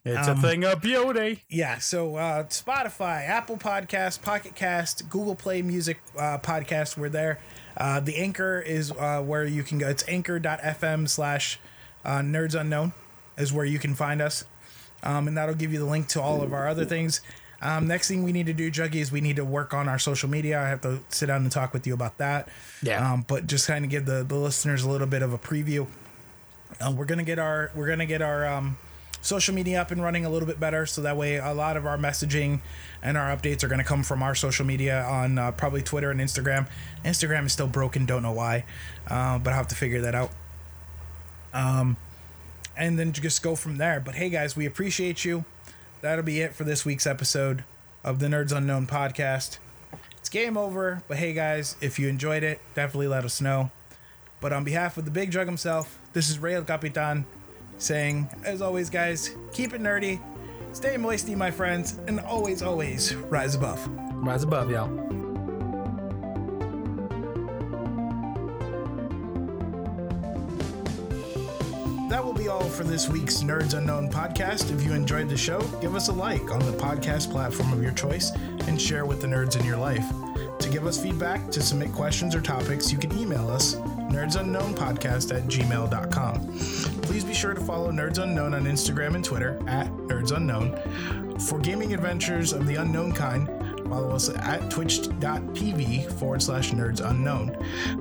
It's 0.04 0.28
Um, 0.28 0.38
a 0.38 0.40
thing 0.40 0.64
of 0.64 0.80
day. 0.82 1.42
Yeah, 1.48 1.78
so 1.78 2.14
uh, 2.16 2.44
Spotify, 2.44 3.26
Apple 3.28 3.56
Podcast, 3.56 4.22
Pocket 4.22 4.54
Cast, 4.54 5.08
Google 5.10 5.34
Play 5.34 5.62
Music 5.62 5.98
uh, 6.16 6.38
Podcast, 6.38 6.96
we're 6.96 7.08
there. 7.08 7.40
Uh, 7.76 7.98
the 8.00 8.16
Anchor 8.16 8.60
is 8.60 8.92
uh, 8.92 9.20
where 9.22 9.44
you 9.44 9.62
can 9.64 9.78
go. 9.78 9.88
It's 9.88 10.04
anchor.fm 10.08 11.08
slash 11.08 11.58
uh, 12.04 12.20
nerds 12.20 12.58
unknown 12.58 12.92
is 13.36 13.52
where 13.52 13.64
you 13.66 13.78
can 13.80 13.94
find 13.94 14.22
us. 14.22 14.44
Um, 15.02 15.28
and 15.28 15.36
that'll 15.36 15.54
give 15.56 15.72
you 15.72 15.80
the 15.80 15.84
link 15.84 16.06
to 16.08 16.22
all 16.22 16.40
of 16.40 16.52
our 16.52 16.68
other 16.68 16.84
things. 16.84 17.20
Um, 17.62 17.86
next 17.86 18.08
thing 18.08 18.22
we 18.22 18.32
need 18.32 18.46
to 18.46 18.52
do, 18.52 18.70
Juggy, 18.70 18.96
is 18.96 19.10
we 19.10 19.20
need 19.20 19.36
to 19.36 19.44
work 19.44 19.72
on 19.72 19.88
our 19.88 19.98
social 19.98 20.28
media. 20.28 20.60
I 20.60 20.68
have 20.68 20.82
to 20.82 21.00
sit 21.08 21.26
down 21.26 21.42
and 21.42 21.50
talk 21.50 21.72
with 21.72 21.86
you 21.86 21.94
about 21.94 22.18
that. 22.18 22.48
Yeah. 22.82 23.12
Um, 23.12 23.24
but 23.26 23.46
just 23.46 23.66
kind 23.66 23.84
of 23.84 23.90
give 23.90 24.06
the, 24.06 24.24
the 24.24 24.36
listeners 24.36 24.82
a 24.82 24.90
little 24.90 25.06
bit 25.06 25.22
of 25.22 25.32
a 25.32 25.38
preview. 25.38 25.86
Uh, 26.80 26.92
we're 26.94 27.06
gonna 27.06 27.22
get 27.22 27.38
our 27.38 27.70
we're 27.74 27.88
gonna 27.88 28.06
get 28.06 28.20
our 28.20 28.46
um, 28.46 28.76
social 29.22 29.54
media 29.54 29.80
up 29.80 29.90
and 29.90 30.02
running 30.02 30.26
a 30.26 30.30
little 30.30 30.46
bit 30.46 30.60
better, 30.60 30.84
so 30.84 31.00
that 31.02 31.16
way 31.16 31.36
a 31.36 31.54
lot 31.54 31.76
of 31.76 31.86
our 31.86 31.96
messaging 31.96 32.60
and 33.02 33.16
our 33.16 33.34
updates 33.34 33.62
are 33.64 33.68
gonna 33.68 33.84
come 33.84 34.02
from 34.02 34.22
our 34.22 34.34
social 34.34 34.66
media 34.66 35.02
on 35.04 35.38
uh, 35.38 35.52
probably 35.52 35.80
Twitter 35.80 36.10
and 36.10 36.20
Instagram. 36.20 36.68
Instagram 37.04 37.46
is 37.46 37.52
still 37.52 37.68
broken, 37.68 38.04
don't 38.04 38.22
know 38.22 38.32
why, 38.32 38.64
uh, 39.06 39.38
but 39.38 39.50
I 39.50 39.52
will 39.52 39.58
have 39.58 39.68
to 39.68 39.74
figure 39.76 40.02
that 40.02 40.14
out. 40.14 40.30
Um, 41.54 41.96
and 42.76 42.98
then 42.98 43.12
just 43.12 43.42
go 43.42 43.56
from 43.56 43.78
there. 43.78 44.00
But 44.00 44.16
hey, 44.16 44.28
guys, 44.28 44.56
we 44.56 44.66
appreciate 44.66 45.24
you. 45.24 45.46
That'll 46.06 46.22
be 46.22 46.40
it 46.40 46.54
for 46.54 46.62
this 46.62 46.84
week's 46.84 47.04
episode 47.04 47.64
of 48.04 48.20
the 48.20 48.28
Nerds 48.28 48.56
Unknown 48.56 48.86
podcast. 48.86 49.58
It's 50.18 50.28
game 50.28 50.56
over, 50.56 51.02
but 51.08 51.16
hey, 51.16 51.32
guys, 51.32 51.74
if 51.80 51.98
you 51.98 52.06
enjoyed 52.06 52.44
it, 52.44 52.60
definitely 52.76 53.08
let 53.08 53.24
us 53.24 53.40
know. 53.40 53.72
But 54.40 54.52
on 54.52 54.62
behalf 54.62 54.96
of 54.98 55.04
the 55.04 55.10
big 55.10 55.32
drug 55.32 55.48
himself, 55.48 55.98
this 56.12 56.30
is 56.30 56.38
Ray 56.38 56.54
El 56.54 56.62
Capitan 56.62 57.26
saying, 57.78 58.28
as 58.44 58.62
always, 58.62 58.88
guys, 58.88 59.34
keep 59.52 59.72
it 59.72 59.80
nerdy, 59.80 60.20
stay 60.72 60.96
moisty, 60.96 61.34
my 61.34 61.50
friends, 61.50 61.98
and 62.06 62.20
always, 62.20 62.62
always 62.62 63.12
rise 63.16 63.56
above. 63.56 63.84
Rise 64.24 64.44
above, 64.44 64.70
y'all. 64.70 65.25
That 72.08 72.24
will 72.24 72.32
be 72.32 72.46
all 72.46 72.62
for 72.62 72.84
this 72.84 73.08
week's 73.08 73.38
Nerds 73.42 73.74
Unknown 73.74 74.08
podcast. 74.08 74.72
If 74.72 74.84
you 74.84 74.92
enjoyed 74.92 75.28
the 75.28 75.36
show, 75.36 75.60
give 75.80 75.96
us 75.96 76.06
a 76.06 76.12
like 76.12 76.52
on 76.52 76.60
the 76.60 76.70
podcast 76.70 77.32
platform 77.32 77.72
of 77.72 77.82
your 77.82 77.90
choice 77.92 78.30
and 78.68 78.80
share 78.80 79.04
with 79.04 79.20
the 79.20 79.26
nerds 79.26 79.58
in 79.58 79.66
your 79.66 79.76
life. 79.76 80.04
To 80.60 80.68
give 80.70 80.86
us 80.86 81.02
feedback, 81.02 81.50
to 81.50 81.60
submit 81.60 81.92
questions 81.92 82.36
or 82.36 82.40
topics, 82.40 82.92
you 82.92 82.98
can 82.98 83.16
email 83.18 83.50
us 83.50 83.74
nerdsunknownpodcast 83.74 85.36
at 85.36 85.48
gmail.com. 85.48 87.02
Please 87.02 87.24
be 87.24 87.34
sure 87.34 87.54
to 87.54 87.60
follow 87.60 87.90
Nerds 87.90 88.18
Unknown 88.18 88.54
on 88.54 88.66
Instagram 88.66 89.16
and 89.16 89.24
Twitter 89.24 89.58
at 89.66 89.88
Nerds 89.88 90.30
Unknown. 90.30 91.38
For 91.40 91.58
gaming 91.58 91.92
adventures 91.92 92.52
of 92.52 92.68
the 92.68 92.76
unknown 92.76 93.12
kind, 93.12 93.48
follow 93.88 94.10
us 94.10 94.28
at 94.28 94.70
twitch.tv 94.70 96.12
forward 96.12 96.40
slash 96.40 96.70
nerds 96.70 97.00
unknown. 97.00 97.56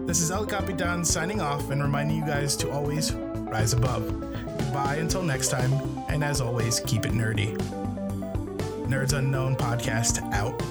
This 0.05 0.21
is 0.21 0.29
El 0.29 0.45
Capitan 0.45 1.03
signing 1.03 1.41
off 1.41 1.71
and 1.71 1.81
reminding 1.81 2.17
you 2.17 2.25
guys 2.25 2.55
to 2.57 2.71
always 2.71 3.11
rise 3.45 3.73
above. 3.73 4.07
Goodbye 4.57 4.97
until 4.97 5.23
next 5.23 5.49
time, 5.49 5.73
and 6.09 6.23
as 6.23 6.41
always, 6.41 6.79
keep 6.81 7.05
it 7.05 7.11
nerdy. 7.11 7.55
Nerds 8.87 9.13
Unknown 9.13 9.55
podcast 9.55 10.21
out. 10.33 10.61